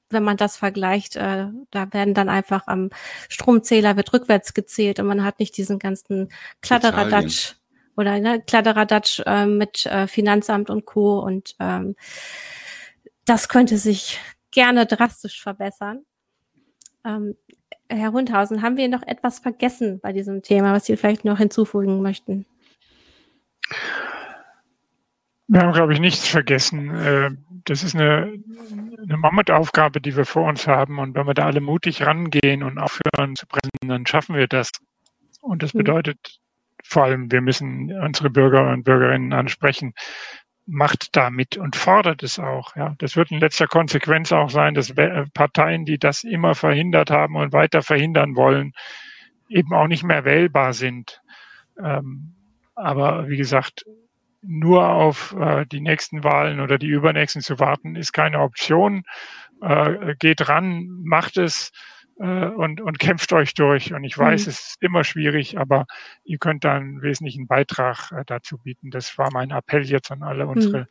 wenn 0.09 0.23
man 0.23 0.37
das 0.37 0.57
vergleicht, 0.57 1.15
äh, 1.15 1.47
da 1.71 1.93
werden 1.93 2.13
dann 2.13 2.29
einfach 2.29 2.67
am 2.67 2.89
Stromzähler 3.29 3.95
wird 3.95 4.13
rückwärts 4.13 4.53
gezählt 4.53 4.99
und 4.99 5.07
man 5.07 5.23
hat 5.23 5.39
nicht 5.39 5.55
diesen 5.57 5.79
ganzen 5.79 6.29
Kladderadatsch 6.61 7.55
oder 7.95 8.19
ne, 8.19 8.41
Kladderadatsch 8.41 9.21
äh, 9.25 9.45
mit 9.45 9.85
äh, 9.85 10.07
Finanzamt 10.07 10.69
und 10.69 10.85
Co. 10.85 11.19
Und 11.19 11.55
ähm, 11.59 11.95
das 13.25 13.49
könnte 13.49 13.77
sich 13.77 14.19
gerne 14.53 14.85
drastisch 14.85 15.41
verbessern. 15.41 16.05
Ähm, 17.05 17.35
Herr 17.89 18.11
Hundhausen, 18.11 18.61
haben 18.61 18.77
wir 18.77 18.87
noch 18.87 19.03
etwas 19.03 19.39
vergessen 19.39 19.99
bei 19.99 20.13
diesem 20.13 20.41
Thema, 20.41 20.73
was 20.73 20.85
Sie 20.85 20.95
vielleicht 20.95 21.25
noch 21.25 21.37
hinzufügen 21.37 22.01
möchten? 22.01 22.45
Wir 25.47 25.61
haben, 25.61 25.73
glaube 25.73 25.93
ich, 25.93 25.99
nichts 25.99 26.27
vergessen. 26.27 26.95
Äh, 26.95 27.31
das 27.65 27.83
ist 27.83 27.95
eine, 27.95 28.33
eine 29.01 29.17
Mammutaufgabe, 29.17 30.01
die 30.01 30.15
wir 30.15 30.25
vor 30.25 30.47
uns 30.47 30.67
haben. 30.67 30.99
Und 30.99 31.15
wenn 31.15 31.27
wir 31.27 31.33
da 31.33 31.45
alle 31.45 31.61
mutig 31.61 32.05
rangehen 32.05 32.63
und 32.63 32.77
aufhören 32.77 33.35
zu 33.35 33.45
pressen, 33.47 33.87
dann 33.87 34.05
schaffen 34.05 34.35
wir 34.35 34.47
das. 34.47 34.71
Und 35.41 35.61
das 35.61 35.73
mhm. 35.73 35.79
bedeutet 35.79 36.39
vor 36.83 37.03
allem, 37.03 37.31
wir 37.31 37.41
müssen 37.41 37.91
unsere 37.91 38.29
Bürger 38.29 38.71
und 38.71 38.83
Bürgerinnen 38.83 39.33
ansprechen. 39.33 39.93
Macht 40.65 41.15
damit 41.15 41.57
und 41.57 41.75
fordert 41.75 42.23
es 42.23 42.39
auch. 42.39 42.75
Ja, 42.75 42.95
das 42.99 43.17
wird 43.17 43.31
in 43.31 43.39
letzter 43.39 43.67
Konsequenz 43.67 44.31
auch 44.31 44.49
sein, 44.49 44.73
dass 44.73 44.93
Parteien, 45.33 45.83
die 45.83 45.97
das 45.97 46.23
immer 46.23 46.55
verhindert 46.55 47.11
haben 47.11 47.35
und 47.35 47.51
weiter 47.51 47.81
verhindern 47.81 48.35
wollen, 48.37 48.71
eben 49.49 49.73
auch 49.73 49.87
nicht 49.87 50.03
mehr 50.03 50.23
wählbar 50.23 50.73
sind. 50.73 51.21
Ähm, 51.77 52.35
aber 52.75 53.27
wie 53.27 53.37
gesagt, 53.37 53.85
nur 54.41 54.87
auf 54.87 55.35
äh, 55.39 55.65
die 55.65 55.81
nächsten 55.81 56.23
Wahlen 56.23 56.59
oder 56.59 56.77
die 56.77 56.87
übernächsten 56.87 57.41
zu 57.41 57.59
warten, 57.59 57.95
ist 57.95 58.13
keine 58.13 58.39
Option. 58.39 59.03
Äh, 59.61 60.15
geht 60.19 60.47
ran, 60.49 60.87
macht 61.03 61.37
es 61.37 61.71
äh, 62.19 62.45
und, 62.47 62.81
und 62.81 62.99
kämpft 62.99 63.33
euch 63.33 63.53
durch. 63.53 63.93
Und 63.93 64.03
ich 64.03 64.17
weiß, 64.17 64.45
mhm. 64.45 64.49
es 64.49 64.59
ist 64.59 64.77
immer 64.81 65.03
schwierig, 65.03 65.57
aber 65.57 65.85
ihr 66.23 66.37
könnt 66.37 66.63
da 66.63 66.75
einen 66.75 67.01
wesentlichen 67.01 67.47
Beitrag 67.47 68.11
äh, 68.11 68.23
dazu 68.25 68.57
bieten. 68.57 68.91
Das 68.91 69.17
war 69.17 69.29
mein 69.31 69.51
Appell 69.51 69.83
jetzt 69.83 70.11
an 70.11 70.23
alle 70.23 70.47
unsere 70.47 70.81
mhm. 70.81 70.85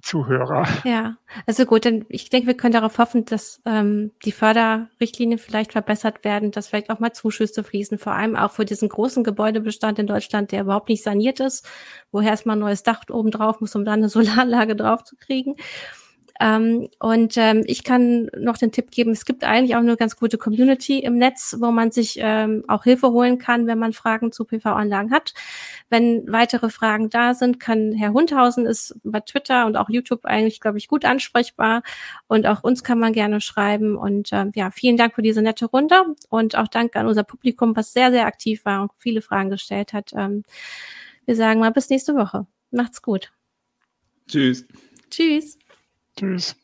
Zuhörer. 0.00 0.66
Ja, 0.84 1.18
also 1.46 1.66
gut, 1.66 1.84
dann 1.84 2.06
ich 2.08 2.30
denke, 2.30 2.46
wir 2.46 2.56
können 2.56 2.72
darauf 2.72 2.96
hoffen, 2.96 3.26
dass 3.26 3.60
ähm, 3.66 4.12
die 4.24 4.32
Förderrichtlinien 4.32 5.38
vielleicht 5.38 5.72
verbessert 5.72 6.24
werden, 6.24 6.52
dass 6.52 6.68
vielleicht 6.68 6.88
auch 6.88 7.00
mal 7.00 7.12
Zuschüsse 7.12 7.62
fließen, 7.62 7.98
vor 7.98 8.14
allem 8.14 8.34
auch 8.34 8.50
für 8.50 8.64
diesen 8.64 8.88
großen 8.88 9.24
Gebäudebestand 9.24 9.98
in 9.98 10.06
Deutschland, 10.06 10.52
der 10.52 10.62
überhaupt 10.62 10.88
nicht 10.88 11.02
saniert 11.02 11.38
ist, 11.38 11.68
woher 12.12 12.30
erstmal 12.30 12.56
ein 12.56 12.60
neues 12.60 12.82
Dach 12.82 13.02
oben 13.10 13.30
drauf 13.30 13.60
muss, 13.60 13.76
um 13.76 13.84
dann 13.84 14.00
eine 14.00 14.08
Solaranlage 14.08 14.74
drauf 14.74 15.04
zu 15.04 15.16
kriegen. 15.16 15.54
Ähm, 16.40 16.88
und 16.98 17.36
ähm, 17.36 17.62
ich 17.66 17.84
kann 17.84 18.28
noch 18.36 18.58
den 18.58 18.72
Tipp 18.72 18.90
geben, 18.90 19.12
es 19.12 19.24
gibt 19.24 19.44
eigentlich 19.44 19.76
auch 19.76 19.80
eine 19.80 19.96
ganz 19.96 20.16
gute 20.16 20.36
Community 20.36 20.98
im 20.98 21.16
Netz, 21.16 21.56
wo 21.60 21.70
man 21.70 21.92
sich 21.92 22.16
ähm, 22.20 22.64
auch 22.66 22.84
Hilfe 22.84 23.12
holen 23.12 23.38
kann, 23.38 23.66
wenn 23.66 23.78
man 23.78 23.92
Fragen 23.92 24.32
zu 24.32 24.44
PV-Anlagen 24.44 25.12
hat. 25.12 25.32
Wenn 25.90 26.30
weitere 26.30 26.70
Fragen 26.70 27.08
da 27.08 27.34
sind, 27.34 27.60
kann 27.60 27.92
Herr 27.92 28.12
Hundhausen 28.12 28.66
ist 28.66 28.96
bei 29.04 29.20
Twitter 29.20 29.66
und 29.66 29.76
auch 29.76 29.88
YouTube 29.88 30.24
eigentlich, 30.24 30.60
glaube 30.60 30.78
ich, 30.78 30.88
gut 30.88 31.04
ansprechbar. 31.04 31.82
Und 32.26 32.46
auch 32.46 32.64
uns 32.64 32.82
kann 32.82 32.98
man 32.98 33.12
gerne 33.12 33.40
schreiben. 33.40 33.96
Und 33.96 34.30
ähm, 34.32 34.50
ja, 34.54 34.70
vielen 34.72 34.96
Dank 34.96 35.14
für 35.14 35.22
diese 35.22 35.42
nette 35.42 35.66
Runde 35.66 36.02
und 36.30 36.56
auch 36.56 36.68
Dank 36.68 36.96
an 36.96 37.06
unser 37.06 37.24
Publikum, 37.24 37.76
was 37.76 37.92
sehr, 37.92 38.10
sehr 38.10 38.26
aktiv 38.26 38.64
war 38.64 38.82
und 38.82 38.92
viele 38.98 39.22
Fragen 39.22 39.50
gestellt 39.50 39.92
hat. 39.92 40.12
Ähm, 40.16 40.42
wir 41.26 41.36
sagen 41.36 41.60
mal 41.60 41.70
bis 41.70 41.90
nächste 41.90 42.16
Woche. 42.16 42.46
Macht's 42.70 43.02
gut. 43.02 43.32
Tschüss. 44.26 44.66
Tschüss. 45.10 45.58
Tschüss. 46.16 46.56